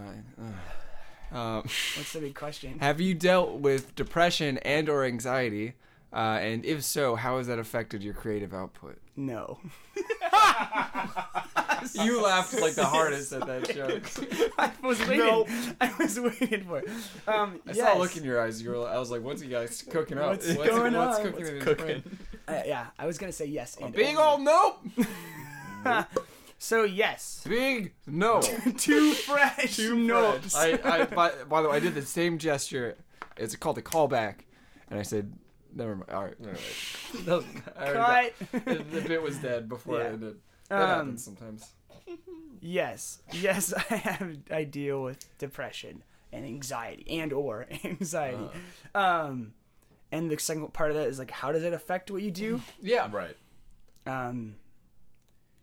uh, 1.32 1.38
um, 1.38 1.58
what's 1.64 2.14
the 2.14 2.20
big 2.20 2.36
question? 2.36 2.80
have 2.80 3.00
you 3.02 3.14
dealt 3.14 3.54
with 3.54 3.94
depression 3.96 4.58
and 4.60 4.90
or 4.90 5.04
anxiety? 5.04 5.74
Uh, 6.12 6.38
and 6.42 6.64
if 6.64 6.84
so, 6.84 7.16
how 7.16 7.38
has 7.40 7.48
that 7.48 7.58
affected 7.58 8.04
your 8.04 8.14
creative 8.14 8.54
output? 8.54 9.00
No. 9.16 9.60
You 11.94 12.22
laughed 12.22 12.60
like 12.60 12.76
the 12.76 12.86
hardest 12.86 13.34
at 13.34 13.46
that 13.48 13.74
joke. 13.74 14.52
I 14.58 14.72
was 14.82 15.00
waiting. 15.08 15.20
No. 15.20 15.48
I 15.82 15.94
was 16.00 16.20
waiting 16.20 16.66
for 16.66 16.80
it. 16.80 16.90
Um, 17.28 17.60
I 17.68 17.72
yes. 17.74 17.78
saw 17.78 17.98
a 17.98 18.00
look 18.00 18.16
in 18.18 18.24
your 18.24 18.42
eyes. 18.42 18.62
You 18.62 18.72
were. 18.72 18.88
I 18.88 18.98
was 18.98 19.12
like, 19.12 19.22
"What's 19.22 19.42
he 19.42 19.50
guys 19.50 19.82
cooking 19.82 20.18
up? 20.18 20.30
What's 20.30 20.54
going 20.54 20.94
what's 20.94 21.18
on? 21.18 21.24
cooking 21.24 21.56
What's 21.56 21.64
cooking? 21.64 22.04
Uh, 22.48 22.62
yeah, 22.66 22.88
I 22.98 23.06
was 23.06 23.18
gonna 23.18 23.32
say 23.32 23.46
yes. 23.46 23.78
A 23.82 23.90
big 23.90 24.18
old 24.18 24.42
nope. 24.42 24.80
So 26.64 26.84
yes. 26.84 27.44
Big 27.46 27.94
no. 28.08 28.42
Too 28.78 29.12
fresh. 29.16 29.76
Too 29.76 29.98
notes. 29.98 30.56
I, 30.56 30.80
I 30.86 31.04
by, 31.04 31.32
by 31.50 31.62
the 31.62 31.68
way, 31.68 31.76
I 31.76 31.80
did 31.82 31.94
the 31.94 32.02
same 32.02 32.38
gesture. 32.38 32.96
It's 33.36 33.54
called 33.58 33.78
a 33.80 33.82
callback, 33.82 34.46
and 34.90 34.98
I 34.98 35.04
said, 35.04 35.34
"Never 35.76 35.98
mind." 35.98 36.10
All 36.10 36.24
right, 36.24 36.36
all 36.42 36.48
right. 36.48 37.26
That 37.26 37.44
I 37.78 38.32
Cut. 38.52 38.66
the, 38.66 38.76
the 38.76 39.02
bit 39.02 39.22
was 39.22 39.40
dead 39.40 39.68
before 39.68 39.98
Yeah. 39.98 40.06
it 40.06 40.14
ended. 40.14 40.36
That 40.70 40.82
Um, 40.82 40.90
happens 40.90 41.24
sometimes. 41.24 41.72
Yes, 42.62 43.20
yes, 43.32 43.74
I 43.90 43.96
have. 43.96 44.38
I 44.52 44.64
deal 44.64 45.04
with 45.04 45.26
depression 45.38 46.04
and 46.32 46.46
anxiety, 46.46 47.06
and 47.20 47.32
or 47.34 47.68
anxiety, 47.84 48.50
um, 48.96 49.54
and 50.12 50.30
the 50.32 50.40
second 50.40 50.74
part 50.74 50.90
of 50.92 50.98
that 50.98 51.08
is 51.08 51.20
like 51.20 51.32
how 51.32 51.52
does 51.52 51.64
it 51.64 51.74
affect 51.74 52.10
what 52.12 52.22
you 52.22 52.32
do? 52.32 52.62
Yeah. 52.82 53.10
Right. 53.12 53.36
um, 54.08 54.56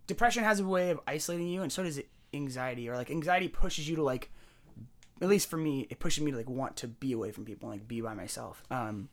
depression 0.07 0.45
has 0.45 0.61
a 0.61 0.65
way 0.67 0.91
of 0.91 1.01
isolating 1.07 1.49
you, 1.49 1.63
and 1.63 1.73
so 1.73 1.83
does 1.83 2.01
anxiety. 2.35 2.89
Or 2.89 2.97
like 2.97 3.11
anxiety 3.11 3.49
pushes 3.49 3.89
you 3.89 3.97
to 3.97 4.03
like, 4.03 4.31
at 5.21 5.29
least 5.29 5.49
for 5.49 5.57
me, 5.57 5.87
it 5.91 5.99
pushes 5.99 6.23
me 6.23 6.31
to 6.31 6.37
like 6.37 6.49
want 6.51 6.77
to 6.77 6.89
be 6.89 7.13
away 7.13 7.33
from 7.33 7.45
people, 7.45 7.71
and, 7.71 7.81
like 7.81 7.89
be 7.89 8.01
by 8.01 8.15
myself. 8.15 8.63
Um, 8.71 9.09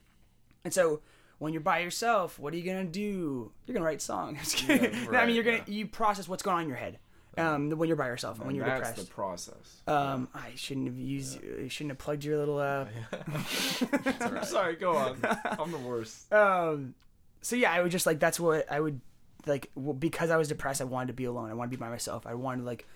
and 0.64 0.72
so 0.74 1.00
when 1.38 1.52
you're 1.52 1.62
by 1.62 1.80
yourself, 1.80 2.38
what 2.38 2.52
are 2.52 2.56
you 2.56 2.64
gonna 2.64 2.84
do? 2.84 3.52
You're 3.66 3.74
gonna 3.74 3.86
write 3.86 4.02
songs. 4.02 4.54
Kidding. 4.56 5.10
No, 5.10 5.18
I 5.18 5.26
mean, 5.26 5.34
you're 5.34 5.44
gonna 5.44 5.58
yeah. 5.58 5.74
you 5.74 5.86
process 5.86 6.28
what's 6.28 6.42
going 6.42 6.56
on 6.56 6.62
in 6.62 6.68
your 6.68 6.78
head. 6.78 6.98
Um, 7.36 7.70
when 7.70 7.86
you're 7.86 7.96
by 7.96 8.08
yourself 8.08 8.38
and 8.38 8.46
when 8.46 8.56
you're 8.56 8.66
That's 8.66 8.90
depressed. 8.90 9.08
the 9.08 9.14
process. 9.14 9.82
Um, 9.86 10.28
I 10.34 10.50
shouldn't 10.56 10.88
have 10.88 10.98
used. 10.98 11.38
I 11.38 11.68
shouldn't 11.68 11.92
have 11.92 11.98
plugged 11.98 12.24
your 12.24 12.36
little. 12.36 12.58
Uh, 12.58 12.86
I'm 14.20 14.44
sorry. 14.44 14.74
Go 14.74 14.96
on. 14.96 15.18
I'm 15.44 15.70
the 15.70 15.78
worst. 15.78 16.32
um, 16.32 16.94
so 17.40 17.54
yeah, 17.54 17.72
I 17.72 17.80
would 17.80 17.92
just 17.92 18.06
like 18.06 18.18
that's 18.18 18.40
what 18.40 18.70
I 18.70 18.80
would 18.80 19.00
like 19.46 19.70
because 20.00 20.30
I 20.30 20.36
was 20.36 20.48
depressed. 20.48 20.80
I 20.80 20.84
wanted 20.84 21.08
to 21.08 21.12
be 21.12 21.24
alone. 21.24 21.50
I 21.50 21.54
wanted 21.54 21.70
to 21.70 21.76
be 21.76 21.80
by 21.80 21.90
myself. 21.90 22.26
I 22.26 22.34
wanted 22.34 22.62
to 22.62 22.66
like 22.66 22.88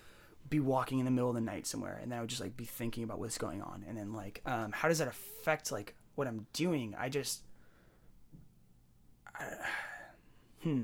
be 0.49 0.59
walking 0.59 0.99
in 0.99 1.05
the 1.05 1.11
middle 1.11 1.29
of 1.29 1.35
the 1.35 1.41
night 1.41 1.65
somewhere, 1.65 1.97
and 2.01 2.11
then 2.11 2.17
I 2.17 2.21
would 2.21 2.29
just 2.29 2.41
like 2.41 2.57
be 2.57 2.65
thinking 2.65 3.03
about 3.03 3.19
what's 3.19 3.37
going 3.37 3.61
on, 3.61 3.85
and 3.87 3.97
then 3.97 4.13
like, 4.13 4.41
um, 4.45 4.71
how 4.71 4.87
does 4.89 4.99
that 4.99 5.07
affect 5.07 5.71
like 5.71 5.95
what 6.15 6.27
I'm 6.27 6.47
doing? 6.53 6.95
I 6.97 7.09
just, 7.09 7.41
hmm. 10.61 10.83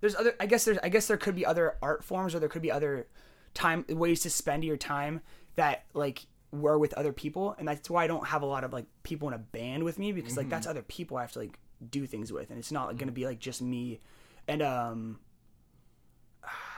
There's 0.00 0.14
other. 0.14 0.34
I 0.38 0.46
guess 0.46 0.64
there's. 0.64 0.78
I 0.82 0.88
guess 0.88 1.06
there 1.06 1.16
could 1.16 1.34
be 1.34 1.46
other 1.46 1.76
art 1.80 2.04
forms, 2.04 2.34
or 2.34 2.38
there 2.38 2.48
could 2.48 2.62
be 2.62 2.70
other 2.70 3.06
time 3.54 3.84
ways 3.88 4.20
to 4.22 4.30
spend 4.30 4.64
your 4.64 4.76
time 4.76 5.20
that 5.56 5.84
like 5.94 6.26
were 6.52 6.78
with 6.78 6.92
other 6.94 7.12
people, 7.12 7.54
and 7.58 7.66
that's 7.66 7.88
why 7.88 8.04
I 8.04 8.06
don't 8.06 8.26
have 8.26 8.42
a 8.42 8.46
lot 8.46 8.64
of 8.64 8.72
like 8.72 8.86
people 9.02 9.28
in 9.28 9.34
a 9.34 9.38
band 9.38 9.82
with 9.82 9.98
me 9.98 10.12
because 10.12 10.36
like 10.36 10.48
that's 10.48 10.66
other 10.66 10.82
people 10.82 11.16
I 11.16 11.22
have 11.22 11.32
to 11.32 11.38
like 11.38 11.58
do 11.90 12.06
things 12.06 12.32
with, 12.32 12.50
and 12.50 12.58
it's 12.58 12.72
not 12.72 12.88
like, 12.88 12.98
gonna 12.98 13.12
be 13.12 13.26
like 13.26 13.38
just 13.38 13.62
me. 13.62 14.00
And 14.46 14.60
um, 14.62 15.20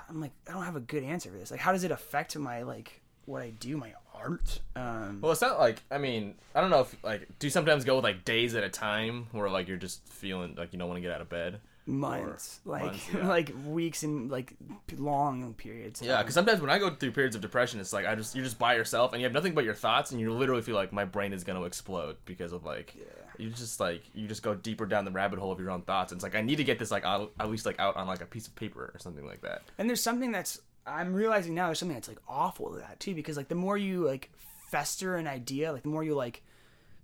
I'm 0.09 0.21
like 0.21 0.33
I 0.49 0.53
don't 0.53 0.65
have 0.65 0.77
a 0.77 0.81
good 0.81 1.03
answer 1.03 1.31
for 1.31 1.39
this. 1.39 1.51
Like, 1.51 1.61
how 1.61 1.73
does 1.73 1.85
it 1.85 1.91
affect 1.91 2.37
my 2.37 2.63
like 2.63 3.03
what 3.25 3.43
I 3.43 3.51
do, 3.51 3.77
my 3.77 3.93
art? 4.17 4.61
Um, 4.75 5.21
Well, 5.21 5.33
it's 5.33 5.41
not 5.41 5.59
like 5.59 5.83
I 5.91 5.99
mean 5.99 6.35
I 6.55 6.61
don't 6.61 6.71
know 6.71 6.81
if 6.81 6.97
like 7.05 7.29
do 7.39 7.47
you 7.47 7.51
sometimes 7.51 7.85
go 7.85 7.97
with 7.97 8.05
like 8.05 8.25
days 8.25 8.55
at 8.55 8.65
a 8.65 8.69
time 8.69 9.27
where 9.33 9.49
like 9.49 9.69
you're 9.69 9.77
just 9.77 10.07
feeling 10.09 10.55
like 10.57 10.73
you 10.73 10.79
don't 10.79 10.89
want 10.89 10.99
to 10.99 11.03
get 11.03 11.13
out 11.13 11.21
of 11.21 11.29
bed. 11.29 11.61
months, 11.89 12.61
like 12.65 12.83
months, 12.83 13.09
yeah. 13.15 13.29
like 13.29 13.53
weeks 13.67 14.03
and 14.03 14.31
like 14.31 14.55
long 14.99 15.55
periods. 15.55 16.03
Yeah, 16.03 16.21
because 16.23 16.35
sometimes 16.35 16.61
when 16.61 16.71
I 16.71 16.79
go 16.79 16.91
through 16.91 17.13
periods 17.13 17.37
of 17.37 17.43
depression, 17.43 17.79
it's 17.79 17.93
like 17.93 18.07
I 18.07 18.15
just 18.15 18.35
you're 18.35 18.45
just 18.45 18.59
by 18.59 18.75
yourself 18.75 19.13
and 19.13 19.21
you 19.21 19.27
have 19.27 19.33
nothing 19.33 19.55
but 19.55 19.65
your 19.65 19.75
thoughts, 19.75 20.11
and 20.11 20.21
you 20.21 20.33
literally 20.33 20.63
feel 20.63 20.75
like 20.75 20.93
my 20.93 21.05
brain 21.05 21.33
is 21.33 21.45
gonna 21.45 21.63
explode 21.63 22.17
because 22.25 22.53
of 22.53 22.65
like 22.65 22.95
you 23.39 23.51
just 23.51 23.79
like 23.81 24.03
you 24.15 24.27
just 24.27 24.43
go 24.43 24.55
deeper 24.55 24.87
down 24.87 25.05
the 25.05 25.11
rabbit 25.11 25.39
hole 25.39 25.53
of 25.53 25.61
your 25.61 25.71
own 25.71 25.83
thoughts. 25.83 26.11
And 26.11 26.19
it's 26.19 26.25
like 26.25 26.35
I 26.35 26.43
need 26.43 26.57
to 26.57 26.65
get 26.65 26.79
this 26.79 26.91
like 26.91 27.05
out, 27.05 27.33
at 27.39 27.51
least 27.51 27.67
like 27.67 27.79
out 27.79 27.97
on 27.97 28.07
like 28.07 28.21
a 28.23 28.27
piece 28.27 28.47
of 28.47 28.57
paper 28.57 28.91
or 28.93 28.99
something 28.99 29.27
like 29.27 29.43
that. 29.43 29.63
And 29.79 29.89
there's 29.89 30.03
something 30.03 30.33
that's 30.33 30.61
I'm 30.87 31.15
realizing 31.15 31.55
now 31.55 31.67
there's 31.67 31.79
something 31.79 31.97
that's 31.97 32.09
like 32.09 32.21
awful 32.29 32.71
to 32.73 32.79
that 32.79 33.01
too 33.01 33.15
because 33.15 33.37
like 33.37 33.49
the 33.49 33.55
more 33.55 33.77
you 33.77 34.05
like 34.07 34.31
fester 34.71 35.17
an 35.17 35.27
idea, 35.27 35.73
like 35.73 35.83
the 35.83 35.89
more 35.89 36.05
you 36.05 36.15
like 36.15 36.43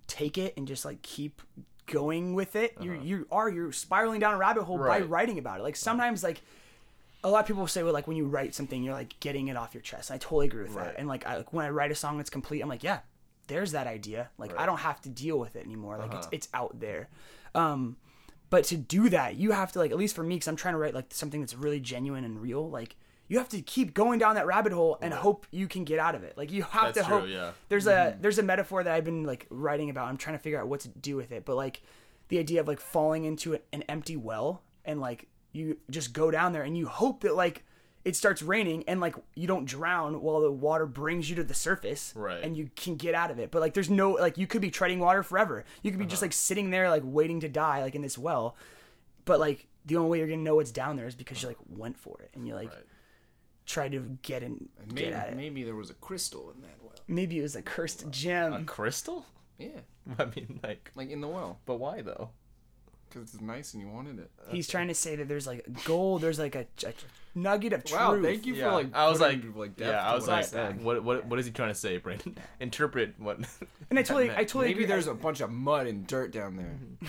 take 0.07 0.37
it 0.37 0.53
and 0.57 0.67
just 0.67 0.85
like 0.85 1.01
keep 1.01 1.41
going 1.85 2.33
with 2.33 2.55
it, 2.55 2.75
you 2.79 2.93
you 2.93 3.27
are 3.31 3.49
you're 3.49 3.71
spiraling 3.71 4.19
down 4.19 4.33
a 4.33 4.37
rabbit 4.37 4.63
hole 4.63 4.77
by 4.77 4.99
Uh-huh. 4.99 5.07
Writing 5.07 5.37
about 5.37 5.59
it. 5.59 5.63
Like 5.63 5.75
sometimes 5.75 6.23
like 6.23 6.41
a 7.25 7.29
lot 7.29 7.39
of 7.41 7.45
people 7.47 7.65
say 7.67 7.83
well 7.83 7.93
like 7.93 8.07
when 8.07 8.17
you 8.17 8.25
write 8.25 8.53
something 8.55 8.83
you're 8.83 8.93
like 8.93 9.19
getting 9.19 9.47
it 9.49 9.57
off 9.57 9.73
your 9.73 9.81
chest. 9.81 10.09
And 10.09 10.15
I 10.15 10.17
totally 10.19 10.47
agree 10.47 10.63
with 10.63 10.71
Right. 10.73 10.85
that. 10.87 10.95
And 10.99 11.07
like 11.07 11.25
I 11.25 11.37
like 11.37 11.51
when 11.53 11.65
I 11.65 11.69
write 11.69 11.91
a 11.91 11.95
song 11.95 12.17
that's 12.17 12.29
complete, 12.29 12.61
I'm 12.61 12.69
like, 12.69 12.83
yeah, 12.83 12.99
there's 13.47 13.73
that 13.73 13.87
idea. 13.87 14.29
Like 14.37 14.57
I 14.57 14.65
don't 14.65 14.79
have 14.79 15.01
to 15.01 15.09
deal 15.09 15.37
with 15.39 15.55
it 15.55 15.65
anymore. 15.65 15.97
Like 15.97 16.09
Uh-huh. 16.11 16.17
it's 16.19 16.27
it's 16.31 16.47
out 16.53 16.79
there. 16.79 17.09
Um 17.53 17.97
but 18.49 18.65
to 18.65 18.77
do 18.77 19.09
that, 19.09 19.35
you 19.35 19.51
have 19.51 19.71
to 19.71 19.79
like 19.79 19.91
at 19.91 19.97
least 19.97 20.15
for 20.15 20.23
me, 20.23 20.35
because 20.35 20.47
I'm 20.47 20.55
trying 20.55 20.75
to 20.75 20.77
write 20.77 20.93
like 20.93 21.07
something 21.09 21.41
that's 21.41 21.55
really 21.55 21.79
genuine 21.79 22.23
and 22.23 22.41
real. 22.41 22.69
Like 22.69 22.95
you 23.33 23.39
have 23.39 23.49
to 23.49 23.61
keep 23.63 23.95
going 23.95 24.19
down 24.19 24.35
that 24.35 24.45
rabbit 24.45 24.71
hole 24.73 24.99
and 25.01 25.11
hope 25.11 25.47
you 25.49 25.67
can 25.67 25.85
get 25.85 25.97
out 25.97 26.13
of 26.13 26.23
it. 26.23 26.37
Like 26.37 26.51
you 26.51 26.61
have 26.61 26.93
That's 26.93 27.07
to 27.07 27.11
true, 27.11 27.19
hope. 27.21 27.29
yeah. 27.29 27.51
There's 27.67 27.87
a 27.87 27.91
mm-hmm. 27.91 28.21
there's 28.21 28.37
a 28.37 28.43
metaphor 28.43 28.83
that 28.83 28.93
I've 28.93 29.03
been 29.03 29.23
like 29.23 29.47
writing 29.49 29.89
about. 29.89 30.07
I'm 30.07 30.17
trying 30.17 30.37
to 30.37 30.43
figure 30.43 30.61
out 30.61 30.67
what 30.67 30.81
to 30.81 30.89
do 30.89 31.15
with 31.15 31.31
it. 31.31 31.43
But 31.43 31.55
like 31.55 31.81
the 32.27 32.37
idea 32.37 32.61
of 32.61 32.67
like 32.67 32.79
falling 32.79 33.25
into 33.25 33.57
an 33.71 33.81
empty 33.89 34.15
well 34.15 34.61
and 34.85 35.01
like 35.01 35.29
you 35.51 35.79
just 35.89 36.13
go 36.13 36.29
down 36.29 36.53
there 36.53 36.61
and 36.61 36.77
you 36.77 36.85
hope 36.85 37.21
that 37.21 37.35
like 37.35 37.63
it 38.05 38.15
starts 38.15 38.43
raining 38.43 38.83
and 38.87 39.01
like 39.01 39.15
you 39.33 39.47
don't 39.47 39.65
drown 39.65 40.21
while 40.21 40.39
the 40.39 40.51
water 40.51 40.85
brings 40.85 41.27
you 41.27 41.35
to 41.37 41.43
the 41.43 41.55
surface 41.55 42.13
Right. 42.15 42.43
and 42.43 42.55
you 42.55 42.69
can 42.75 42.97
get 42.97 43.15
out 43.15 43.31
of 43.31 43.39
it 43.39 43.49
but 43.49 43.61
like 43.61 43.73
there's 43.73 43.89
no 43.89 44.11
like 44.11 44.37
you 44.37 44.45
could 44.45 44.61
be 44.61 44.69
treading 44.69 44.99
water 44.99 45.23
forever 45.23 45.63
you 45.81 45.89
could 45.89 45.99
be 45.99 46.05
just 46.05 46.21
uh-huh. 46.21 46.27
like 46.27 46.33
sitting 46.33 46.69
there 46.69 46.89
like 46.89 47.03
waiting 47.05 47.39
to 47.39 47.49
die 47.49 47.81
like 47.81 47.95
in 47.95 48.01
this 48.01 48.17
well 48.17 48.55
but 49.25 49.39
like 49.39 49.67
the 49.85 49.95
only 49.95 50.09
way 50.09 50.17
you're 50.19 50.27
gonna 50.27 50.41
know 50.41 50.55
what's 50.55 50.71
down 50.71 50.95
there 50.95 51.07
is 51.07 51.15
because 51.15 51.41
you 51.41 51.47
like 51.47 51.57
went 51.69 51.97
for 51.97 52.19
it 52.21 52.29
and 52.33 52.47
you 52.47 52.53
like 52.55 52.69
Right. 52.69 52.83
Tried 53.65 53.91
to 53.93 54.17
get 54.21 54.43
in 54.43 54.69
Maybe, 54.87 55.01
get 55.01 55.13
at 55.13 55.29
it 55.29 55.35
maybe, 55.35 55.49
maybe 55.49 55.63
there 55.63 55.75
was 55.75 55.89
a 55.89 55.93
crystal 55.95 56.51
in 56.55 56.61
that 56.61 56.75
well. 56.81 56.93
Maybe 57.07 57.39
it 57.39 57.41
was 57.43 57.55
a 57.55 57.61
cursed 57.61 58.09
gem 58.11 58.53
A 58.53 58.63
crystal? 58.63 59.25
Yeah, 59.59 59.69
I 60.19 60.25
mean, 60.25 60.59
like, 60.63 60.91
like 60.95 61.09
in 61.09 61.21
the 61.21 61.27
well, 61.27 61.59
but 61.65 61.75
why 61.75 62.01
though? 62.01 62.29
because 63.09 63.31
it's 63.35 63.43
nice 63.43 63.75
and 63.75 63.83
you 63.83 63.87
wanted 63.87 64.17
it. 64.17 64.31
he's 64.49 64.67
trying 64.67 64.87
to 64.87 64.93
say 64.95 65.15
that 65.15 65.27
there's 65.27 65.45
like 65.45 65.63
gold 65.85 66.19
there's 66.23 66.39
like 66.39 66.55
a, 66.55 66.65
a 66.83 66.93
nugget 67.35 67.71
of 67.71 67.83
truth 67.83 67.99
Wow, 67.99 68.19
thank 68.19 68.43
you 68.47 68.55
Yeah, 68.55 68.69
for 68.69 68.71
like. 68.71 68.95
I 68.95 69.07
was 69.07 69.21
like, 69.21 69.35
putting, 69.41 69.55
like 69.55 69.75
depth 69.77 69.87
yeah, 69.91 69.97
to 70.01 70.07
I 70.07 70.15
was 70.15 70.23
what 70.25 70.31
like, 70.37 70.45
said. 70.45 70.83
what, 70.83 71.03
what, 71.03 71.25
what 71.27 71.37
is 71.39 71.45
he 71.45 71.51
trying 71.51 71.69
to 71.69 71.75
say, 71.75 71.97
Brandon? 71.97 72.35
Interpret 72.59 73.13
what. 73.19 73.37
and 73.91 73.99
i 73.99 74.01
totally 74.01 74.27
meant- 74.29 74.39
i 74.39 74.43
totally 74.43 74.65
Maybe 74.69 74.79
agree. 74.79 74.85
there's 74.87 75.05
a 75.05 75.13
bunch 75.13 75.41
of 75.41 75.51
mud 75.51 75.85
and 75.85 76.07
dirt 76.07 76.31
down 76.31 76.55
there. 76.57 76.65
Mm-hmm. 76.75 77.05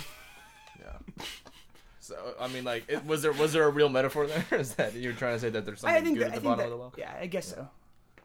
Yeah. 2.11 2.17
So 2.17 2.35
I 2.41 2.49
mean, 2.49 2.65
like, 2.65 2.85
it, 2.89 3.05
was 3.07 3.23
there 3.23 3.33
was 3.33 3.53
there 3.53 3.65
a 3.65 3.71
real 3.71 3.89
metaphor 3.89 4.27
there? 4.27 4.45
Is 4.61 4.75
that 4.75 4.95
you're 4.95 5.13
trying 5.13 5.35
to 5.35 5.41
say 5.41 5.51
that 5.51 5.65
there's 5.65 5.81
something 5.81 5.97
I 5.97 6.01
think 6.05 6.19
good 6.19 6.27
that, 6.27 6.33
at 6.33 6.33
I 6.33 6.37
the 6.37 6.41
think 6.41 6.57
bottom 6.57 6.59
that, 6.59 6.65
of 6.65 6.71
the 6.71 6.77
well? 6.77 6.95
yeah 6.99 7.15
i 7.21 7.27
guess 7.27 7.47
so 7.47 7.69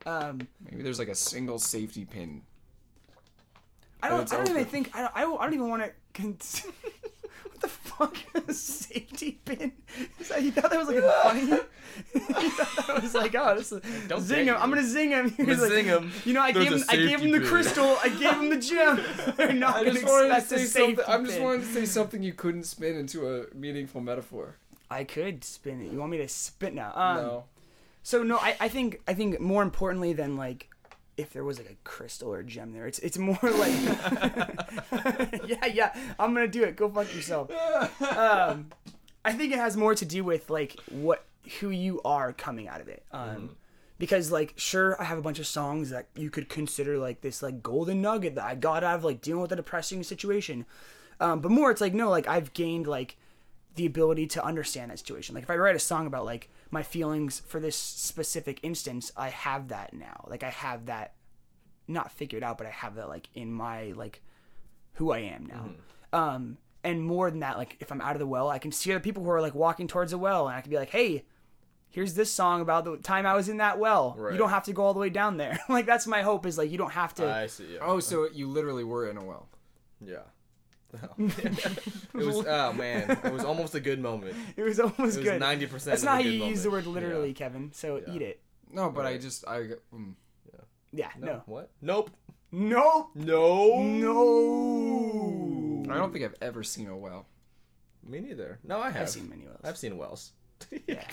um 0.06 0.48
Maybe 0.64 0.84
there's 0.84 1.00
like 1.00 1.08
a 1.08 1.16
single 1.16 1.60
safety 1.60 2.06
pin. 2.06 2.42
I 4.02 4.10
don't. 4.10 4.32
I 4.32 4.38
don't 4.38 4.50
even 4.50 4.66
think. 4.66 4.96
I 4.96 5.02
don't. 5.02 5.12
I 5.16 5.22
don't, 5.22 5.40
I 5.42 5.44
don't 5.44 5.54
even 5.54 5.70
want 5.70 5.84
to. 5.84 5.92
Con- 6.14 6.38
what 8.00 8.14
the 8.14 8.42
fuck? 8.42 8.50
A 8.50 8.54
safety 8.54 9.40
pin? 9.44 9.72
You 10.40 10.52
thought 10.52 10.72
that 10.72 10.80
was 10.80 10.88
like 10.88 11.04
funny? 11.24 11.42
you 12.14 12.50
thought 12.52 12.88
that 12.88 13.02
was 13.02 13.14
like, 13.14 13.36
oh, 13.36 13.56
this 13.56 13.72
is 13.72 13.82
Don't 14.08 14.22
zing 14.22 14.46
him. 14.46 14.56
I'm 14.58 14.70
gonna 14.70 14.84
zing 14.84 15.10
him. 15.10 15.30
He 15.38 15.44
was 15.44 15.62
like, 15.62 15.72
zing 15.72 15.86
him. 15.86 16.12
You 16.26 16.34
know, 16.34 16.42
I 16.42 16.52
There's 16.52 16.70
gave 16.70 16.74
him. 16.74 16.84
I 16.90 16.96
gave 16.96 17.20
him 17.20 17.32
the 17.32 17.40
pin. 17.40 17.48
crystal. 17.48 17.98
I 18.02 18.10
gave 18.10 18.32
him 18.32 18.50
the 18.50 18.58
gem. 18.70 19.04
They're 19.36 19.54
not 19.54 19.76
I 19.76 19.84
gonna 19.84 20.00
just 20.00 20.06
to 20.06 20.26
expect 20.26 20.52
a 20.52 20.60
say 20.60 20.66
something. 20.66 21.06
I'm 21.08 21.26
just 21.26 21.42
wanting 21.42 21.62
to 21.62 21.68
say 21.68 21.86
something 21.86 22.24
you 22.24 22.34
couldn't 22.34 22.64
spin 22.64 22.96
into 22.96 23.28
a 23.28 23.54
meaningful 23.54 24.02
metaphor. 24.02 24.56
I 24.90 25.04
could 25.04 25.44
spin 25.44 25.82
it. 25.82 25.92
You 25.92 26.00
want 26.00 26.12
me 26.12 26.18
to 26.20 26.28
spit 26.28 26.74
now? 26.74 26.94
Um, 26.96 27.18
no. 27.18 27.44
So 28.02 28.24
no, 28.24 28.38
I, 28.38 28.56
I 28.60 28.70
think 28.70 29.02
I 29.08 29.14
think 29.14 29.40
more 29.40 29.62
importantly 29.62 30.14
than 30.14 30.38
like 30.38 30.69
if 31.20 31.34
there 31.34 31.44
was 31.44 31.58
like 31.58 31.70
a 31.70 31.76
crystal 31.84 32.34
or 32.34 32.40
a 32.40 32.44
gem 32.44 32.72
there, 32.72 32.88
it's 32.88 33.00
it's 33.00 33.18
more 33.18 33.38
like 33.44 33.74
yeah 35.48 35.66
yeah 35.66 35.94
I'm 36.18 36.34
gonna 36.34 36.48
do 36.48 36.64
it. 36.64 36.76
Go 36.76 36.90
fuck 36.90 37.14
yourself. 37.14 37.52
Um, 38.20 38.70
I 39.24 39.34
think 39.34 39.54
it 39.54 39.60
has 39.60 39.76
more 39.76 39.94
to 39.96 40.06
do 40.06 40.24
with 40.24 40.50
like 40.50 40.80
what 40.90 41.26
who 41.60 41.70
you 41.70 42.02
are 42.06 42.32
coming 42.34 42.68
out 42.68 42.82
of 42.82 42.88
it. 42.88 43.04
Um, 43.12 43.58
because 43.98 44.32
like 44.32 44.54
sure 44.56 45.00
I 45.00 45.06
have 45.06 45.18
a 45.18 45.22
bunch 45.22 45.40
of 45.40 45.48
songs 45.48 45.90
that 45.90 46.08
you 46.16 46.30
could 46.30 46.48
consider 46.48 46.98
like 46.98 47.22
this 47.22 47.44
like 47.44 47.62
golden 47.62 48.02
nugget 48.02 48.36
that 48.36 48.46
I 48.46 48.56
got 48.56 48.84
out 48.84 48.96
of 48.96 49.04
like 49.04 49.22
dealing 49.22 49.42
with 49.42 49.52
a 49.52 49.58
depressing 49.58 50.04
situation. 50.04 50.66
Um, 51.20 51.42
but 51.42 51.52
more 51.52 51.70
it's 51.70 51.82
like 51.82 51.94
no 51.94 52.10
like 52.10 52.28
I've 52.28 52.54
gained 52.54 52.88
like 52.88 53.18
the 53.76 53.86
ability 53.86 54.28
to 54.28 54.44
understand 54.44 54.92
that 54.92 55.00
situation. 55.00 55.36
Like 55.36 55.44
if 55.44 55.50
I 55.50 55.58
write 55.58 55.76
a 55.76 55.80
song 55.80 56.08
about 56.08 56.26
like 56.26 56.50
my 56.72 56.84
feelings 56.84 57.42
for 57.48 57.60
this 57.60 57.76
specific 57.76 58.60
instance, 58.64 59.12
I 59.18 59.30
have 59.30 59.70
that 59.70 59.94
now. 59.94 60.26
Like 60.28 60.44
I 60.44 60.50
have 60.50 60.86
that 60.86 61.14
not 61.88 62.12
figured 62.12 62.44
out, 62.44 62.58
but 62.58 62.68
I 62.68 62.72
have 62.72 62.96
that 62.96 63.10
like 63.10 63.30
in 63.34 63.52
my 63.52 63.94
like 63.96 64.22
who 64.94 65.12
I 65.12 65.20
am 65.20 65.46
now. 65.48 65.70
Um 66.14 66.58
and 66.84 67.04
more 67.04 67.30
than 67.30 67.42
that, 67.42 67.58
like 67.58 67.78
if 67.80 67.92
I'm 67.92 68.02
out 68.02 68.14
of 68.14 68.20
the 68.20 68.28
well, 68.28 68.50
I 68.50 68.60
can 68.60 68.72
see 68.72 68.92
other 68.92 69.00
people 69.00 69.24
who 69.24 69.30
are 69.32 69.42
like 69.42 69.56
walking 69.56 69.88
towards 69.88 70.14
a 70.14 70.18
well 70.18 70.48
and 70.48 70.56
I 70.56 70.62
can 70.62 70.70
be 70.70 70.78
like, 70.78 70.92
"Hey, 70.92 71.26
here's 71.90 72.14
this 72.14 72.32
song 72.32 72.62
about 72.62 72.86
the 72.86 72.98
time 72.98 73.26
I 73.26 73.34
was 73.34 73.50
in 73.50 73.58
that 73.58 73.80
well. 73.80 74.16
Right. 74.18 74.32
You 74.32 74.38
don't 74.38 74.52
have 74.52 74.64
to 74.66 74.74
go 74.74 74.84
all 74.84 74.94
the 74.94 75.00
way 75.00 75.10
down 75.10 75.38
there." 75.38 75.60
like 75.70 75.86
that's 75.86 76.08
my 76.08 76.22
hope 76.22 76.46
is 76.46 76.58
like 76.58 76.72
you 76.72 76.78
don't 76.78 76.94
have 76.94 77.14
to 77.16 77.28
I 77.28 77.48
see. 77.48 77.74
Yeah. 77.74 77.80
Oh, 77.82 78.00
so 78.00 78.30
you 78.32 78.48
literally 78.48 78.84
were 78.84 79.10
in 79.10 79.18
a 79.18 79.24
well. 79.24 79.48
Yeah. 80.06 80.20
It 80.94 82.14
was 82.14 82.46
oh 82.48 82.74
man, 82.74 83.10
it 83.24 83.32
was 83.32 83.44
almost 83.46 83.76
a 83.76 83.80
good 83.80 84.00
moment. 84.00 84.36
It 84.58 84.64
was 84.64 84.80
almost 84.80 85.00
It 85.00 85.06
was 85.06 85.18
good. 85.18 85.40
ninety 85.40 85.66
percent. 85.68 85.92
That's 85.92 86.04
not 86.04 86.16
how 86.16 86.22
you 86.22 86.44
use 86.46 86.64
the 86.64 86.72
word 86.72 86.86
literally, 86.88 87.34
Kevin. 87.34 87.72
So 87.74 87.98
Yeah. 88.06 88.14
eat 88.14 88.22
it. 88.22 88.42
No, 88.72 88.90
but 88.90 89.06
I 89.06 89.18
just 89.18 89.48
I 89.48 89.70
mm. 89.94 90.14
Yeah, 90.92 91.10
No. 91.20 91.28
no. 91.28 91.42
What? 91.46 91.70
Nope. 91.82 92.10
Nope. 92.52 93.12
No. 93.16 93.84
No. 95.84 95.94
I 95.94 95.98
don't 95.98 96.12
think 96.12 96.26
I've 96.26 96.36
ever 96.42 96.64
seen 96.64 96.88
a 96.88 96.98
well. 96.98 97.28
Me 98.04 98.20
neither. 98.20 98.60
No, 98.64 98.80
I 98.80 98.90
have. 98.90 99.04
I've 99.04 99.10
seen 99.10 99.30
many 99.30 99.46
wells. 99.46 99.60
I've 99.64 99.78
seen 99.78 99.98
wells. 99.98 100.32
Yeah. 100.88 101.04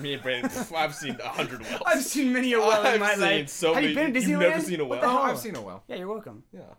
Me 0.00 0.12
and 0.14 0.22
Brandon. 0.22 0.50
I've 0.76 0.94
seen 0.94 1.16
a 1.22 1.28
hundred 1.28 1.62
wells. 1.62 1.82
I've 1.86 2.02
seen 2.04 2.32
many 2.32 2.52
a 2.52 2.58
well 2.60 2.80
in 2.82 2.86
I've 2.86 3.00
my 3.00 3.12
seen 3.14 3.20
life. 3.20 3.48
so 3.48 3.74
Have 3.74 3.82
many. 3.82 3.88
you 3.88 3.94
been 3.94 4.12
to 4.14 4.20
Disneyland? 4.20 4.28
You've 4.28 4.40
never 4.40 4.60
seen 4.60 4.80
a 4.80 4.84
What 4.84 5.00
well? 5.00 5.12
the 5.12 5.18
Oh. 5.18 5.22
I've 5.22 5.38
seen 5.38 5.56
a 5.56 5.60
well. 5.62 5.82
Yeah, 5.88 5.96
you're 5.96 6.08
welcome. 6.08 6.44
Yeah. 6.52 6.74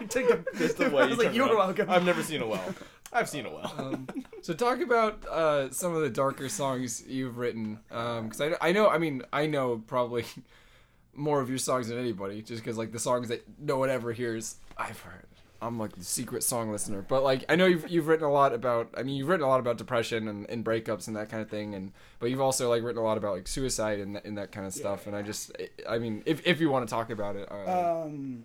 I 0.00 0.04
took 0.04 0.28
the, 0.28 0.44
Just 0.58 0.78
the 0.78 0.90
way 0.90 1.04
I 1.04 1.06
was 1.06 1.18
like, 1.18 1.34
you're 1.34 1.54
welcome. 1.56 1.90
I've 1.90 2.04
never 2.04 2.22
seen 2.22 2.40
a 2.42 2.46
well. 2.46 2.74
I've 3.12 3.28
seen 3.28 3.44
a 3.46 3.50
well. 3.50 3.74
Um, 3.76 4.08
so 4.40 4.54
talk 4.54 4.80
about 4.80 5.26
uh, 5.26 5.70
some 5.70 5.94
of 5.94 6.02
the 6.02 6.10
darker 6.10 6.48
songs 6.48 7.04
you've 7.06 7.38
written, 7.38 7.78
because 7.88 8.40
I, 8.40 8.52
I 8.60 8.72
know, 8.72 8.88
I 8.88 8.98
mean, 8.98 9.22
I 9.32 9.46
know 9.46 9.82
probably 9.86 10.24
more 11.14 11.40
of 11.40 11.48
your 11.48 11.58
songs 11.58 11.88
than 11.88 11.98
anybody, 11.98 12.40
just 12.42 12.62
because 12.62 12.78
like 12.78 12.92
the 12.92 13.00
songs 13.00 13.28
that 13.28 13.44
no 13.58 13.76
one 13.78 13.90
ever 13.90 14.12
hears, 14.12 14.56
I've 14.76 15.00
heard. 15.00 15.26
I'm 15.62 15.78
like 15.78 15.94
the 15.94 16.04
secret 16.04 16.42
song 16.42 16.72
listener, 16.72 17.02
but 17.02 17.22
like 17.22 17.44
I 17.50 17.54
know 17.56 17.66
you've 17.66 17.86
you've 17.90 18.06
written 18.06 18.24
a 18.24 18.32
lot 18.32 18.54
about. 18.54 18.94
I 18.96 19.02
mean, 19.02 19.16
you've 19.16 19.28
written 19.28 19.44
a 19.44 19.48
lot 19.48 19.60
about 19.60 19.76
depression 19.76 20.26
and, 20.26 20.48
and 20.48 20.64
breakups 20.64 21.06
and 21.06 21.14
that 21.16 21.28
kind 21.28 21.42
of 21.42 21.50
thing, 21.50 21.74
and 21.74 21.92
but 22.18 22.30
you've 22.30 22.40
also 22.40 22.70
like 22.70 22.82
written 22.82 22.98
a 22.98 23.04
lot 23.04 23.18
about 23.18 23.34
like 23.34 23.46
suicide 23.46 23.98
and, 23.98 24.16
and 24.24 24.38
that 24.38 24.52
kind 24.52 24.66
of 24.66 24.72
stuff. 24.72 25.06
And 25.06 25.14
I 25.14 25.20
just, 25.20 25.52
I 25.86 25.98
mean, 25.98 26.22
if 26.24 26.46
if 26.46 26.60
you 26.62 26.70
want 26.70 26.88
to 26.88 26.90
talk 26.90 27.10
about 27.10 27.36
it, 27.36 27.46
uh, 27.50 28.04
Um, 28.04 28.44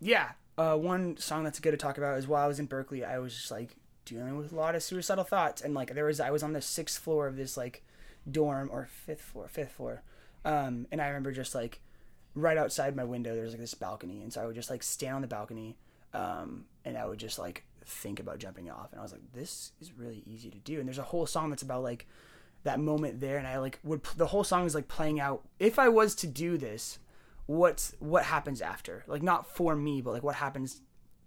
yeah. 0.00 0.30
Uh, 0.56 0.76
one 0.76 1.16
song 1.16 1.44
that's 1.44 1.58
good 1.58 1.72
to 1.72 1.76
talk 1.76 1.98
about 1.98 2.16
is 2.18 2.28
while 2.28 2.44
I 2.44 2.46
was 2.46 2.60
in 2.60 2.66
Berkeley, 2.66 3.04
I 3.04 3.18
was 3.18 3.34
just 3.34 3.50
like 3.50 3.76
dealing 4.04 4.36
with 4.36 4.52
a 4.52 4.56
lot 4.56 4.74
of 4.74 4.82
suicidal 4.82 5.24
thoughts, 5.24 5.62
and 5.62 5.74
like 5.74 5.94
there 5.94 6.04
was 6.04 6.20
I 6.20 6.30
was 6.30 6.42
on 6.42 6.52
the 6.52 6.62
sixth 6.62 7.02
floor 7.02 7.26
of 7.26 7.36
this 7.36 7.56
like 7.56 7.82
dorm 8.30 8.68
or 8.72 8.86
fifth 8.86 9.22
floor, 9.22 9.48
fifth 9.48 9.72
floor, 9.72 10.02
um, 10.44 10.86
and 10.92 11.00
I 11.00 11.08
remember 11.08 11.32
just 11.32 11.54
like 11.54 11.80
right 12.34 12.56
outside 12.56 12.96
my 12.96 13.04
window 13.04 13.34
there's 13.34 13.52
like 13.52 13.60
this 13.60 13.74
balcony, 13.74 14.22
and 14.22 14.32
so 14.32 14.42
I 14.42 14.46
would 14.46 14.54
just 14.54 14.70
like 14.70 14.82
stand 14.82 15.16
on 15.16 15.22
the 15.22 15.28
balcony, 15.28 15.76
um, 16.12 16.66
and 16.84 16.96
I 16.96 17.06
would 17.06 17.18
just 17.18 17.38
like 17.38 17.64
think 17.84 18.20
about 18.20 18.38
jumping 18.38 18.70
off, 18.70 18.92
and 18.92 19.00
I 19.00 19.02
was 19.02 19.12
like, 19.12 19.32
this 19.32 19.72
is 19.80 19.92
really 19.92 20.22
easy 20.24 20.50
to 20.50 20.58
do, 20.58 20.78
and 20.78 20.86
there's 20.86 20.98
a 20.98 21.02
whole 21.02 21.26
song 21.26 21.50
that's 21.50 21.62
about 21.62 21.82
like 21.82 22.06
that 22.62 22.78
moment 22.78 23.20
there, 23.20 23.38
and 23.38 23.46
I 23.46 23.58
like 23.58 23.80
would 23.82 24.04
the 24.16 24.26
whole 24.26 24.44
song 24.44 24.66
is 24.66 24.74
like 24.74 24.86
playing 24.86 25.18
out. 25.18 25.42
If 25.58 25.80
I 25.80 25.88
was 25.88 26.14
to 26.16 26.28
do 26.28 26.56
this 26.56 26.98
what's 27.46 27.94
what 27.98 28.24
happens 28.24 28.60
after? 28.62 29.04
Like 29.06 29.22
not 29.22 29.46
for 29.46 29.76
me 29.76 30.00
but 30.00 30.12
like 30.12 30.22
what 30.22 30.36
happens 30.36 30.80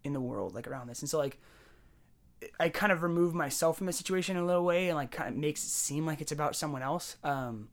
in 0.04 0.14
the 0.14 0.22
world 0.22 0.56
like 0.56 0.68
around 0.68 0.88
this. 0.88 1.02
And 1.02 1.10
so 1.10 1.18
like 1.18 1.40
i 2.60 2.70
kind 2.70 2.92
of 2.92 3.02
remove 3.02 3.34
myself 3.34 3.78
from 3.78 3.88
the 3.88 3.94
situation 3.94 4.38
in 4.38 4.44
a 4.44 4.46
little 4.46 4.64
way 4.64 4.90
and 4.90 4.96
like 4.96 5.10
kind 5.10 5.28
of 5.28 5.36
makes 5.36 5.64
it 5.64 5.70
seem 5.70 6.06
like 6.06 6.22
it's 6.22 6.32
about 6.32 6.56
someone 6.56 6.82
else. 6.82 7.18
Um 7.24 7.70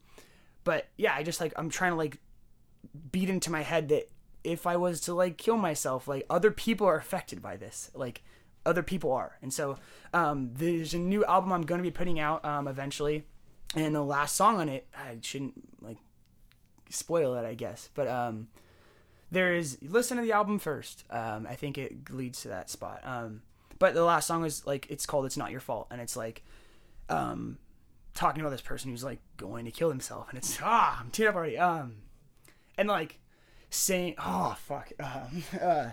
but 0.64 0.88
yeah 0.96 1.14
i 1.14 1.22
just 1.22 1.40
like 1.40 1.52
i'm 1.56 1.68
trying 1.68 1.92
to 1.92 1.96
like 1.96 2.18
beat 3.12 3.28
into 3.28 3.50
my 3.50 3.62
head 3.62 3.88
that 3.88 4.08
if 4.42 4.66
i 4.66 4.76
was 4.76 5.00
to 5.02 5.14
like 5.14 5.36
kill 5.36 5.56
myself 5.56 6.08
like 6.08 6.24
other 6.30 6.50
people 6.50 6.86
are 6.86 6.96
affected 6.96 7.40
by 7.42 7.56
this. 7.56 7.90
Like 7.94 8.22
other 8.66 8.82
people 8.82 9.12
are. 9.12 9.36
And 9.42 9.52
so 9.52 9.76
um 10.12 10.50
there's 10.54 10.94
a 10.94 10.98
new 10.98 11.24
album 11.24 11.52
i'm 11.52 11.62
going 11.62 11.78
to 11.78 11.82
be 11.82 11.90
putting 11.90 12.18
out 12.20 12.44
um 12.44 12.68
eventually. 12.68 13.24
And 13.76 13.94
the 13.94 14.02
last 14.02 14.36
song 14.36 14.60
on 14.60 14.68
it 14.68 14.86
i 14.96 15.18
shouldn't 15.20 15.82
like 15.82 15.98
spoil 16.90 17.34
it, 17.34 17.44
I 17.44 17.54
guess. 17.54 17.88
But 17.94 18.08
um, 18.08 18.48
there 19.30 19.54
is 19.54 19.78
listen 19.82 20.16
to 20.16 20.22
the 20.22 20.32
album 20.32 20.58
first. 20.58 21.04
Um, 21.10 21.46
I 21.48 21.54
think 21.54 21.78
it 21.78 22.10
leads 22.10 22.42
to 22.42 22.48
that 22.48 22.70
spot. 22.70 23.00
Um, 23.04 23.42
but 23.78 23.94
the 23.94 24.04
last 24.04 24.26
song 24.26 24.44
is 24.44 24.66
like 24.66 24.86
it's 24.90 25.06
called 25.06 25.26
"It's 25.26 25.36
Not 25.36 25.50
Your 25.50 25.60
Fault," 25.60 25.88
and 25.90 26.00
it's 26.00 26.16
like 26.16 26.42
um, 27.08 27.58
talking 28.14 28.40
about 28.40 28.50
this 28.50 28.60
person 28.60 28.90
who's 28.90 29.04
like 29.04 29.18
going 29.36 29.64
to 29.64 29.70
kill 29.70 29.88
himself, 29.88 30.28
and 30.30 30.38
it's 30.38 30.58
ah, 30.62 31.00
I'm 31.00 31.10
teared 31.10 31.28
up 31.28 31.34
already. 31.34 31.58
Um, 31.58 31.96
and 32.78 32.88
like 32.88 33.18
saying, 33.70 34.14
oh 34.18 34.56
fuck, 34.58 34.92
um, 35.00 35.42
uh, 35.60 35.90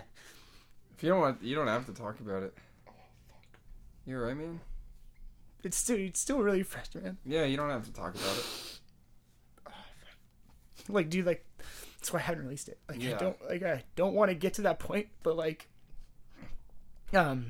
if 0.96 1.02
you 1.02 1.08
don't 1.08 1.20
want, 1.20 1.42
you 1.42 1.54
don't 1.54 1.68
have 1.68 1.86
to 1.86 1.92
talk 1.92 2.20
about 2.20 2.42
it. 2.42 2.54
You're 4.06 4.26
right, 4.26 4.36
man. 4.36 4.60
it's 5.62 5.76
still 5.76 5.96
it's 5.98 6.20
still 6.20 6.38
really 6.40 6.62
fresh, 6.62 6.94
man. 6.94 7.18
Yeah, 7.24 7.44
you 7.44 7.56
don't 7.56 7.70
have 7.70 7.84
to 7.86 7.92
talk 7.92 8.14
about 8.14 8.36
it. 8.36 8.71
Like, 10.88 11.10
dude, 11.10 11.26
like 11.26 11.44
that's 11.98 12.12
why 12.12 12.18
I 12.18 12.22
haven't 12.22 12.44
released 12.44 12.68
it. 12.68 12.78
Like, 12.88 13.00
I 13.02 13.18
don't 13.18 13.36
like 13.48 13.62
I 13.62 13.84
don't 13.96 14.14
want 14.14 14.30
to 14.30 14.34
get 14.34 14.54
to 14.54 14.62
that 14.62 14.78
point, 14.78 15.08
but 15.22 15.36
like, 15.36 15.68
um, 17.14 17.46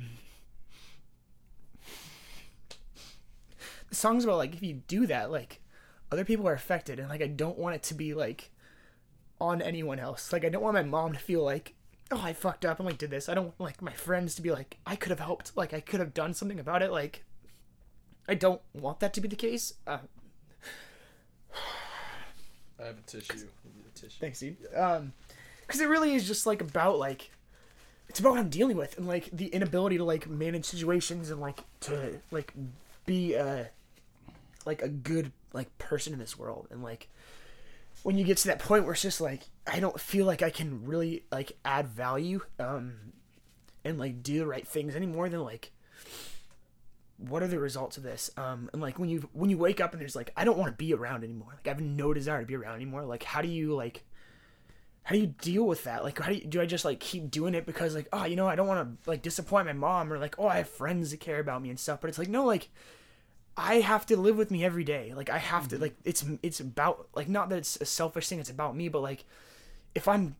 the 3.89 3.95
song's 3.95 4.25
about 4.25 4.39
like 4.39 4.55
if 4.55 4.63
you 4.63 4.83
do 4.87 5.07
that, 5.07 5.31
like 5.31 5.61
other 6.11 6.25
people 6.25 6.47
are 6.49 6.53
affected, 6.55 6.99
and 6.99 7.09
like 7.09 7.23
I 7.23 7.29
don't 7.29 7.59
want 7.59 7.77
it 7.77 7.83
to 7.85 7.95
be 7.95 8.15
like 8.15 8.51
on 9.41 9.63
anyone 9.63 9.99
else. 9.99 10.33
Like 10.33 10.45
I 10.45 10.49
don't 10.49 10.63
want 10.63 10.75
my 10.75 10.83
mom 10.83 11.13
to 11.13 11.19
feel 11.19 11.43
like. 11.43 11.75
Oh, 12.11 12.21
I 12.23 12.35
fucked 12.35 12.67
up 12.67 12.79
and 12.79 12.87
like 12.87 12.99
did 12.99 13.11
this. 13.11 13.31
I 13.31 13.35
don't 13.35 13.59
want 13.59 13.61
like 13.61 13.81
my 13.81 13.93
friends 13.93 14.35
to 14.35 14.43
be 14.43 14.51
like, 14.51 14.77
I 14.87 14.97
could 14.97 15.09
have 15.09 15.21
helped. 15.21 15.57
Like 15.57 15.73
I 15.73 15.81
could 15.81 15.99
have 15.99 16.13
done 16.13 16.35
something 16.35 16.61
about 16.61 16.83
it. 16.83 16.93
Like 16.93 17.25
I 18.29 18.35
don't 18.35 18.61
want 18.75 19.01
that 19.01 19.15
to 19.15 19.21
be 19.23 19.29
the 19.29 19.37
case. 19.37 19.75
Uh, 19.87 19.99
I 22.83 22.87
have 22.87 22.99
a 22.99 23.03
tissue. 23.03 23.47
A 23.87 23.99
tissue. 23.99 24.17
Thanks, 24.21 24.41
dude. 24.41 24.57
Um, 24.77 25.13
because 25.61 25.81
it 25.81 25.89
really 25.89 26.15
is 26.15 26.27
just 26.27 26.47
like 26.47 26.61
about 26.61 26.99
like, 26.99 27.31
it's 28.09 28.21
about 28.21 28.31
what 28.31 28.41
I'm 28.41 28.51
dealing 28.51 28.77
with 28.77 28.99
and 28.99 29.07
like 29.07 29.31
the 29.33 29.47
inability 29.47 29.97
to 29.99 30.05
like 30.05 30.29
manage 30.29 30.65
situations 30.65 31.31
and 31.31 31.41
like 31.41 31.61
to 31.81 32.21
like 32.31 32.53
be 33.07 33.35
a 33.35 33.71
like 34.67 34.83
a 34.83 34.89
good 34.89 35.33
like 35.53 35.77
person 35.79 36.13
in 36.13 36.19
this 36.19 36.39
world 36.39 36.67
and 36.71 36.83
like 36.83 37.09
when 38.03 38.19
you 38.19 38.25
get 38.25 38.37
to 38.39 38.49
that 38.49 38.59
point 38.59 38.85
where 38.85 38.93
it's 38.93 39.03
just 39.03 39.21
like 39.21 39.43
I 39.67 39.81
don't 39.81 39.99
feel 39.99 40.27
like 40.27 40.43
I 40.43 40.51
can 40.51 40.85
really 40.85 41.25
like 41.31 41.53
add 41.65 41.89
value 41.89 42.43
um 42.59 42.95
and 43.85 43.99
like 43.99 44.23
do 44.23 44.39
the 44.39 44.47
right 44.47 44.67
things 44.67 44.95
any 44.95 45.07
more 45.07 45.29
than 45.29 45.41
like 45.43 45.73
what 47.29 47.43
are 47.43 47.49
the 47.49 47.59
results 47.59 47.97
of 47.97 48.03
this? 48.03 48.31
Um 48.37 48.71
and 48.73 48.83
like 48.83 48.99
when 48.99 49.09
you 49.09 49.29
when 49.33 49.51
you 49.51 49.59
wake 49.59 49.81
up 49.81 49.93
and 49.93 50.01
there's 50.01 50.17
like 50.17 50.33
i 50.37 50.45
don't 50.45 50.59
want 50.59 50.73
to 50.73 50.77
be 50.77 50.95
around 50.95 51.25
anymore. 51.25 51.53
Like 51.53 51.67
i 51.67 51.71
have 51.71 51.81
no 51.81 52.13
desire 52.13 52.41
to 52.41 52.47
be 52.47 52.57
around 52.57 52.77
anymore. 52.77 53.05
Like 53.05 53.23
how 53.23 53.43
do 53.43 53.49
you 53.49 53.75
like 53.75 54.05
how 55.05 55.15
do 55.15 55.21
you 55.21 55.27
deal 55.27 55.65
with 55.65 55.85
that? 55.85 56.05
Like 56.05 56.19
how 56.19 56.29
do 56.29 56.37
you 56.37 56.45
do 56.45 56.61
i 56.61 56.67
just 56.67 56.85
like 56.85 57.01
keep 57.01 57.31
doing 57.31 57.55
it 57.55 57.67
because 57.67 57.95
like 57.95 58.09
oh 58.13 58.25
you 58.25 58.37
know 58.37 58.47
i 58.47 58.55
don't 58.57 58.69
want 58.69 59.03
to 59.03 59.11
like 59.11 59.23
disappoint 59.23 59.67
my 59.67 59.73
mom 59.73 60.13
or 60.13 60.19
like 60.19 60.39
oh 60.39 60.47
i 60.47 60.59
have 60.59 60.69
friends 60.69 61.11
that 61.11 61.21
care 61.21 61.41
about 61.41 61.63
me 61.63 61.71
and 61.71 61.79
stuff 61.79 62.01
but 62.01 62.09
it's 62.09 62.19
like 62.19 62.29
no 62.29 62.45
like 62.45 62.69
i 63.57 63.77
have 63.77 64.07
to 64.07 64.17
live 64.17 64.37
with 64.37 64.51
me 64.51 64.65
every 64.65 64.85
day. 64.85 65.13
Like 65.15 65.31
i 65.31 65.39
have 65.39 65.69
to 65.69 65.79
like 65.79 65.97
it's 66.05 66.25
it's 66.43 66.61
about 66.61 67.09
like 67.15 67.29
not 67.29 67.49
that 67.51 67.59
it's 67.59 67.77
a 67.81 67.85
selfish 67.85 68.29
thing 68.29 68.39
it's 68.39 68.51
about 68.51 68.77
me 68.77 68.89
but 68.89 69.03
like 69.03 69.25
if 69.95 70.09
i'm 70.09 70.37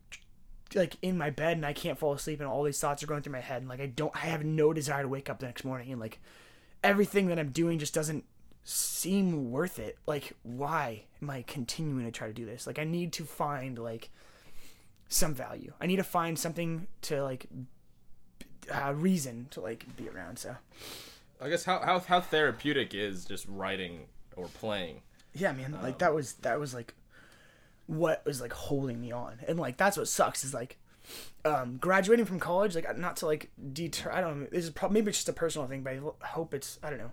like 0.75 0.97
in 1.01 1.17
my 1.17 1.29
bed 1.29 1.57
and 1.57 1.65
i 1.65 1.73
can't 1.73 1.99
fall 1.99 2.13
asleep 2.13 2.39
and 2.39 2.49
all 2.49 2.63
these 2.63 2.79
thoughts 2.79 3.03
are 3.03 3.07
going 3.07 3.21
through 3.21 3.33
my 3.33 3.39
head 3.39 3.61
and 3.61 3.69
like 3.69 3.79
i 3.79 3.85
don't 3.85 4.15
i 4.15 4.25
have 4.25 4.43
no 4.43 4.73
desire 4.73 5.03
to 5.03 5.07
wake 5.07 5.29
up 5.29 5.39
the 5.39 5.45
next 5.45 5.63
morning 5.63 5.91
and 5.91 6.01
like 6.01 6.19
everything 6.83 7.27
that 7.27 7.39
I'm 7.39 7.49
doing 7.49 7.79
just 7.79 7.93
doesn't 7.93 8.25
seem 8.63 9.51
worth 9.51 9.79
it. 9.79 9.97
Like, 10.05 10.33
why 10.43 11.03
am 11.21 11.29
I 11.29 11.43
continuing 11.43 12.05
to 12.05 12.11
try 12.11 12.27
to 12.27 12.33
do 12.33 12.45
this? 12.45 12.67
Like, 12.67 12.79
I 12.79 12.83
need 12.83 13.13
to 13.13 13.23
find 13.23 13.77
like 13.79 14.09
some 15.07 15.33
value. 15.33 15.73
I 15.79 15.87
need 15.87 15.97
to 15.97 16.03
find 16.03 16.37
something 16.37 16.87
to 17.03 17.23
like 17.23 17.47
uh, 18.71 18.93
reason 18.95 19.47
to 19.51 19.61
like 19.61 19.85
be 19.97 20.09
around. 20.09 20.39
So 20.39 20.55
I 21.41 21.49
guess 21.49 21.63
how, 21.63 21.79
how 21.79 21.99
how 21.99 22.21
therapeutic 22.21 22.93
is 22.93 23.25
just 23.25 23.45
writing 23.47 24.07
or 24.35 24.47
playing? 24.47 25.01
yeah, 25.33 25.51
man, 25.51 25.77
like 25.81 25.97
that 25.99 26.13
was 26.13 26.33
that 26.33 26.59
was 26.59 26.73
like 26.73 26.93
what 27.87 28.23
was 28.25 28.39
like 28.39 28.53
holding 28.53 29.01
me 29.01 29.11
on, 29.11 29.39
and 29.47 29.59
like 29.59 29.77
that's 29.77 29.97
what 29.97 30.07
sucks 30.07 30.43
is 30.43 30.53
like 30.53 30.77
um 31.45 31.77
graduating 31.77 32.25
from 32.25 32.39
college 32.39 32.75
like 32.75 32.97
not 32.97 33.15
to 33.17 33.25
like 33.25 33.51
deter 33.73 34.11
i 34.11 34.21
don't 34.21 34.41
know 34.41 34.47
this 34.51 34.63
is 34.63 34.69
probably 34.69 34.95
maybe 34.95 35.09
it's 35.09 35.17
just 35.19 35.29
a 35.29 35.33
personal 35.33 35.67
thing 35.67 35.81
but 35.81 35.93
i 36.21 36.25
hope 36.27 36.53
it's 36.53 36.79
i 36.83 36.89
don't 36.89 36.99
know 36.99 37.11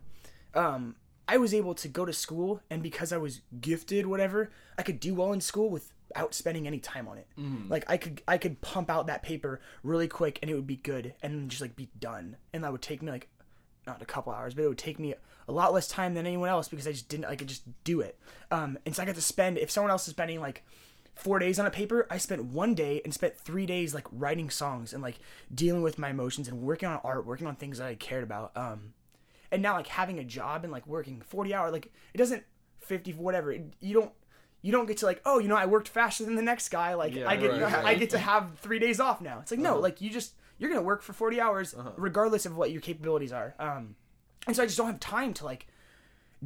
um 0.54 0.94
i 1.28 1.36
was 1.36 1.52
able 1.52 1.74
to 1.74 1.88
go 1.88 2.04
to 2.04 2.12
school 2.12 2.60
and 2.70 2.82
because 2.82 3.12
i 3.12 3.16
was 3.16 3.40
gifted 3.60 4.06
whatever 4.06 4.50
i 4.78 4.82
could 4.82 5.00
do 5.00 5.14
well 5.14 5.32
in 5.32 5.40
school 5.40 5.68
without 5.68 6.34
spending 6.34 6.66
any 6.66 6.78
time 6.78 7.08
on 7.08 7.18
it 7.18 7.26
like 7.68 7.84
i 7.88 7.96
could 7.96 8.22
i 8.28 8.38
could 8.38 8.60
pump 8.60 8.90
out 8.90 9.06
that 9.06 9.22
paper 9.22 9.60
really 9.82 10.08
quick 10.08 10.38
and 10.42 10.50
it 10.50 10.54
would 10.54 10.66
be 10.66 10.76
good 10.76 11.14
and 11.22 11.50
just 11.50 11.60
like 11.62 11.74
be 11.76 11.88
done 11.98 12.36
and 12.52 12.62
that 12.64 12.72
would 12.72 12.82
take 12.82 13.02
me 13.02 13.10
like 13.10 13.28
not 13.86 14.02
a 14.02 14.04
couple 14.04 14.32
hours, 14.32 14.54
but 14.54 14.62
it 14.64 14.68
would 14.68 14.78
take 14.78 14.98
me 14.98 15.14
a 15.48 15.52
lot 15.52 15.72
less 15.72 15.88
time 15.88 16.14
than 16.14 16.26
anyone 16.26 16.48
else 16.48 16.68
because 16.68 16.86
I 16.86 16.92
just 16.92 17.08
didn't. 17.08 17.24
I 17.24 17.34
could 17.34 17.48
just 17.48 17.62
do 17.82 18.00
it. 18.00 18.18
Um, 18.50 18.78
and 18.84 18.94
so 18.94 19.02
I 19.02 19.06
got 19.06 19.14
to 19.14 19.22
spend. 19.22 19.58
If 19.58 19.70
someone 19.70 19.90
else 19.90 20.06
is 20.06 20.12
spending 20.12 20.40
like 20.40 20.62
four 21.20 21.38
days 21.38 21.58
on 21.58 21.66
a 21.66 21.70
paper, 21.70 22.06
I 22.10 22.18
spent 22.18 22.44
one 22.44 22.74
day 22.74 23.00
and 23.04 23.12
spent 23.12 23.36
three 23.36 23.66
days 23.66 23.94
like 23.94 24.06
writing 24.10 24.50
songs 24.50 24.92
and 24.92 25.02
like 25.02 25.18
dealing 25.54 25.82
with 25.82 25.98
my 25.98 26.10
emotions 26.10 26.48
and 26.48 26.62
working 26.62 26.88
on 26.88 27.00
art, 27.04 27.26
working 27.26 27.46
on 27.46 27.56
things 27.56 27.78
that 27.78 27.86
I 27.86 27.94
cared 27.94 28.24
about. 28.24 28.52
Um, 28.56 28.94
and 29.50 29.62
now 29.62 29.74
like 29.74 29.86
having 29.88 30.18
a 30.18 30.24
job 30.24 30.64
and 30.64 30.72
like 30.72 30.86
working 30.86 31.20
forty 31.20 31.52
hour 31.54 31.70
like 31.70 31.92
it 32.14 32.18
doesn't 32.18 32.44
fifty 32.78 33.12
whatever. 33.12 33.52
It, 33.52 33.74
you 33.80 33.94
don't. 33.94 34.12
You 34.62 34.72
don't 34.72 34.84
get 34.84 34.98
to 34.98 35.06
like, 35.06 35.22
oh, 35.24 35.38
you 35.38 35.48
know, 35.48 35.56
I 35.56 35.64
worked 35.64 35.88
faster 35.88 36.22
than 36.22 36.34
the 36.34 36.42
next 36.42 36.68
guy. 36.68 36.92
Like, 36.92 37.14
Yeah, 37.14 37.26
I 37.26 37.36
get, 37.36 37.50
right, 37.50 37.82
I 37.82 37.94
get 37.94 38.10
to 38.10 38.18
have 38.18 38.58
three 38.58 38.78
days 38.78 39.00
off 39.00 39.22
now. 39.22 39.38
It's 39.40 39.50
like, 39.50 39.58
no, 39.58 39.78
like 39.78 40.02
you 40.02 40.10
just, 40.10 40.34
you're 40.58 40.68
gonna 40.68 40.82
work 40.82 41.00
for 41.00 41.14
forty 41.14 41.40
hours, 41.40 41.74
regardless 41.96 42.44
of 42.44 42.58
what 42.58 42.70
your 42.70 42.82
capabilities 42.82 43.32
are. 43.32 43.54
Um, 43.58 43.96
and 44.46 44.54
so 44.54 44.62
I 44.62 44.66
just 44.66 44.76
don't 44.76 44.88
have 44.88 45.00
time 45.00 45.32
to 45.32 45.46
like 45.46 45.66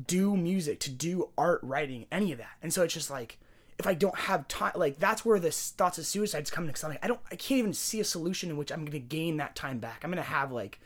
do 0.07 0.37
music, 0.37 0.79
to 0.81 0.93
do 0.93 1.31
art, 1.37 1.59
writing, 1.65 2.07
any 2.13 2.31
of 2.31 2.39
that. 2.39 2.53
And 2.63 2.73
so 2.73 2.85
it's 2.85 2.95
just 2.95 3.11
like 3.11 3.41
if 3.79 3.87
I 3.87 3.95
don't 3.95 4.17
have 4.17 4.47
time, 4.49 4.73
like 4.77 4.99
that's 4.99 5.25
where 5.25 5.39
the 5.41 5.51
thoughts 5.51 5.99
of 5.99 6.07
suicides 6.07 6.51
come 6.51 6.67
because 6.67 6.85
I'm 6.85 6.91
like 6.91 7.05
I 7.05 7.09
don't, 7.09 7.21
I 7.31 7.37
can't 7.37 7.59
even 7.59 7.73
see 7.73 8.01
a 8.01 8.05
solution 8.05 8.51
in 8.51 8.57
which 8.57 8.71
I'm 8.71 8.85
gonna 8.85 8.99
gain 8.99 9.37
that 9.39 9.57
time 9.57 9.79
back. 9.79 10.03
I'm 10.05 10.11
gonna 10.11 10.23
have 10.23 10.53
like 10.53 10.81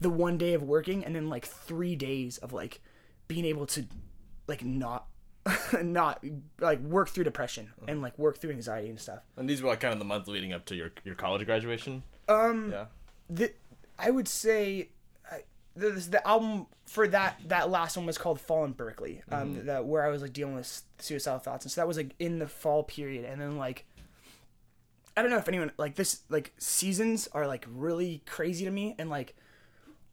the 0.00 0.10
one 0.10 0.38
day 0.38 0.54
of 0.54 0.62
working 0.62 1.04
and 1.04 1.14
then 1.16 1.28
like 1.28 1.44
three 1.46 1.96
days 1.96 2.38
of 2.38 2.52
like 2.52 2.80
being 3.28 3.44
able 3.44 3.66
to 3.66 3.86
like 4.46 4.64
not 4.64 5.06
not 5.82 6.22
like 6.60 6.80
work 6.80 7.08
through 7.08 7.24
depression 7.24 7.72
and 7.88 8.02
like 8.02 8.18
work 8.18 8.38
through 8.38 8.50
anxiety 8.50 8.88
and 8.88 9.00
stuff. 9.00 9.20
And 9.36 9.48
these 9.48 9.62
were 9.62 9.68
like 9.68 9.80
kind 9.80 9.92
of 9.92 9.98
the 9.98 10.04
months 10.04 10.28
leading 10.28 10.52
up 10.52 10.64
to 10.66 10.74
your 10.76 10.92
your 11.04 11.14
college 11.14 11.44
graduation. 11.46 12.02
Um, 12.28 12.72
Yeah. 12.72 12.86
the, 13.30 13.52
I 13.98 14.10
would 14.10 14.28
say 14.28 14.88
the, 15.76 15.90
the 15.90 16.26
album 16.26 16.66
for 16.86 17.06
that 17.08 17.38
that 17.48 17.70
last 17.70 17.96
one 17.96 18.06
was 18.06 18.16
called 18.18 18.40
Fall 18.40 18.64
in 18.64 18.72
Berkeley. 18.72 19.22
Um, 19.30 19.54
Mm-hmm. 19.54 19.66
that 19.66 19.84
where 19.84 20.04
I 20.04 20.08
was 20.08 20.22
like 20.22 20.32
dealing 20.32 20.54
with 20.54 20.82
suicidal 20.98 21.38
thoughts, 21.38 21.64
and 21.64 21.70
so 21.72 21.80
that 21.80 21.86
was 21.88 21.96
like 21.96 22.14
in 22.18 22.38
the 22.38 22.48
fall 22.48 22.82
period, 22.82 23.24
and 23.24 23.40
then 23.40 23.56
like. 23.56 23.84
I 25.18 25.22
don't 25.22 25.30
know 25.30 25.38
if 25.38 25.48
anyone 25.48 25.72
like 25.78 25.94
this 25.94 26.20
like 26.28 26.52
seasons 26.58 27.26
are 27.32 27.46
like 27.46 27.64
really 27.70 28.22
crazy 28.26 28.66
to 28.66 28.70
me 28.70 28.94
and 28.98 29.08
like 29.08 29.34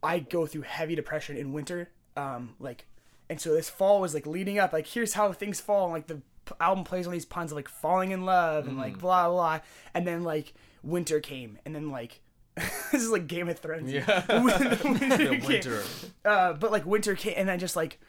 I 0.02 0.20
go 0.20 0.46
through 0.46 0.62
heavy 0.62 0.96
depression 0.96 1.36
in 1.36 1.52
winter 1.52 1.90
um 2.16 2.56
like 2.58 2.86
and 3.30 3.38
so 3.42 3.54
this 3.54 3.70
fall 3.70 4.00
was 4.00 4.14
like 4.14 4.26
leading 4.26 4.60
up 4.60 4.72
like 4.72 4.88
here's 4.88 5.12
how 5.14 5.34
things 5.34 5.60
fall 5.60 5.84
and 5.86 5.94
like 5.94 6.08
the 6.08 6.22
p- 6.46 6.56
album 6.62 6.86
plays 6.86 7.06
on 7.06 7.12
these 7.12 7.26
puns 7.26 7.52
of 7.52 7.58
like 7.58 7.68
falling 7.68 8.12
in 8.12 8.24
love 8.24 8.66
and 8.66 8.78
like 8.78 8.98
blah 8.98 9.28
blah 9.30 9.60
and 9.94 10.08
then 10.08 10.24
like 10.24 10.54
winter 10.84 11.20
came 11.20 11.60
and 11.66 11.76
then 11.76 11.92
like 11.92 12.22
this 12.92 13.02
is 13.02 13.10
like 13.10 13.28
Game 13.28 13.50
of 13.50 13.60
Thrones 13.60 13.92
Yeah. 13.92 14.42
winter, 14.44 14.76
The 14.76 15.44
winter. 15.46 15.84
Uh, 16.24 16.54
but 16.54 16.72
like 16.72 16.86
winter 16.86 17.16
came 17.16 17.34
and 17.38 17.50
I 17.50 17.58
just 17.58 17.76
like 17.76 18.00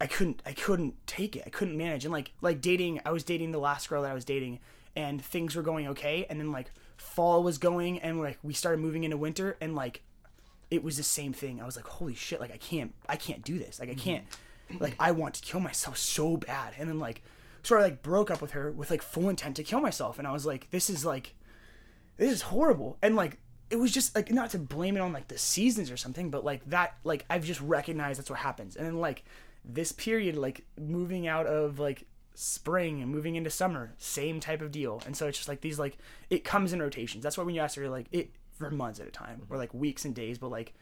I 0.00 0.06
couldn't 0.06 0.42
I 0.44 0.52
couldn't 0.52 0.94
take 1.06 1.36
it. 1.36 1.44
I 1.46 1.50
couldn't 1.50 1.76
manage. 1.76 2.04
And 2.04 2.12
like 2.12 2.32
like 2.40 2.60
dating, 2.60 3.00
I 3.04 3.12
was 3.12 3.24
dating 3.24 3.52
the 3.52 3.58
last 3.58 3.88
girl 3.88 4.02
that 4.02 4.10
I 4.10 4.14
was 4.14 4.24
dating 4.24 4.60
and 4.96 5.24
things 5.24 5.54
were 5.54 5.62
going 5.62 5.88
okay 5.88 6.26
and 6.28 6.38
then 6.40 6.52
like 6.52 6.72
fall 6.96 7.42
was 7.42 7.58
going 7.58 8.00
and 8.00 8.20
like 8.20 8.38
we 8.42 8.52
started 8.52 8.80
moving 8.80 9.04
into 9.04 9.16
winter 9.16 9.56
and 9.60 9.74
like 9.74 10.02
it 10.70 10.84
was 10.84 10.96
the 10.96 11.02
same 11.02 11.32
thing. 11.32 11.60
I 11.60 11.64
was 11.66 11.76
like, 11.76 11.86
holy 11.86 12.14
shit, 12.14 12.40
like 12.40 12.52
I 12.52 12.56
can't 12.58 12.94
I 13.08 13.16
can't 13.16 13.42
do 13.42 13.58
this. 13.58 13.80
Like 13.80 13.90
I 13.90 13.94
can't 13.94 14.24
like 14.78 14.94
I 15.00 15.12
want 15.12 15.34
to 15.34 15.42
kill 15.42 15.60
myself 15.60 15.96
so 15.96 16.36
bad. 16.36 16.74
And 16.78 16.88
then 16.88 16.98
like 16.98 17.22
so 17.62 17.76
I 17.76 17.82
like 17.82 18.02
broke 18.02 18.30
up 18.30 18.40
with 18.42 18.52
her 18.52 18.70
with 18.70 18.90
like 18.90 19.02
full 19.02 19.28
intent 19.28 19.56
to 19.56 19.64
kill 19.64 19.80
myself 19.80 20.18
and 20.18 20.28
I 20.28 20.32
was 20.32 20.44
like, 20.44 20.70
this 20.70 20.90
is 20.90 21.04
like 21.04 21.34
this 22.16 22.30
is 22.32 22.42
horrible. 22.42 22.98
And 23.02 23.16
like 23.16 23.38
it 23.70 23.76
was 23.76 23.92
just 23.92 24.14
like 24.14 24.30
not 24.30 24.50
to 24.50 24.58
blame 24.58 24.96
it 24.96 25.00
on 25.00 25.12
like 25.12 25.28
the 25.28 25.38
seasons 25.38 25.90
or 25.90 25.96
something, 25.96 26.30
but 26.30 26.44
like 26.44 26.68
that 26.70 26.96
like 27.04 27.24
I've 27.30 27.44
just 27.44 27.60
recognized 27.60 28.18
that's 28.18 28.30
what 28.30 28.40
happens. 28.40 28.76
And 28.76 28.86
then 28.86 28.98
like 29.00 29.24
this 29.64 29.92
period, 29.92 30.36
like 30.36 30.64
moving 30.78 31.26
out 31.26 31.46
of 31.46 31.78
like 31.78 32.04
spring 32.34 33.02
and 33.02 33.10
moving 33.10 33.36
into 33.36 33.50
summer, 33.50 33.92
same 33.98 34.40
type 34.40 34.62
of 34.62 34.72
deal. 34.72 35.02
And 35.06 35.16
so 35.16 35.28
it's 35.28 35.38
just 35.38 35.48
like 35.48 35.60
these 35.60 35.78
like 35.78 35.98
it 36.30 36.44
comes 36.44 36.72
in 36.72 36.82
rotations. 36.82 37.22
That's 37.22 37.38
why 37.38 37.44
when 37.44 37.54
you 37.54 37.60
ask 37.60 37.76
her 37.76 37.88
like 37.88 38.06
it 38.12 38.30
for 38.58 38.70
months 38.70 39.00
at 39.00 39.06
a 39.06 39.10
time 39.10 39.42
or 39.48 39.56
like 39.56 39.72
weeks 39.72 40.04
and 40.04 40.14
days, 40.14 40.38
but 40.38 40.50
like 40.50 40.74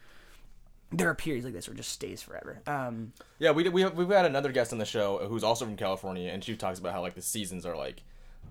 there 0.91 1.11
are 1.11 1.15
periods 1.15 1.45
like 1.45 1.53
this 1.53 1.69
where 1.69 1.75
it 1.75 1.79
just 1.79 1.93
stays 1.93 2.23
forever. 2.23 2.63
Um 2.67 3.13
Yeah, 3.39 3.51
we 3.51 3.69
we 3.69 3.85
we've 3.87 4.09
had 4.09 4.25
another 4.25 4.51
guest 4.53 4.73
on 4.73 4.79
the 4.79 4.87
show 4.87 5.19
who's 5.29 5.45
also 5.45 5.65
from 5.67 5.77
California, 5.77 6.31
and 6.31 6.43
she 6.43 6.57
talks 6.57 6.79
about 6.79 6.93
how 6.95 7.03
like 7.03 7.15
the 7.15 7.23
seasons 7.23 7.67
are 7.67 7.77
like 7.77 8.03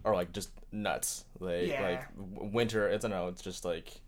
are 0.06 0.14
like 0.14 0.32
just 0.32 0.52
nuts. 0.72 1.26
Like 1.40 1.68
Yeah. 1.68 1.82
like 1.82 2.54
winter, 2.54 2.88
it's 2.88 3.04
I 3.04 3.10
don't 3.10 3.18
know, 3.18 3.28
it's 3.30 3.42
just 3.42 3.66
like 3.66 4.02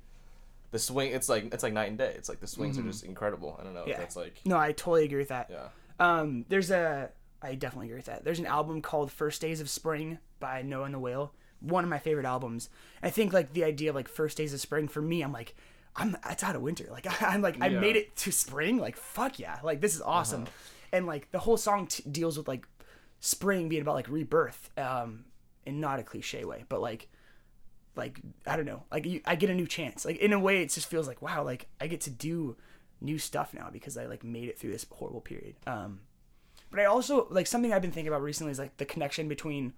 the 0.71 0.79
swing. 0.79 1.11
It's 1.11 1.29
like 1.29 1.53
it's 1.53 1.63
like 1.63 1.73
night 1.73 1.89
and 1.89 1.97
day. 1.97 2.13
It's 2.15 2.29
like 2.29 2.39
the 2.39 2.47
swings 2.47 2.77
are 2.77 2.83
just 2.83 3.03
incredible. 3.03 3.57
I 3.59 3.63
don't 3.63 3.73
know. 3.73 3.83
if 3.85 3.97
That's 3.97 4.15
like 4.15 4.39
no, 4.45 4.57
I 4.57 4.71
totally 4.71 5.05
agree 5.05 5.19
with 5.19 5.29
that. 5.29 5.49
yeah. 5.51 5.67
Um, 5.99 6.45
there's 6.49 6.71
a 6.71 7.09
I 7.41 7.55
definitely 7.55 7.87
agree 7.87 7.97
with 7.97 8.05
that. 8.07 8.23
There's 8.23 8.39
an 8.39 8.45
album 8.45 8.81
called 8.81 9.11
First 9.11 9.41
Days 9.41 9.61
of 9.61 9.69
Spring 9.69 10.19
by 10.39 10.61
Noah 10.61 10.85
and 10.85 10.93
the 10.93 10.99
Whale. 10.99 11.33
One 11.61 11.83
of 11.83 11.89
my 11.89 11.99
favorite 11.99 12.25
albums. 12.25 12.69
I 13.03 13.09
think 13.09 13.33
like 13.33 13.53
the 13.53 13.63
idea 13.63 13.89
of 13.89 13.95
like 13.95 14.07
First 14.07 14.37
Days 14.37 14.53
of 14.53 14.61
Spring 14.61 14.87
for 14.87 15.01
me, 15.01 15.21
I'm 15.21 15.33
like, 15.33 15.55
I'm 15.95 16.15
it's 16.29 16.43
out 16.43 16.55
of 16.55 16.61
winter. 16.61 16.87
Like 16.91 17.07
I'm 17.21 17.41
like 17.41 17.61
I 17.61 17.67
Yeah. 17.67 17.79
made 17.79 17.95
it 17.95 18.15
to 18.17 18.31
spring. 18.31 18.77
Like 18.77 18.95
fuck 18.97 19.39
yeah. 19.39 19.57
Like 19.63 19.81
this 19.81 19.95
is 19.95 20.01
awesome. 20.01 20.45
And 20.93 21.05
like 21.05 21.31
the 21.31 21.39
whole 21.39 21.57
song 21.57 21.87
t- 21.87 22.03
deals 22.09 22.37
with 22.37 22.47
like 22.47 22.65
spring 23.19 23.69
being 23.69 23.81
about 23.81 23.95
like 23.95 24.09
rebirth, 24.09 24.69
um, 24.77 25.25
in 25.65 25.79
not 25.79 25.99
a 25.99 26.03
cliche 26.03 26.45
way, 26.45 26.63
but 26.69 26.81
like 26.81 27.09
like 27.99 28.19
I 28.47 28.55
don't 28.55 28.65
know, 28.65 28.83
like 28.91 29.05
you, 29.05 29.21
I 29.25 29.35
get 29.35 29.49
a 29.49 29.53
new 29.55 29.67
chance. 29.67 30.05
Like 30.05 30.17
in 30.17 30.33
a 30.33 30.39
way, 30.39 30.61
it 30.63 30.69
just 30.71 30.87
feels 30.87 31.07
like 31.07 31.21
wow, 31.21 31.43
like 31.43 31.67
I 31.79 31.87
get 31.87 32.01
to 32.01 32.09
do 32.09 32.55
new 33.01 33.17
stuff 33.17 33.53
now 33.53 33.69
because 33.71 33.97
I 33.97 34.05
like 34.07 34.23
made 34.23 34.49
it 34.49 34.57
through 34.57 34.71
this 34.71 34.85
horrible 34.91 35.21
period. 35.21 35.55
Um, 35.67 35.99
but 36.71 36.79
I 36.79 36.85
also 36.85 37.27
like 37.29 37.47
something 37.47 37.71
I've 37.73 37.81
been 37.81 37.91
thinking 37.91 38.07
about 38.07 38.21
recently 38.21 38.51
is 38.51 38.59
like 38.59 38.77
the 38.77 38.85
connection 38.85 39.27
between 39.27 39.73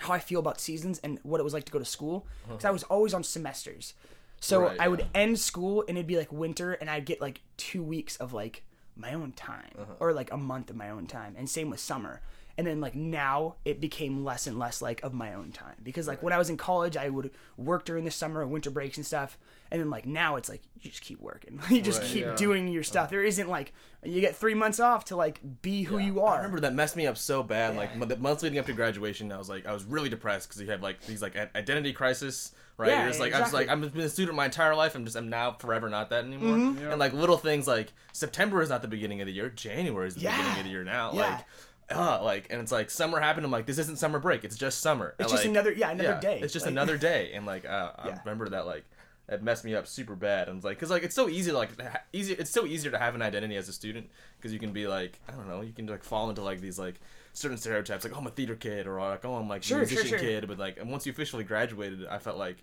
how 0.00 0.12
I 0.14 0.18
feel 0.18 0.40
about 0.40 0.60
seasons 0.60 0.98
and 1.00 1.18
what 1.22 1.40
it 1.40 1.44
was 1.44 1.52
like 1.54 1.64
to 1.64 1.72
go 1.72 1.78
to 1.78 1.84
school 1.84 2.26
because 2.48 2.64
I 2.64 2.70
was 2.70 2.84
always 2.84 3.14
on 3.14 3.24
semesters. 3.24 3.94
So 4.40 4.60
Right, 4.62 4.80
I 4.80 4.88
would 4.88 5.06
end 5.14 5.38
school 5.40 5.84
and 5.88 5.98
it'd 5.98 6.06
be 6.06 6.16
like 6.16 6.30
winter 6.32 6.72
and 6.74 6.88
I'd 6.88 7.04
get 7.04 7.20
like 7.20 7.40
2 7.56 7.82
weeks 7.82 8.16
of 8.16 8.32
like 8.32 8.62
my 8.94 9.14
own 9.14 9.32
time 9.32 9.70
or 9.98 10.12
like 10.12 10.30
a 10.32 10.36
month 10.36 10.70
of 10.70 10.76
my 10.76 10.90
own 10.90 11.06
time 11.06 11.34
and 11.36 11.48
same 11.48 11.70
with 11.70 11.80
summer. 11.80 12.20
And 12.58 12.66
then 12.66 12.80
like 12.80 12.96
now 12.96 13.54
it 13.64 13.80
became 13.80 14.24
less 14.24 14.48
and 14.48 14.58
less 14.58 14.82
like 14.82 15.00
of 15.04 15.14
my 15.14 15.32
own 15.32 15.52
time 15.52 15.76
because 15.84 16.08
like 16.08 16.24
when 16.24 16.32
I 16.32 16.38
was 16.38 16.50
in 16.50 16.56
college 16.56 16.96
I 16.96 17.08
would 17.08 17.30
work 17.56 17.84
during 17.84 18.04
the 18.04 18.10
summer 18.10 18.42
and 18.42 18.50
winter 18.50 18.68
breaks 18.68 18.96
and 18.96 19.06
stuff 19.06 19.38
and 19.70 19.80
then 19.80 19.90
like 19.90 20.06
now 20.06 20.34
it's 20.34 20.48
like 20.48 20.62
you 20.80 20.90
just 20.90 21.02
keep 21.04 21.20
working. 21.20 21.60
you 21.70 21.80
just 21.80 22.00
Right, 22.02 22.10
keep 22.10 22.24
yeah. 22.24 22.34
doing 22.34 22.66
your 22.66 22.82
stuff. 22.82 23.10
There 23.10 23.22
isn't 23.22 23.48
like 23.48 23.72
you 24.04 24.20
get 24.20 24.34
3 24.34 24.54
months 24.54 24.80
off 24.80 25.04
to 25.06 25.16
like 25.16 25.40
be 25.62 25.84
who 25.84 25.98
you 25.98 26.20
I 26.20 26.32
are. 26.32 26.36
remember 26.38 26.58
that 26.60 26.74
messed 26.74 26.96
me 26.96 27.06
up 27.06 27.16
so 27.16 27.44
bad. 27.44 27.76
Like 27.76 27.92
m- 27.92 28.00
the 28.08 28.16
months 28.16 28.42
leading 28.42 28.58
up 28.58 28.66
to 28.66 28.72
graduation, 28.72 29.30
I 29.30 29.38
was 29.38 29.48
like, 29.48 29.64
I 29.64 29.72
was 29.72 29.84
really 29.84 30.08
depressed 30.08 30.48
because 30.48 30.60
you 30.60 30.68
have 30.70 30.82
like 30.82 31.00
these 31.06 31.22
like 31.22 31.36
identity 31.54 31.92
crisis, 31.92 32.52
right? 32.76 32.90
Yeah, 32.90 33.06
just 33.06 33.20
like 33.20 33.32
I 33.34 33.38
was 33.40 33.50
exactly. 33.50 33.66
like 33.68 33.84
I've 33.84 33.94
been 33.94 34.02
a 34.04 34.08
student 34.08 34.36
my 34.36 34.46
entire 34.46 34.74
life. 34.74 34.96
I'm 34.96 35.04
just 35.04 35.16
I'm 35.16 35.28
now 35.28 35.52
forever 35.52 35.88
not 35.88 36.10
that 36.10 36.24
anymore. 36.24 36.56
Mm-hmm. 36.56 36.90
And 36.90 36.98
like 36.98 37.12
little 37.12 37.38
things 37.38 37.68
like 37.68 37.92
September 38.12 38.62
is 38.62 38.68
not 38.70 38.82
the 38.82 38.88
beginning 38.88 39.20
of 39.20 39.26
the 39.28 39.32
year. 39.32 39.48
January 39.48 40.08
is 40.08 40.14
the 40.16 40.22
Yeah. 40.22 40.36
beginning 40.36 40.58
of 40.58 40.64
the 40.64 40.70
year 40.70 40.82
now. 40.84 41.12
Yeah. 41.12 41.20
Like. 41.36 41.44
Uh, 41.90 42.22
like 42.22 42.46
and 42.50 42.60
it's 42.60 42.70
like 42.72 42.90
summer 42.90 43.18
happened. 43.20 43.46
I'm 43.46 43.52
like, 43.52 43.66
this 43.66 43.78
isn't 43.78 43.98
summer 43.98 44.18
break. 44.18 44.44
It's 44.44 44.56
just 44.56 44.80
summer. 44.80 45.14
It's 45.18 45.20
And, 45.20 45.30
just 45.30 45.44
like, 45.44 45.50
another- 45.50 45.72
yeah, 45.72 45.90
another 45.90 46.20
day. 46.20 46.40
It's 46.42 46.52
just 46.52 46.66
Like- 46.66 46.72
another 46.72 46.98
day. 47.10 47.32
And 47.32 47.46
like, 47.46 47.64
uh, 47.64 47.92
I 47.96 48.08
Yeah. 48.08 48.18
remember 48.24 48.48
that 48.50 48.66
like 48.66 48.84
it 49.30 49.42
messed 49.42 49.64
me 49.64 49.74
up 49.74 49.86
super 49.86 50.14
bad. 50.14 50.48
And 50.48 50.56
it's 50.56 50.64
like, 50.64 50.78
cause 50.78 50.90
like 50.90 51.02
it's 51.02 51.14
so 51.14 51.28
easy 51.28 51.50
to 51.50 51.56
like 51.56 51.80
ha- 51.80 52.02
easy. 52.12 52.34
It's 52.34 52.50
so 52.50 52.66
easier 52.66 52.90
to 52.90 52.98
have 52.98 53.14
an 53.14 53.22
identity 53.22 53.56
as 53.56 53.68
a 53.68 53.72
student 53.72 54.10
because 54.38 54.52
you 54.52 54.58
can 54.58 54.72
be 54.72 54.86
like, 54.86 55.18
I 55.28 55.32
don't 55.32 55.48
know, 55.48 55.60
you 55.62 55.72
can 55.72 55.86
like 55.86 56.02
fall 56.04 56.28
into 56.28 56.42
like 56.42 56.60
these 56.60 56.78
like 56.78 57.00
certain 57.32 57.56
stereotypes, 57.58 58.04
like 58.04 58.14
oh 58.14 58.18
I'm 58.18 58.26
a 58.26 58.30
theater 58.30 58.56
kid 58.56 58.86
or 58.86 59.00
like 59.00 59.24
oh 59.24 59.34
I'm 59.36 59.48
like 59.48 59.62
a 59.62 59.64
Sure, 59.64 59.78
sure, 59.78 59.86
musician 59.86 60.08
sure. 60.08 60.18
kid. 60.18 60.46
But 60.48 60.58
like, 60.58 60.78
and 60.78 60.90
once 60.90 61.06
you 61.06 61.12
officially 61.12 61.44
graduated, 61.44 62.06
I 62.06 62.18
felt 62.18 62.36
like 62.36 62.56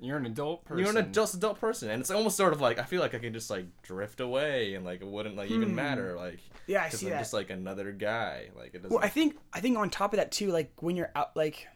You're 0.00 0.18
an 0.18 0.26
adult 0.26 0.64
person. 0.64 0.78
you're 0.80 0.90
an 0.90 0.96
adult 0.98 1.34
adult 1.34 1.58
person, 1.60 1.90
and 1.90 2.00
it's 2.00 2.10
almost 2.10 2.36
sort 2.36 2.52
of 2.52 2.60
like 2.60 2.78
I 2.78 2.84
feel 2.84 3.00
like 3.00 3.14
I 3.14 3.18
can 3.18 3.32
just 3.32 3.48
like 3.50 3.66
drift 3.82 4.20
away 4.20 4.74
and 4.74 4.84
like 4.84 5.00
it 5.00 5.06
wouldn't 5.06 5.36
like 5.36 5.50
even 5.50 5.74
matter. 5.74 6.14
Like 6.16 6.34
Hmm. 6.40 6.72
Yeah, 6.72 6.82
I 6.84 6.88
'cause 6.90 7.00
see 7.00 7.06
I'm 7.06 7.12
that. 7.12 7.18
just 7.20 7.32
like 7.32 7.50
another 7.50 7.92
guy. 7.92 8.48
Like 8.56 8.74
it 8.74 8.82
doesn't. 8.82 8.90
Well, 8.90 9.04
I 9.04 9.08
think 9.08 9.36
I 9.52 9.60
think 9.60 9.78
on 9.78 9.88
top 9.90 10.12
of 10.12 10.18
that 10.18 10.32
too, 10.32 10.48
like 10.52 10.72
when 10.80 10.96
you're 10.96 11.12
out, 11.14 11.36
like 11.36 11.66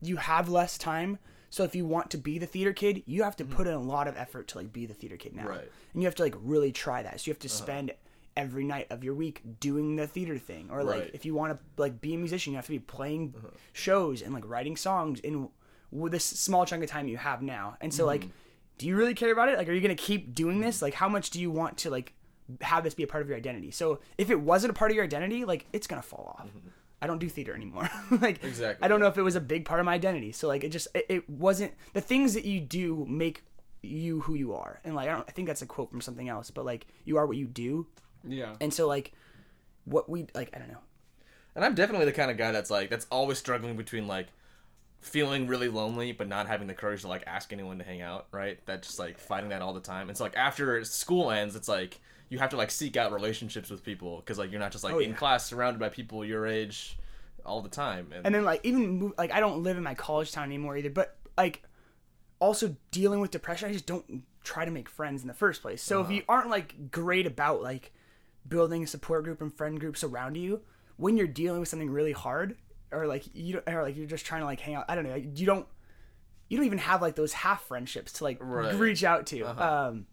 you 0.00 0.16
have 0.16 0.48
less 0.48 0.78
time. 0.78 1.18
So 1.50 1.64
if 1.64 1.74
you 1.74 1.84
want 1.86 2.10
to 2.10 2.18
be 2.18 2.38
the 2.38 2.46
theater 2.46 2.72
kid, 2.72 3.02
you 3.06 3.22
have 3.22 3.34
to 3.36 3.44
put 3.44 3.66
in 3.66 3.72
a 3.72 3.80
lot 3.80 4.06
of 4.06 4.16
effort 4.16 4.48
to 4.48 4.58
like 4.58 4.72
be 4.72 4.86
the 4.86 4.94
theater 4.94 5.16
kid 5.16 5.34
now. 5.34 5.46
Right. 5.48 5.58
Uh-huh. 5.58 5.66
And 5.94 6.02
you 6.02 6.06
have 6.06 6.14
to 6.16 6.22
like 6.22 6.34
really 6.40 6.72
try 6.72 7.02
that. 7.02 7.20
So 7.20 7.28
you 7.28 7.32
have 7.32 7.38
to 7.40 7.48
spend 7.48 7.92
every 8.36 8.62
night 8.64 8.86
of 8.90 9.02
your 9.02 9.14
week 9.14 9.40
doing 9.58 9.96
the 9.96 10.06
theater 10.06 10.38
thing, 10.38 10.68
or 10.70 10.84
like 10.84 10.92
Right. 10.94 11.02
Uh-huh. 11.02 11.10
if 11.14 11.24
you 11.24 11.34
want 11.34 11.52
to 11.54 11.58
like 11.82 12.00
be 12.00 12.14
a 12.14 12.18
musician, 12.18 12.52
you 12.52 12.56
have 12.58 12.66
to 12.66 12.70
be 12.72 12.78
playing 12.78 13.34
shows 13.72 14.22
and 14.22 14.32
like 14.32 14.46
writing 14.48 14.76
songs 14.76 15.18
in 15.20 15.48
with 15.90 16.12
this 16.12 16.24
small 16.24 16.64
chunk 16.66 16.82
of 16.84 16.90
time 16.90 17.08
you 17.08 17.16
have 17.16 17.42
now. 17.42 17.76
And 17.80 17.92
so 17.92 18.02
Mm-hmm. 18.02 18.08
like, 18.08 18.28
do 18.78 18.86
you 18.86 18.96
really 18.96 19.14
care 19.14 19.32
about 19.32 19.48
it? 19.48 19.58
Like, 19.58 19.68
are 19.68 19.72
you 19.72 19.80
gonna 19.80 19.94
keep 19.94 20.34
doing 20.34 20.60
this? 20.60 20.82
Like, 20.82 20.94
how 20.94 21.08
much 21.08 21.30
do 21.30 21.40
you 21.40 21.50
want 21.50 21.78
to 21.78 21.90
like 21.90 22.12
have 22.60 22.84
this 22.84 22.94
be 22.94 23.02
a 23.02 23.06
part 23.06 23.22
of 23.22 23.28
your 23.28 23.36
identity? 23.36 23.70
So 23.70 24.00
if 24.16 24.30
it 24.30 24.40
wasn't 24.40 24.70
a 24.70 24.74
part 24.74 24.90
of 24.90 24.94
your 24.94 25.04
identity, 25.04 25.44
like 25.44 25.66
it's 25.72 25.86
gonna 25.86 26.02
fall 26.02 26.36
off. 26.38 26.48
I 27.00 27.06
don't 27.06 27.18
do 27.18 27.28
theater 27.28 27.54
anymore. 27.54 27.88
like 28.20 28.42
Exactly. 28.44 28.84
I 28.84 28.88
don't 28.88 29.00
know 29.00 29.06
if 29.06 29.16
it 29.18 29.22
was 29.22 29.36
a 29.36 29.40
big 29.40 29.64
part 29.64 29.80
of 29.80 29.86
my 29.86 29.94
identity. 29.94 30.32
So 30.32 30.48
like 30.48 30.64
it 30.64 30.70
just 30.70 30.88
it, 30.94 31.06
it 31.08 31.30
wasn't 31.30 31.72
the 31.92 32.00
things 32.00 32.34
that 32.34 32.44
you 32.44 32.60
do 32.60 33.06
make 33.08 33.42
you 33.82 34.20
who 34.22 34.34
you 34.34 34.54
are. 34.54 34.80
And 34.84 34.94
like 34.94 35.08
I 35.08 35.12
don't 35.12 35.24
I 35.28 35.32
think 35.32 35.46
that's 35.48 35.62
a 35.62 35.66
quote 35.66 35.90
from 35.90 36.00
something 36.00 36.28
else, 36.28 36.50
but 36.50 36.64
like 36.64 36.86
you 37.04 37.16
are 37.16 37.26
what 37.26 37.36
you 37.36 37.46
do. 37.46 37.86
Yeah. 38.26 38.54
And 38.60 38.72
so 38.74 38.86
like 38.88 39.12
what 39.84 40.08
we 40.08 40.26
like 40.34 40.50
I 40.54 40.58
don't 40.58 40.68
know. 40.68 40.78
And 41.54 41.64
I'm 41.64 41.74
definitely 41.74 42.06
the 42.06 42.12
kind 42.12 42.30
of 42.30 42.36
guy 42.36 42.52
that's 42.52 42.70
like 42.70 42.90
that's 42.90 43.06
always 43.10 43.38
struggling 43.38 43.76
between 43.76 44.06
like 44.06 44.28
feeling 45.00 45.46
really 45.46 45.68
lonely 45.68 46.12
but 46.12 46.28
not 46.28 46.46
having 46.48 46.66
the 46.66 46.74
courage 46.74 47.02
to 47.02 47.08
like 47.08 47.22
ask 47.26 47.52
anyone 47.52 47.78
to 47.78 47.84
hang 47.84 48.02
out, 48.02 48.26
right? 48.32 48.64
That 48.66 48.82
just 48.82 48.98
like 48.98 49.18
fighting 49.18 49.50
that 49.50 49.62
all 49.62 49.72
the 49.72 49.80
time. 49.80 50.12
So 50.14 50.24
like 50.24 50.36
after 50.36 50.84
school 50.84 51.30
ends, 51.30 51.56
it's 51.56 51.68
like 51.68 52.00
you 52.28 52.38
have 52.38 52.50
to 52.50 52.56
like 52.56 52.70
seek 52.70 52.96
out 52.96 53.12
relationships 53.12 53.70
with 53.70 53.84
people 53.84 54.16
because 54.18 54.38
like 54.38 54.50
you're 54.50 54.60
not 54.60 54.72
just 54.72 54.84
like 54.84 54.94
Oh, 54.94 54.98
in 54.98 55.10
yeah. 55.10 55.16
class 55.16 55.46
surrounded 55.46 55.78
by 55.78 55.88
people 55.88 56.24
your 56.24 56.46
age 56.46 56.98
all 57.44 57.62
the 57.62 57.68
time. 57.68 58.12
And, 58.14 58.26
And 58.26 58.34
then 58.34 58.44
like 58.44 58.60
even 58.64 59.12
like 59.16 59.32
I 59.32 59.40
don't 59.40 59.62
live 59.62 59.76
in 59.76 59.82
my 59.82 59.94
college 59.94 60.32
town 60.32 60.44
anymore 60.44 60.76
either, 60.76 60.90
but 60.90 61.16
like 61.36 61.62
also 62.40 62.76
dealing 62.90 63.20
with 63.20 63.30
depression, 63.30 63.68
I 63.68 63.72
just 63.72 63.86
don't 63.86 64.24
try 64.44 64.64
to 64.64 64.70
make 64.70 64.88
friends 64.88 65.22
in 65.22 65.28
the 65.28 65.34
first 65.34 65.62
place. 65.62 65.82
So 65.82 66.00
if 66.00 66.06
uh-huh. 66.06 66.14
you 66.14 66.22
aren't 66.28 66.50
like 66.50 66.90
great 66.90 67.26
about 67.26 67.62
like 67.62 67.92
building 68.48 68.82
a 68.82 68.86
support 68.86 69.24
group 69.24 69.40
and 69.40 69.52
friend 69.54 69.78
groups 69.78 70.02
around 70.02 70.36
you, 70.36 70.62
when 70.96 71.16
you're 71.16 71.26
dealing 71.26 71.60
with 71.60 71.68
something 71.68 71.90
really 71.90 72.12
hard 72.12 72.56
or 72.92 73.06
like 73.06 73.24
you 73.34 73.54
don't, 73.54 73.68
or 73.68 73.82
like 73.82 73.96
you're 73.96 74.06
just 74.06 74.24
trying 74.26 74.40
to 74.42 74.46
like 74.46 74.60
hang 74.60 74.74
out, 74.74 74.84
I 74.88 74.94
don't 74.94 75.04
know, 75.04 75.14
you 75.14 75.46
don't 75.46 75.66
you 76.48 76.56
don't 76.56 76.66
even 76.66 76.78
have 76.78 77.02
like 77.02 77.14
those 77.14 77.32
half 77.32 77.62
friendships 77.64 78.12
to 78.14 78.24
like 78.24 78.38
Right. 78.40 78.74
reach 78.74 79.04
out 79.04 79.26
to. 79.26 79.42
Um 79.44 80.06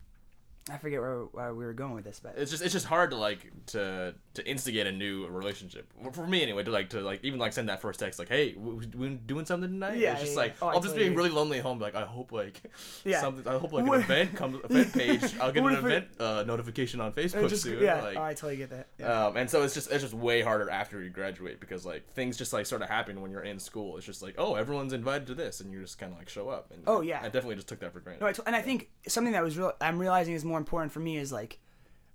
I 0.67 0.77
forget 0.77 0.99
where, 0.99 1.19
where 1.25 1.53
we 1.53 1.63
were 1.63 1.73
going 1.73 1.93
with 1.93 2.05
this, 2.05 2.19
but 2.19 2.33
it's 2.37 2.49
just 2.49 2.63
it's 2.63 2.73
just 2.73 2.87
hard 2.87 3.11
to 3.11 3.17
like 3.17 3.51
to 3.67 4.15
to 4.33 4.49
instigate 4.49 4.87
a 4.87 4.91
new 4.91 5.27
relationship 5.27 5.87
for 6.11 6.25
me 6.25 6.41
anyway 6.41 6.63
to 6.63 6.71
like 6.71 6.89
to 6.89 7.01
like 7.01 7.23
even 7.23 7.39
like 7.39 7.53
send 7.53 7.69
that 7.69 7.81
first 7.81 7.99
text 7.99 8.17
like 8.19 8.27
hey 8.27 8.53
we 8.55 9.09
doing 9.27 9.45
something 9.45 9.69
tonight 9.69 9.97
Yeah, 9.99 10.13
it's 10.13 10.21
just 10.21 10.33
yeah, 10.33 10.39
like 10.39 10.51
yeah. 10.53 10.57
Oh, 10.63 10.67
I 10.69 10.73
I'll 10.73 10.81
just 10.81 10.95
totally 10.95 11.09
be 11.11 11.15
really 11.15 11.29
lonely 11.29 11.59
at 11.59 11.63
home 11.63 11.77
like 11.79 11.93
I 11.95 12.01
hope 12.03 12.31
like 12.31 12.59
Yeah. 13.05 13.21
something 13.21 13.47
I 13.47 13.57
hope 13.59 13.73
like 13.73 13.85
an 13.85 13.93
event 13.93 14.35
comes 14.35 14.57
event 14.69 14.91
page 14.93 15.21
I'll 15.39 15.51
get 15.51 15.63
an 15.63 15.71
it- 15.73 15.77
event 15.77 16.07
uh, 16.19 16.43
notification 16.47 16.99
on 16.99 17.13
Facebook 17.13 17.47
just 17.47 17.61
soon 17.63 17.81
yeah, 17.83 18.01
like, 18.01 18.17
oh, 18.17 18.23
I 18.23 18.33
totally 18.33 18.57
get 18.57 18.71
that. 18.71 18.87
Yeah. 18.99 19.27
um, 19.27 19.37
and 19.37 19.47
so 19.49 19.61
it's 19.61 19.75
just 19.75 19.91
it's 19.91 20.01
just 20.03 20.15
way 20.15 20.41
harder 20.41 20.69
after 20.71 21.01
you 21.01 21.11
graduate 21.11 21.59
because 21.59 21.85
like 21.85 22.07
things 22.13 22.37
just 22.37 22.53
like 22.53 22.65
sort 22.65 22.81
of 22.81 22.89
happen 22.89 23.21
when 23.21 23.29
you're 23.29 23.43
in 23.43 23.59
school. 23.59 23.97
It's 23.97 24.05
just 24.05 24.23
like 24.23 24.33
oh 24.39 24.55
everyone's 24.55 24.93
invited 24.93 25.27
to 25.27 25.35
this 25.35 25.59
and 25.61 25.71
you 25.71 25.81
just 25.81 25.99
kind 25.99 26.11
of 26.11 26.17
like 26.17 26.27
show 26.27 26.49
up. 26.49 26.71
And 26.73 26.81
Oh, 26.87 27.01
yeah. 27.01 27.19
I 27.19 27.25
definitely 27.25 27.55
just 27.55 27.67
took 27.67 27.79
that 27.81 27.93
for 27.93 27.99
granted. 27.99 28.21
No, 28.21 28.27
I 28.27 28.33
t- 28.33 28.41
and 28.47 28.55
I 28.55 28.61
think 28.63 28.89
something 29.07 29.33
that 29.33 29.43
was 29.43 29.57
real. 29.57 29.73
I'm 29.79 29.99
realizing 29.99 30.33
is 30.33 30.43
more 30.43 30.54
important 30.57 30.91
for 30.91 30.99
me 30.99 31.17
is 31.17 31.31
like 31.31 31.59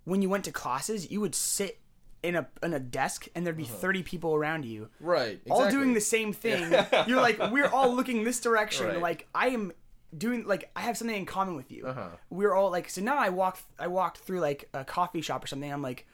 when 0.05 0.23
you 0.23 0.29
went 0.29 0.45
to 0.45 0.53
classes, 0.53 1.11
you 1.11 1.21
would 1.21 1.35
sit 1.35 1.81
in 2.23 2.37
a 2.37 2.47
in 2.63 2.75
a 2.75 2.79
desk 2.79 3.29
and 3.35 3.47
there'd 3.47 3.57
be 3.57 3.65
30 3.65 4.03
people 4.03 4.35
around 4.35 4.65
you, 4.65 4.89
right, 5.01 5.41
all 5.51 5.71
doing 5.71 5.95
the 5.95 6.01
same 6.01 6.33
thing. 6.33 6.73
You're 7.07 7.21
like, 7.21 7.39
we're 7.51 7.69
all 7.69 7.95
looking 7.97 8.25
this 8.25 8.41
direction. 8.41 8.87
Right. 8.87 9.01
Like 9.01 9.29
I 9.35 9.49
am 9.49 9.73
doing 10.17 10.47
like 10.47 10.71
I 10.75 10.81
have 10.81 10.97
something 10.97 11.17
in 11.17 11.27
common 11.27 11.57
with 11.57 11.71
you. 11.71 11.87
Uh-huh. 11.87 12.09
We're 12.29 12.55
all 12.55 12.71
like 12.71 12.91
so 12.91 13.01
now 13.01 13.17
I 13.17 13.31
walk 13.31 13.59
I 13.79 13.87
walked 13.87 14.19
through 14.19 14.41
like 14.41 14.69
a 14.75 14.85
coffee 14.85 15.21
shop 15.23 15.45
or 15.45 15.47
something. 15.47 15.73
I'm 15.73 15.83
like. 15.83 16.07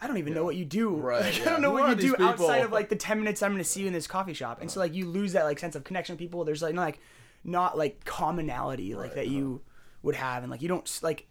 I 0.00 0.08
don't 0.08 0.18
even 0.18 0.34
know 0.34 0.44
what 0.44 0.56
you 0.56 0.64
do. 0.64 0.96
Right, 0.96 1.22
Like, 1.22 1.46
I 1.46 1.50
don't 1.50 1.62
know 1.62 1.70
Who 1.70 1.80
what 1.80 2.02
you 2.02 2.16
do 2.16 2.22
outside 2.22 2.64
of 2.64 2.72
like 2.72 2.88
the 2.88 2.96
ten 3.08 3.20
minutes 3.20 3.42
I'm 3.42 3.52
going 3.52 3.62
to 3.62 3.64
see 3.64 3.82
you 3.82 3.86
in 3.86 3.92
this 3.92 4.08
coffee 4.08 4.34
shop, 4.34 4.60
and 4.60 4.68
so 4.68 4.80
like 4.80 4.92
you 4.92 5.06
lose 5.06 5.32
that 5.32 5.44
like 5.44 5.60
sense 5.60 5.76
of 5.76 5.84
connection 5.84 6.14
with 6.14 6.18
people. 6.18 6.44
There's 6.44 6.60
like 6.60 6.74
not 6.74 6.82
like 6.82 7.00
not 7.44 7.78
like 7.78 8.04
commonality 8.04 8.96
like 8.96 9.14
that 9.14 9.28
you 9.28 9.62
would 10.04 10.14
have, 10.14 10.42
and 10.44 10.50
like 10.50 10.62
you 10.62 10.68
don't 10.68 11.00
like 11.02 11.26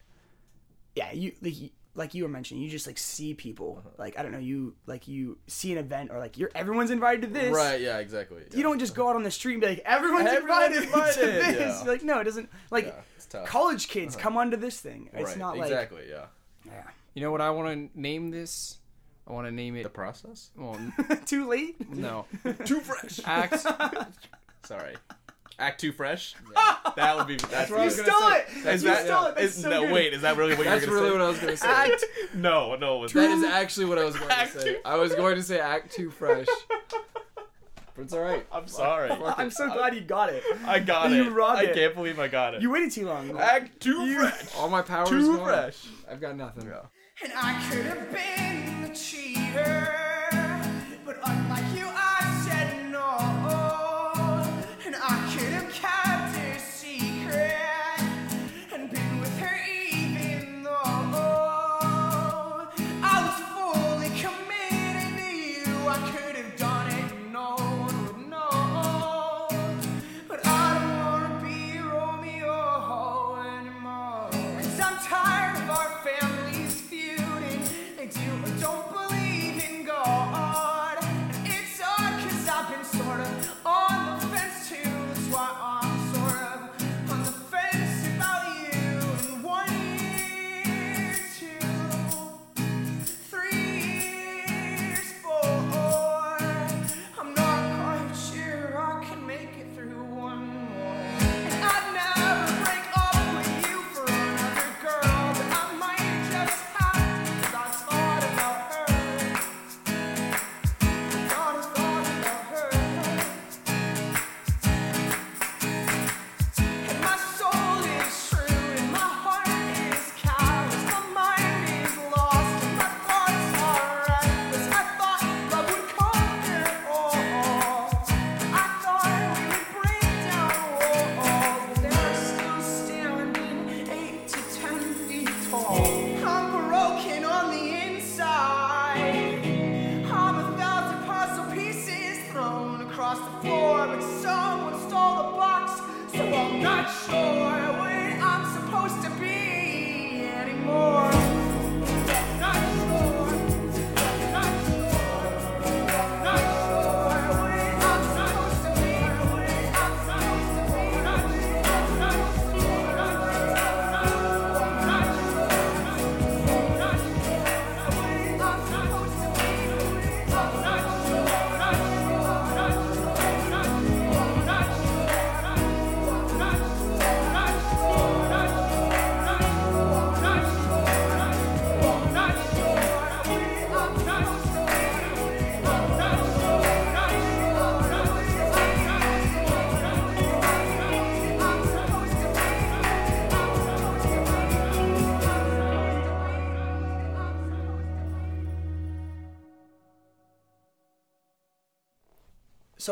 yeah 0.96 1.12
you 1.12 1.32
like 1.42 1.60
you- 1.60 1.70
like 1.96 2.14
you 2.14 2.24
were 2.24 2.30
mentioning 2.30 2.64
you 2.64 2.70
just 2.70 2.88
like 2.88 2.98
see 2.98 3.34
people 3.34 3.78
uh-huh. 3.80 3.90
like 3.98 4.18
I 4.18 4.24
don't 4.24 4.32
know 4.32 4.40
you 4.40 4.74
like 4.88 5.08
you 5.08 5.38
see 5.48 5.72
an 5.72 5.78
event 5.78 6.10
or 6.12 6.18
like 6.18 6.38
you're 6.38 6.50
everyone's 6.56 6.90
invited 6.92 7.22
to 7.22 7.28
this 7.28 7.56
Right, 7.56 7.80
yeah, 7.80 8.00
exactly. 8.00 8.42
you 8.52 8.64
don't 8.64 8.80
just 8.80 8.96
go 8.96 9.10
out 9.10 9.16
on 9.16 9.24
the 9.24 9.32
street 9.32 9.54
and 9.54 9.62
be 9.62 9.68
like 9.68 9.84
everyone's, 9.86 10.28
Everyone's 10.28 10.76
invited, 10.76 11.14
to 11.14 11.26
this 11.26 11.82
yeah. 11.84 11.84
like 11.88 12.04
no 12.04 12.20
it 12.20 12.24
doesn't 12.24 12.50
like 12.72 12.86
Yeah, 12.86 13.02
it's 13.16 13.26
tough. 13.28 13.46
college 13.48 13.90
kids 13.90 14.16
uh-huh. 14.16 14.24
come 14.24 14.38
onto 14.38 14.58
this 14.58 14.80
thing 14.80 15.10
it's 15.14 15.24
right, 15.24 15.38
not 15.38 15.58
like 15.58 15.70
exactly, 15.70 16.06
yeah. 16.10 16.26
yeah. 16.66 16.84
You 17.14 17.22
know 17.22 17.32
what 17.32 17.42
I 17.42 17.52
want 17.52 17.94
to 17.94 18.00
name 18.00 18.32
this? 18.32 18.80
I 19.28 19.34
want 19.34 19.48
to 19.48 19.52
name 19.52 19.76
it. 19.76 19.84
The 19.84 19.90
process? 19.90 20.50
well, 20.58 20.80
too 21.26 21.48
late 21.48 21.76
no. 21.92 22.26
Too 22.66 22.80
fresh. 22.80 23.20
Act. 23.24 23.68
Sorry. 24.64 24.96
Act 25.60 25.80
too 25.82 25.92
fresh? 25.92 26.36
That 26.96 27.18
would 27.18 27.26
be 27.28 27.38
that's 27.38 27.72
what 27.72 27.80
I 27.80 27.84
you 27.84 27.86
was 27.86 27.96
gonna 27.96 28.12
stole 28.12 28.30
say. 28.30 28.38
it 28.70 28.74
Is 28.76 28.84
you 28.84 28.90
that, 28.90 29.06
stole 29.08 29.26
it 29.28 29.36
That's 29.36 29.56
is- 29.58 29.64
so 29.64 29.70
no, 29.70 29.82
good. 29.84 29.92
wait, 29.94 30.14
is 30.14 30.22
that 30.22 30.38
really 30.38 30.54
what 30.56 30.66
That's 30.66 30.86
you're 30.86 30.94
gonna 30.96 31.10
say? 31.10 31.18
That's 31.18 31.40
really 31.40 31.58
say? 31.58 31.68
what 31.68 31.68
I 31.68 31.88
was 31.88 31.88
gonna 31.88 31.90
say. 31.90 31.94
Act 31.94 32.06
No, 32.36 32.76
no, 32.76 32.98
it 32.98 33.02
was 33.02 33.14
That 33.14 33.32
is 33.32 33.44
actually 33.46 33.86
what 33.88 33.98
I 33.98 34.04
was 34.04 34.16
going 34.16 34.30
to 34.30 34.48
say. 34.60 34.78
I 34.86 34.96
was 34.98 35.16
going 35.16 35.36
to 35.36 35.42
say 35.44 35.60
act 35.60 35.92
too 35.94 36.12
fresh. 36.12 36.46
But 37.96 38.02
it's 38.06 38.14
all 38.14 38.22
right. 38.22 38.44
I'm 38.52 38.68
sorry. 38.68 39.12
I'm 39.12 39.52
so 39.52 39.72
glad 39.72 39.94
you 39.94 40.02
got 40.02 40.30
it 40.30 40.44
I 40.66 40.80
got 40.80 41.12
You 41.12 41.28
it. 41.28 41.30
robbed 41.32 41.60
I 41.60 41.64
it. 41.66 41.70
I 41.70 41.74
can't 41.74 41.94
believe 41.96 42.18
I 42.20 42.28
got 42.28 42.56
it. 42.56 42.62
you 42.64 42.72
waited 42.72 42.92
too 42.92 43.06
long 43.06 43.38
Act 43.40 43.80
too 43.80 44.16
fresh. 44.20 44.56
All 44.58 44.68
my 44.68 44.82
power 44.82 45.06
Too 45.06 45.38
gone. 45.38 45.46
fresh. 45.46 45.86
I've 46.10 46.20
got 46.20 46.36
nothing. 46.36 46.72
And 47.24 47.32
I 47.36 47.64
could 47.70 47.86
have 47.86 48.12
been 48.12 48.82
the 48.82 48.96
cheater, 48.96 50.23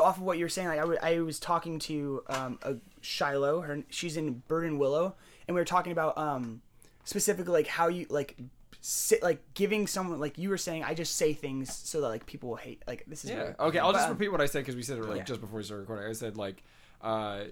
so 0.02 0.07
off 0.07 0.18
of 0.18 0.23
what 0.23 0.38
you 0.38 0.45
were 0.45 0.49
saying, 0.49 0.68
like 0.68 0.78
I, 0.80 0.82
w- 0.82 0.99
I 1.02 1.19
was 1.22 1.40
talking 1.40 1.80
to 1.80 2.23
um, 2.28 2.60
a 2.64 2.76
Shiloh. 3.02 3.61
Her 3.61 3.84
she's 3.90 4.18
in 4.18 4.44
Bird 4.48 4.65
and 4.65 4.80
Willow, 4.80 5.15
and 5.48 5.56
we 5.56 5.61
were 5.61 5.65
talking 5.65 5.91
about 5.91 6.18
um, 6.18 6.61
specifically 7.03 7.53
like 7.53 7.68
how 7.68 7.88
you 7.88 8.06
like 8.10 8.36
sit 8.82 9.22
like 9.22 9.41
giving 9.53 9.86
someone 9.88 10.19
like 10.19 10.38
you 10.38 10.49
were 10.49 10.57
saying. 10.57 10.84
I 10.84 10.94
just 10.94 11.15
say 11.15 11.34
things 11.34 11.73
so 11.73 12.02
that 12.02 12.07
like 12.07 12.26
people 12.26 12.49
will 12.49 12.56
hate. 12.57 12.84
Like 12.88 13.03
this 13.07 13.23
is 13.26 13.32
Yeah. 13.32 13.44
weird. 13.44 13.56
Okay, 13.60 13.80
I'll 13.80 13.91
But, 13.91 13.98
just 13.99 14.07
um, 14.10 14.14
repeat 14.18 14.30
what 14.32 14.41
I 14.41 14.45
said 14.48 14.60
because 14.60 14.76
we 14.76 14.84
said 14.84 14.98
it 14.98 15.06
like 15.06 15.18
yeah. 15.19 15.23
just 15.23 15.41
before 15.41 15.57
we 15.57 15.64
started 15.64 15.82
recording. 15.82 16.10
I 16.10 16.14
said 16.14 16.38
like, 16.38 16.64
uh, 17.02 17.45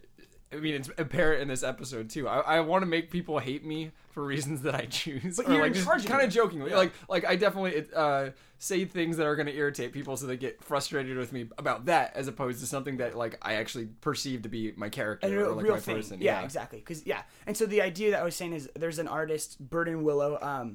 I 0.52 0.56
mean, 0.56 0.74
it's 0.74 0.90
apparent 0.98 1.42
in 1.42 1.48
this 1.48 1.62
episode 1.62 2.10
too. 2.10 2.28
I, 2.28 2.40
I 2.40 2.60
want 2.62 2.82
to 2.82 2.88
make 2.88 3.12
people 3.12 3.38
hate 3.38 3.64
me 3.64 3.92
for 4.12 4.24
reasons 4.24 4.64
that 4.64 4.74
I 4.74 4.86
choose, 4.86 5.38
But 5.38 5.48
you're 5.48 5.62
like 5.62 5.74
just 5.74 6.08
kind 6.08 6.24
of 6.24 6.32
jokingly, 6.32 6.72
like 6.72 6.92
like 7.08 7.26
I 7.26 7.36
definitely 7.36 7.86
uh, 7.96 8.32
say 8.58 8.86
things 8.86 9.18
that 9.18 9.28
are 9.28 9.36
going 9.36 9.46
to 9.46 9.56
irritate 9.56 9.94
people, 9.94 10.18
so 10.18 10.26
they 10.26 10.38
get 10.38 10.64
frustrated 10.64 11.18
with 11.18 11.32
me 11.32 11.48
about 11.58 11.86
that, 11.86 12.16
as 12.16 12.28
opposed 12.28 12.60
to 12.62 12.66
something 12.66 12.98
that 12.98 13.16
like 13.16 13.38
I 13.44 13.56
actually 13.56 13.86
perceive 14.02 14.42
to 14.42 14.50
be 14.50 14.74
my 14.76 14.90
character 14.90 15.28
a 15.28 15.52
or 15.52 15.56
like 15.56 15.68
my 15.68 15.80
thing. 15.80 15.96
person. 15.98 16.22
Yeah, 16.22 16.42
exactly. 16.42 16.80
Because 16.80 17.06
yeah, 17.06 17.22
and 17.46 17.56
so 17.56 17.68
the 17.68 17.82
idea 17.82 18.12
that 18.12 18.22
I 18.22 18.24
was 18.24 18.36
saying 18.36 18.54
is 18.54 18.70
there's 18.76 19.00
an 19.00 19.08
artist, 19.08 19.60
Burden 19.60 20.04
Willow. 20.04 20.40
Um, 20.42 20.74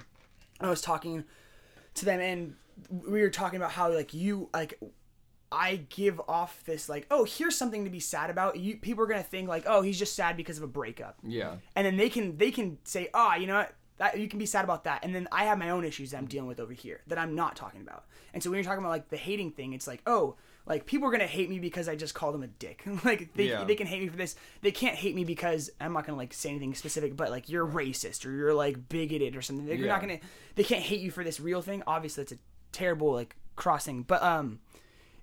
I 0.61 0.71
was 0.71 0.81
talking 0.81 1.25
to 1.95 2.05
them, 2.05 2.21
and 2.21 2.55
we 2.91 3.21
were 3.21 3.31
talking 3.31 3.57
about 3.57 3.73
how 3.73 3.93
like 3.93 4.15
you 4.15 4.49
like. 4.55 4.79
I 5.55 5.77
give 5.91 6.21
off 6.29 6.63
this 6.65 6.89
like, 6.89 7.07
oh, 7.11 7.25
here's 7.25 7.57
something 7.57 7.85
to 7.85 7.91
be 7.91 8.01
sad 8.01 8.29
about. 8.31 8.57
You 8.59 8.77
people 8.77 9.05
are 9.05 9.07
gonna 9.07 9.23
think 9.23 9.49
like, 9.49 9.65
oh, 9.67 9.81
he's 9.83 9.99
just 9.99 10.15
sad 10.15 10.37
because 10.37 10.59
of 10.59 10.65
a 10.65 10.69
breakup, 10.69 11.17
Yeah. 11.23 11.57
and 11.77 11.87
then 11.87 11.97
they 11.97 12.09
can 12.11 12.37
they 12.37 12.51
can 12.51 12.79
say, 12.85 13.09
ah, 13.15 13.37
you 13.37 13.47
know 13.47 13.55
what, 13.59 13.75
that 13.99 14.19
you 14.19 14.29
can 14.29 14.39
be 14.39 14.47
sad 14.47 14.65
about 14.65 14.85
that, 14.85 15.05
and 15.05 15.15
then 15.15 15.29
I 15.31 15.45
have 15.45 15.57
my 15.59 15.71
own 15.71 15.85
issues 15.85 16.11
that 16.11 16.19
I'm 16.19 16.27
dealing 16.27 16.49
with 16.49 16.59
over 16.61 16.73
here 16.73 17.01
that 17.07 17.19
I'm 17.19 17.35
not 17.35 17.55
talking 17.57 17.81
about. 17.81 18.05
And 18.33 18.43
so 18.43 18.51
when 18.51 18.57
you're 18.59 18.65
talking 18.65 18.81
about 18.81 18.91
like 18.91 19.09
the 19.09 19.17
hating 19.17 19.53
thing, 19.53 19.73
it's 19.73 19.87
like, 19.87 20.03
oh, 20.07 20.35
like 20.67 20.87
people 20.87 21.07
are 21.09 21.13
gonna 21.13 21.27
hate 21.27 21.49
me 21.49 21.61
because 21.61 21.89
I 21.89 21.95
just 21.95 22.15
called 22.15 22.35
them 22.35 22.43
a 22.43 22.47
dick. 22.49 22.83
like 23.05 23.33
they 23.35 23.49
Yeah. 23.51 23.63
they 23.65 23.77
can 23.77 23.87
hate 23.87 24.01
me 24.03 24.09
for 24.09 24.17
this. 24.17 24.35
They 24.63 24.73
can't 24.73 24.97
hate 24.97 25.15
me 25.15 25.25
because 25.25 25.71
I'm 25.81 25.93
not 25.93 26.05
gonna 26.07 26.19
like 26.19 26.35
say 26.35 26.51
anything 26.51 26.75
specific, 26.75 27.17
but 27.17 27.31
like 27.31 27.49
you're 27.49 27.67
racist 27.67 28.27
or 28.27 28.33
you're 28.33 28.55
like 28.55 28.89
bigoted 28.89 29.37
or 29.37 29.43
something. 29.43 29.67
They're 29.67 29.77
Yeah. 29.77 29.87
not 29.87 30.01
gonna 30.01 30.19
they 30.57 30.65
can't 30.65 30.83
hate 30.83 31.01
you 31.01 31.11
for 31.13 31.23
this 31.23 31.39
real 31.39 31.63
thing. 31.63 31.83
Obviously, 31.87 32.23
it's 32.23 32.33
a 32.33 32.39
terrible 32.73 33.13
like 33.13 33.37
crossing, 33.57 34.03
but 34.03 34.21
um, 34.23 34.59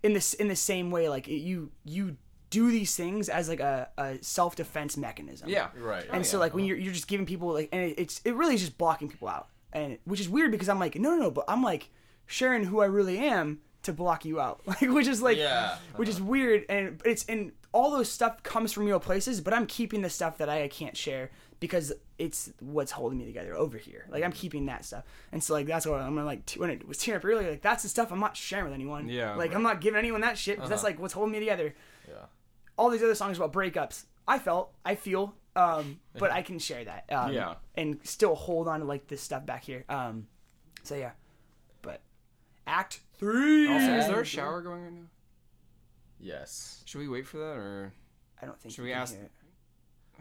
in 0.03 0.13
this 0.13 0.33
in 0.33 0.47
the 0.47 0.55
same 0.55 0.91
way, 0.91 1.09
like 1.09 1.27
it, 1.27 1.37
you 1.39 1.71
you 1.85 2.17
do 2.49 2.69
these 2.69 2.95
things 2.95 3.29
as 3.29 3.47
like 3.47 3.59
a, 3.61 3.87
a 3.97 4.17
self 4.21 4.55
defense 4.55 4.97
mechanism. 4.97 5.49
Yeah. 5.49 5.69
Right. 5.77 6.05
And 6.11 6.19
oh, 6.19 6.23
so 6.23 6.39
like 6.39 6.53
when 6.53 6.65
you're 6.65 6.77
you're 6.77 6.93
just 6.93 7.07
giving 7.07 7.25
people 7.25 7.53
like 7.53 7.69
and 7.71 7.81
it, 7.81 7.95
it's 7.97 8.21
it 8.25 8.35
really 8.35 8.55
is 8.55 8.61
just 8.61 8.77
blocking 8.77 9.09
people 9.09 9.27
out. 9.27 9.47
And 9.73 9.97
which 10.03 10.19
is 10.19 10.27
weird 10.27 10.51
because 10.51 10.67
I'm 10.69 10.79
like 10.79 10.95
no 10.95 11.11
no 11.11 11.17
no 11.17 11.31
but 11.31 11.45
I'm 11.47 11.63
like 11.63 11.89
sharing 12.25 12.65
who 12.65 12.81
I 12.81 12.85
really 12.85 13.17
am 13.19 13.61
to 13.83 13.93
block 13.93 14.25
you 14.25 14.39
out. 14.39 14.61
Like 14.67 14.81
which 14.81 15.07
is 15.07 15.21
like 15.21 15.37
Yeah. 15.37 15.77
which 15.95 16.09
is 16.09 16.21
weird 16.21 16.65
and 16.69 17.01
it's 17.05 17.25
and 17.25 17.53
all 17.71 17.89
those 17.91 18.09
stuff 18.11 18.43
comes 18.43 18.73
from 18.73 18.85
real 18.85 18.99
places 18.99 19.39
but 19.39 19.53
I'm 19.53 19.65
keeping 19.65 20.01
the 20.01 20.09
stuff 20.09 20.37
that 20.39 20.49
I 20.49 20.67
can't 20.67 20.97
share 20.97 21.31
because 21.61 21.93
it's 22.17 22.51
what's 22.59 22.91
holding 22.91 23.19
me 23.19 23.25
together 23.25 23.55
over 23.55 23.77
here. 23.77 24.05
Like 24.09 24.23
I'm 24.23 24.33
keeping 24.33 24.65
that 24.65 24.83
stuff. 24.83 25.05
And 25.31 25.41
so 25.41 25.53
like 25.53 25.67
that's 25.67 25.85
what 25.85 26.01
I'm 26.01 26.15
like 26.25 26.45
t- 26.45 26.59
when 26.59 26.71
it 26.71 26.85
was 26.85 26.97
tearing 26.97 27.19
up 27.19 27.23
earlier 27.23 27.51
like 27.51 27.61
that's 27.61 27.83
the 27.83 27.89
stuff 27.89 28.11
I'm 28.11 28.19
not 28.19 28.35
sharing 28.35 28.65
with 28.65 28.73
anyone. 28.73 29.07
Yeah. 29.07 29.35
Like 29.35 29.55
I'm 29.55 29.63
not 29.63 29.79
giving 29.79 29.99
anyone 29.99 30.21
that 30.21 30.37
shit 30.37 30.57
because 30.57 30.69
that's 30.69 30.83
like 30.83 30.99
what's 30.99 31.13
holding 31.13 31.31
me 31.31 31.39
together 31.39 31.73
yeah. 32.09 32.25
all 32.77 32.89
these 32.89 33.03
other 33.03 33.15
songs 33.15 33.37
about 33.37 33.53
breakups. 33.53 34.05
I 34.27 34.39
felt, 34.39 34.73
I 34.83 34.95
feel, 34.95 35.35
um, 35.55 35.99
but 36.17 36.31
I 36.31 36.41
can 36.41 36.57
share 36.57 36.83
that. 36.83 37.05
Um, 37.09 37.31
Yeah. 37.31 37.55
And 37.75 37.99
still 38.03 38.35
hold 38.35 38.67
on 38.67 38.79
to 38.79 38.85
like 38.85 39.07
this 39.07 39.21
stuff 39.21 39.45
back 39.45 39.63
here. 39.63 39.85
Um, 39.87 40.27
so 40.83 40.95
yeah, 40.95 41.11
but 41.83 42.01
Act 42.65 43.01
Three. 43.19 43.71
Also, 43.71 43.93
is 43.93 44.07
there 44.07 44.21
a 44.21 44.25
shower 44.25 44.61
going 44.61 44.83
right 44.83 44.93
now? 44.93 45.07
Yes. 46.19 46.81
Should 46.85 46.99
we 46.99 47.07
wait 47.07 47.27
for 47.27 47.37
that 47.37 47.55
or? 47.57 47.93
I 48.41 48.47
don't 48.47 48.59
think. 48.59 48.73
Should 48.73 48.83
we 48.83 48.93
ask- 48.93 49.13
hear 49.13 49.25
it. 49.25 49.31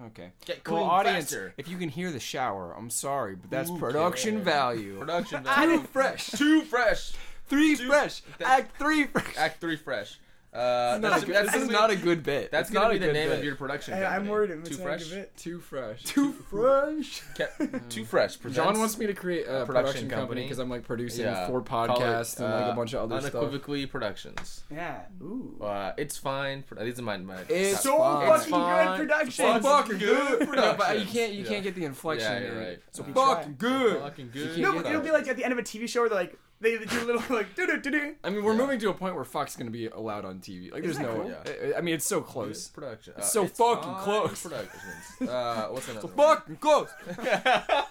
Okay. 0.06 0.30
Get 0.46 0.66
Well, 0.68 0.84
audience, 0.84 1.24
faster. 1.26 1.54
if 1.58 1.68
you 1.68 1.76
can 1.76 1.88
hear 1.90 2.10
the 2.10 2.20
shower, 2.20 2.74
I'm 2.76 2.90
sorry, 2.90 3.36
but 3.36 3.50
that's 3.50 3.68
Who 3.68 3.78
production 3.78 4.34
cares? 4.36 4.44
value. 4.44 4.98
Production. 4.98 5.42
Value. 5.44 5.78
did 5.78 5.88
fresh. 5.90 6.30
Too 6.30 6.62
fresh. 6.62 7.12
Three 7.48 7.74
fresh. 7.74 8.22
Act 8.42 8.76
three 8.78 9.04
fresh. 9.06 9.36
Act 9.36 9.60
three 9.60 9.76
fresh. 9.76 10.18
Uh, 10.52 10.98
Not 11.00 11.02
that's, 11.12 11.22
a 11.22 11.26
that's 11.26 11.52
this 11.52 11.62
is 11.62 11.68
not 11.68 11.90
a 11.90 11.96
good 11.96 12.24
bit. 12.24 12.50
That's 12.50 12.70
It's 12.70 12.74
gonna 12.74 12.86
not 12.86 12.90
be 12.90 12.96
a 12.96 12.98
the 13.00 13.06
good 13.06 13.12
name 13.12 13.28
bit. 13.28 13.38
of 13.38 13.44
your 13.44 13.54
production. 13.54 13.94
Hey, 13.94 14.04
I'm 14.04 14.12
company. 14.26 14.30
worried 14.30 14.50
if 14.50 14.64
Too 14.64 14.70
it's 14.70 14.78
not 14.78 14.80
a 14.80 14.82
fresh. 14.88 15.04
good 15.08 15.14
bit. 15.14 15.36
Too 15.36 15.60
fresh. 15.60 16.02
Too 16.02 16.32
fresh. 16.50 17.22
Too 17.88 18.04
fresh. 18.04 18.36
John 18.50 18.76
wants 18.80 18.98
me 18.98 19.06
to 19.06 19.14
create 19.14 19.42
a 19.46 19.64
production 19.64 19.66
production 19.66 20.08
company 20.08 20.20
company. 20.20 20.42
because 20.42 20.58
I'm 20.58 20.68
like 20.68 20.82
producing 20.82 21.24
Yeah, 21.26 21.46
four 21.46 21.62
call 21.62 21.84
it, 21.84 21.88
podcasts 21.90 22.40
and 22.40 22.52
like 22.52 22.64
uh, 22.66 22.72
a 22.72 22.74
bunch 22.74 22.94
of 22.94 23.02
other 23.12 23.20
stuff. 23.20 23.34
unequivocally 23.36 23.86
productions. 23.86 24.64
Yeah. 24.72 25.02
Ooh. 25.22 25.56
Uh, 25.62 25.92
it's 25.96 26.16
fine. 26.16 26.64
These 26.80 26.98
are 26.98 27.02
my. 27.02 27.16
my 27.18 27.36
It's 27.48 27.80
So 27.82 27.98
fine. 27.98 28.28
fucking 28.28 28.50
fine. 28.50 28.86
good 28.98 29.08
production. 29.08 29.44
It's 29.46 29.64
fucking 29.66 29.98
good 29.98 30.38
production. 30.48 30.56
No, 30.56 30.74
but 30.76 30.98
you 30.98 31.06
can't 31.06 31.32
you 31.32 31.44
Yeah. 31.44 31.48
can't 31.48 31.62
get 31.62 31.74
the 31.76 31.84
inflection. 31.84 32.32
Yeah, 32.32 32.40
you're 32.40 32.60
in 32.60 32.66
right. 32.70 32.78
So 32.90 33.04
Uh, 33.04 33.12
fucking 33.14 33.54
good. 33.56 34.00
Fucking 34.00 34.30
good. 34.32 34.58
No, 34.58 34.80
it'll 34.80 35.00
be 35.00 35.12
like 35.12 35.28
at 35.28 35.36
the 35.36 35.44
end 35.44 35.52
of 35.52 35.60
a 35.60 35.62
TV 35.62 35.88
show 35.88 36.00
where 36.00 36.08
they're 36.08 36.18
like 36.18 36.36
they 36.60 36.76
they 36.76 36.84
do 36.84 37.02
a 37.02 37.06
little 37.06 37.22
like 37.36 37.54
do 37.54 37.66
do 37.66 37.78
do 37.80 37.90
do. 37.90 38.14
I 38.22 38.30
mean, 38.30 38.44
we're 38.44 38.54
moving 38.54 38.78
to 38.80 38.90
a 38.90 38.94
point 38.94 39.14
where 39.14 39.24
fuck's 39.24 39.56
gonna 39.56 39.70
be 39.70 39.86
allowed 39.88 40.24
on 40.24 40.40
TV. 40.40 40.70
Like, 40.72 40.82
there's 40.82 40.96
Isn't 40.98 41.04
that 41.04 41.14
no. 41.16 41.22
cool? 41.22 41.30
Yeah. 41.30 41.74
I- 41.74 41.78
I 41.78 41.80
mean, 41.80 41.94
it's 41.94 42.06
so 42.06 42.20
close. 42.20 42.68
production. 42.68 43.14
Uh, 43.16 43.20
It's 43.20 43.32
so 43.32 43.46
fucking 43.46 43.82
fine 43.94 44.02
close. 44.04 44.42
Productions. 44.42 44.82
Uh, 45.28 45.66
what's 45.68 45.88
another? 45.88 46.08
one? 46.08 46.36
Fucking 46.36 46.56
close. 46.56 46.88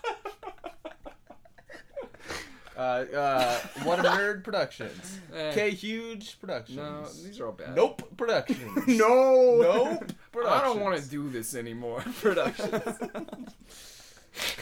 Uh, 2.78 3.04
uh, 3.14 3.60
what 3.84 4.00
a 4.00 4.04
nerd 4.04 4.42
productions. 4.42 5.20
Eh. 5.36 5.54
K 5.54 5.72
Hoog 5.72 6.40
productions. 6.40 6.78
No, 6.78 7.04
these 7.26 7.38
are 7.42 7.48
all 7.48 7.52
bad. 7.52 7.76
Nope 7.76 8.16
productions. 8.16 8.88
No. 8.88 9.58
Nope. 9.62 10.12
I 10.48 10.62
don't 10.62 10.80
want 10.80 10.96
to 10.96 11.02
Productions. 11.02 11.08
do 11.10 11.30
this 11.30 11.56
anymore. 11.56 12.02
Productions. 12.22 12.86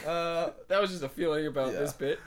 Uh, 0.06 0.50
that 0.68 0.80
was 0.80 0.90
just 0.90 1.02
a 1.02 1.08
feeling 1.08 1.46
about 1.46 1.72
Yeah. 1.72 1.80
this 1.80 1.92
bit. 1.92 2.18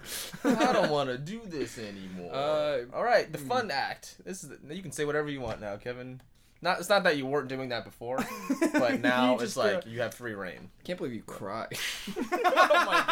I 0.43 0.71
don't 0.73 0.89
want 0.97 1.09
to 1.09 1.17
do 1.17 1.41
this 1.45 1.77
anymore. 1.77 2.33
Uh, 2.33 2.79
All 2.93 3.03
right, 3.03 3.31
the 3.31 3.37
fun 3.39 3.71
act. 3.71 4.17
This 4.25 4.43
is 4.43 4.51
you 4.69 4.81
can 4.81 4.91
say 4.91 5.05
whatever 5.05 5.29
you 5.29 5.41
want 5.41 5.59
now, 5.61 5.77
Kevin. 5.77 6.21
Not 6.63 6.79
it's 6.79 6.89
not 6.89 7.03
that 7.05 7.17
you 7.17 7.25
weren't 7.25 7.47
doing 7.47 7.69
that 7.69 7.83
before, 7.85 8.19
but 8.73 9.01
now 9.01 9.33
it's 9.33 9.43
just, 9.43 9.57
like 9.57 9.77
uh, 9.77 9.81
you 9.87 10.01
have 10.01 10.13
free 10.13 10.35
reign. 10.35 10.69
Can't 10.83 10.97
believe 10.99 11.13
you 11.15 11.23
cry. 11.23 11.65
oh 12.17 12.85
my 12.85 13.03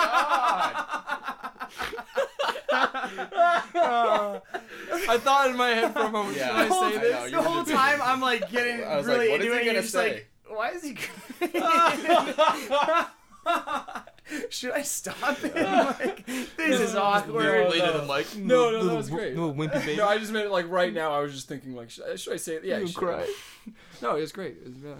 god! 3.74 4.42
I 5.10 5.18
thought 5.18 5.50
in 5.50 5.58
my 5.58 5.70
head 5.70 5.94
for 5.94 6.02
a 6.02 6.10
moment, 6.12 6.38
Yeah. 6.38 6.48
should 6.48 6.56
I 6.56 6.68
The 6.68 6.74
whole- 6.74 6.90
say 6.92 6.96
I 6.96 7.00
this? 7.00 7.32
know, 7.32 7.42
the 7.42 7.50
whole 7.50 7.64
time 7.64 8.00
I'm 8.04 8.22
like 8.22 8.52
getting 8.52 8.84
I 8.84 8.98
was 8.98 9.08
like, 9.08 9.18
really 9.18 9.30
what 9.32 9.42
is 9.42 9.46
into 9.48 9.56
he 9.56 9.62
it. 9.62 9.66
gonna 9.66 9.74
you're 9.74 9.82
just 9.82 9.94
say? 9.94 10.14
like, 10.14 10.30
why 10.48 10.70
is 10.70 10.84
he? 10.84 10.98
Should 14.50 14.72
I 14.72 14.82
stop 14.84 15.44
it? 15.44 15.56
Like, 16.00 16.26
this 16.58 16.80
is 16.80 16.96
awkward. 16.96 17.36
Weirdly 17.36 17.80
no. 17.80 17.92
to 17.94 17.98
the 18.00 18.06
mic. 18.06 18.36
No, 18.38 18.72
no, 18.72 18.86
that 18.86 18.96
was 18.96 19.10
great. 19.10 19.36
No, 19.36 19.52
wimpy 19.54 19.74
baby. 19.86 19.96
No, 19.98 20.08
I 20.08 20.18
just 20.18 20.32
meant 20.32 20.46
it 20.46 20.52
like 20.52 20.70
right 20.70 20.94
now. 20.94 21.12
I 21.14 21.20
was 21.20 21.34
just 21.34 21.48
thinking 21.48 21.76
like, 21.76 21.90
should 21.90 22.06
I, 22.06 22.16
should 22.16 22.34
I 22.34 22.38
say 22.38 22.56
it? 22.56 22.64
Yeah, 22.66 22.80
You 22.80 22.88
should. 22.88 22.96
cry. 22.96 23.28
No, 24.02 24.16
it 24.16 24.22
was 24.22 24.32
great. 24.32 24.56
It 24.66 24.74
was, 24.74 24.86
uh, 24.86 24.96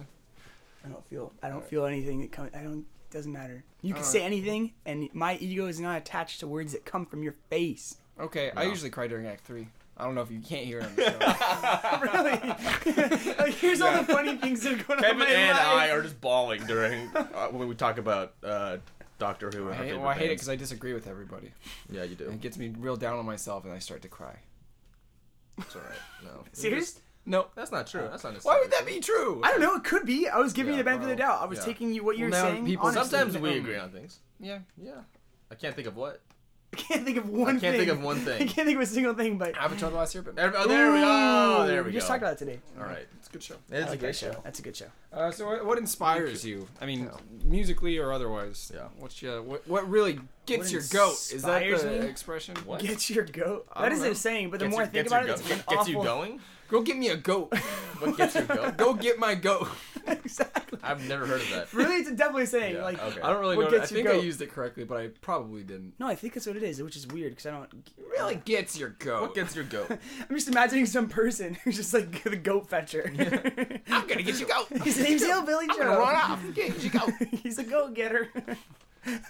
I 0.84 0.88
don't 0.88 1.04
feel. 1.06 1.32
I 1.42 1.48
don't 1.48 1.64
feel 1.64 1.86
anything 1.86 2.20
that 2.20 2.32
comes. 2.32 2.50
I 2.54 2.62
don't. 2.62 2.84
Doesn't 3.10 3.32
matter. 3.32 3.64
You 3.82 3.94
can 3.94 4.02
Alright. 4.02 4.12
say 4.12 4.22
anything, 4.22 4.72
and 4.86 5.08
my 5.14 5.36
ego 5.38 5.66
is 5.66 5.80
not 5.80 5.96
attached 5.98 6.40
to 6.40 6.46
words 6.46 6.72
that 6.72 6.84
come 6.84 7.06
from 7.06 7.22
your 7.22 7.34
face. 7.48 7.96
okay. 8.20 8.52
I 8.56 8.64
No. 8.64 8.70
usually 8.70 8.90
cry 8.90 9.06
during 9.08 9.26
Act 9.26 9.44
Three. 9.44 9.68
I 9.96 10.04
don't 10.04 10.14
know 10.14 10.22
if 10.22 10.30
you 10.30 10.40
can't 10.40 10.64
hear 10.64 10.78
it 10.80 10.84
on 10.86 10.94
the 10.96 11.02
show. 11.02 12.00
really? 12.00 13.34
like, 13.38 13.54
here's 13.54 13.80
all 13.82 13.92
the 14.02 14.04
funny 14.12 14.36
things 14.36 14.62
that 14.62 14.72
are 14.74 14.84
going 14.84 14.98
on. 14.98 15.04
Kevin 15.04 15.18
my 15.18 15.26
and 15.26 15.56
life. 15.58 15.66
I 15.66 15.90
are 15.90 16.02
just 16.02 16.20
bawling 16.20 16.64
during 16.66 17.08
uh, 17.14 17.48
when 17.48 17.68
we 17.68 17.74
talk 17.74 17.98
about 17.98 18.34
uh, 18.42 18.78
Doctor 19.20 19.50
Who. 19.54 19.70
I 19.70 19.74
hate, 19.74 19.96
well, 19.96 20.08
I 20.08 20.14
hate 20.14 20.26
it 20.30 20.34
because 20.34 20.48
I 20.48 20.56
disagree 20.56 20.92
with 20.94 21.06
everybody. 21.06 21.52
yeah, 21.90 22.02
you 22.02 22.16
do. 22.16 22.24
And 22.24 22.34
it 22.34 22.40
gets 22.40 22.58
me 22.58 22.72
real 22.76 22.96
down 22.96 23.18
on 23.18 23.26
myself, 23.26 23.64
and 23.64 23.72
I 23.72 23.78
start 23.78 24.02
to 24.02 24.08
cry. 24.08 24.34
It's 25.58 25.76
all 25.76 25.82
right. 25.82 25.98
No, 26.24 26.44
Serious? 26.52 26.98
No. 27.26 27.46
That's 27.54 27.70
not 27.70 27.86
true. 27.86 28.08
That's 28.10 28.24
not. 28.24 28.32
Necessarily 28.32 28.60
Why 28.60 28.64
would 28.64 28.72
that 28.72 28.86
be 28.86 28.98
true? 29.00 29.40
I 29.44 29.50
don't 29.52 29.60
know. 29.60 29.74
It 29.76 29.84
could 29.84 30.06
be. 30.06 30.26
I 30.26 30.38
was 30.38 30.54
giving 30.54 30.72
Yeah, 30.72 30.78
you 30.78 30.84
the 30.84 30.90
benefit 30.90 31.04
of 31.04 31.10
the 31.10 31.16
doubt. 31.16 31.42
I 31.42 31.44
was 31.44 31.58
yeah. 31.58 31.64
taking 31.66 31.92
you 31.92 32.02
what 32.02 32.16
you 32.16 32.24
were 32.24 32.30
Well, 32.30 32.44
now 32.44 32.50
saying. 32.52 32.64
people- 32.66 32.86
honestly. 32.86 33.18
Sometimes 33.18 33.38
we 33.38 33.50
Um, 33.50 33.56
agree 33.58 33.76
on 33.76 33.90
things. 33.90 34.18
Yeah. 34.40 34.60
Yeah. 34.82 35.02
I 35.50 35.54
can't 35.54 35.76
think 35.76 35.86
of 35.86 35.96
what. 35.96 36.22
I 36.72 36.76
can't 36.76 37.04
think 37.04 37.16
of 37.16 37.28
one. 37.28 37.58
Thing. 37.58 37.70
I 37.70 37.72
can't 37.72 37.76
thing. 37.76 37.86
think 37.86 37.98
of 37.98 38.04
one 38.04 38.16
thing. 38.20 38.34
I 38.42 38.46
can't 38.46 38.66
think 38.66 38.76
of 38.76 38.82
a 38.82 38.86
single 38.86 39.14
thing. 39.14 39.38
But 39.38 39.56
Avatar: 39.56 39.90
The 39.90 39.96
Last 39.96 40.14
Airbender. 40.14 40.34
There, 40.36 40.52
oh, 40.56 40.68
there 40.68 40.92
we 40.92 41.00
go. 41.00 41.66
There 41.66 41.82
we 41.82 41.86
we 41.88 41.92
go. 41.92 41.98
just 41.98 42.06
talked 42.06 42.22
about 42.22 42.34
it 42.34 42.38
today. 42.38 42.60
All 42.78 42.84
right. 42.84 43.06
It's 43.18 43.28
a 43.28 43.32
good 43.32 43.42
show. 43.42 43.56
It's 43.70 43.84
I 43.84 43.86
a 43.86 43.90
like 43.90 44.00
great 44.00 44.00
that 44.12 44.16
show. 44.16 44.32
show. 44.32 44.40
That's 44.44 44.58
a 44.60 44.62
good 44.62 44.76
show. 44.76 44.86
Uh, 45.12 45.30
so, 45.32 45.46
what, 45.46 45.66
what 45.66 45.78
inspires 45.78 46.44
you? 46.44 46.68
I 46.80 46.86
mean, 46.86 47.04
Yeah. 47.04 47.10
musically 47.44 47.98
or 47.98 48.12
otherwise? 48.12 48.70
Yeah. 48.72 48.82
What's 48.98 49.20
your 49.20 49.42
what? 49.42 49.66
What 49.66 49.88
really 49.90 50.20
gets 50.46 50.64
What 50.64 50.72
your 50.72 50.82
goat? 50.92 51.12
Is 51.32 51.42
that 51.42 51.60
the 51.64 51.86
me? 52.02 52.06
expression? 52.06 52.54
What? 52.64 52.80
Gets 52.80 53.10
your 53.10 53.24
goat. 53.24 53.66
I 53.72 53.82
That 53.82 53.88
don't 53.90 53.98
know. 54.04 54.10
a 54.12 54.14
saying, 54.14 54.50
but 54.50 54.60
the 54.60 54.66
Gets 54.66 54.72
more 54.72 54.82
you- 54.82 54.86
I 54.86 54.90
think 54.90 54.94
gets 55.04 55.08
about 55.12 55.26
your 55.26 55.34
it, 55.34 55.40
it's 55.40 55.48
go- 55.48 55.54
an 55.72 55.76
gets 55.76 55.88
you 55.88 56.02
going. 56.02 56.40
Go 56.70 56.82
get 56.82 56.96
me 56.96 57.08
a 57.08 57.16
goat. 57.16 57.52
What 57.98 58.16
gets 58.16 58.34
your 58.34 58.44
goat? 58.44 58.76
Go 58.76 58.94
get 58.94 59.18
my 59.18 59.34
goat. 59.34 59.68
exactly. 60.06 60.78
I've 60.82 61.06
never 61.08 61.26
heard 61.26 61.40
of 61.40 61.50
that. 61.50 61.72
Really, 61.74 61.96
it's 61.96 62.10
definitely 62.12 62.46
saying. 62.46 62.76
Yeah, 62.76 62.84
like, 62.84 63.02
okay. 63.02 63.20
I 63.20 63.30
don't 63.32 63.40
really 63.40 63.56
What 63.56 63.70
know. 63.70 63.76
I 63.76 63.80
gets 63.80 63.90
your 63.92 63.98
think 63.98 64.08
I 64.08 64.12
goat? 64.16 64.24
used 64.24 64.40
it 64.40 64.50
correctly, 64.50 64.84
but 64.84 64.98
I 64.98 65.08
probably 65.20 65.62
didn't. 65.62 65.94
no, 65.98 66.06
I 66.06 66.14
think 66.14 66.34
that's 66.34 66.46
what 66.46 66.56
it 66.56 66.62
is, 66.62 66.82
which 66.82 66.96
is 66.96 67.06
weird 67.08 67.32
because 67.32 67.46
I 67.46 67.50
don't. 67.50 67.68
Really 68.10 68.36
gets 68.36 68.78
your 68.78 68.90
goat. 68.90 69.20
What 69.22 69.34
gets 69.34 69.54
your 69.54 69.64
goat? 69.64 69.90
I'm 70.30 70.34
just 70.36 70.48
imagining 70.48 70.86
some 70.86 71.08
person 71.08 71.54
who's 71.64 71.76
just 71.76 71.92
like 71.92 72.22
the 72.22 72.36
goat 72.36 72.70
fetcher. 72.70 73.12
I'm 73.90 74.06
gonna 74.06 74.22
get 74.22 74.38
your 74.38 74.48
goat. 74.48 74.68
His 74.82 74.98
name's 74.98 75.22
Hillbilly 75.24 75.66
Joe. 75.66 75.72
I'm 75.72 75.78
gonna 75.78 75.98
run 75.98 76.16
off. 76.16 76.42
Get 76.54 76.82
your 76.82 76.92
goat. 76.92 77.12
He's 77.42 77.58
a 77.58 77.64
goat 77.64 77.94
getter. 77.94 78.28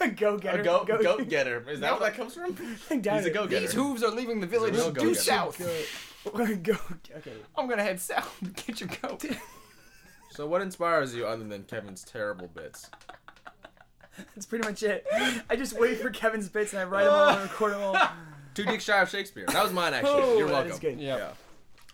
a 0.01 0.09
go 0.09 0.37
getter. 0.39 0.61
A 0.61 0.65
goat, 0.65 0.87
goat 0.87 1.29
getter. 1.29 1.65
Is 1.69 1.81
that 1.81 1.93
where 1.99 2.11
that 2.11 2.17
comes 2.17 2.35
from? 2.35 2.55
He's 2.57 2.91
a 3.27 3.31
go 3.31 3.47
getter. 3.47 3.61
These 3.61 3.73
hooves 3.73 4.03
are 4.03 4.11
leaving 4.11 4.41
the 4.41 4.47
village 4.47 4.75
real 4.75 4.91
due 4.91 5.01
go-getter. 5.01 5.15
south. 5.15 6.10
Go. 6.25 6.77
Okay. 7.17 7.33
I'm 7.57 7.69
gonna 7.69 7.83
head 7.83 8.01
south. 8.01 8.39
Get 8.67 8.81
your 8.81 8.91
goat. 9.03 9.25
So 10.33 10.47
what 10.47 10.63
inspires 10.63 11.13
you 11.13 11.27
other 11.27 11.43
than 11.43 11.65
Kevin's 11.65 12.05
terrible 12.05 12.47
bits? 12.47 12.89
That's 14.17 14.47
pretty 14.47 14.65
much 14.67 14.81
it. 14.85 15.05
I 15.51 15.57
just 15.57 15.77
wait 15.79 15.99
for 15.99 16.09
Kevin's 16.11 16.49
bits 16.49 16.73
and 16.73 16.81
I 16.81 16.85
write 16.85 17.03
them 17.05 17.13
all 17.13 17.29
and 17.31 17.43
record 17.43 17.73
them 17.73 17.81
all. 17.83 17.97
Two 18.55 18.65
dicks 18.65 18.85
shy 18.85 19.03
of 19.03 19.11
Shakespeare. 19.11 19.45
That 19.49 19.61
was 19.65 19.73
mine 19.73 19.93
actually. 19.93 20.23
Oh, 20.23 20.39
You're 20.39 20.47
welcome. 20.47 20.71
is 20.71 20.79
good. 20.79 21.01
Yeah. 21.01 21.33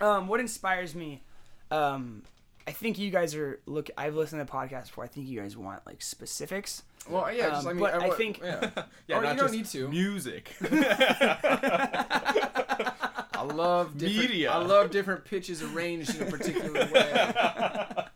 Um, 0.02 0.28
what 0.28 0.38
inspires 0.40 0.94
me? 0.94 1.22
Um, 1.70 2.24
I 2.68 2.72
think 2.72 2.98
you 2.98 3.10
guys 3.10 3.34
are 3.34 3.58
look. 3.64 3.88
I've 3.96 4.14
listened 4.14 4.40
to 4.40 4.44
the 4.44 4.52
podcast 4.52 4.88
before. 4.88 5.04
I 5.04 5.08
think 5.08 5.26
you 5.28 5.40
guys 5.40 5.56
want 5.56 5.80
like 5.86 6.02
specifics. 6.02 6.82
Well, 7.08 7.32
yeah. 7.32 7.48
Just, 7.48 7.62
Um, 7.62 7.68
I 7.68 7.72
mean, 7.72 7.80
but 7.80 7.94
I 7.94 7.98
want- 8.08 8.18
think- 8.18 8.40
Yeah. 8.44 8.68
Yeah, 9.08 9.16
Or 9.16 9.22
not 9.22 9.32
you 9.32 9.38
don't 9.38 9.52
just 9.54 9.74
need 9.74 9.80
to. 9.80 9.88
Music. 9.88 10.54
I 13.50 13.54
love 13.54 13.98
different, 13.98 14.30
Media. 14.30 14.50
I 14.52 14.58
love 14.58 14.90
different 14.90 15.24
pitches 15.24 15.62
arranged 15.62 16.14
in 16.20 16.26
a 16.26 16.30
particular 16.30 16.72
way. 16.72 18.06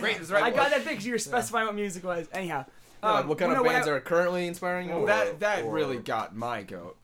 Great. 0.00 0.16
That's 0.18 0.30
right. 0.30 0.42
I 0.44 0.50
got 0.50 0.70
that 0.70 0.82
thing 0.82 0.92
because 0.94 1.06
you 1.06 1.12
were 1.12 1.18
specifying 1.18 1.66
what 1.66 1.74
music 1.74 2.04
was. 2.04 2.26
Anyhow, 2.32 2.64
um, 3.02 3.28
what 3.28 3.38
kind 3.38 3.52
of 3.52 3.58
no, 3.58 3.64
bands 3.64 3.86
I- 3.86 3.92
are 3.92 4.00
currently 4.00 4.46
inspiring 4.46 4.88
you? 4.88 5.06
that 5.06 5.40
that 5.40 5.64
Or- 5.64 5.72
really 5.72 5.98
got 5.98 6.34
my 6.34 6.62
goat. 6.62 6.96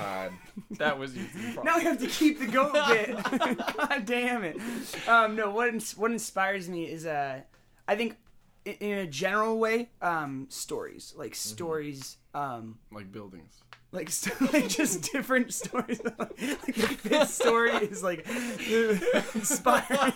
God. 0.00 0.32
That 0.72 0.98
was 0.98 1.16
easy. 1.16 1.56
Now 1.64 1.76
we 1.78 1.84
have 1.84 1.98
to 2.00 2.06
keep 2.08 2.40
the 2.40 2.46
goat 2.46 2.72
bit. 2.72 3.16
God 3.76 4.04
damn 4.06 4.42
it. 4.44 4.56
Um, 5.08 5.36
no, 5.36 5.50
what 5.50 5.68
ins- 5.68 5.96
what 5.96 6.10
inspires 6.10 6.68
me 6.68 6.84
is 6.84 7.06
uh, 7.06 7.40
I 7.86 7.94
think 7.96 8.16
in, 8.64 8.72
in 8.74 8.98
a 8.98 9.06
general 9.06 9.58
way, 9.58 9.90
um, 10.02 10.46
stories 10.50 11.14
like 11.16 11.34
stories, 11.36 12.16
um, 12.34 12.78
like 12.92 13.10
buildings. 13.12 13.62
Like 13.92 14.10
st- 14.10 14.52
like 14.52 14.68
just 14.68 15.12
different 15.12 15.52
stories. 15.52 16.00
like 16.18 16.36
the 16.36 16.96
fifth 17.00 17.30
story 17.30 17.72
is 17.72 18.02
like 18.02 18.26
inspiring. 19.34 20.12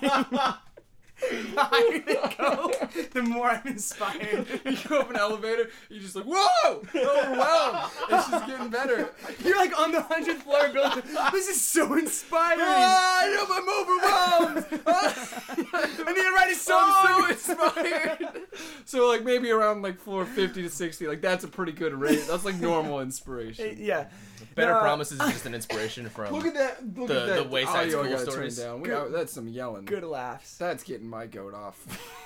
The 1.30 1.60
higher 1.60 1.98
they 2.00 2.34
go, 2.36 2.70
the 3.12 3.22
more 3.22 3.50
I'm 3.50 3.66
inspired. 3.66 4.46
You 4.64 4.76
go 4.88 5.00
up 5.00 5.10
an 5.10 5.16
elevator, 5.16 5.70
you're 5.88 6.00
just 6.02 6.16
like, 6.16 6.24
whoa, 6.28 6.82
overwhelmed. 6.94 7.90
It's 8.10 8.28
just 8.30 8.46
getting 8.46 8.68
better. 8.70 9.10
You're 9.44 9.56
like 9.56 9.78
on 9.78 9.92
the 9.92 10.02
hundredth 10.02 10.42
floor 10.42 10.68
building. 10.72 11.02
This 11.32 11.48
is 11.48 11.60
so 11.60 11.94
inspiring. 11.94 12.58
Ah, 12.60 13.46
I'm 13.50 13.68
overwhelmed. 13.68 14.66
I 14.86 16.12
need 16.12 16.22
to 16.22 16.32
write 16.34 16.50
a 16.52 16.54
So 16.54 16.76
I'm 16.78 17.06
song. 17.06 17.36
so 17.36 17.54
inspired. 17.54 18.18
So 18.84 19.06
like 19.08 19.24
maybe 19.24 19.50
around 19.50 19.82
like 19.82 19.98
floor 19.98 20.24
50 20.26 20.62
to 20.62 20.68
60, 20.68 21.06
like 21.06 21.20
that's 21.22 21.44
a 21.44 21.48
pretty 21.48 21.72
good 21.72 21.94
rate. 21.94 22.24
That's 22.28 22.44
like 22.44 22.56
normal 22.56 23.00
inspiration. 23.00 23.76
yeah. 23.78 24.08
Better 24.54 24.72
No, 24.72 24.80
Promises 24.80 25.20
is 25.20 25.26
just 25.32 25.46
an 25.46 25.54
inspiration 25.54 26.08
from. 26.08 26.32
Look 26.34 26.46
at 26.46 26.54
that. 26.54 26.96
Look 26.96 27.08
The- 27.08 27.20
at 27.22 27.26
that. 27.28 27.42
the 27.44 27.48
Wayside 27.48 27.76
audio 27.76 27.90
School 27.90 28.02
gotta 28.04 28.24
turn 28.24 28.30
stories. 28.32 28.58
Down. 28.58 28.80
We 28.80 28.88
Good- 28.88 28.94
got- 28.94 29.12
that's 29.12 29.32
some 29.32 29.48
yelling. 29.48 29.84
Good 29.84 30.04
laughs. 30.04 30.56
That's 30.56 30.82
getting 30.84 31.08
my 31.08 31.26
goat 31.26 31.54
off. 31.54 31.78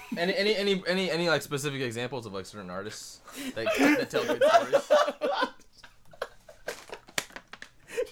Any 0.16 0.34
any 0.36 0.54
any 0.54 0.82
any 0.86 1.10
any 1.10 1.28
like 1.28 1.42
specific 1.42 1.80
examples 1.82 2.26
of 2.26 2.32
like 2.32 2.46
certain 2.46 2.70
artists 2.70 3.20
that, 3.56 3.66
that 3.76 4.08
tell 4.08 4.24
good 4.24 4.40
stories? 4.40 4.88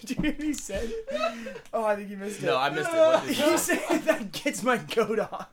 Did 0.01 0.09
you 0.09 0.21
hear 0.23 0.33
what 0.33 0.41
he 0.43 0.53
said? 0.53 0.91
Oh, 1.73 1.85
I 1.85 1.95
think 1.95 2.09
you 2.09 2.17
missed 2.17 2.43
it. 2.43 2.45
No, 2.47 2.57
I 2.57 2.69
missed 2.69 2.89
it. 2.91 2.97
What 2.97 3.23
He 3.27 3.57
said 3.57 4.01
that 4.01 4.31
gets 4.33 4.61
my 4.61 4.75
goat 4.77 5.19
off. 5.19 5.47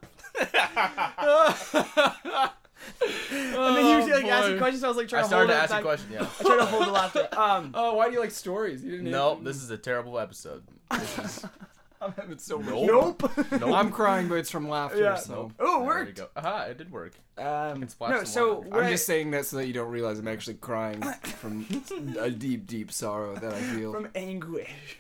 and 3.31 3.77
then 3.77 3.85
he 3.85 3.97
was 3.97 4.09
like 4.09 4.25
asking 4.25 4.59
questions. 4.59 4.81
So 4.81 4.87
I 4.87 4.91
was 4.91 4.97
like 4.97 5.09
trying 5.09 5.21
I 5.21 5.23
to 5.23 5.29
started 5.29 5.47
hold 5.47 5.49
to 5.49 5.55
it 5.55 5.63
ask 5.63 5.71
a 5.71 5.75
back. 5.75 5.83
question. 5.83 6.09
Yeah. 6.13 6.27
I 6.41 6.43
tried 6.43 6.57
to 6.57 6.65
hold 6.67 6.87
the 6.87 6.91
laughter. 6.93 7.29
Um, 7.37 7.71
oh, 7.75 7.95
why 7.95 8.07
do 8.09 8.15
you 8.15 8.21
like 8.21 8.31
stories? 8.31 8.83
You 8.85 8.91
didn't. 8.93 9.11
No, 9.11 9.39
this 9.43 9.57
is 9.57 9.71
a 9.71 9.79
terrible 9.79 10.19
episode. 10.19 10.63
This 10.91 11.19
is, 11.19 11.45
I'm 12.01 12.13
having 12.13 12.39
so 12.39 12.59
much. 12.59 12.75
Nope. 12.75 13.23
nope. 13.23 13.47
nope. 13.61 13.75
I'm 13.75 13.91
crying, 13.93 14.29
but 14.29 14.35
it's 14.37 14.51
from 14.51 14.69
laughter. 14.69 15.01
Yeah. 15.01 15.15
So 15.15 15.53
Oh, 15.61 15.65
it 15.65 15.69
There 15.69 15.79
you 15.79 15.85
worked. 16.07 16.17
go. 16.17 16.29
Aha, 16.37 16.63
it 16.65 16.79
did 16.79 16.91
work. 16.91 17.13
Um, 17.39 17.89
splash 17.89 18.11
no, 18.11 18.17
some 18.19 18.27
so 18.27 18.55
water. 18.55 18.69
what 18.71 18.83
I'm 18.85 18.91
just 18.91 19.07
saying 19.07 19.31
that 19.31 19.47
so 19.47 19.57
that 19.59 19.67
you 19.67 19.73
don't 19.73 19.89
realize 19.91 20.19
I'm 20.19 20.27
actually 20.29 20.55
crying 20.55 21.01
from 21.01 21.65
a 22.19 22.31
deep, 22.31 22.67
deep 22.67 22.91
sorrow 22.93 23.37
that 23.37 23.55
I 23.55 23.61
feel. 23.61 23.93
from 23.93 24.09
anguish, 24.17 24.99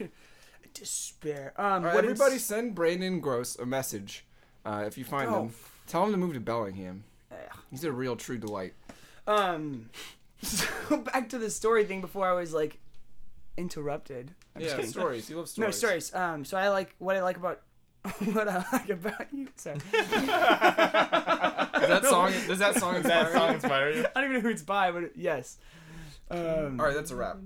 despair. 0.74 1.52
Um, 1.56 1.64
All 1.64 1.80
right, 1.80 1.94
what 1.94 2.04
everybody, 2.04 2.34
ins- 2.34 2.44
send 2.44 2.74
Brandon 2.74 3.20
Gross 3.20 3.56
a 3.58 3.66
message 3.66 4.24
uh, 4.64 4.84
if 4.86 4.96
you 4.96 5.04
find 5.04 5.28
Oh. 5.30 5.42
him. 5.44 5.54
Tell 5.88 6.04
him 6.04 6.12
to 6.12 6.16
move 6.16 6.34
to 6.34 6.40
Bellingham. 6.40 7.04
Ugh. 7.32 7.58
He's 7.70 7.84
a 7.84 7.92
real 7.92 8.16
true 8.16 8.38
delight. 8.38 8.74
Um, 9.26 9.88
so 10.42 10.98
back 10.98 11.28
to 11.30 11.38
the 11.38 11.50
story 11.50 11.84
thing 11.84 12.00
before 12.00 12.28
I 12.28 12.32
was 12.32 12.52
like 12.52 12.78
interrupted. 13.56 14.32
I'm 14.56 14.62
yeah, 14.62 14.80
stories. 14.82 15.28
He 15.28 15.34
loves 15.34 15.52
stories. 15.52 15.66
No 15.66 15.70
stories. 15.70 16.06
stories. 16.06 16.14
Um, 16.14 16.44
so 16.44 16.56
I 16.56 16.68
like 16.68 16.94
what 16.98 17.16
I 17.16 17.22
like 17.22 17.36
about 17.36 17.62
what 18.32 18.48
I 18.48 18.64
like 18.72 18.90
about 18.90 19.32
you. 19.32 19.48
Sorry, 19.56 19.78
Does 19.92 21.88
that 21.88 22.04
song? 22.04 22.32
Does 22.46 22.58
that 22.58 22.76
song 22.76 22.96
inspire 22.96 23.30
you? 23.34 23.54
inspire 23.54 23.90
you? 23.92 24.06
I 24.14 24.20
don't 24.20 24.30
even 24.30 24.34
know 24.36 24.40
who 24.48 24.48
it's 24.50 24.62
by, 24.62 24.90
but 24.92 25.16
yes. 25.16 25.58
Um, 26.30 26.80
All 26.80 26.86
right, 26.86 26.94
that's 26.94 27.10
a 27.10 27.16
wrap. 27.16 27.36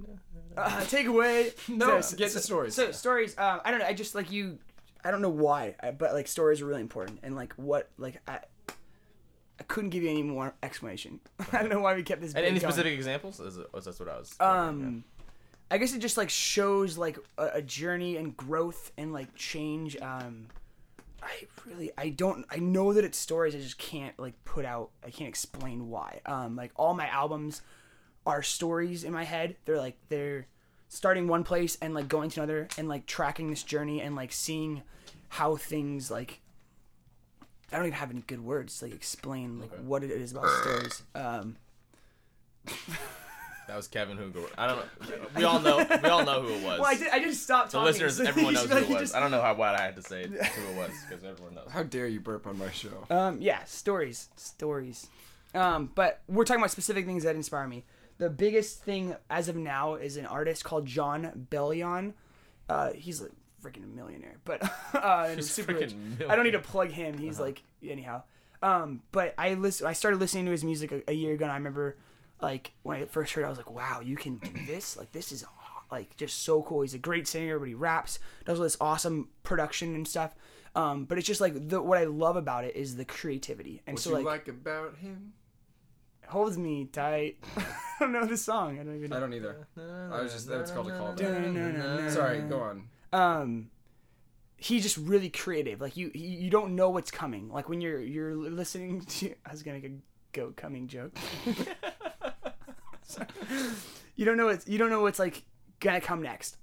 uh, 0.56 0.84
take 0.84 1.06
away. 1.06 1.52
No, 1.68 2.00
So- 2.00 2.16
get 2.16 2.30
so- 2.30 2.38
the 2.38 2.42
stories. 2.42 2.74
So 2.74 2.90
stories. 2.92 3.36
Um, 3.38 3.60
I 3.64 3.70
don't 3.70 3.80
know. 3.80 3.86
I 3.86 3.92
just 3.92 4.14
like 4.14 4.30
you. 4.30 4.58
I 5.04 5.10
don't 5.12 5.22
know 5.22 5.28
why, 5.28 5.74
but 5.98 6.14
like 6.14 6.26
stories 6.26 6.60
are 6.62 6.66
really 6.66 6.80
important, 6.80 7.20
and 7.22 7.36
like 7.36 7.52
what 7.54 7.90
like 7.98 8.20
I. 8.26 8.40
I 9.58 9.62
couldn't 9.64 9.90
give 9.90 10.02
you 10.02 10.10
any 10.10 10.22
more 10.22 10.54
explanation. 10.62 11.20
I 11.52 11.60
don't 11.60 11.70
know 11.70 11.80
why 11.80 11.94
we 11.94 12.02
kept 12.02 12.20
this. 12.20 12.34
And 12.34 12.44
any 12.44 12.60
specific 12.60 12.92
examples? 12.92 13.40
Is 13.40 13.56
it, 13.58 13.72
was 13.72 13.84
that's 13.86 13.98
what 14.00 14.08
I 14.08 14.18
was. 14.18 14.34
um 14.40 15.04
i 15.68 15.78
guess 15.78 15.92
it 15.92 15.98
just 15.98 16.16
like 16.16 16.30
shows 16.30 16.96
like 16.96 17.18
a, 17.38 17.46
a 17.54 17.62
journey 17.62 18.16
and 18.16 18.36
growth 18.36 18.92
and 18.96 19.12
like 19.12 19.34
change 19.34 19.96
um 20.00 20.46
i 21.24 21.32
really 21.66 21.90
i 21.98 22.08
don't 22.08 22.46
i 22.50 22.56
know 22.58 22.92
that 22.92 23.02
it's 23.02 23.18
stories 23.18 23.52
i 23.52 23.58
just 23.58 23.76
can't 23.76 24.16
like 24.16 24.34
put 24.44 24.64
out 24.64 24.90
i 25.04 25.10
can't 25.10 25.28
explain 25.28 25.90
why 25.90 26.20
um 26.26 26.54
like 26.54 26.70
all 26.76 26.94
my 26.94 27.08
albums 27.08 27.62
are 28.24 28.44
stories 28.44 29.02
in 29.02 29.12
my 29.12 29.24
head 29.24 29.56
they're 29.64 29.76
like 29.76 29.96
they're 30.08 30.46
starting 30.88 31.26
one 31.26 31.42
place 31.42 31.76
and 31.82 31.94
like 31.94 32.06
going 32.06 32.30
to 32.30 32.38
another 32.40 32.68
and 32.78 32.88
like 32.88 33.04
tracking 33.06 33.50
this 33.50 33.64
journey 33.64 34.00
and 34.00 34.14
like 34.14 34.30
seeing 34.32 34.82
how 35.30 35.56
things 35.56 36.12
like 36.12 36.40
I 37.72 37.76
don't 37.76 37.86
even 37.86 37.98
have 37.98 38.10
any 38.10 38.22
good 38.26 38.44
words 38.44 38.78
to 38.78 38.84
like 38.86 38.94
explain 38.94 39.60
like 39.60 39.70
what 39.84 40.04
it 40.04 40.10
is 40.10 40.32
about 40.32 40.48
stories. 40.62 41.02
Um, 41.14 41.56
That 43.68 43.76
was 43.76 43.88
Kevin 43.88 44.16
Hooger. 44.16 44.48
I 44.56 44.68
don't 44.68 44.76
know. 44.78 45.16
We 45.36 45.42
all 45.42 45.58
know. 45.58 45.78
We 46.02 46.08
all 46.08 46.24
know 46.24 46.40
who 46.42 46.50
it 46.50 46.62
was. 46.62 46.78
well, 46.78 46.84
I 46.86 46.94
did. 46.94 47.08
I 47.08 47.18
just 47.18 47.42
stopped 47.42 47.72
the 47.72 47.78
talking. 47.78 47.86
listeners, 47.92 48.16
so 48.18 48.24
everyone 48.24 48.54
knows 48.54 48.70
who 48.70 48.76
it 48.76 48.88
was. 48.88 48.98
just- 49.00 49.14
I 49.16 49.20
don't 49.20 49.32
know 49.32 49.42
how 49.42 49.54
what 49.54 49.74
I 49.74 49.82
had 49.82 49.96
to 49.96 50.02
say 50.02 50.26
who 50.28 50.34
it 50.36 50.76
was 50.76 50.90
because 51.08 51.24
everyone 51.24 51.56
knows. 51.56 51.66
How 51.70 51.82
dare 51.82 52.06
you 52.06 52.20
burp 52.20 52.46
on 52.46 52.58
my 52.58 52.70
show? 52.70 53.06
Um, 53.10 53.40
yeah, 53.40 53.64
stories, 53.64 54.28
stories. 54.36 55.08
Um, 55.52 55.90
but 55.96 56.20
we're 56.28 56.44
talking 56.44 56.60
about 56.60 56.70
specific 56.70 57.06
things 57.06 57.24
that 57.24 57.34
inspire 57.34 57.66
me. 57.66 57.84
The 58.18 58.30
biggest 58.30 58.82
thing 58.84 59.16
as 59.28 59.48
of 59.48 59.56
now 59.56 59.94
is 59.96 60.16
an 60.16 60.26
artist 60.26 60.62
called 60.64 60.86
Jon 60.86 61.48
Bellion. 61.50 62.12
Uh, 62.68 62.92
he's 62.92 63.20
like 63.20 63.32
freaking 63.62 63.84
a 63.84 63.86
millionaire, 63.86 64.36
but 64.44 64.62
uh, 64.94 65.28
He's 65.28 65.50
super 65.50 65.74
rich. 65.74 65.94
I 66.28 66.34
don't 66.36 66.44
need 66.44 66.52
to 66.52 66.58
plug 66.60 66.90
him. 66.90 67.18
He's 67.18 67.38
like 67.40 67.62
anyhow. 67.86 68.22
Um, 68.62 69.02
but 69.12 69.34
I 69.38 69.54
listen. 69.54 69.86
I 69.86 69.92
started 69.92 70.18
listening 70.20 70.46
to 70.46 70.50
his 70.50 70.64
music 70.64 70.92
a, 70.92 71.02
a 71.10 71.14
year 71.14 71.34
ago. 71.34 71.44
and 71.44 71.52
I 71.52 71.56
remember, 71.56 71.96
like 72.40 72.72
when 72.82 72.96
I 73.02 73.04
first 73.06 73.32
heard, 73.34 73.42
it, 73.42 73.46
I 73.46 73.48
was 73.50 73.58
like, 73.58 73.70
"Wow, 73.70 74.00
you 74.00 74.16
can 74.16 74.36
do 74.38 74.50
this! 74.66 74.96
Like 74.96 75.12
this 75.12 75.30
is 75.32 75.44
like 75.90 76.16
just 76.16 76.42
so 76.42 76.62
cool." 76.62 76.80
He's 76.82 76.94
a 76.94 76.98
great 76.98 77.28
singer, 77.28 77.58
but 77.58 77.68
he 77.68 77.74
raps, 77.74 78.18
does 78.44 78.58
all 78.58 78.64
this 78.64 78.76
awesome 78.80 79.28
production 79.42 79.94
and 79.94 80.08
stuff. 80.08 80.34
Um, 80.74 81.04
but 81.04 81.16
it's 81.18 81.26
just 81.26 81.40
like 81.40 81.68
the 81.68 81.80
what 81.82 81.98
I 81.98 82.04
love 82.04 82.36
about 82.36 82.64
it 82.64 82.76
is 82.76 82.96
the 82.96 83.04
creativity, 83.04 83.82
and 83.86 83.94
What 83.96 84.02
so 84.02 84.10
you 84.10 84.16
like, 84.16 84.24
like 84.24 84.48
about 84.48 84.96
him? 84.96 85.32
holds 86.28 86.58
me 86.58 86.86
tight. 86.86 87.36
I 87.56 87.64
don't 88.00 88.12
know 88.12 88.26
the 88.26 88.36
song. 88.36 88.78
I 88.78 88.84
don't 88.84 88.96
even. 88.96 89.12
I 89.12 89.20
don't 89.20 89.32
either. 89.34 89.66
I 89.76 90.22
was 90.22 90.32
just 90.32 90.48
that's 90.48 90.70
called 90.70 90.88
a 90.88 90.92
callback. 90.92 92.10
Sorry, 92.12 92.40
go 92.40 92.60
on. 92.60 92.88
Um 93.12 93.70
he's 94.56 94.82
just 94.82 94.96
really 94.96 95.28
creative. 95.28 95.80
Like 95.80 95.96
you 95.96 96.10
you 96.14 96.50
don't 96.50 96.74
know 96.74 96.90
what's 96.90 97.10
coming. 97.10 97.48
Like 97.50 97.68
when 97.68 97.80
you're 97.80 98.00
you're 98.00 98.34
listening 98.34 99.00
to 99.08 99.34
i 99.44 99.50
was 99.52 99.62
gonna 99.62 99.78
make 99.78 99.90
a 99.90 99.94
goat 100.32 100.56
coming 100.56 100.86
joke. 100.88 101.16
You 104.16 104.24
don't 104.24 104.36
know 104.38 104.46
what's 104.46 104.66
you 104.66 104.78
don't 104.78 104.90
know 104.90 105.02
what's 105.02 105.18
like 105.18 105.42
gonna 105.80 106.00
come 106.00 106.22
next. 106.22 106.56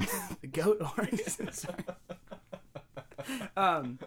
The 0.40 0.46
goat 0.48 0.78
or 0.80 1.08
Sorry. 1.52 1.84
um 3.56 3.98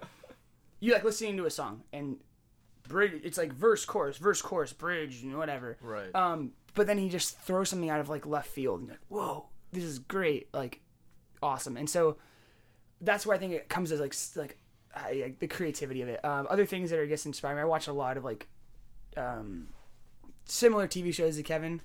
you 0.79 0.93
like 0.93 1.03
listening 1.03 1.37
to 1.37 1.45
a 1.45 1.49
song 1.49 1.83
and 1.93 2.17
bridge 2.87 3.21
it's 3.23 3.37
like 3.37 3.53
verse 3.53 3.85
chorus 3.85 4.17
verse 4.17 4.41
chorus 4.41 4.73
bridge 4.73 5.21
and 5.23 5.37
whatever. 5.37 5.77
Right. 5.81 6.13
um 6.15 6.51
but 6.73 6.87
then 6.87 6.97
he 6.97 7.09
just 7.09 7.39
throws 7.39 7.69
something 7.69 7.89
out 7.89 7.99
of 7.99 8.09
like 8.09 8.25
left 8.25 8.47
field. 8.49 8.79
And 8.79 8.87
you're 8.89 8.95
like 8.97 9.05
whoa 9.09 9.45
this 9.71 9.83
is 9.83 9.99
great. 9.99 10.49
Like 10.53 10.81
awesome 11.47 11.77
and 11.77 11.89
so 11.89 12.17
that's 13.01 13.25
where 13.25 13.35
i 13.35 13.39
think 13.39 13.53
it 13.53 13.69
comes 13.69 13.91
as 13.91 13.99
like 13.99 14.15
like 14.35 14.57
I, 14.95 15.21
like, 15.23 15.39
the 15.39 15.47
creativity 15.47 16.01
of 16.01 16.09
it 16.09 16.23
um 16.25 16.47
other 16.49 16.65
things 16.65 16.89
that 16.89 16.99
are 16.99 17.03
I 17.03 17.05
guess 17.05 17.25
inspiring 17.25 17.57
me, 17.57 17.61
i 17.61 17.65
watch 17.65 17.87
a 17.87 17.93
lot 17.93 18.17
of 18.17 18.23
like 18.23 18.47
um 19.15 19.67
similar 20.45 20.87
tv 20.87 21.13
shows 21.13 21.37
to 21.37 21.43
kevin 21.43 21.81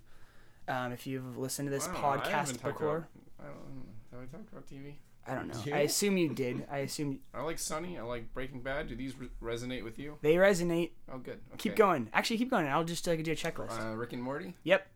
um 0.68 0.92
if 0.92 1.06
you've 1.06 1.36
listened 1.38 1.66
to 1.68 1.70
this 1.70 1.88
I 1.88 1.92
don't 1.92 2.02
know, 2.02 2.08
I 2.08 2.16
podcast 2.18 2.52
before 2.62 2.96
about- 2.96 3.08
I 3.40 3.44
don't 3.46 3.56
know. 3.56 3.82
Have 4.12 4.20
I 4.20 4.36
talked 4.36 4.52
about 4.52 4.66
TV? 4.66 4.94
I 5.26 5.34
don't 5.34 5.48
know. 5.48 5.60
You? 5.64 5.74
I 5.74 5.78
assume 5.80 6.16
you 6.16 6.28
did. 6.34 6.66
I 6.70 6.78
assume 6.78 7.20
I 7.34 7.42
like 7.42 7.58
Sunny. 7.58 7.98
I 7.98 8.02
like 8.02 8.32
Breaking 8.34 8.60
Bad. 8.60 8.88
Do 8.88 8.96
these 8.96 9.14
re- 9.16 9.30
resonate 9.42 9.84
with 9.84 9.98
you? 9.98 10.18
they 10.20 10.34
resonate. 10.34 10.90
Oh, 11.12 11.18
good. 11.18 11.40
Keep 11.58 11.76
going. 11.76 12.08
Actually, 12.12 12.38
keep 12.38 12.50
going. 12.50 12.66
I'll 12.66 12.84
just 12.84 13.06
uh, 13.08 13.16
do 13.16 13.32
a 13.32 13.34
checklist. 13.36 13.80
Uh, 13.80 13.96
Rick 13.96 14.12
and 14.12 14.22
Morty. 14.22 14.54
yep. 14.64 14.86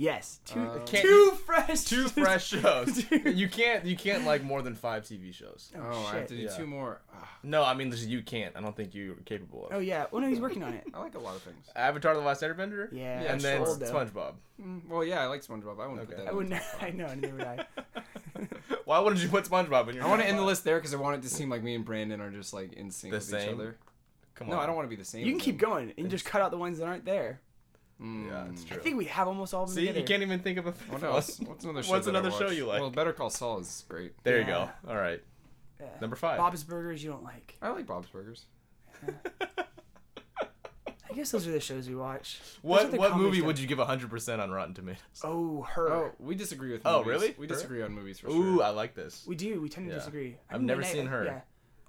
Yes. 0.00 0.40
Two. 0.46 0.66
Can't- 0.86 1.02
two 1.04 1.32
fresh. 1.44 1.84
Two 1.84 2.08
fresh 2.08 2.46
shows. 2.62 3.04
you 3.10 3.48
can't 3.50 3.84
you 3.84 3.96
can't 3.96 4.24
like 4.24 4.42
more 4.42 4.62
than 4.62 4.74
five 4.74 5.02
TV 5.02 5.30
shows. 5.34 5.70
Oh, 5.76 5.80
I 5.90 5.94
have 5.94 6.10
shit. 6.20 6.28
to 6.28 6.36
do 6.38 6.42
Yeah. 6.44 6.56
two 6.56 6.66
more. 6.66 7.02
Ah, 7.14 7.28
No, 7.42 7.62
I 7.62 7.74
mean 7.74 7.92
you 7.94 8.22
can't. 8.22 8.56
I 8.56 8.62
don't 8.62 8.74
think 8.74 8.94
you're 8.94 9.14
capable 9.26 9.66
of. 9.66 9.74
Oh 9.74 9.78
yeah. 9.78 10.06
Well, 10.10 10.22
no, 10.22 10.28
he's 10.28 10.40
working 10.40 10.62
on 10.62 10.72
it. 10.72 10.84
I 10.94 11.00
like 11.00 11.16
a 11.16 11.18
lot 11.18 11.36
of 11.36 11.42
things. 11.42 11.66
Avatar: 11.76 12.14
The 12.14 12.20
Last 12.20 12.40
Airbender. 12.42 12.88
Yeah. 12.92 13.20
and 13.30 13.40
then 13.42 13.60
old. 13.60 13.78
SpongeBob. 13.82 14.36
Mm, 14.58 14.88
well, 14.88 15.04
yeah, 15.04 15.20
I 15.22 15.26
like 15.26 15.44
SpongeBob. 15.44 15.78
I 15.78 15.86
wouldn't 15.86 16.08
put 16.08 16.16
that. 16.16 16.28
I 16.28 16.32
wouldn't. 16.32 16.54
the 16.54 16.84
I 16.86 16.90
know. 16.92 17.12
Neither 17.14 17.34
would 17.34 17.44
I. 17.46 17.66
Why 18.86 18.98
wouldn't 19.00 19.22
you 19.22 19.28
put 19.28 19.44
SpongeBob 19.44 19.90
in 19.90 19.96
your? 19.96 20.04
I 20.04 20.08
want 20.08 20.22
to 20.22 20.26
end 20.26 20.38
the 20.38 20.42
list 20.44 20.64
there 20.64 20.76
because 20.78 20.94
I 20.94 20.96
want 20.96 21.16
it 21.16 21.28
to 21.28 21.34
seem 21.34 21.50
like 21.50 21.62
me 21.62 21.74
and 21.74 21.84
Brandon 21.84 22.22
are 22.22 22.30
just 22.30 22.54
like 22.54 22.72
in 22.72 22.90
sync 22.90 23.12
The 23.12 23.18
with 23.18 23.34
each 23.34 23.48
other. 23.52 23.76
Come 24.34 24.48
on. 24.48 24.56
No, 24.56 24.62
I 24.62 24.66
don't 24.66 24.76
want 24.76 24.86
to 24.86 24.90
be 24.90 24.96
the 24.96 25.04
same. 25.04 25.26
You 25.26 25.32
can 25.32 25.40
keep 25.40 25.58
going 25.58 25.92
and 25.98 26.08
just 26.10 26.24
cut 26.24 26.40
out 26.40 26.50
the 26.50 26.56
ones 26.56 26.78
that 26.78 26.86
aren't 26.86 27.04
there. 27.04 27.42
Mm. 28.02 28.26
Yeah, 28.28 28.46
it's 28.50 28.64
true. 28.64 28.76
I 28.76 28.80
think 28.80 28.96
we 28.96 29.04
have 29.06 29.28
almost 29.28 29.52
all 29.52 29.64
of 29.64 29.68
them 29.68 29.74
See, 29.76 29.82
together. 29.82 30.00
you 30.00 30.04
can't 30.06 30.22
even 30.22 30.40
think 30.40 30.58
of 30.58 30.66
a. 30.66 30.70
What 30.88 31.02
else? 31.02 31.38
What's 31.40 31.64
another 31.64 31.82
show? 31.82 31.90
What's 31.92 32.06
that 32.06 32.14
I 32.16 32.18
another 32.18 32.34
show 32.36 32.46
watch? 32.46 32.54
you 32.56 32.66
like? 32.66 32.80
Well, 32.80 32.90
Better 32.90 33.12
Call 33.12 33.28
Saul 33.30 33.58
is 33.60 33.84
great. 33.88 34.14
There 34.24 34.36
you 34.38 34.46
Yeah. 34.46 34.68
go. 34.84 34.90
All 34.90 34.96
right, 34.96 35.22
Yeah. 35.78 35.86
number 36.00 36.16
five. 36.16 36.38
Bob's 36.38 36.64
Burgers 36.64 37.04
you 37.04 37.10
don't 37.10 37.22
like. 37.24 37.56
I 37.60 37.68
like 37.70 37.86
Bob's 37.86 38.08
Burgers. 38.08 38.46
I 41.10 41.12
guess 41.12 41.32
those 41.32 41.46
are 41.48 41.50
the 41.50 41.58
shows 41.60 41.88
we 41.88 41.96
watch. 41.96 42.38
What 42.62 42.92
what 42.92 43.16
movie 43.16 43.38
stuff. 43.38 43.46
would 43.48 43.58
you 43.58 43.66
give 43.66 43.78
hundred 43.78 44.10
percent 44.10 44.40
on 44.40 44.50
Rotten 44.52 44.74
Tomatoes? 44.74 45.02
Oh, 45.24 45.62
her. 45.62 45.92
Oh, 45.92 46.10
we 46.20 46.36
disagree 46.36 46.70
with. 46.72 46.82
Oh, 46.84 46.98
movies. 47.04 47.10
really? 47.20 47.34
We 47.36 47.46
Her? 47.48 47.54
disagree 47.54 47.82
on 47.82 47.92
movies 47.92 48.20
for 48.20 48.30
sure. 48.30 48.36
Ooh, 48.40 48.54
sure. 48.58 48.62
I 48.62 48.68
like 48.70 48.94
this. 48.94 49.24
We 49.26 49.34
do. 49.34 49.60
We 49.60 49.68
tend 49.68 49.86
to 49.88 49.92
Yeah. 49.92 49.98
disagree. 49.98 50.36
I 50.48 50.54
I've 50.54 50.60
mean, 50.60 50.68
never 50.68 50.82
I- 50.82 50.86
seen 50.86 51.06
her. 51.06 51.24
Yeah. 51.24 51.40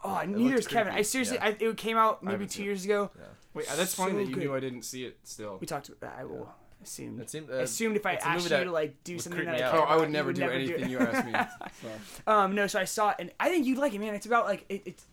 Oh, 0.04 0.18
It 0.18 0.30
neither 0.30 0.56
looks 0.56 0.62
is 0.62 0.68
Kevin. 0.68 0.94
I 0.94 1.04
seriously, 1.04 1.38
Yeah. 1.38 1.46
I, 1.46 1.58
it 1.60 1.78
came 1.78 1.96
out 1.98 2.24
maybe 2.24 2.32
haven't 2.32 2.48
two 2.48 2.54
seen 2.54 2.64
it. 2.64 2.66
years 2.66 2.86
ago. 2.86 3.12
Wait, 3.54 3.72
uh, 3.72 3.76
that's 3.76 3.94
funny 3.94 4.14
that 4.14 4.28
you 4.30 4.34
good. 4.36 4.44
knew 4.44 4.56
I 4.56 4.60
didn't 4.60 4.84
see 4.84 5.06
it 5.06 5.18
still. 5.24 5.58
We 5.60 5.68
talked. 5.68 5.90
about 5.90 6.14
I 6.18 6.24
will 6.24 6.54
assume. 6.84 7.20
It 7.20 7.30
seemed, 7.30 7.50
uh, 7.50 7.56
assumed 7.56 7.96
if 7.96 8.06
I 8.06 8.14
it's 8.14 8.26
a 8.26 8.28
asked 8.30 8.44
you 8.44 8.50
that 8.50 8.64
to 8.64 8.72
like 8.72 9.04
do 9.04 9.20
something 9.20 9.46
that 9.46 9.56
I 9.56 9.62
out. 9.64 9.72
care 9.72 9.82
Oh, 9.82 9.84
I 9.84 9.96
would 9.98 10.08
you 10.08 10.14
never 10.14 10.34
do 10.34 10.42
never 10.42 10.54
anything 10.54 10.86
it. 10.86 10.90
you 10.90 11.00
asked 11.00 11.26
me. 11.26 11.34
So. 11.82 12.32
Um, 12.32 12.56
no, 12.56 12.68
so 12.68 12.80
I 12.80 12.86
saw 12.86 13.10
it, 13.10 13.16
and 13.20 13.32
I 13.40 13.50
think 13.50 13.66
you'd 13.66 13.78
like 13.78 13.94
it, 13.94 14.00
man. 14.00 14.14
It's 14.14 14.26
about 14.26 14.46
like 14.46 14.66
it, 14.70 14.84
it's 14.86 15.06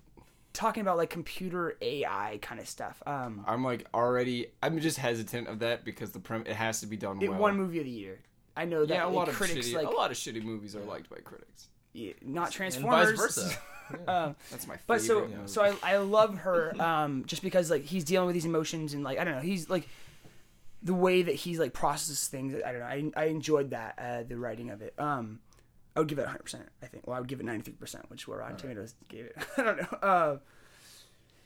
talking 0.53 0.81
about 0.81 0.97
like 0.97 1.11
computer 1.11 1.77
AI 1.81 2.39
kind 2.43 2.61
of 2.61 2.69
stuff. 2.69 3.03
Um, 3.07 3.45
I'm 3.47 3.65
like 3.65 3.87
already. 3.95 4.49
I'm 4.63 4.79
just 4.81 4.99
hesitant 4.99 5.49
of 5.49 5.61
that 5.61 5.85
because 5.85 6.11
the 6.13 6.21
prim. 6.21 6.45
It 6.47 6.55
has 6.57 6.81
to 6.81 6.87
be 6.87 6.97
done 6.97 7.23
it 7.23 7.29
well. 7.29 7.39
won 7.39 7.57
movie 7.57 7.79
of 7.79 7.85
the 7.85 7.91
year. 7.91 8.19
I 8.57 8.65
know 8.65 8.85
that 8.85 8.93
yeah, 8.95 9.05
a 9.05 9.07
like, 9.07 9.15
lot 9.15 9.29
of 9.29 9.35
critics 9.35 9.69
shitty. 9.69 9.75
like 9.75 9.87
a 9.87 9.91
lot 9.91 10.11
of 10.11 10.17
shitty 10.17 10.43
movies 10.43 10.75
are 10.75 10.83
liked 10.83 11.09
by 11.09 11.19
critics. 11.19 11.69
yeah, 11.93 12.13
not 12.23 12.47
and 12.47 12.55
Transformers. 12.55 13.11
vice 13.11 13.19
versa. 13.19 13.59
Um, 14.07 14.37
That's 14.51 14.67
my 14.67 14.75
favorite. 14.77 14.83
But 14.87 15.01
so 15.01 15.21
movie. 15.21 15.35
so 15.47 15.63
I, 15.63 15.75
I 15.83 15.97
love 15.99 16.39
her 16.39 16.75
um 16.81 17.25
just 17.27 17.43
because 17.43 17.71
like 17.71 17.83
he's 17.85 18.05
dealing 18.05 18.27
with 18.27 18.35
these 18.35 18.45
emotions 18.45 18.95
and 18.95 19.03
like 19.05 19.19
I 19.19 19.25
don't 19.25 19.35
know 19.37 19.41
he's 19.43 19.69
like 19.71 19.89
the 20.83 20.95
way 20.95 21.23
that 21.23 21.35
he's 21.35 21.59
like 21.59 21.73
processes 21.73 22.29
things 22.29 22.55
I 22.65 22.73
don't 22.73 22.81
know 22.81 22.87
I, 23.17 23.23
I 23.23 23.25
enjoyed 23.27 23.71
that 23.71 23.95
uh, 23.99 24.23
the 24.23 24.37
writing 24.37 24.71
of 24.71 24.83
it 24.83 24.95
um 24.99 25.41
I 25.97 26.01
would 26.01 26.09
give 26.09 26.19
it 26.19 26.23
100 26.23 26.43
percent 26.43 26.69
I 26.83 26.87
think 26.87 27.07
well 27.07 27.17
I 27.17 27.21
would 27.21 27.29
give 27.29 27.41
it 27.41 27.47
93 27.47 27.75
percent 27.75 28.11
which 28.11 28.29
where 28.29 28.39
Rotten 28.39 28.57
Tomatoes 28.57 28.95
gave 29.09 29.25
it 29.27 29.37
I 29.57 29.63
don't 29.63 29.77
know 29.81 29.99
uh, 30.03 30.37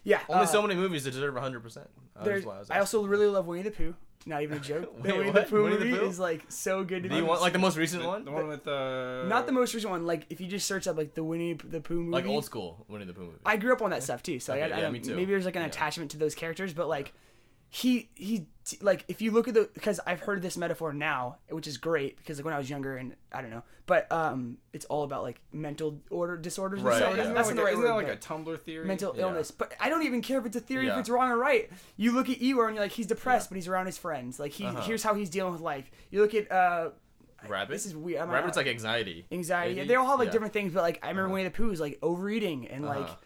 yeah 0.04 0.20
Only 0.28 0.42
uh, 0.44 0.46
so 0.46 0.62
many 0.62 0.74
movies 0.74 1.04
that 1.04 1.12
deserve 1.12 1.36
hundred 1.36 1.60
percent. 1.62 1.88
there's- 2.22 2.44
I 2.70 2.78
also 2.78 3.04
really 3.06 3.26
love 3.26 3.46
Winnie 3.46 3.62
the 3.62 3.70
Pooh 3.70 3.94
not 4.24 4.42
even 4.42 4.58
a 4.58 4.60
joke 4.72 5.02
the 5.02 5.08
Wait, 5.08 5.18
Winnie 5.18 5.30
what? 5.32 5.44
the 5.44 5.50
Pooh 5.50 5.64
Winnie 5.64 5.90
the 5.90 5.96
Pooh? 5.98 6.06
is 6.06 6.18
like 6.18 6.44
so 6.48 6.84
good 6.84 7.02
to 7.02 7.08
Do 7.08 7.16
you 7.16 7.24
want 7.26 7.40
like 7.40 7.52
the 7.52 7.58
most 7.58 7.76
recent 7.76 8.02
the, 8.02 8.08
one? 8.08 8.24
the 8.24 8.30
one 8.30 8.46
with 8.48 8.66
uh, 8.68 9.24
not 9.24 9.46
the 9.46 9.52
most 9.52 9.74
recent 9.74 9.90
one 9.90 10.06
like 10.06 10.26
if 10.30 10.40
you 10.40 10.46
just 10.46 10.66
search 10.66 10.86
up 10.86 10.96
like 10.96 11.14
the 11.14 11.24
Winnie 11.24 11.54
the 11.54 11.80
Pooh 11.80 11.96
movie 12.02 12.10
like 12.12 12.26
old 12.26 12.44
school 12.44 12.84
Winnie 12.88 13.04
the 13.04 13.12
Pooh 13.14 13.22
movie. 13.26 13.38
I 13.44 13.56
grew 13.56 13.72
up 13.72 13.82
on 13.82 13.90
that 13.90 14.02
stuff 14.04 14.22
too, 14.22 14.38
so 14.38 14.52
Okay, 14.52 14.62
I, 14.62 14.66
I 14.66 14.68
yeah, 14.68 14.80
don't, 14.82 14.92
me 14.92 15.00
too. 15.00 15.16
maybe 15.16 15.32
there's 15.32 15.44
like 15.44 15.56
an 15.56 15.62
Yeah. 15.62 15.68
attachment 15.68 16.12
to 16.12 16.18
those 16.18 16.34
characters, 16.36 16.72
but 16.72 16.86
like 16.88 17.12
he 17.74 18.10
he 18.14 18.46
like 18.82 19.02
if 19.08 19.22
you 19.22 19.30
look 19.30 19.48
at 19.48 19.54
the 19.54 19.68
because 19.72 19.98
I've 20.06 20.20
heard 20.20 20.42
this 20.42 20.58
metaphor 20.58 20.92
now, 20.92 21.38
which 21.48 21.66
is 21.66 21.78
great 21.78 22.18
because 22.18 22.36
like 22.38 22.44
when 22.44 22.52
I 22.52 22.58
was 22.58 22.68
younger 22.68 22.98
and 22.98 23.16
I 23.32 23.40
don't 23.40 23.50
know, 23.50 23.62
but 23.86 24.12
um 24.12 24.58
it's 24.74 24.84
all 24.84 25.04
about 25.04 25.22
like 25.22 25.40
mental 25.52 25.98
order 26.10 26.36
disorders 26.36 26.80
and 26.80 26.88
Right, 26.88 26.98
stuff. 26.98 27.16
yeah. 27.16 27.22
Isn't 27.22 27.34
that 27.34 27.46
like, 27.46 27.52
a, 27.52 27.56
the 27.56 27.62
right 27.64 27.72
isn't 27.72 27.84
that 27.84 27.94
like 27.94 28.08
a 28.08 28.16
Tumblr 28.18 28.60
theory? 28.60 28.86
mental 28.86 29.14
Yeah. 29.16 29.22
illness. 29.22 29.50
But 29.50 29.72
I 29.80 29.88
don't 29.88 30.02
even 30.02 30.20
care 30.20 30.38
if 30.38 30.44
it's 30.44 30.54
a 30.56 30.60
theory 30.60 30.86
if 30.88 30.98
it's 30.98 31.08
wrong 31.08 31.30
or 31.30 31.38
right. 31.38 31.70
You 31.96 32.12
look 32.12 32.28
at 32.28 32.40
Eeyore 32.40 32.66
and 32.66 32.74
you're 32.76 32.84
like 32.84 32.92
he's 32.92 33.06
depressed, 33.06 33.48
but 33.48 33.56
he's 33.56 33.68
around 33.68 33.86
his 33.86 33.96
friends. 33.96 34.38
Like 34.38 34.52
he 34.52 34.66
Uh-huh. 34.66 34.82
here's 34.82 35.02
how 35.02 35.14
he's 35.14 35.30
dealing 35.30 35.52
with 35.54 35.62
life. 35.62 35.90
You 36.10 36.20
look 36.20 36.34
at 36.34 36.52
uh 36.52 36.90
Rabbit. 37.48 37.72
this 37.72 37.86
is 37.86 37.96
weird. 37.96 38.20
I'm 38.20 38.30
Rabbit's 38.30 38.56
not- 38.56 38.66
like 38.66 38.72
anxiety. 38.72 39.24
anxiety. 39.32 39.74
Maybe? 39.76 39.88
They 39.88 39.94
all 39.96 40.06
have 40.06 40.18
like 40.18 40.26
Yeah. 40.26 40.32
different 40.32 40.52
things, 40.52 40.74
but 40.74 40.82
like 40.82 41.00
I 41.02 41.08
remember 41.08 41.30
Winnie 41.32 41.44
the 41.48 41.50
Pooh 41.50 41.68
was 41.70 41.80
like 41.80 41.98
overeating 42.02 42.68
and 42.68 42.84
like 42.84 42.98
Uh-huh. 42.98 43.16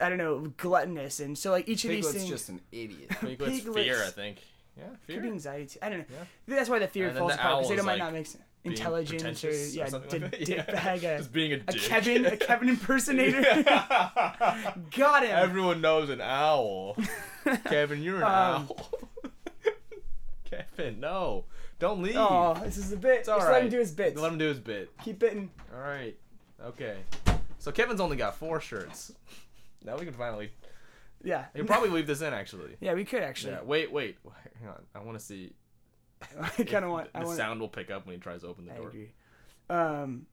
I 0.00 0.08
don't 0.08 0.18
know 0.18 0.52
gluttonous, 0.56 1.20
and 1.20 1.36
so 1.36 1.50
like 1.50 1.68
each 1.68 1.84
of 1.84 1.90
these 1.90 2.06
Piglet's 2.06 2.18
things 2.18 2.28
just 2.30 2.48
an 2.48 2.60
idiot. 2.72 3.10
Piglet's 3.20 3.60
Piglets. 3.60 3.74
fear, 3.74 4.02
I 4.04 4.10
think. 4.10 4.38
Yeah, 4.78 4.84
could 5.06 5.22
be 5.22 5.28
anxiety. 5.28 5.66
Too. 5.66 5.78
I 5.82 5.88
don't 5.90 5.98
know. 5.98 6.04
Yeah. 6.46 6.56
That's 6.56 6.70
why 6.70 6.78
the 6.78 6.88
fear 6.88 7.08
And 7.08 7.18
falls 7.18 7.32
the 7.32 7.38
apart 7.38 7.50
because 7.58 7.64
owl 7.64 7.68
they 7.70 7.76
don't 7.76 7.86
might 7.86 7.92
like, 7.92 7.98
not 7.98 8.12
make 8.14 8.26
sense. 8.26 8.44
Being 8.62 8.76
Intelligence 8.76 9.44
or 9.44 9.50
yeah, 9.50 9.86
something 9.88 10.20
d- 10.20 10.24
like 10.26 10.30
that. 10.32 10.44
dick 10.46 10.64
Yeah. 10.68 10.74
bag. 10.74 11.04
A, 11.04 11.16
Just 11.18 11.32
being 11.32 11.52
a 11.52 11.56
a 11.56 11.58
dick. 11.72 11.80
Kevin, 11.82 12.26
a 12.26 12.36
Kevin 12.36 12.68
impersonator. 12.74 13.40
Got 13.64 15.22
him. 15.24 15.30
Everyone 15.30 15.80
knows 15.80 16.10
an 16.10 16.20
owl. 16.20 16.96
Kevin, 17.64 18.02
you're 18.02 18.16
an 18.18 18.22
Um, 18.22 18.30
owl. 18.30 18.90
Kevin, 20.44 21.00
no. 21.00 21.44
Don't 21.78 22.02
leave. 22.02 22.16
oh, 22.16 22.54
this 22.62 22.76
is 22.76 22.92
a 22.92 22.96
bit. 22.96 23.20
It's 23.20 23.28
all 23.28 23.38
Just 23.38 23.50
let 23.50 23.62
him 23.62 23.70
do 23.70 23.78
his 23.78 23.92
bit. 23.92 24.16
Let 24.16 24.32
him 24.32 24.38
do 24.38 24.48
his 24.48 24.58
bit. 24.60 24.90
Keep 25.04 25.18
bitting. 25.20 25.50
All 25.74 25.80
right. 25.80 26.16
Okay. 26.62 26.98
So 27.58 27.72
Kevin's 27.72 28.00
only 28.00 28.16
got 28.18 28.36
four 28.36 28.60
shirts. 28.60 29.12
Now 29.84 29.96
we 29.96 30.04
can 30.04 30.14
finally. 30.14 30.50
Yeah. 31.22 31.46
We 31.54 31.58
can 31.60 31.66
probably 31.66 31.90
leave 31.90 32.06
this 32.06 32.22
in 32.22 32.32
actually. 32.32 32.76
yeah, 32.80 32.94
we 32.94 33.04
could 33.04 33.22
actually. 33.22 33.52
Yeah. 33.54 33.62
Wait, 33.62 33.92
wait. 33.92 34.18
Hang 34.60 34.68
on. 34.70 34.82
I 34.94 34.98
want 35.04 35.18
to 35.18 35.24
see. 35.24 35.52
I 36.40 36.48
kind 36.64 36.84
of 36.84 36.90
want. 36.90 37.12
the 37.12 37.18
I 37.20 37.24
want. 37.24 37.36
sound 37.36 37.60
will 37.60 37.68
pick 37.68 37.90
up 37.90 38.06
when 38.06 38.14
he 38.14 38.20
tries 38.20 38.42
to 38.42 38.48
open 38.48 38.66
the 38.66 38.72
I 38.72 38.76
door. 38.76 38.88
agree. 38.88 39.12
Um, 39.70 40.26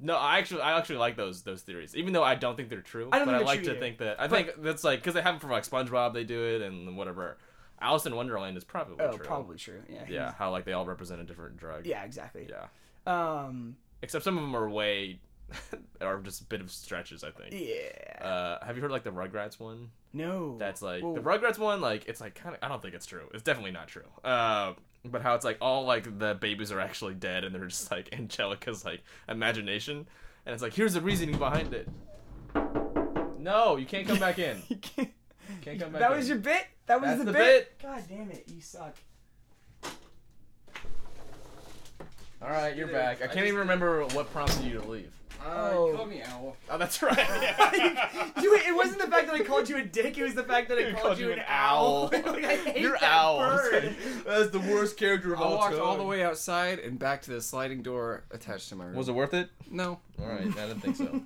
No, 0.00 0.16
I 0.16 0.38
actually, 0.38 0.62
I 0.62 0.76
actually 0.78 0.96
like 0.98 1.16
those 1.16 1.42
those 1.42 1.62
theories, 1.62 1.94
even 1.94 2.12
though 2.12 2.24
I 2.24 2.34
don't 2.34 2.56
think 2.56 2.70
they're 2.70 2.80
true. 2.80 3.08
I 3.12 3.18
don't 3.18 3.26
but 3.26 3.34
I 3.36 3.38
like 3.40 3.62
to 3.64 3.70
either. 3.70 3.80
think 3.80 3.98
that 3.98 4.20
I 4.20 4.26
But- 4.28 4.36
think 4.46 4.62
that's 4.62 4.82
like 4.82 5.00
because 5.00 5.14
they 5.14 5.22
have 5.22 5.36
it 5.36 5.40
from 5.40 5.50
like 5.50 5.64
SpongeBob, 5.64 6.14
they 6.14 6.24
do 6.24 6.42
it, 6.42 6.62
and 6.62 6.96
whatever. 6.96 7.38
Alice 7.82 8.04
in 8.04 8.14
Wonderland 8.14 8.56
is 8.58 8.64
probably 8.64 8.96
oh, 9.04 9.12
true. 9.16 9.24
probably 9.24 9.56
true. 9.56 9.82
Yeah. 9.88 10.04
Yeah, 10.08 10.32
how 10.38 10.50
like 10.50 10.64
they 10.64 10.72
all 10.72 10.84
represent 10.84 11.20
a 11.20 11.24
different 11.24 11.56
drug. 11.56 11.86
Yeah. 11.86 12.04
Exactly. 12.04 12.48
Yeah. 12.48 12.66
Um. 13.06 13.76
Except 14.02 14.24
some 14.24 14.36
of 14.38 14.42
them 14.42 14.54
are 14.56 14.68
way, 14.68 15.20
are 16.00 16.18
just 16.20 16.40
a 16.42 16.44
bit 16.44 16.60
of 16.60 16.70
stretches. 16.70 17.24
I 17.24 17.30
think. 17.30 17.52
Yeah. 17.52 18.24
Uh, 18.24 18.64
have 18.64 18.76
you 18.76 18.82
heard 18.82 18.90
like 18.90 19.04
the 19.04 19.10
Rugrats 19.12 19.58
one? 19.60 19.90
no. 20.12 20.56
That's 20.58 20.82
like 20.82 21.02
Whoa. 21.02 21.14
the 21.14 21.20
Rugrats 21.20 21.58
one. 21.58 21.80
Like 21.80 22.06
it's 22.08 22.20
like 22.20 22.34
kind 22.34 22.54
of. 22.54 22.62
I 22.62 22.68
don't 22.68 22.80
think 22.82 22.94
it's 22.94 23.06
true. 23.06 23.28
It's 23.34 23.42
definitely 23.42 23.72
not 23.72 23.88
true. 23.88 24.06
Uh, 24.24 24.74
but 25.04 25.22
how 25.22 25.34
it's 25.34 25.44
like 25.44 25.58
all 25.60 25.84
like 25.84 26.18
the 26.18 26.34
babies 26.34 26.70
are 26.72 26.80
actually 26.80 27.14
dead, 27.14 27.44
and 27.44 27.54
they're 27.54 27.66
just 27.66 27.90
like 27.90 28.08
Angelica's 28.12 28.84
like 28.84 29.02
imagination, 29.28 30.06
and 30.46 30.52
it's 30.52 30.62
like 30.62 30.74
here's 30.74 30.94
the 30.94 31.00
reasoning 31.00 31.38
behind 31.38 31.72
it. 31.74 31.88
No, 33.38 33.76
you 33.76 33.86
can't 33.86 34.06
come 34.06 34.18
back 34.18 34.38
in. 34.38 34.62
You 34.68 34.76
can't- 34.76 35.10
Can't 35.62 35.80
come 35.80 35.90
back 35.90 36.00
that 36.00 36.12
in. 36.12 36.16
was 36.18 36.28
your 36.28 36.38
bit. 36.38 36.64
That 36.86 37.00
was 37.00 37.08
That's 37.10 37.18
the, 37.20 37.24
the 37.26 37.32
bit? 37.32 37.78
God 37.82 38.04
damn 38.08 38.30
it! 38.30 38.44
You 38.46 38.60
suck. 38.60 38.94
All 42.42 42.48
right, 42.50 42.74
you're 42.76 42.86
back. 42.88 43.20
I 43.20 43.24
I 43.24 43.26
can't 43.26 43.32
just- 43.38 43.46
even 43.48 43.58
remember 43.60 44.04
what 44.06 44.32
prompted 44.32 44.64
you 44.64 44.80
to 44.80 44.88
leave. 44.88 45.12
Uh, 45.44 45.70
Oh. 45.72 45.90
you 45.90 45.96
called 45.96 46.08
me 46.10 46.22
owl. 46.22 46.56
Oh, 46.68 46.76
that's 46.78 47.02
right. 47.02 47.16
You- 48.42 48.56
it 48.56 48.74
wasn't 48.74 48.98
the 49.00 49.06
fact 49.08 49.26
that 49.26 49.34
I 49.36 49.40
called 49.42 49.68
you 49.68 49.76
a 49.78 49.82
dick. 49.82 50.18
It 50.18 50.22
was 50.24 50.34
the 50.34 50.42
fact 50.44 50.68
that 50.68 50.78
I 50.78 50.82
He 50.90 50.92
called, 50.92 51.18
you 51.18 51.32
an 51.32 51.40
owl. 51.46 52.10
like, 52.12 52.26
I 52.44 52.56
hate 52.56 52.80
You're 52.80 52.92
that 52.92 53.02
owl. 53.02 53.38
bird. 53.38 53.94
That's 54.26 54.50
the 54.50 54.58
worst 54.60 54.96
character 54.98 55.32
of 55.34 55.40
I 55.40 55.44
all 55.44 55.56
walked 55.56 55.74
time. 55.74 55.82
all 55.82 55.96
the 55.96 56.04
way 56.04 56.22
outside 56.22 56.78
and 56.78 56.98
back 56.98 57.22
to 57.22 57.30
the 57.30 57.40
sliding 57.40 57.82
door 57.82 58.24
attached 58.30 58.68
to 58.70 58.76
my 58.76 58.84
room. 58.86 58.96
Was 58.96 59.08
it 59.08 59.12
worth 59.12 59.32
it? 59.34 59.48
No. 59.70 59.98
All 60.20 60.26
right, 60.28 60.40
I 60.42 60.66
didn't 60.66 60.80
think 60.80 60.96
so. 60.96 61.20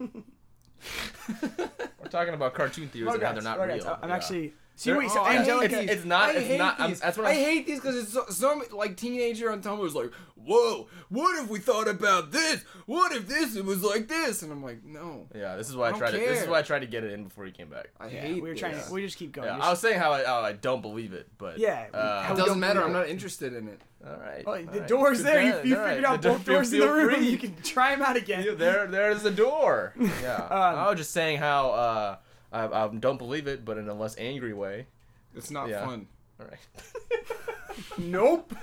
We're 2.00 2.08
talking 2.10 2.34
about 2.34 2.54
cartoon 2.54 2.88
theories 2.88 3.14
and 3.14 3.22
how 3.22 3.32
they're 3.32 3.42
not 3.42 3.58
Rugrats. 3.58 3.84
real. 3.84 3.98
I'm 4.02 4.08
Yeah. 4.10 4.14
actually. 4.16 4.52
See, 4.76 4.90
They're- 4.90 4.98
wait, 4.98 5.10
so 5.10 5.20
Oh, 5.20 5.22
I 5.24 5.32
hate 5.34 5.38
Angelica. 5.40 5.76
these. 5.76 5.90
It's 5.90 6.04
not- 6.04 6.30
I 6.30 6.32
it's 6.32 6.46
hate 6.48 6.58
not- 6.58 6.80
I'm- 6.80 6.90
These. 6.90 7.00
that's 7.00 7.16
what 7.16 7.26
I 7.28 7.30
I'm- 7.30 7.38
hate 7.44 7.66
these 7.66 7.78
because 7.80 7.96
it's 7.96 8.12
so, 8.12 8.24
some 8.28 8.62
like 8.72 8.96
teenager 8.96 9.50
on 9.52 9.62
Tumblr 9.62 9.78
was 9.78 9.94
like, 9.94 10.10
"Whoa, 10.34 10.88
what 11.10 11.40
if 11.42 11.48
we 11.48 11.60
thought 11.60 11.86
about 11.86 12.32
this? 12.32 12.64
What 12.86 13.12
if 13.12 13.28
this 13.28 13.54
it 13.54 13.64
was 13.64 13.84
like 13.84 14.08
this?" 14.08 14.42
And 14.42 14.50
I'm 14.50 14.64
like, 14.64 14.82
"No, 14.84 15.28
Yeah, 15.32 15.54
this 15.56 15.68
is 15.70 15.76
why 15.76 15.90
I, 15.90 15.94
I 15.94 15.98
tried 15.98 16.10
to. 16.10 16.16
This 16.18 16.42
is 16.42 16.48
why 16.48 16.58
I 16.58 16.62
tried 16.62 16.80
to 16.80 16.86
get 16.86 17.04
it 17.04 17.12
in 17.12 17.22
before 17.22 17.44
he 17.46 17.52
came 17.52 17.68
back. 17.68 17.90
I 18.00 18.08
Yeah, 18.08 18.20
hate." 18.22 18.42
we 18.42 18.48
were 18.48 18.54
trying 18.56 18.80
to. 18.82 18.92
We 18.92 19.02
just 19.02 19.16
keep 19.16 19.30
going. 19.30 19.46
Yeah, 19.46 19.56
Just- 19.58 19.66
I 19.68 19.70
was 19.70 19.78
saying 19.80 20.00
how 20.00 20.12
I, 20.12 20.24
how 20.24 20.40
I 20.40 20.52
don't 20.52 20.82
believe 20.82 21.12
it, 21.12 21.28
but 21.38 21.58
Yeah, 21.58 21.86
uh, 21.94 22.32
It 22.32 22.36
doesn't 22.36 22.58
matter. 22.58 22.82
I'm 22.82 22.92
not 22.92 23.08
interested 23.08 23.52
in 23.54 23.68
it. 23.68 23.80
all 24.04 24.16
right. 24.16 24.42
Oh, 24.44 24.50
all 24.54 24.58
the 24.58 24.80
right. 24.80 24.88
door's 24.88 25.18
Good 25.18 25.26
there. 25.26 25.40
You, 25.64 25.70
you 25.70 25.76
all 25.76 25.82
right. 25.82 25.88
figured 25.90 26.04
out 26.04 26.20
The 26.20 26.28
door- 26.30 26.36
both 26.38 26.46
doors 26.46 26.72
in 26.72 26.80
the 26.80 26.92
room. 26.92 27.14
free. 27.14 27.28
You 27.28 27.38
can 27.38 27.54
try 27.62 27.92
them 27.94 28.02
out 28.02 28.16
again. 28.16 28.42
Yeah, 28.44 28.54
there, 28.54 28.86
there's 28.88 29.22
the 29.22 29.30
door. 29.30 29.94
Yeah, 30.20 30.34
Um, 30.36 30.50
I 30.50 30.88
was 30.90 30.98
just 30.98 31.12
saying 31.12 31.38
how 31.38 31.70
uh, 31.70 32.16
I, 32.54 32.84
I 32.84 32.88
don't 32.88 33.18
believe 33.18 33.46
it, 33.46 33.64
but 33.64 33.78
in 33.78 33.88
a 33.88 33.94
less 33.94 34.16
angry 34.18 34.52
way. 34.52 34.86
It's 35.34 35.50
not 35.50 35.68
Yeah. 35.68 35.84
fun. 35.84 36.06
All 36.40 36.46
right. 36.46 36.58
nope. 37.98 38.54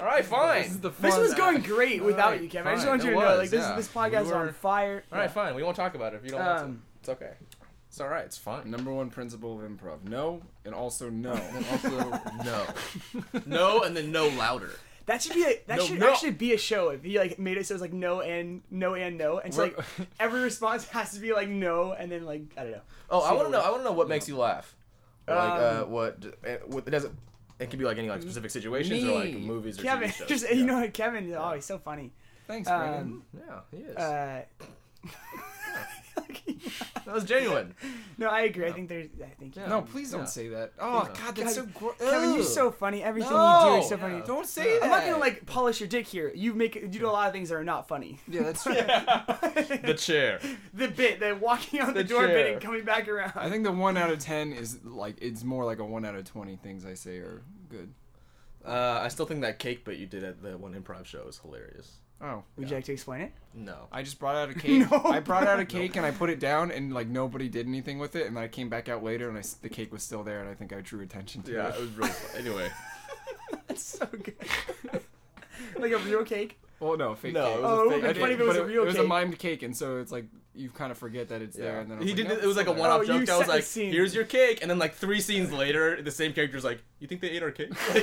All 0.00 0.06
right, 0.06 0.24
fine. 0.24 0.62
This 0.62 0.72
is 0.72 0.80
the 0.80 0.90
This 0.90 1.14
fun 1.14 1.22
was 1.22 1.34
going 1.34 1.62
great 1.62 2.02
without 2.02 2.26
Alright, 2.26 2.42
you, 2.42 2.48
Kevin. 2.48 2.72
I 2.72 2.74
just 2.74 2.86
want 2.86 3.02
you 3.04 3.10
It 3.10 3.14
to 3.14 3.20
know, 3.20 3.36
like 3.36 3.50
this 3.50 3.60
yeah. 3.64 3.76
this 3.76 3.88
podcast 3.88 4.22
We 4.22 4.26
is 4.26 4.32
on 4.32 4.52
fire. 4.52 5.04
All 5.12 5.18
right, 5.18 5.30
fine. 5.30 5.54
We 5.54 5.62
won't 5.62 5.76
talk 5.76 5.94
about 5.94 6.14
it 6.14 6.16
if 6.18 6.24
you 6.24 6.30
don't 6.30 6.40
want 6.44 6.58
to. 6.58 6.64
Um, 6.64 6.82
It's 7.00 7.08
okay. 7.08 7.32
It's 7.88 8.00
all 8.00 8.08
right. 8.08 8.24
It's 8.24 8.38
fine. 8.38 8.70
Number 8.70 8.92
one 8.92 9.08
principle 9.10 9.60
of 9.60 9.70
improv: 9.70 10.02
no, 10.08 10.42
and 10.64 10.74
also 10.74 11.10
no. 11.10 11.32
And 11.54 11.64
also, 11.70 12.20
no, 12.44 12.66
no, 13.46 13.82
and 13.82 13.96
then 13.96 14.10
no 14.10 14.26
louder. 14.28 14.70
That 15.06 15.22
should 15.22 15.34
be 15.34 15.42
a, 15.44 15.60
that 15.66 15.78
No, 15.78 15.84
should 15.84 15.98
no. 15.98 16.10
actually 16.10 16.30
be 16.32 16.54
a 16.54 16.58
show 16.58 16.88
if 16.88 17.02
he 17.04 17.18
like 17.18 17.38
made 17.38 17.58
it 17.58 17.66
so 17.66 17.72
it 17.72 17.76
was 17.76 17.82
like 17.82 17.92
no 17.92 18.20
and 18.22 18.62
no 18.70 18.94
and 18.94 19.18
no, 19.18 19.38
and 19.38 19.52
so 19.52 19.64
like 19.64 19.78
every 20.20 20.40
response 20.40 20.88
has 20.88 21.12
to 21.12 21.20
be 21.20 21.32
like 21.34 21.48
no, 21.48 21.92
and 21.92 22.10
then 22.10 22.24
like 22.24 22.42
I 22.56 22.62
don't 22.62 22.72
know. 22.72 22.80
Oh, 23.10 23.20
I 23.20 23.32
want 23.32 23.46
to 23.48 23.52
know. 23.52 23.60
I 23.60 23.68
want 23.70 23.80
to 23.80 23.84
know 23.84 23.92
what 23.92 24.08
makes 24.08 24.28
you 24.28 24.36
laugh. 24.36 24.74
Like, 25.28 25.36
uh, 25.38 25.82
Um, 25.84 25.90
what? 25.90 26.24
uh, 26.46 26.50
what 26.66 26.86
it 26.86 26.90
doesn't. 26.90 27.14
It 27.58 27.70
can 27.70 27.78
be 27.78 27.84
like 27.84 27.98
any 27.98 28.08
like 28.08 28.22
specific 28.22 28.50
situations 28.50 29.04
or 29.04 29.20
like 29.20 29.34
movies 29.34 29.78
or 29.78 29.82
Kevin, 29.82 30.08
TV 30.08 30.14
shows. 30.14 30.28
just 30.28 30.44
yeah. 30.48 30.54
you 30.56 30.64
know 30.66 30.88
Kevin. 30.92 31.32
Oh, 31.36 31.52
he's 31.52 31.64
so 31.64 31.78
funny. 31.78 32.10
Thanks, 32.46 32.68
Brandon. 32.68 33.00
Um, 33.00 33.22
Yeah, 33.46 33.60
he 33.70 33.84
is. 33.84 33.96
uh, 33.96 34.42
that 37.06 37.14
was 37.14 37.24
genuine. 37.24 37.74
no, 38.18 38.28
I 38.28 38.42
agree. 38.42 38.66
I 38.66 38.72
think 38.72 38.88
there's. 38.88 39.08
I 39.22 39.28
think 39.38 39.56
Yeah. 39.56 39.66
no, 39.66 39.82
please 39.82 40.10
don't 40.10 40.20
yeah. 40.20 40.26
say 40.26 40.48
that. 40.48 40.72
Oh 40.78 41.00
Please 41.12 41.18
God, 41.18 41.34
don't. 41.34 41.44
that's 41.44 41.54
so 41.56 41.66
gross. 41.66 41.94
Kevin, 41.98 42.34
you're 42.34 42.42
so 42.42 42.70
funny. 42.70 43.02
Everything 43.02 43.30
you 43.32 43.60
do 43.70 43.74
is 43.76 43.88
so 43.88 43.96
funny. 43.98 44.16
yeah. 44.18 44.24
Don't 44.24 44.46
say 44.46 44.78
that. 44.78 44.84
I'm 44.84 44.90
not 44.90 45.04
gonna 45.04 45.18
like 45.18 45.46
polish 45.46 45.80
your 45.80 45.88
dick 45.88 46.06
here. 46.06 46.32
You 46.34 46.54
make 46.54 46.74
you 46.76 46.88
do 46.88 47.06
a 47.06 47.10
lot 47.10 47.26
of 47.26 47.32
things 47.32 47.48
that 47.50 47.56
are 47.56 47.64
not 47.64 47.88
funny. 47.88 48.18
Yeah, 48.28 48.42
that's 48.42 48.62
true. 48.64 48.74
The 48.74 49.94
chair. 49.98 50.40
the 50.74 50.88
bit, 50.88 51.20
the 51.20 51.34
walking 51.36 51.80
out 51.80 51.88
the, 51.94 52.02
The 52.02 52.04
door 52.04 52.26
bit 52.26 52.32
chair. 52.34 52.52
and 52.54 52.60
coming 52.62 52.84
back 52.84 53.08
around. 53.08 53.32
I 53.36 53.50
think 53.50 53.64
the 53.64 53.72
one 53.72 53.96
out 53.96 54.10
of 54.10 54.18
ten 54.18 54.52
is 54.52 54.82
like 54.84 55.16
it's 55.20 55.44
more 55.44 55.64
like 55.64 55.78
a 55.78 55.84
one 55.84 56.04
out 56.04 56.14
of 56.14 56.24
twenty 56.24 56.56
things 56.56 56.84
I 56.86 56.94
say 56.94 57.18
are 57.18 57.42
good. 57.68 57.92
Uh, 58.64 59.00
I 59.02 59.08
still 59.08 59.26
think 59.26 59.42
that 59.42 59.58
cake 59.58 59.84
bit 59.84 59.98
you 59.98 60.06
did 60.06 60.24
at 60.24 60.42
the 60.42 60.56
one 60.56 60.72
improv 60.74 61.04
show 61.04 61.26
is 61.28 61.38
hilarious. 61.38 61.98
Oh, 62.22 62.42
Would 62.56 62.70
you 62.70 62.76
like 62.76 62.84
to 62.84 62.92
explain 62.92 63.20
it? 63.22 63.32
No. 63.54 63.88
I 63.92 64.02
just 64.02 64.18
brought 64.18 64.34
out 64.36 64.48
a 64.50 64.54
cake. 64.58 64.90
No. 64.90 65.02
I 65.04 65.20
brought 65.20 65.46
out 65.46 65.60
a 65.60 65.64
cake 65.64 65.96
and 65.96 66.06
I 66.06 66.10
put 66.10 66.30
it 66.30 66.40
down 66.40 66.70
and 66.70 66.92
like 66.94 67.06
nobody 67.08 67.48
did 67.48 67.66
anything 67.66 67.98
with 67.98 68.16
it. 68.16 68.26
And 68.26 68.36
then 68.36 68.42
I 68.44 68.48
came 68.48 68.68
back 68.68 68.88
out 68.88 69.02
later 69.04 69.28
and 69.28 69.36
I 69.36 69.40
s 69.40 69.54
the 69.54 69.68
cake 69.68 69.92
was 69.92 70.02
still 70.02 70.22
there 70.22 70.40
and 70.40 70.48
I 70.48 70.54
think 70.54 70.72
I 70.72 70.80
drew 70.80 71.02
attention 71.02 71.42
to 71.42 71.52
it. 71.52 71.56
Yeah, 71.56 71.68
it. 71.68 71.74
it 71.76 71.80
was 71.80 71.90
really 71.90 72.10
fun. 72.10 72.40
Anyway. 72.40 72.68
That's 73.66 73.82
so 73.82 74.06
good. 74.06 74.36
like 75.78 75.92
a 75.92 75.98
real 75.98 76.24
cake. 76.24 76.58
Well, 76.80 76.96
no, 76.96 77.14
fake 77.14 77.34
No, 77.34 77.44
cake. 77.46 77.56
it 77.56 77.62
was 77.62 77.70
a 77.70 77.74
Oh, 77.74 77.82
it 77.82 77.90
fake 77.90 78.02
would 78.02 78.08
be 78.08 78.12
did- 78.14 78.20
funny 78.20 78.34
if 78.34 78.40
it 78.40 78.46
was 78.46 78.56
but 78.56 78.62
a 78.62 78.66
real 78.66 78.82
It 78.82 78.86
was 78.86 78.96
a 78.96 79.04
mimed 79.04 79.38
cake, 79.38 79.62
and 79.62 79.76
so 79.76 79.98
it's 79.98 80.12
like 80.12 80.26
you 80.56 80.70
kind 80.70 80.90
of 80.92 80.98
forget 80.98 81.28
that 81.30 81.42
it's 81.42 81.56
there. 81.56 81.80
And 81.80 81.90
then 81.90 81.98
I 81.98 82.00
was 82.00 82.08
he 82.08 82.14
like, 82.16 82.28
did. 82.28 82.36
no, 82.36 82.42
it 82.44 82.46
was 82.46 82.56
like 82.56 82.66
a 82.66 82.70
still 82.70 82.80
one-off 82.80 83.00
Oh, 83.00 83.02
you 83.02 83.18
joke. 83.20 83.26
that 83.26 83.38
was 83.38 83.46
the 83.46 83.52
like, 83.54 83.64
scene. 83.64 83.92
"Here's 83.92 84.14
your 84.14 84.24
cake," 84.24 84.58
and 84.62 84.70
then 84.70 84.78
like 84.78 84.94
three 84.94 85.20
scenes 85.20 85.52
later, 85.52 86.00
the 86.02 86.10
same 86.10 86.32
character's 86.32 86.64
like, 86.64 86.80
"You 87.00 87.06
think 87.08 87.20
they 87.22 87.30
ate 87.30 87.42
our 87.42 87.50
cake?" 87.50 87.70
Call 87.74 87.94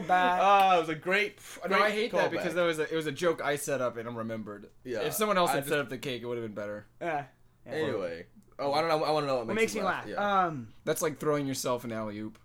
back. 0.00 0.40
Ah, 0.42 0.76
it 0.76 0.80
was 0.80 0.88
a 0.88 0.94
great. 0.94 1.38
there. 1.62 1.70
No, 1.70 1.76
I 1.76 1.90
great 1.90 1.92
hate 1.94 2.12
that 2.12 2.30
because 2.30 2.54
that 2.54 2.62
was 2.64 2.78
a, 2.78 2.92
it 2.92 2.96
was 2.96 3.06
a 3.06 3.12
joke 3.12 3.42
I 3.42 3.56
set 3.56 3.80
up 3.80 3.96
and 3.96 4.08
I 4.08 4.12
remembered. 4.12 4.68
Yeah, 4.84 5.00
If 5.00 5.14
someone 5.14 5.38
else 5.38 5.50
I 5.50 5.54
had 5.54 5.60
just- 5.64 5.70
set 5.70 5.78
up 5.80 5.88
the 5.88 5.98
cake, 5.98 6.22
it 6.22 6.26
would 6.26 6.36
have 6.38 6.44
been 6.46 6.54
better. 6.54 6.86
Yeah. 7.00 7.24
yeah. 7.66 7.72
Anyway, 7.72 8.26
oh, 8.58 8.72
I 8.72 8.80
don't 8.80 8.88
know. 8.90 9.04
I 9.04 9.10
want 9.10 9.24
to 9.24 9.26
know 9.28 9.36
what, 9.36 9.46
What 9.46 9.54
makes, 9.56 9.74
makes 9.74 9.74
me 9.74 9.80
you 9.80 9.86
laugh? 9.86 10.04
Yeah, 10.06 10.44
Um, 10.46 10.68
That's 10.84 11.02
like 11.02 11.18
throwing 11.18 11.46
yourself 11.46 11.84
an 11.84 11.92
alley 11.92 12.18
oop. 12.18 12.38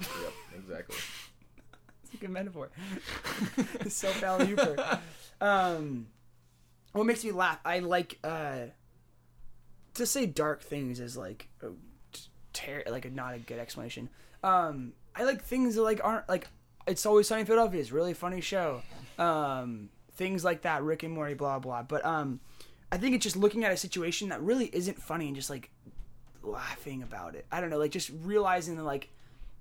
yep, 0.00 0.10
exactly. 0.56 0.96
it's 2.04 2.14
a 2.14 2.16
good 2.18 2.30
metaphor. 2.30 2.70
Self 3.88 4.22
alley 4.22 4.56
Um, 5.40 6.06
what 6.92 7.04
makes 7.04 7.24
me 7.24 7.32
laugh? 7.32 7.58
I 7.64 7.78
like 7.80 8.18
uh, 8.24 8.66
to 9.94 10.06
say 10.06 10.26
dark 10.26 10.62
things 10.62 11.00
is 11.00 11.16
like 11.16 11.48
a 11.62 11.68
ter- 12.52 12.84
like 12.88 13.04
a 13.04 13.10
not 13.10 13.34
a 13.34 13.38
good 13.38 13.58
explanation. 13.58 14.08
Um, 14.42 14.92
I 15.14 15.24
like 15.24 15.42
things 15.42 15.74
that 15.74 15.82
like 15.82 16.00
aren't 16.02 16.28
like 16.28 16.48
it's 16.88 17.06
always 17.06 17.28
sunny 17.28 17.40
in 17.42 17.46
Philadelphia. 17.46 17.80
It's 17.80 17.92
really 17.92 18.14
funny 18.14 18.40
show. 18.40 18.82
Um, 19.18 19.90
things 20.14 20.44
like 20.44 20.62
that, 20.62 20.82
Rick 20.82 21.02
and 21.02 21.12
Morty, 21.12 21.34
blah 21.34 21.58
blah. 21.58 21.82
But 21.82 22.04
um, 22.04 22.40
I 22.90 22.96
think 22.96 23.14
it's 23.14 23.22
just 23.24 23.36
looking 23.36 23.64
at 23.64 23.72
a 23.72 23.76
situation 23.76 24.28
that 24.30 24.40
really 24.42 24.66
isn't 24.72 25.00
funny 25.02 25.26
and 25.26 25.36
just 25.36 25.50
like 25.50 25.70
laughing 26.42 27.02
about 27.02 27.34
it. 27.34 27.46
I 27.52 27.60
don't 27.60 27.70
know, 27.70 27.78
like 27.78 27.90
just 27.92 28.10
realizing 28.22 28.76
that 28.76 28.84
like 28.84 29.10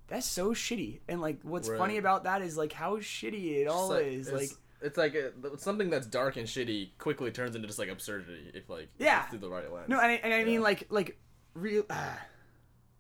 that's 0.08 0.26
so 0.26 0.52
shitty. 0.52 0.99
And 1.08 1.22
like 1.22 1.40
what's 1.44 1.68
Right. 1.70 1.78
funny 1.78 1.98
about 1.98 2.24
that 2.26 2.41
is 2.41 2.58
like 2.58 2.72
how 2.74 2.98
shitty 2.98 3.62
it 3.62 3.68
all 3.68 3.90
like- 3.90 4.06
is. 4.06 4.28
it's, 4.28 4.32
Like 4.38 4.49
it's 4.82 4.98
like 4.98 5.16
uh 5.16 5.58
something 5.58 5.90
that's 5.90 6.06
dark 6.08 6.38
and 6.38 6.48
shitty 6.48 6.90
quickly 6.99 7.32
turns 7.32 7.56
into 7.56 7.68
just 7.68 7.80
like 7.80 7.90
absurdity 7.90 8.52
if 8.54 8.70
like 8.70 8.90
Yeah. 8.99 9.24
through 9.24 9.40
the 9.40 9.49
right 9.49 9.72
lens. 9.74 9.90
no, 9.90 9.99
and 9.99 10.12
I, 10.12 10.16
and 10.24 10.34
I 10.34 10.44
mean 10.44 10.62
like 10.62 10.86
like 10.90 11.18
real. 11.54 11.84
Uh, 11.90 11.95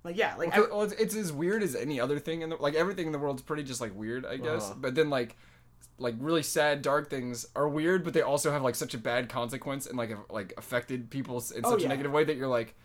like 0.07 0.17
yeah, 0.17 0.35
like 0.37 0.55
Well, 0.55 0.67
well, 0.71 0.81
it's, 0.83 0.93
it's 0.93 1.15
as 1.15 1.31
weird 1.31 1.61
as 1.61 1.75
any 1.75 1.99
other 1.99 2.17
thing 2.19 2.41
in 2.41 2.49
the 2.49 2.55
like 2.55 2.73
everything 2.75 3.05
in 3.07 3.11
the 3.11 3.19
world's 3.19 3.41
pretty 3.41 3.63
just 3.63 3.81
like 3.81 3.95
weird, 3.95 4.25
I 4.25 4.37
guess. 4.37 4.65
Uh-huh. 4.65 4.75
But 4.79 4.95
then 4.95 5.09
like 5.09 5.35
like 5.99 6.15
really 6.19 6.43
sad 6.43 6.81
dark 6.81 7.09
things 7.09 7.45
are 7.55 7.67
weird, 7.67 8.03
but 8.03 8.13
they 8.13 8.21
also 8.21 8.51
have 8.51 8.61
like 8.61 8.75
such 8.75 8.93
a 8.93 8.97
bad 8.97 9.29
consequence 9.29 9.85
and 9.85 9.97
like 9.97 10.09
have, 10.09 10.19
like 10.29 10.53
affected 10.57 11.09
people 11.09 11.43
in 11.55 11.61
Oh, 11.65 11.71
such 11.71 11.81
yeah. 11.81 11.85
a 11.87 11.89
negative 11.89 12.11
way 12.11 12.23
that 12.23 12.37
you're 12.37 12.47
like. 12.47 12.75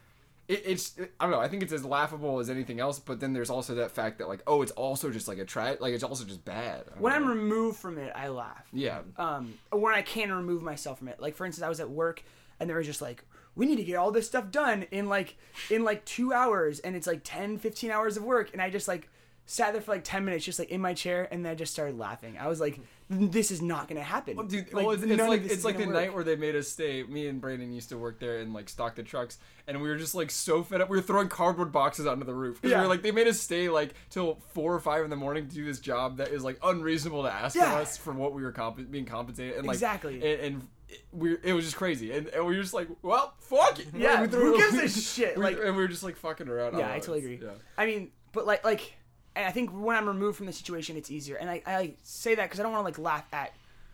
It, 0.49 0.63
it's 0.67 0.99
I 1.21 1.25
don't 1.25 1.31
know. 1.31 1.39
I 1.39 1.47
think 1.47 1.63
it's 1.63 1.73
as 1.73 1.85
laughable 1.85 2.41
as 2.41 2.51
anything 2.51 2.81
else, 2.81 2.99
but 2.99 3.21
then 3.21 3.33
there's 3.33 3.49
also 3.51 3.77
that 3.77 3.93
fact 3.93 4.19
that 4.19 4.29
like 4.29 4.43
oh, 4.49 4.61
it's 4.63 4.73
also 4.73 5.11
just 5.11 5.29
like 5.29 5.39
a 5.39 5.45
tra- 5.45 5.77
like 5.79 5.95
it's 5.95 6.03
also 6.03 6.25
just 6.25 6.45
bad. 6.45 6.83
I 6.97 7.01
when 7.01 7.13
I'm 7.13 7.29
removed 7.29 7.79
from 7.79 7.97
it, 7.97 8.13
I 8.17 8.27
laugh. 8.29 8.67
yeah, 8.73 9.03
um, 9.17 9.55
when 9.71 9.95
I 9.95 10.03
can 10.03 10.33
remove 10.33 10.63
myself 10.63 10.99
from 10.99 11.07
it. 11.09 11.21
Like 11.21 11.37
for 11.37 11.47
instance, 11.47 11.65
I 11.65 11.69
was 11.69 11.79
at 11.79 11.89
work 11.89 12.25
and 12.59 12.69
there 12.69 12.77
was 12.77 12.87
just 12.87 13.01
like, 13.01 13.25
"We 13.55 13.67
need 13.67 13.77
to 13.77 13.85
get 13.85 13.97
all 13.97 14.11
this 14.11 14.27
stuff 14.27 14.51
done 14.51 14.85
in 14.91 15.09
like 15.09 15.37
in 15.71 15.85
like 15.85 16.05
two 16.05 16.33
hours," 16.33 16.79
and 16.81 16.97
it's 16.97 17.07
like 17.07 17.21
10, 17.25 17.59
15 17.59 17.91
hours 17.91 18.17
of 18.17 18.25
work, 18.25 18.51
and 18.53 18.61
I 18.63 18.71
just 18.71 18.89
like 18.89 19.09
sat 19.45 19.73
there 19.73 19.83
for 19.83 19.91
like 19.91 20.05
ten 20.05 20.25
minutes, 20.25 20.45
just 20.45 20.59
like 20.59 20.71
in 20.71 20.81
my 20.81 20.95
chair, 20.95 21.27
and 21.31 21.45
then 21.45 21.51
I 21.53 21.55
just 21.57 21.73
started 21.73 21.99
laughing. 21.99 22.39
I 22.39 22.47
was 22.47 22.61
like, 22.61 22.79
"This 23.11 23.51
is 23.51 23.61
not 23.61 23.89
gonna 23.89 24.01
happen." 24.03 24.37
Well, 24.37 24.47
dude, 24.47 24.73
Like, 24.73 24.87
well, 24.87 24.95
it's, 24.95 25.03
it's 25.03 25.21
like 25.21 25.43
it's 25.45 25.65
like 25.65 25.79
the 25.79 25.87
work. 25.87 25.95
night 25.95 26.15
where 26.15 26.23
they 26.23 26.37
made 26.37 26.55
us 26.55 26.69
stay. 26.69 27.03
Me 27.03 27.27
and 27.27 27.41
Brandon 27.41 27.73
used 27.73 27.89
to 27.89 27.99
work 27.99 28.21
there 28.21 28.39
and 28.39 28.55
like 28.55 28.69
stock 28.69 28.95
the 28.95 29.03
trucks, 29.03 29.39
and 29.67 29.83
we 29.83 29.89
were 29.89 29.97
just 29.97 30.15
like 30.15 30.31
so 30.31 30.63
fed 30.63 30.81
up. 30.81 30.89
We 30.89 30.97
were 30.97 31.03
throwing 31.03 31.29
cardboard 31.29 31.73
boxes 31.73 32.07
onto 32.07 32.25
the 32.25 32.33
roof 32.35 32.61
Yeah. 32.63 32.77
we 32.79 32.83
were 32.83 32.89
like, 32.89 33.03
they 33.03 33.11
made 33.11 33.27
us 33.27 33.41
stay 33.41 33.69
like 33.69 33.95
till 34.11 34.39
four 34.55 34.73
or 34.73 34.81
five 34.81 35.03
in 35.03 35.11
the 35.11 35.17
morning 35.17 35.49
to 35.49 35.55
do 35.55 35.65
this 35.65 35.81
job 35.81 36.19
that 36.19 36.29
is 36.29 36.45
like 36.45 36.59
unreasonable 36.63 37.25
to 37.25 37.33
ask 37.33 37.57
Yeah. 37.57 37.73
of 37.75 37.79
us 37.81 37.97
for 37.97 38.13
what 38.13 38.33
we 38.35 38.43
were 38.43 38.53
comp- 38.53 38.91
being 38.93 39.07
compensated. 39.07 39.57
And 39.59 39.67
like 39.67 39.75
Exactly. 39.75 40.15
and, 40.23 40.41
and 40.41 40.69
we 41.13 41.37
it 41.43 41.53
was 41.53 41.65
just 41.65 41.77
crazy, 41.77 42.13
and, 42.13 42.27
and 42.29 42.45
we 42.47 42.57
were 42.57 42.63
just 42.63 42.75
like, 42.75 42.89
well, 43.03 43.35
fuck 43.41 43.79
it. 43.79 43.87
Yeah, 43.95 44.21
we 44.23 44.29
threw- 44.29 44.53
who 44.53 44.59
gives 44.59 44.97
a 44.97 45.01
shit? 45.01 45.37
we- 45.37 45.45
Like- 45.45 45.57
and 45.59 45.77
we 45.77 45.83
were 45.83 45.89
just 45.89 46.03
like 46.03 46.17
fucking 46.17 46.49
around. 46.49 46.75
Yeah, 46.75 46.87
don't 46.89 46.91
I 46.91 46.99
totally 46.99 47.19
agree. 47.21 47.41
Yeah. 47.43 47.51
I 47.79 47.87
mean, 47.87 48.11
but 48.33 48.47
like 48.47 48.65
like, 48.65 48.95
and 49.37 49.47
I 49.47 49.51
think 49.51 49.71
when 49.71 49.97
I'm 49.97 50.07
removed 50.07 50.37
from 50.37 50.47
the 50.47 50.53
situation, 50.53 50.97
it's 50.97 51.11
easier. 51.11 51.37
And 51.37 51.49
I 51.51 51.63
I 51.67 51.95
say 52.03 52.35
that 52.35 52.45
because 52.45 52.61
I 52.61 52.63
don't 52.63 52.73
want 52.73 52.83
to 52.83 52.85
like 52.85 52.99
laugh 52.99 53.27
at 53.33 53.53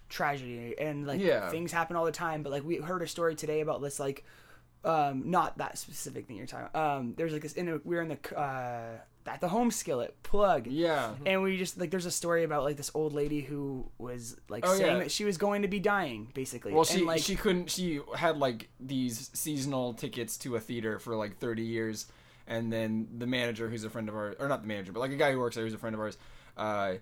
tragedy 0.08 0.74
and 0.78 1.06
like 1.06 1.20
Yeah. 1.20 1.50
things 1.50 1.70
happen 1.72 1.96
all 1.96 2.04
the 2.04 2.12
time. 2.12 2.42
But 2.42 2.52
like 2.52 2.64
we 2.64 2.76
heard 2.76 3.02
a 3.02 3.06
story 3.08 3.34
today 3.34 3.60
about 3.60 3.82
this 3.82 4.00
like, 4.00 4.24
um, 4.84 5.30
not 5.30 5.58
that 5.58 5.76
specific 5.76 6.26
thing 6.26 6.36
you're 6.36 6.46
talking. 6.46 6.68
about. 6.72 6.98
Um, 6.98 7.14
there's 7.16 7.32
like 7.32 7.42
this 7.42 7.52
in 7.54 7.68
a, 7.68 7.80
we're 7.84 8.00
in 8.02 8.08
the 8.08 8.38
uh 8.38 8.98
at 9.28 9.40
the 9.40 9.48
home 9.48 9.70
skillet 9.70 10.22
plug. 10.22 10.66
Yeah. 10.66 11.14
And 11.26 11.42
we 11.42 11.56
just 11.56 11.78
like 11.78 11.90
there's 11.90 12.06
a 12.06 12.10
story 12.10 12.44
about 12.44 12.64
like 12.64 12.76
this 12.76 12.90
old 12.94 13.12
lady 13.12 13.40
who 13.40 13.86
was 13.98 14.36
like 14.48 14.64
Oh, 14.66 14.74
saying 14.74 14.96
yeah. 14.96 14.98
that 15.02 15.10
she 15.10 15.24
was 15.24 15.36
going 15.36 15.62
to 15.62 15.68
be 15.68 15.78
dying 15.80 16.28
basically. 16.34 16.72
Well, 16.72 16.82
And, 16.82 16.88
she 16.90 17.04
like 17.04 17.22
she 17.22 17.36
couldn't. 17.36 17.70
She 17.70 18.00
had 18.16 18.38
like 18.38 18.68
these 18.80 19.30
seasonal 19.34 19.94
tickets 19.94 20.36
to 20.38 20.56
a 20.56 20.60
theater 20.60 20.98
for 20.98 21.14
like 21.16 21.38
thirty 21.38 21.62
years, 21.62 22.06
and 22.46 22.72
then 22.72 23.08
the 23.18 23.26
manager, 23.26 23.68
who's 23.68 23.84
a 23.84 23.90
friend 23.90 24.08
of 24.08 24.14
ours, 24.16 24.36
or 24.38 24.48
not 24.48 24.62
the 24.62 24.68
manager, 24.68 24.92
but 24.92 25.00
like 25.00 25.12
a 25.12 25.16
guy 25.16 25.32
who 25.32 25.38
works 25.38 25.56
there, 25.56 25.64
who's 25.64 25.74
a 25.74 25.78
friend 25.78 25.94
of 25.94 26.00
ours, 26.00 26.16
uh, 26.56 26.94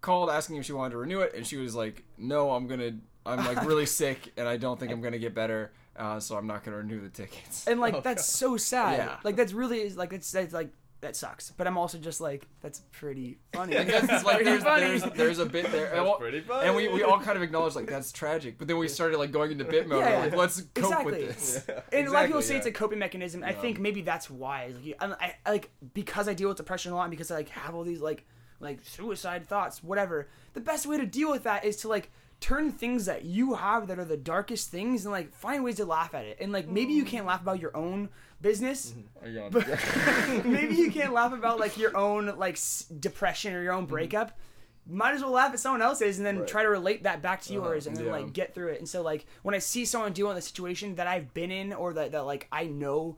called 0.00 0.30
asking 0.30 0.56
if 0.56 0.64
she 0.66 0.72
wanted 0.72 0.90
to 0.92 0.98
renew 0.98 1.20
it, 1.20 1.34
and 1.34 1.46
she 1.46 1.56
was 1.56 1.74
like, 1.74 2.04
"No, 2.18 2.50
I'm 2.52 2.66
gonna. 2.66 2.92
I'm 3.26 3.38
like 3.38 3.64
really 3.66 3.86
sick, 3.86 4.32
and 4.36 4.46
I 4.46 4.56
don't 4.56 4.78
think 4.78 4.92
I'm 4.92 5.00
gonna 5.00 5.18
get 5.18 5.34
better, 5.34 5.72
uh, 5.96 6.20
so 6.20 6.36
I'm 6.36 6.46
not 6.46 6.62
gonna 6.64 6.76
renew 6.78 7.00
the 7.00 7.08
tickets." 7.08 7.66
and 7.66 7.80
like 7.80 7.94
Oh, 7.98 8.00
that's 8.00 8.26
so 8.26 8.56
sad. 8.56 8.98
Yeah. 8.98 9.16
Like 9.24 9.36
that's 9.36 9.52
really 9.52 9.80
is 9.80 9.96
like 9.96 10.12
it's, 10.12 10.34
it's 10.34 10.52
like 10.54 10.70
that 11.04 11.14
sucks. 11.16 11.50
But 11.50 11.66
I'm 11.66 11.78
also 11.78 11.98
just 11.98 12.20
like 12.20 12.46
that's 12.60 12.80
pretty 12.90 13.38
funny. 13.52 13.76
And 13.76 13.88
that's 13.88 14.08
it's 14.10 14.24
like 14.24 14.36
pretty 14.36 14.50
there's, 14.50 14.62
funny. 14.62 14.86
there's 14.86 15.02
there's 15.14 15.38
a 15.38 15.46
bit 15.46 15.70
there, 15.70 15.86
and, 15.86 15.98
That's 15.98 16.04
well- 16.04 16.18
pretty 16.18 16.40
funny. 16.40 16.66
and 16.66 16.76
we, 16.76 16.88
we 16.88 17.02
all 17.02 17.20
kind 17.20 17.36
of 17.36 17.42
acknowledge 17.42 17.76
like 17.76 17.86
that's 17.86 18.10
tragic, 18.10 18.58
but 18.58 18.66
then 18.66 18.78
we 18.78 18.88
started 18.88 19.18
like 19.18 19.30
going 19.30 19.52
into 19.52 19.64
bit 19.64 19.86
mode. 19.86 20.00
Yeah, 20.00 20.18
we're 20.18 20.24
like, 20.24 20.36
let's 20.36 20.60
cope 20.74 20.84
Exactly. 20.84 21.12
with 21.12 21.36
this. 21.36 21.66
and 21.92 22.08
a 22.08 22.10
lot 22.10 22.24
of 22.24 22.26
people 22.28 22.40
Exactly, 22.40 22.42
say 22.42 22.56
it's 22.56 22.66
a 22.66 22.72
coping 22.72 22.98
mechanism. 22.98 23.44
I 23.44 23.52
think 23.52 23.78
maybe 23.78 24.02
that's 24.02 24.28
why. 24.28 24.72
Like, 24.84 24.96
I, 25.00 25.26
I, 25.26 25.34
I 25.46 25.50
like 25.50 25.70
because 25.92 26.28
I 26.28 26.34
deal 26.34 26.48
with 26.48 26.56
depression 26.56 26.92
a 26.92 26.96
lot, 26.96 27.04
and 27.04 27.10
because 27.10 27.30
I 27.30 27.36
like 27.36 27.50
have 27.50 27.74
all 27.74 27.84
these 27.84 28.00
like 28.00 28.24
like 28.60 28.80
suicide 28.82 29.46
thoughts, 29.46 29.82
whatever. 29.82 30.28
The 30.54 30.60
best 30.60 30.86
way 30.86 30.96
to 30.96 31.06
deal 31.06 31.30
with 31.30 31.44
that 31.44 31.64
is 31.64 31.76
to 31.78 31.88
like 31.88 32.10
turn 32.40 32.70
things 32.70 33.06
that 33.06 33.24
you 33.24 33.54
have 33.54 33.86
that 33.86 33.98
are 33.98 34.04
the 34.04 34.16
darkest 34.16 34.70
things 34.70 35.04
and 35.04 35.12
like 35.12 35.32
find 35.32 35.64
ways 35.64 35.76
to 35.76 35.84
laugh 35.84 36.14
at 36.14 36.24
it. 36.24 36.38
And 36.40 36.52
like 36.52 36.68
maybe 36.68 36.92
you 36.92 37.04
mm. 37.04 37.08
can't 37.08 37.26
laugh 37.26 37.40
about 37.40 37.60
your 37.60 37.76
own 37.76 38.08
business. 38.44 38.92
Mm-hmm. 39.24 40.52
maybe 40.52 40.76
you 40.76 40.92
can't 40.92 41.12
laugh 41.12 41.32
about 41.32 41.58
like 41.58 41.76
your 41.78 41.96
own 41.96 42.36
like 42.36 42.54
s- 42.54 42.84
depression 43.00 43.54
or 43.54 43.62
your 43.62 43.72
own 43.72 43.84
mm-hmm. 43.84 43.94
breakup. 43.94 44.38
Might 44.86 45.14
as 45.14 45.22
well 45.22 45.30
laugh 45.32 45.54
at 45.54 45.58
someone 45.58 45.80
else's 45.80 46.18
and 46.18 46.26
then 46.26 46.44
try 46.44 46.62
to 46.62 46.68
relate 46.68 47.04
that 47.04 47.22
back 47.22 47.40
to 47.42 47.56
uh-huh. 47.56 47.68
yours 47.68 47.86
and 47.86 47.96
then 47.96 48.04
yeah. 48.04 48.12
like 48.12 48.34
get 48.34 48.54
through 48.54 48.68
it. 48.68 48.78
And 48.78 48.88
so 48.88 49.00
like 49.00 49.24
when 49.42 49.54
I 49.54 49.58
see 49.58 49.86
someone 49.86 50.12
dealing 50.12 50.34
with 50.34 50.44
a 50.44 50.46
situation 50.46 50.96
that 50.96 51.06
I've 51.06 51.32
been 51.32 51.50
in 51.50 51.72
or 51.72 51.94
that, 51.94 52.12
that 52.12 52.26
like 52.26 52.46
I 52.52 52.66
know 52.66 53.16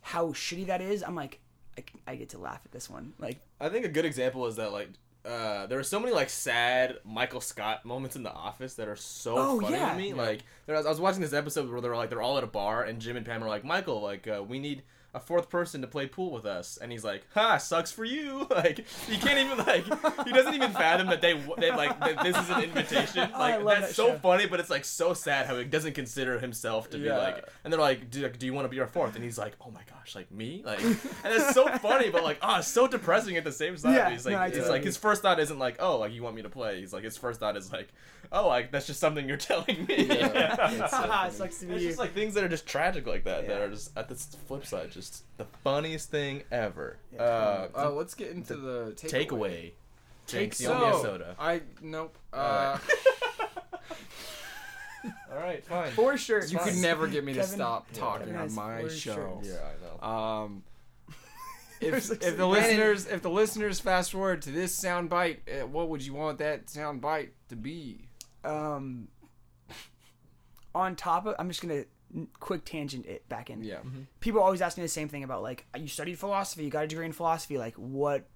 how 0.00 0.28
shitty 0.28 0.66
that 0.66 0.80
is, 0.80 1.04
I'm 1.04 1.14
like 1.14 1.38
I, 1.78 1.84
I 2.06 2.16
get 2.16 2.30
to 2.30 2.38
laugh 2.38 2.62
at 2.64 2.72
this 2.72 2.88
one. 2.88 3.12
Like 3.18 3.38
I 3.60 3.68
think 3.68 3.84
a 3.84 3.90
good 3.90 4.06
example 4.06 4.46
is 4.46 4.56
that 4.56 4.72
like 4.72 4.88
uh, 5.24 5.66
there 5.66 5.78
are 5.78 5.82
so 5.84 6.00
many 6.00 6.12
like 6.12 6.28
sad 6.30 6.98
Michael 7.04 7.40
Scott 7.40 7.84
moments 7.84 8.16
in 8.16 8.22
The 8.22 8.32
Office 8.32 8.74
that 8.74 8.88
are 8.88 8.96
so 8.96 9.36
Oh, 9.38 9.60
funny 9.60 9.76
yeah. 9.76 9.92
to 9.92 9.96
me. 9.98 10.08
Yeah. 10.10 10.14
Like 10.16 10.40
there, 10.66 10.76
I 10.76 10.80
was 10.80 11.00
watching 11.00 11.20
this 11.20 11.32
episode 11.32 11.70
where 11.70 11.80
they're 11.80 11.94
like 11.96 12.10
they're 12.10 12.22
all 12.22 12.38
at 12.38 12.44
a 12.44 12.48
bar 12.48 12.82
and 12.82 13.00
Jim 13.00 13.16
and 13.16 13.24
Pam 13.24 13.42
are 13.44 13.48
like 13.48 13.64
Michael, 13.64 14.00
like 14.02 14.26
uh, 14.26 14.42
we 14.46 14.58
need 14.58 14.82
a 15.14 15.20
fourth 15.20 15.50
person 15.50 15.82
to 15.82 15.86
play 15.86 16.06
pool 16.06 16.30
with 16.30 16.46
us, 16.46 16.78
and 16.80 16.90
he's 16.90 17.04
like, 17.04 17.22
"Ha, 17.34 17.58
sucks 17.58 17.92
for 17.92 18.04
you." 18.04 18.46
Like 18.50 18.86
he 19.08 19.16
can't 19.18 19.38
even 19.38 19.58
like 19.58 19.84
he 20.26 20.32
doesn't 20.32 20.54
even 20.54 20.70
fathom 20.72 21.08
that 21.08 21.20
they 21.20 21.34
they 21.58 21.70
like 21.70 21.98
that 22.00 22.22
this 22.22 22.36
is 22.36 22.48
an 22.50 22.62
invitation. 22.62 23.28
Oh, 23.34 23.38
Like 23.38 23.56
love 23.62 23.66
that's 23.80 23.88
that 23.88 23.94
so 23.94 24.08
show. 24.12 24.18
funny, 24.18 24.46
but 24.46 24.60
it's 24.60 24.70
like 24.70 24.84
so 24.84 25.12
sad 25.14 25.46
how 25.46 25.56
he 25.58 25.64
doesn't 25.64 25.94
consider 25.94 26.38
himself 26.38 26.88
to 26.90 26.98
be 26.98 27.08
like. 27.10 27.46
And 27.64 27.72
they're 27.72 27.80
like, 27.80 28.10
"Do, 28.10 28.28
do 28.28 28.46
you 28.46 28.54
want 28.54 28.64
to 28.64 28.68
be 28.68 28.80
our 28.80 28.86
fourth? 28.86 29.14
And 29.16 29.24
he's 29.24 29.38
like, 29.38 29.52
"Oh 29.60 29.70
my 29.70 29.82
gosh, 29.90 30.14
like 30.14 30.30
me?" 30.32 30.62
Like, 30.64 30.80
and 30.82 30.96
it's 31.24 31.52
so 31.54 31.68
funny, 31.78 32.08
but 32.10 32.24
like, 32.24 32.38
oh, 32.42 32.58
it's 32.58 32.68
so 32.68 32.86
depressing 32.86 33.36
at 33.36 33.44
the 33.44 33.52
same 33.52 33.76
time. 33.76 33.94
Yeah, 33.94 34.10
he's 34.10 34.24
like, 34.24 34.32
no, 34.32 34.38
I 34.40 34.46
it's 34.46 34.68
like 34.68 34.84
his 34.84 34.96
first 34.96 35.22
thought 35.22 35.38
isn't 35.40 35.58
like, 35.58 35.76
"Oh, 35.80 35.98
like 35.98 36.12
you 36.12 36.22
want 36.22 36.36
me 36.36 36.42
to 36.42 36.48
play." 36.50 36.80
He's 36.80 36.92
like, 36.92 37.04
his 37.04 37.16
first 37.16 37.40
thought 37.40 37.56
is 37.56 37.72
like, 37.72 37.88
"Oh, 38.30 38.48
like 38.48 38.70
that's 38.72 38.86
just 38.86 39.00
something 39.00 39.26
you're 39.28 39.36
telling 39.36 39.84
me." 39.86 40.04
Yeah. 40.06 40.70
It's 40.70 40.90
so 40.90 40.96
Haha, 40.96 41.22
funny. 41.24 41.34
sucks 41.34 41.58
to 41.58 41.72
It's 41.74 41.82
just 41.84 41.98
like 41.98 42.12
things 42.14 42.34
that 42.34 42.44
are 42.44 42.48
just 42.48 42.66
tragic 42.66 43.06
like 43.06 43.24
that 43.24 43.46
that 43.48 43.60
are 43.60 43.68
just 43.70 43.96
at 43.96 44.08
the 44.08 44.14
flip 44.14 44.64
side, 44.66 44.90
just 44.90 45.01
the 45.36 45.44
funniest 45.64 46.10
thing 46.10 46.42
ever. 46.50 46.96
Yeah. 47.12 47.22
Uh, 47.22 47.68
Uh, 47.74 47.90
let's 47.90 48.14
get 48.14 48.30
into 48.30 48.56
the 48.56 48.92
takeaway. 48.96 49.26
takeaway. 49.28 49.72
Jinx, 50.26 50.60
you 50.60 50.68
So, 50.68 50.74
owe 50.84 51.02
soda. 51.02 51.34
I 51.38 51.62
nope. 51.82 52.16
Uh, 52.32 52.78
Alright. 55.32 55.64
Fine. 55.68 55.90
For 55.92 56.16
sure. 56.16 56.44
you 56.44 56.58
could 56.58 56.76
never 56.76 57.06
get 57.06 57.24
me 57.24 57.32
to 57.34 57.42
stop 57.42 57.86
Yeah, 57.92 58.00
talking 58.00 58.36
on 58.36 58.52
my 58.54 58.82
show. 58.88 59.14
shirts. 59.42 59.48
Yeah, 59.48 59.56
I 60.02 60.06
know. 60.06 60.08
Um, 60.08 60.62
if, 61.80 62.08
like 62.10 62.22
if 62.22 62.36
the 62.36 62.46
listeners 62.46 63.06
if 63.06 63.22
the 63.22 63.30
listeners 63.30 63.80
fast 63.80 64.12
forward 64.12 64.42
to 64.42 64.50
this 64.50 64.72
sound 64.74 65.10
bite, 65.10 65.40
uh, 65.48 65.66
what 65.66 65.88
would 65.88 66.04
you 66.06 66.14
want 66.14 66.38
that 66.38 66.70
sound 66.70 67.00
bite 67.00 67.32
to 67.48 67.56
be? 67.56 68.08
um 68.44 69.06
on 70.74 70.96
top 70.96 71.26
of 71.26 71.36
i'm 71.38 71.46
just 71.48 71.62
gonna 71.62 71.74
n- 71.74 71.86
quick 72.40 72.64
tangent 72.64 73.06
it 73.06 73.28
back 73.28 73.50
in. 73.50 73.62
Yeah. 73.62 73.78
people 74.20 74.40
always 74.40 74.60
ask 74.60 74.76
me 74.76 74.82
the 74.82 74.88
same 74.88 75.08
thing 75.08 75.24
about 75.24 75.42
like 75.42 75.66
you 75.78 75.88
studied 75.88 76.18
philosophy 76.18 76.64
you 76.64 76.70
got 76.70 76.84
a 76.84 76.86
degree 76.86 77.06
in 77.06 77.12
philosophy 77.12 77.56
like 77.58 77.74
what 77.74 78.28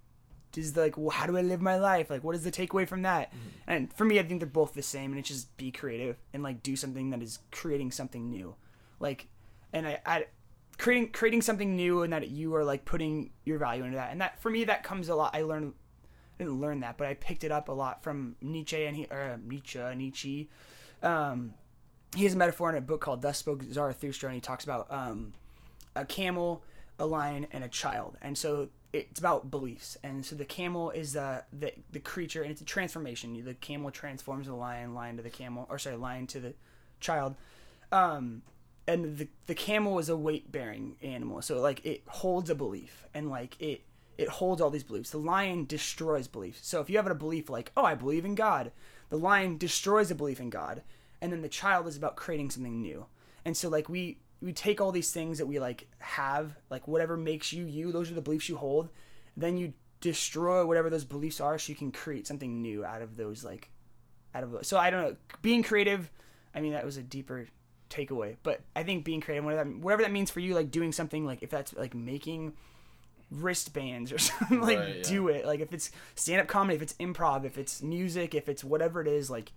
does 0.51 0.73
the, 0.73 0.81
like 0.81 0.95
wh- 0.95 1.13
how 1.13 1.27
do 1.27 1.37
i 1.37 1.41
live 1.41 1.61
my 1.61 1.77
life? 1.77 2.09
Like 2.09 2.23
what 2.23 2.35
is 2.35 2.43
the 2.43 2.51
takeaway 2.51 2.87
from 2.87 3.03
that? 3.03 3.31
And 3.67 3.93
for 3.93 4.05
me 4.05 4.19
i 4.19 4.23
think 4.23 4.39
they're 4.39 4.49
both 4.49 4.73
the 4.73 4.81
same 4.81 5.11
and 5.11 5.19
it's 5.19 5.27
just 5.27 5.55
be 5.57 5.71
creative 5.71 6.17
and 6.33 6.41
like 6.43 6.63
do 6.63 6.75
something 6.75 7.09
that 7.11 7.21
is 7.21 7.39
creating 7.51 7.91
something 7.91 8.29
new. 8.29 8.55
Like 8.99 9.27
and 9.73 9.87
i, 9.87 9.99
I 10.05 10.25
creating 10.77 11.11
creating 11.11 11.41
something 11.41 11.75
new 11.75 12.03
and 12.03 12.13
that 12.13 12.29
you 12.29 12.55
are 12.55 12.63
like 12.63 12.85
putting 12.85 13.31
your 13.45 13.57
value 13.59 13.83
into 13.83 13.97
that. 13.97 14.11
And 14.11 14.21
that 14.21 14.41
for 14.41 14.49
me 14.49 14.63
that 14.63 14.83
comes 14.83 15.09
a 15.09 15.15
lot 15.15 15.35
i 15.35 15.41
learned 15.43 15.73
I 16.39 16.43
didn't 16.43 16.59
learn 16.61 16.81
that, 16.81 16.97
but 16.97 17.07
I 17.07 17.15
picked 17.15 17.43
it 17.43 17.51
up 17.51 17.67
a 17.67 17.71
lot 17.71 18.03
from 18.03 18.35
Nietzsche 18.41 18.85
and 18.85 18.95
he 18.95 19.07
or 19.09 19.21
uh, 19.21 19.37
Nietzsche 19.43 19.79
Nietzsche. 19.95 20.49
Um, 21.01 21.53
he 22.15 22.23
has 22.23 22.33
a 22.33 22.37
metaphor 22.37 22.69
in 22.69 22.75
a 22.75 22.81
book 22.81 23.01
called 23.01 23.21
Thus 23.21 23.37
Spoke 23.37 23.63
Zarathustra, 23.63 24.29
and 24.29 24.35
he 24.35 24.41
talks 24.41 24.63
about 24.63 24.87
um, 24.91 25.33
a 25.95 26.05
camel, 26.05 26.63
a 26.99 27.05
lion, 27.05 27.47
and 27.51 27.63
a 27.63 27.69
child. 27.69 28.17
And 28.21 28.37
so 28.37 28.69
it's 28.93 29.19
about 29.19 29.51
beliefs. 29.51 29.97
And 30.03 30.25
so 30.25 30.35
the 30.35 30.45
camel 30.45 30.91
is 30.91 31.13
the 31.13 31.43
the, 31.51 31.73
the 31.91 31.99
creature, 31.99 32.41
and 32.41 32.51
it's 32.51 32.61
a 32.61 32.65
transformation. 32.65 33.43
The 33.43 33.53
camel 33.53 33.91
transforms 33.91 34.47
the 34.47 34.55
lion, 34.55 34.93
lion 34.93 35.17
to 35.17 35.23
the 35.23 35.29
camel, 35.29 35.67
or 35.69 35.79
sorry, 35.79 35.97
lion 35.97 36.27
to 36.27 36.39
the 36.39 36.53
child. 36.99 37.35
Um, 37.91 38.41
and 38.87 39.17
the 39.17 39.27
the 39.47 39.55
camel 39.55 39.99
is 39.99 40.09
a 40.09 40.15
weight 40.15 40.51
bearing 40.51 40.95
animal, 41.01 41.41
so 41.41 41.59
like 41.59 41.85
it 41.85 42.03
holds 42.07 42.49
a 42.49 42.55
belief, 42.55 43.05
and 43.13 43.29
like 43.29 43.59
it 43.59 43.81
it 44.17 44.29
holds 44.29 44.61
all 44.61 44.69
these 44.69 44.83
beliefs. 44.83 45.11
The 45.11 45.17
lion 45.17 45.65
destroys 45.65 46.27
beliefs. 46.27 46.59
So 46.63 46.81
if 46.81 46.89
you 46.89 46.97
have 46.97 47.07
a 47.07 47.15
belief 47.15 47.49
like, 47.49 47.71
oh, 47.77 47.83
I 47.83 47.95
believe 47.95 48.25
in 48.25 48.35
God, 48.35 48.71
the 49.09 49.17
lion 49.17 49.57
destroys 49.57 50.09
a 50.09 50.15
belief 50.15 50.39
in 50.39 50.49
God, 50.49 50.81
and 51.21 51.31
then 51.31 51.41
the 51.41 51.49
child 51.49 51.87
is 51.87 51.97
about 51.97 52.15
creating 52.15 52.49
something 52.49 52.81
new. 52.81 53.05
And 53.45 53.55
so 53.55 53.69
like 53.69 53.89
we 53.89 54.19
we 54.41 54.53
take 54.53 54.79
all 54.79 54.91
these 54.91 55.11
things 55.11 55.39
that 55.39 55.47
we 55.47 55.59
like 55.59 55.87
have, 55.99 56.55
like 56.69 56.87
whatever 56.87 57.17
makes 57.17 57.51
you 57.51 57.65
you, 57.65 57.91
those 57.91 58.11
are 58.11 58.13
the 58.13 58.21
beliefs 58.21 58.49
you 58.49 58.57
hold, 58.57 58.89
then 59.35 59.57
you 59.57 59.73
destroy 59.99 60.65
whatever 60.65 60.89
those 60.89 61.03
beliefs 61.05 61.41
are 61.41 61.57
so 61.57 61.71
you 61.71 61.75
can 61.75 61.91
create 61.91 62.27
something 62.27 62.61
new 62.61 62.85
out 62.85 63.01
of 63.01 63.17
those 63.17 63.43
like 63.43 63.69
out 64.35 64.43
of. 64.43 64.65
So 64.65 64.77
I 64.77 64.89
don't 64.89 65.01
know, 65.01 65.15
being 65.41 65.63
creative, 65.63 66.11
I 66.53 66.61
mean 66.61 66.73
that 66.73 66.85
was 66.85 66.97
a 66.97 67.03
deeper 67.03 67.47
takeaway, 67.89 68.35
but 68.43 68.61
I 68.75 68.83
think 68.83 69.05
being 69.05 69.21
creative 69.21 69.45
whatever 69.45 69.69
that, 69.69 69.77
whatever 69.79 70.03
that 70.03 70.11
means 70.11 70.29
for 70.29 70.39
you 70.39 70.53
like 70.53 70.71
doing 70.71 70.91
something 70.91 71.25
like 71.25 71.41
if 71.41 71.49
that's 71.49 71.73
like 71.73 71.95
making 71.95 72.53
wristbands 73.31 74.11
or 74.11 74.17
something 74.19 74.61
like 74.61 74.79
Right, 74.79 74.95
yeah. 74.97 75.03
do 75.03 75.27
it 75.29 75.45
like 75.45 75.59
if 75.59 75.73
it's 75.73 75.91
stand-up 76.15 76.47
comedy 76.47 76.75
if 76.75 76.81
it's 76.81 76.93
improv 76.93 77.43
if 77.43 77.57
it's 77.57 77.81
music 77.81 78.33
if 78.33 78.47
it's 78.47 78.63
whatever 78.63 79.01
it 79.01 79.07
is 79.07 79.29
like 79.29 79.51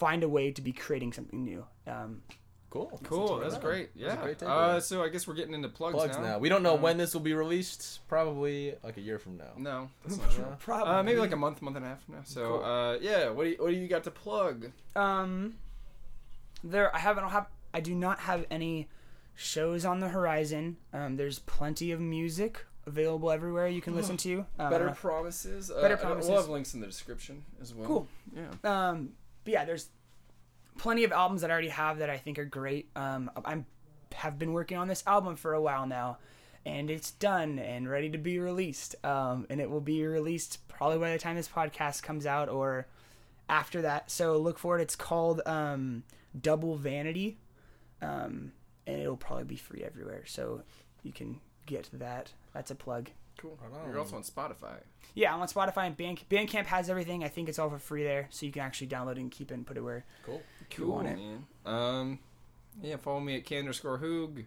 find 0.00 0.22
a 0.24 0.28
way 0.28 0.50
to 0.50 0.60
be 0.62 0.72
creating 0.72 1.12
something 1.12 1.44
new 1.44 1.64
um 1.86 2.22
Cool. 2.70 3.00
Cool. 3.02 3.38
That's 3.40 3.54
Yeah. 3.54 3.60
great. 3.60 3.90
That's 3.98 4.12
a 4.14 4.16
Yeah. 4.16 4.22
great 4.22 4.38
takeaway. 4.38 4.76
uh, 4.76 4.80
so 4.80 5.02
I 5.02 5.08
guess 5.08 5.26
we're 5.26 5.34
getting 5.34 5.54
into 5.54 5.68
plugs, 5.68 5.96
Plugs 5.96 6.16
now. 6.18 6.22
now. 6.22 6.38
We 6.38 6.48
don't 6.48 6.62
know 6.62 6.76
when 6.76 6.98
this 6.98 7.12
will 7.14 7.20
be 7.20 7.34
released. 7.34 7.82
Probably 8.06 8.76
like 8.84 8.96
a 8.96 9.00
year 9.00 9.18
from 9.18 9.36
now. 9.38 9.50
No, 9.56 9.90
that's 10.04 10.16
not 10.18 10.30
true. 10.30 10.44
Probably 10.60 10.94
Uh, 10.94 11.02
maybe 11.02 11.18
like 11.18 11.32
a 11.32 11.36
month, 11.36 11.60
month 11.62 11.74
and 11.78 11.84
a 11.84 11.88
half 11.88 12.04
from 12.04 12.14
now. 12.14 12.20
So, 12.22 12.42
Cool. 12.46 12.64
uh, 12.64 12.94
yeah. 13.00 13.30
What 13.30 13.42
do 13.42 13.50
you, 13.50 13.56
what 13.58 13.70
do 13.70 13.76
you 13.76 13.88
got 13.88 14.04
to 14.04 14.12
plug? 14.12 14.70
um 14.94 15.56
there 16.62 16.94
i 16.94 16.98
haven't 16.98 17.26
have 17.28 17.46
i 17.74 17.80
do 17.80 17.94
not 17.94 18.20
have 18.20 18.44
any 18.52 18.88
shows 19.34 19.84
on 19.84 19.98
the 20.00 20.08
horizon 20.10 20.76
um 20.92 21.16
there's 21.16 21.38
plenty 21.40 21.90
of 21.90 22.00
music 22.00 22.64
available 22.86 23.30
everywhere 23.32 23.66
you 23.66 23.80
can 23.80 23.94
listen 23.96 24.16
to 24.28 24.44
uh, 24.58 24.70
Better 24.70 24.90
promises. 24.90 25.70
Uh, 25.70 25.80
Better 25.80 25.94
uh, 25.94 25.98
Promises. 25.98 26.30
We'll 26.30 26.40
have 26.40 26.48
links 26.50 26.74
in 26.74 26.80
the 26.80 26.86
description 26.86 27.44
as 27.60 27.74
well. 27.74 27.86
Cool. 27.88 28.08
Yeah. 28.34 28.50
um 28.90 29.12
but 29.44 29.52
yeah 29.52 29.64
there's 29.64 29.88
plenty 30.78 31.04
of 31.04 31.12
albums 31.12 31.42
that 31.42 31.50
i 31.50 31.52
already 31.52 31.68
have 31.68 31.98
that 31.98 32.10
i 32.10 32.16
think 32.16 32.38
are 32.38 32.44
great. 32.44 32.88
Um 32.96 33.30
i'm 33.44 33.66
have 34.14 34.38
been 34.38 34.52
working 34.52 34.76
on 34.76 34.88
this 34.88 35.04
album 35.06 35.36
for 35.36 35.54
a 35.54 35.60
while 35.60 35.86
now 35.86 36.18
and 36.66 36.90
it's 36.90 37.10
done 37.12 37.58
and 37.58 37.88
ready 37.88 38.10
to 38.10 38.18
be 38.18 38.38
released. 38.38 38.94
Um 39.04 39.46
and 39.48 39.60
it 39.60 39.70
will 39.70 39.80
be 39.80 40.04
released 40.06 40.66
probably 40.68 40.98
by 40.98 41.12
the 41.12 41.18
time 41.18 41.36
this 41.36 41.48
podcast 41.48 42.02
comes 42.02 42.26
out 42.26 42.48
or 42.48 42.86
after 43.48 43.82
that. 43.82 44.10
So 44.10 44.36
look 44.36 44.58
for 44.58 44.78
it. 44.78 44.82
It's 44.82 44.96
called 44.96 45.42
um 45.46 46.02
double 46.38 46.76
vanity. 46.76 47.38
Um 48.02 48.52
and 48.86 49.00
it'll 49.00 49.16
probably 49.16 49.44
be 49.44 49.56
free 49.56 49.82
everywhere. 49.84 50.24
So 50.26 50.62
you 51.02 51.12
can 51.12 51.40
get 51.66 51.88
that. 51.92 52.32
That's 52.52 52.70
a 52.70 52.74
plug 52.74 53.10
Cool. 53.40 53.58
Right 53.62 53.72
on. 53.82 53.88
You're 53.88 53.98
also 53.98 54.16
on 54.16 54.22
Spotify. 54.22 54.80
yeah 55.14 55.34
i'm 55.34 55.40
on 55.40 55.48
spotify 55.48 55.86
and 55.86 55.96
Band- 55.96 56.22
bandcamp 56.30 56.66
has 56.66 56.88
everything 56.88 57.24
i 57.24 57.28
think 57.28 57.48
it's 57.48 57.58
all 57.58 57.68
for 57.70 57.78
free 57.80 58.04
there 58.04 58.28
so 58.30 58.44
you 58.46 58.52
can 58.52 58.62
actually 58.62 58.86
download 58.86 59.12
it 59.12 59.18
and 59.18 59.30
keep 59.30 59.50
it 59.50 59.54
and 59.54 59.66
put 59.66 59.76
it 59.76 59.80
where 59.80 60.04
Cool. 60.24 60.40
Cool, 60.70 60.92
want 60.94 61.08
it. 61.08 61.16
man. 61.18 61.46
Um, 61.66 62.18
yeah. 62.82 62.96
Follow 62.96 63.18
me 63.20 63.34
at 63.36 63.44
K 63.44 63.58
underscore 63.58 63.98
Hoog. 63.98 64.44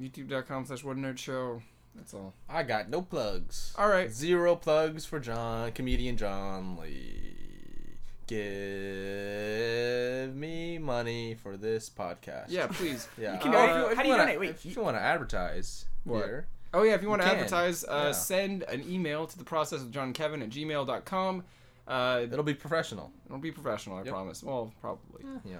YouTube.com 0.00 0.64
slash 0.66 0.84
One 0.84 0.98
Nerd 0.98 1.18
Show. 1.18 1.60
That's 1.96 2.14
all. 2.14 2.32
I 2.48 2.62
got 2.62 2.88
no 2.88 3.02
plugs. 3.02 3.74
All 3.76 3.88
right. 3.88 4.10
Zero 4.12 4.54
plugs 4.56 5.04
for 5.04 5.18
John, 5.18 5.72
comedian 5.72 6.16
John 6.16 6.76
Lee. 6.78 7.98
Give 9.02 10.34
me 10.34 10.78
money 10.78 11.34
for 11.34 11.56
this 11.56 11.90
podcast. 11.90 12.46
Yeah, 12.48 12.68
please. 12.68 13.08
Yeah. 13.18 13.34
You 13.34 13.40
can- 13.40 13.54
Uh, 13.54 13.58
how 13.58 13.66
do 13.66 13.80
you- 13.80 13.86
if 13.90 13.96
how 13.96 14.02
do 14.02 14.08
you 14.08 14.14
wanna- 14.14 14.24
donate? 14.24 14.40
Wait, 14.40 14.50
if 14.50 14.64
you 14.64 14.80
want 14.82 14.96
to 14.96 15.00
advertise 15.02 15.86
What? 16.04 16.24
here, 16.24 16.46
Oh 16.74 16.82
yeah, 16.82 16.94
if 16.94 17.02
you 17.02 17.08
want 17.08 17.22
to 17.22 17.28
can. 17.28 17.36
advertise, 17.38 17.84
uh, 17.84 18.04
Yeah. 18.06 18.12
send 18.12 18.62
an 18.64 18.82
email 18.88 19.26
to 19.26 19.36
the 19.38 19.44
process 19.44 19.80
of 19.82 19.90
John 19.90 20.12
Kevin 20.12 20.42
at 20.42 20.48
gmail.com. 20.50 21.44
Uh, 21.86 22.20
it'll 22.30 22.44
be 22.44 22.54
professional. 22.54 23.10
it'll 23.26 23.38
be 23.38 23.50
professional, 23.50 23.96
I 23.96 24.02
Yep. 24.04 24.08
promise. 24.12 24.42
Well, 24.42 24.72
probably. 24.80 25.24
Yeah. 25.44 25.58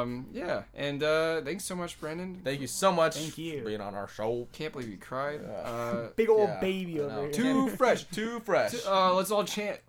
Um, 0.00 0.26
yeah, 0.32 0.64
and 0.74 1.02
uh, 1.02 1.40
thanks 1.42 1.64
so 1.64 1.74
much, 1.74 1.98
Brandon. 2.00 2.40
Thank 2.44 2.60
you 2.60 2.66
so 2.66 2.92
much 2.92 3.16
Thank 3.16 3.38
you. 3.38 3.60
for 3.60 3.64
being 3.66 3.80
on 3.80 3.94
our 3.94 4.06
show. 4.08 4.46
Can't 4.52 4.72
believe 4.72 4.90
you 4.90 4.98
cried. 4.98 5.40
Yeah. 5.42 5.50
Uh, 5.52 6.08
big 6.16 6.28
old 6.28 6.48
Yeah, 6.50 6.60
baby 6.60 7.00
over 7.00 7.22
here 7.22 7.30
too 7.32 7.68
fresh. 7.76 8.04
Too 8.04 8.40
fresh. 8.40 8.72
T- 8.72 8.80
uh, 8.86 9.14
let's 9.14 9.30
all 9.30 9.44
chant. 9.44 9.80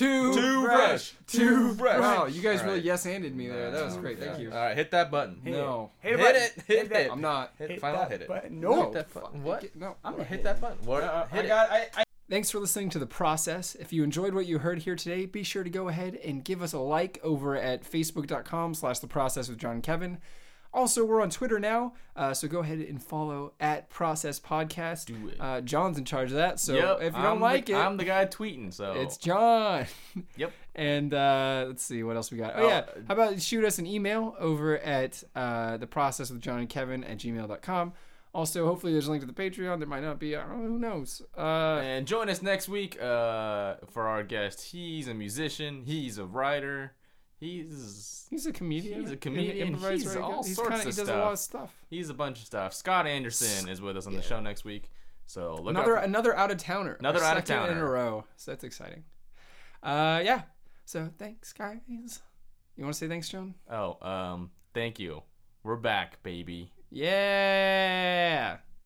Too, 0.00 0.34
Too 0.34 0.64
fresh. 0.64 1.10
fresh. 1.10 1.14
Too 1.26 1.74
fresh. 1.74 2.00
Wow, 2.00 2.26
you 2.26 2.40
guys 2.42 2.60
All 2.60 2.66
really 2.66 2.78
right. 2.78 2.84
yes-handed 2.84 3.36
me 3.36 3.48
there. 3.48 3.70
That 3.70 3.84
was 3.84 3.94
Yeah. 3.94 4.00
great. 4.00 4.18
Thank 4.18 4.32
Yeah. 4.38 4.42
you. 4.44 4.50
All 4.50 4.56
right, 4.56 4.76
hit 4.76 4.90
that 4.92 5.10
button. 5.10 5.40
Hit 5.44 5.52
No, 5.52 5.90
Hit, 6.00 6.12
Hit 6.12 6.20
button. 6.20 6.42
it. 6.42 6.64
Hit 6.66 6.88
that. 6.90 7.00
it. 7.06 7.12
I'm 7.12 7.20
not. 7.20 7.52
Hit, 7.58 7.70
Hit 7.70 7.80
final 7.80 8.00
that 8.00 8.10
hit 8.10 8.22
it. 8.22 8.28
button. 8.28 8.60
No. 8.60 8.82
Hit 8.84 8.92
that 8.94 9.12
button. 9.14 9.42
What? 9.42 9.76
No. 9.76 9.96
I'm 10.04 10.12
gonna 10.12 10.24
Hit 10.24 10.42
that 10.44 10.60
button. 10.60 10.78
What? 10.86 11.02
Uh, 11.04 11.26
hit 11.26 11.40
I 11.40 11.44
it. 11.44 11.48
got. 11.48 11.70
I, 11.70 11.88
I. 11.96 12.04
Thanks 12.30 12.50
for 12.50 12.60
listening 12.60 12.90
to 12.90 12.98
the 13.00 13.06
process. 13.06 13.74
If 13.74 13.92
you 13.92 14.04
enjoyed 14.04 14.34
what 14.34 14.46
you 14.46 14.58
heard 14.60 14.78
here 14.78 14.94
today, 14.96 15.26
be 15.26 15.42
sure 15.42 15.64
to 15.64 15.70
go 15.70 15.88
ahead 15.88 16.14
and 16.24 16.44
give 16.44 16.62
us 16.62 16.72
a 16.72 16.78
like 16.78 17.18
over 17.24 17.56
at 17.56 17.82
facebook.com 17.82 18.74
slash 18.74 19.00
the 19.00 19.08
process 19.08 19.48
with 19.48 19.58
John 19.58 19.82
Kevin. 19.82 20.18
Also, 20.72 21.04
we're 21.04 21.20
on 21.20 21.30
Twitter 21.30 21.58
now, 21.58 21.94
uh, 22.14 22.32
so 22.32 22.46
go 22.46 22.60
ahead 22.60 22.78
and 22.78 23.02
follow 23.02 23.52
at 23.58 23.90
Process 23.90 24.38
Podcast. 24.38 25.06
Do 25.06 25.28
it. 25.28 25.36
Uh, 25.40 25.60
John's 25.60 25.98
in 25.98 26.04
charge 26.04 26.30
of 26.30 26.36
that, 26.36 26.60
so 26.60 26.74
Yep, 26.74 26.98
if 27.02 27.12
you 27.12 27.18
I'm 27.18 27.24
don't 27.24 27.38
the- 27.38 27.42
like 27.44 27.68
it, 27.70 27.74
I'm 27.74 27.96
the 27.96 28.04
guy 28.04 28.24
tweeting. 28.26 28.72
So 28.72 28.92
it's 28.92 29.16
John. 29.16 29.86
Yep. 30.36 30.52
And 30.76 31.12
uh, 31.12 31.64
let's 31.66 31.82
see 31.82 32.02
what 32.04 32.14
else 32.16 32.30
we 32.30 32.38
got. 32.38 32.54
Oh, 32.56 32.62
Oh, 32.64 32.68
yeah, 32.68 32.84
how 33.08 33.14
about 33.14 33.42
shoot 33.42 33.64
us 33.64 33.78
an 33.80 33.86
email 33.86 34.36
over 34.38 34.78
at 34.78 35.22
uh, 35.34 35.76
the 35.76 35.86
process 35.88 36.30
with 36.30 36.40
John 36.40 36.60
and 36.60 36.68
Kevin 36.68 37.02
at 37.04 37.18
gmail.com. 37.18 37.92
Also, 38.32 38.64
hopefully, 38.64 38.92
there's 38.92 39.08
a 39.08 39.10
link 39.10 39.22
to 39.22 39.26
the 39.26 39.32
Patreon. 39.32 39.80
There 39.80 39.88
might 39.88 40.04
not 40.04 40.20
be. 40.20 40.36
I 40.36 40.46
don't 40.46 40.62
know, 40.62 40.68
who 40.68 40.78
knows? 40.78 41.20
Uh, 41.36 41.80
And 41.82 42.06
join 42.06 42.30
us 42.30 42.42
next 42.42 42.68
week 42.68 42.94
uh, 43.02 43.74
for 43.88 44.06
our 44.06 44.22
guest. 44.22 44.66
He's 44.70 45.08
a 45.08 45.14
musician. 45.14 45.82
He's 45.84 46.16
a 46.16 46.24
writer. 46.24 46.92
He's 47.40 48.26
he's 48.28 48.46
a 48.46 48.52
comedian. 48.52 49.00
He's 49.00 49.10
a 49.12 49.16
comedian. 49.16 49.68
improviser, 49.68 50.10
He's 50.10 50.16
all 50.16 50.44
He's 50.44 50.54
sorts 50.56 50.70
kinda, 50.70 50.88
of 50.88 50.94
He 50.94 51.00
does 51.00 51.08
a 51.08 51.16
lot 51.16 51.32
of 51.32 51.38
stuff. 51.38 51.70
stuff. 51.70 51.74
he's 51.88 52.10
a 52.10 52.14
bunch 52.14 52.38
of 52.40 52.44
stuff. 52.46 52.74
Scott 52.74 53.06
Anderson 53.06 53.68
is 53.68 53.80
with 53.80 53.96
us 53.96 54.06
on 54.06 54.14
the 54.14 54.22
show 54.22 54.40
next 54.40 54.64
week. 54.64 54.90
So 55.26 55.54
look 55.54 55.70
Another 55.70 55.96
out. 55.98 56.04
another 56.04 56.36
out 56.36 56.50
of 56.50 56.58
towner. 56.58 56.94
Another 57.00 57.22
out-of-towner. 57.22 57.66
second 57.68 57.78
in 57.78 57.82
a 57.82 57.88
row. 57.88 58.24
So 58.36 58.50
that's 58.50 58.64
exciting. 58.64 59.04
Uh, 59.82 60.20
yeah. 60.24 60.42
So 60.84 61.08
thanks, 61.18 61.52
guys. 61.52 61.80
You 62.76 62.84
want 62.84 62.94
to 62.94 62.98
say 62.98 63.08
thanks, 63.08 63.28
John? 63.28 63.54
Oh, 63.70 63.96
um, 64.06 64.50
thank 64.74 64.98
you. 64.98 65.22
We're 65.62 65.76
back, 65.76 66.22
baby. 66.22 66.72
Yeah. 66.90 68.56